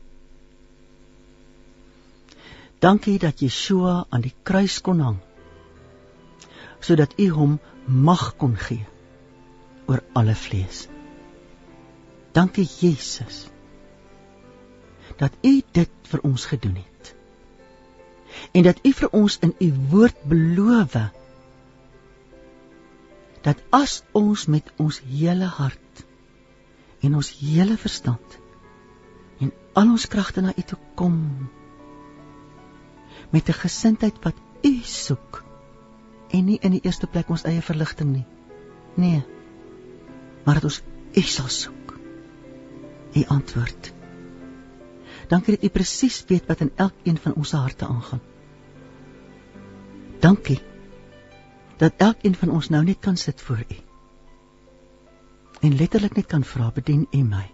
Dankie 2.79 3.19
dat 3.19 3.41
Yeshua 3.41 4.07
aan 4.09 4.21
die 4.21 4.35
kruis 4.43 4.81
kon 4.81 5.01
hang 5.01 5.19
sodat 6.81 7.13
U 7.19 7.29
hom 7.31 7.59
mag 7.85 8.37
kon 8.37 8.57
gee 8.57 8.87
oor 9.87 10.01
alle 10.13 10.35
vlees. 10.35 10.87
Dankie 12.33 12.65
Jesus 12.65 13.49
dat 15.21 15.33
U 15.43 15.63
dit 15.73 15.91
vir 16.03 16.21
ons 16.25 16.47
gedoen 16.47 16.77
het. 16.77 17.15
En 18.53 18.63
dat 18.63 18.79
U 18.87 18.93
vir 18.93 19.11
ons 19.13 19.39
in 19.45 19.55
U 19.59 19.73
woord 19.91 20.23
beloof 20.25 20.93
het 20.93 21.20
dat 23.43 23.63
as 23.71 24.03
ons 24.13 24.47
met 24.47 24.73
ons 24.77 25.01
hele 25.09 25.49
hart 25.61 26.05
en 27.01 27.17
ons 27.17 27.31
hele 27.41 27.77
verstand 27.81 28.39
en 29.41 29.53
al 29.73 29.95
ons 29.97 30.09
kragte 30.13 30.45
na 30.45 30.53
U 30.57 30.63
toe 30.63 30.79
kom 30.95 31.17
met 33.31 33.49
'n 33.49 33.61
gesindheid 33.63 34.25
wat 34.25 34.37
U 34.63 34.73
soek 34.85 35.45
en 36.31 36.45
nie 36.45 36.59
in 36.61 36.71
die 36.77 36.85
eerste 36.85 37.07
plek 37.07 37.31
ons 37.31 37.45
eie 37.45 37.63
verligting 37.63 38.13
nie. 38.13 38.27
Nee. 38.95 39.23
Maar 40.45 40.55
dat 40.55 40.65
ons 40.65 40.83
U 41.15 41.21
sal 41.21 41.49
soek. 41.49 41.99
U 43.15 43.25
antwoord. 43.27 43.93
Dankie 45.29 45.57
dat 45.57 45.65
U 45.65 45.69
presies 45.69 46.25
weet 46.27 46.47
wat 46.47 46.61
in 46.61 46.73
elkeen 46.77 47.19
van 47.19 47.35
ons 47.35 47.53
harte 47.53 47.87
aangaan. 47.87 48.21
Dankie 50.21 50.61
dat 51.81 51.97
elkeen 51.97 52.35
van 52.37 52.51
ons 52.53 52.69
nou 52.69 52.83
net 52.85 52.99
kan 53.01 53.17
sit 53.17 53.41
voor 53.41 53.65
U. 53.65 53.79
En 55.61 55.77
letterlik 55.77 56.17
net 56.17 56.27
kan 56.27 56.45
vra, 56.45 56.71
bedien 56.77 57.07
U 57.11 57.23
my. 57.25 57.47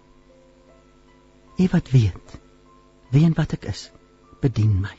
U 1.57 1.67
wat 1.71 1.89
weet 1.89 2.39
wie 3.11 3.23
en 3.23 3.33
wat 3.33 3.55
ek 3.55 3.69
is, 3.71 3.87
bedien 4.43 4.73
my. 4.83 4.95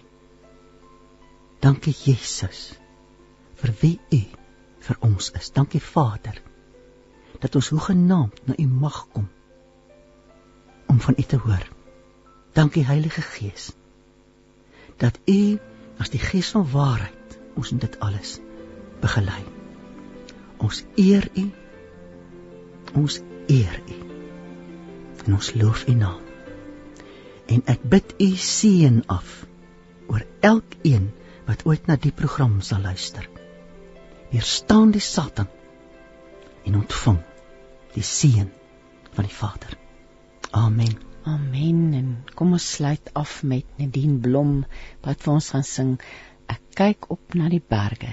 Dankie 1.61 1.93
Jesus 1.93 2.73
vir 3.61 3.75
wie 3.83 3.99
U 4.17 4.23
vir 4.89 5.01
ons 5.05 5.31
is. 5.37 5.53
Dankie 5.53 5.83
Vader 5.83 6.41
dat 7.39 7.55
ons 7.55 7.69
hoegenaamd 7.69 8.41
na 8.49 8.57
U 8.57 8.67
mag 8.67 9.05
kom 9.13 9.29
om 10.89 11.01
van 11.05 11.21
U 11.21 11.23
te 11.23 11.37
hoor. 11.37 11.69
Dankie 12.57 12.87
Heilige 12.89 13.23
Gees 13.23 13.75
dat 14.97 15.21
U 15.29 15.59
as 16.01 16.11
die 16.11 16.23
Gees 16.23 16.57
van 16.57 16.65
waarheid 16.73 17.41
ons 17.55 17.77
in 17.77 17.85
dit 17.85 18.01
alles 18.01 18.39
begelei. 19.03 19.43
Ons 20.59 20.83
eer 20.97 21.29
U. 21.35 21.45
Ons 22.99 23.20
eer 23.47 23.81
U. 23.87 23.99
En 25.27 25.39
ons 25.39 25.53
loof 25.55 25.85
U 25.89 25.95
naam. 25.95 26.20
En 27.49 27.62
ek 27.73 27.85
bid 27.89 28.15
U 28.20 28.31
seën 28.37 29.03
af 29.09 29.47
oor 30.09 30.25
elkeen 30.45 31.11
wat 31.49 31.65
ooit 31.65 31.87
na 31.89 31.97
die 31.97 32.12
program 32.12 32.61
sal 32.61 32.85
luister. 32.85 33.25
Weerstaan 34.33 34.93
die 34.93 35.05
Satan 35.05 35.49
en 36.69 36.81
ontvang 36.83 37.20
die 37.95 38.05
seën 38.05 38.51
van 39.16 39.25
die 39.25 39.35
Vader. 39.35 39.77
Amen. 40.51 40.99
Amen. 41.29 41.81
En 41.95 42.09
kom 42.35 42.53
ons 42.57 42.70
sluit 42.77 43.11
af 43.12 43.43
met 43.43 43.65
Nadine 43.81 44.19
Blom 44.25 44.65
wat 45.05 45.25
vir 45.25 45.35
ons 45.35 45.51
gaan 45.55 45.66
sing. 45.66 45.97
Ek 46.49 46.62
kyk 46.77 47.09
op 47.12 47.37
na 47.37 47.49
die 47.53 47.65
berge. 47.65 48.12